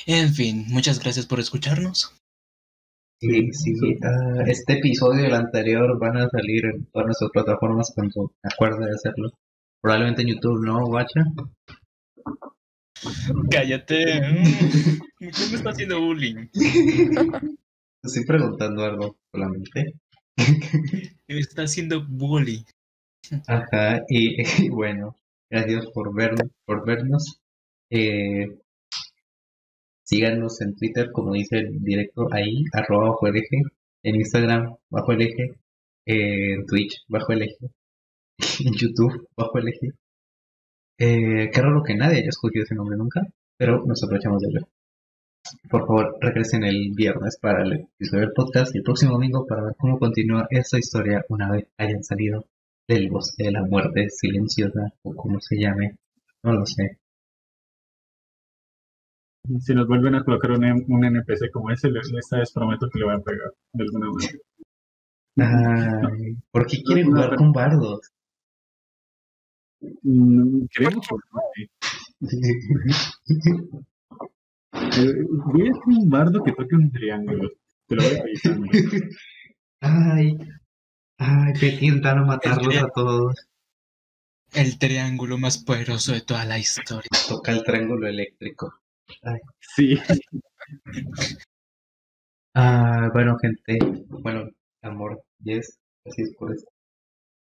En 0.06 0.33
fin, 0.33 0.66
muchas 0.67 0.99
gracias 0.99 1.25
por 1.25 1.40
escucharnos. 1.40 2.14
Sí, 3.19 3.51
sí. 3.51 3.97
ah, 4.03 4.43
este 4.45 4.73
episodio 4.73 5.23
y 5.23 5.25
el 5.27 5.33
anterior 5.33 5.97
van 5.99 6.17
a 6.17 6.29
salir 6.29 6.65
en 6.65 6.85
todas 6.91 7.07
nuestras 7.07 7.31
plataformas 7.31 7.91
cuando 7.95 8.31
me 8.43 8.49
acuerde 8.53 8.85
de 8.85 8.91
hacerlo. 8.93 9.31
Probablemente 9.81 10.21
en 10.21 10.27
YouTube, 10.29 10.63
¿no, 10.63 10.85
Guacha? 10.85 11.21
Cállate. 13.49 14.21
mm. 14.21 14.43
¿Quién 15.19 15.51
me 15.51 15.57
está 15.57 15.69
haciendo 15.71 15.99
bullying? 16.01 16.47
Estoy 18.03 18.25
preguntando 18.25 18.83
algo 18.85 19.17
solamente. 19.31 19.93
Me 21.27 21.39
está 21.39 21.63
haciendo 21.63 22.05
bullying. 22.07 22.63
Ajá, 23.47 24.01
y, 24.07 24.41
y 24.65 24.69
bueno, 24.69 25.15
gracias 25.49 25.87
por 25.87 26.13
ver, 26.13 26.35
por 26.65 26.85
vernos. 26.85 27.39
Eh, 27.89 28.47
síganos 30.07 30.61
en 30.61 30.75
Twitter, 30.75 31.11
como 31.11 31.33
dice 31.33 31.57
el 31.59 31.83
directo 31.83 32.27
ahí, 32.31 32.63
arroba 32.73 33.09
bajo 33.09 33.27
el 33.27 33.37
eje, 33.37 33.61
en 34.03 34.15
Instagram, 34.15 34.75
bajo 34.89 35.11
el 35.11 35.21
eje, 35.21 35.53
en 36.05 36.65
Twitch, 36.65 37.03
bajo 37.09 37.33
el 37.33 37.43
eje, 37.43 37.69
en 38.65 38.73
YouTube, 38.73 39.27
bajo 39.35 39.57
el 39.59 39.67
eje. 39.67 39.91
Eh, 40.99 41.49
qué 41.53 41.61
raro 41.61 41.83
que 41.83 41.95
nadie 41.95 42.19
haya 42.19 42.29
escogido 42.29 42.63
ese 42.63 42.75
nombre 42.75 42.97
nunca, 42.97 43.21
pero 43.57 43.83
nos 43.85 44.03
aprovechamos 44.03 44.41
de 44.41 44.53
ver. 44.53 44.63
Por 45.69 45.85
favor, 45.85 46.17
regresen 46.21 46.63
el 46.63 46.91
viernes 46.93 47.37
para 47.41 47.63
el 47.63 47.73
episodio 47.73 48.31
podcast 48.33 48.73
y 48.73 48.79
el 48.79 48.83
próximo 48.83 49.13
domingo 49.13 49.45
para 49.45 49.63
ver 49.63 49.75
cómo 49.77 49.99
continúa 49.99 50.47
esta 50.49 50.77
historia 50.77 51.23
una 51.29 51.51
vez 51.51 51.67
hayan 51.77 52.03
salido 52.03 52.45
del 52.87 53.09
bosque 53.09 53.45
de 53.45 53.51
la 53.51 53.63
muerte 53.63 54.09
silenciosa 54.09 54.93
o 55.03 55.13
como 55.15 55.39
se 55.39 55.57
llame, 55.57 55.95
no 56.43 56.53
lo 56.53 56.65
sé. 56.65 56.97
Si 59.61 59.74
nos 59.74 59.88
vuelven 59.88 60.16
a 60.16 60.24
colocar 60.24 60.51
un, 60.51 60.64
un 60.88 61.06
NPC 61.06 61.51
como 61.51 61.72
ese, 61.72 61.90
le- 61.90 62.00
esta 62.19 62.38
vez 62.40 62.51
prometo 62.51 62.90
que 62.90 63.00
le 63.00 63.06
voy 63.06 63.16
a 63.16 63.19
pegar 63.19 63.51
de 63.74 63.84
alguna 63.84 64.09
manera. 64.11 64.40
Ay, 65.40 66.35
¿por 66.51 66.66
qué 66.66 66.82
quieren 66.84 67.08
jugar 67.08 67.35
con 67.35 67.51
bardos? 67.51 68.11
Mm, 70.03 70.66
Queremos 70.72 71.08
Eh, 74.74 75.14
Voy 75.53 75.67
a 75.67 75.72
hacer 75.72 75.84
un 75.85 76.09
bardo 76.09 76.43
que 76.43 76.51
toque 76.51 76.76
un 76.76 76.92
triángulo. 76.92 77.50
Te 77.88 77.95
lo 77.95 78.03
voy 78.03 78.16
avisando. 78.19 78.66
Ay, 79.80 80.38
ay, 81.19 81.53
que 81.59 81.67
intentan 81.85 82.26
matarlos 82.26 82.76
a 82.77 82.88
todos. 82.90 83.35
El 84.53 84.77
triángulo 84.80 85.38
más 85.38 85.58
poderoso 85.64 86.14
de 86.14 86.22
toda 86.22 86.45
la 86.45 86.58
historia. 86.58 87.09
Toca 87.27 87.51
el 87.51 87.64
triángulo 87.64 88.08
eléctrico. 88.08 88.74
Sí. 89.59 89.97
Ah, 92.53 93.09
bueno, 93.13 93.37
gente, 93.39 93.77
bueno, 94.09 94.49
amor, 94.81 95.21
yes, 95.43 95.77
gracias 96.03 96.31
por 96.39 96.51
esto. 96.51 96.71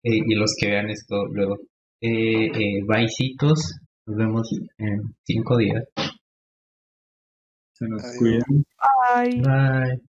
Eh, 0.05 0.21
y 0.27 0.35
los 0.35 0.55
que 0.59 0.69
vean 0.69 0.89
esto 0.91 1.27
luego. 1.27 1.57
Eh, 2.01 2.47
eh, 2.47 2.83
byecitos, 2.87 3.79
nos 4.07 4.17
vemos 4.17 4.49
en 4.79 5.15
cinco 5.25 5.57
días. 5.57 5.85
Se 7.73 7.89
nos 7.89 8.05
Adiós. 8.05 8.19
cuidan. 8.19 8.65
Bye. 9.43 10.10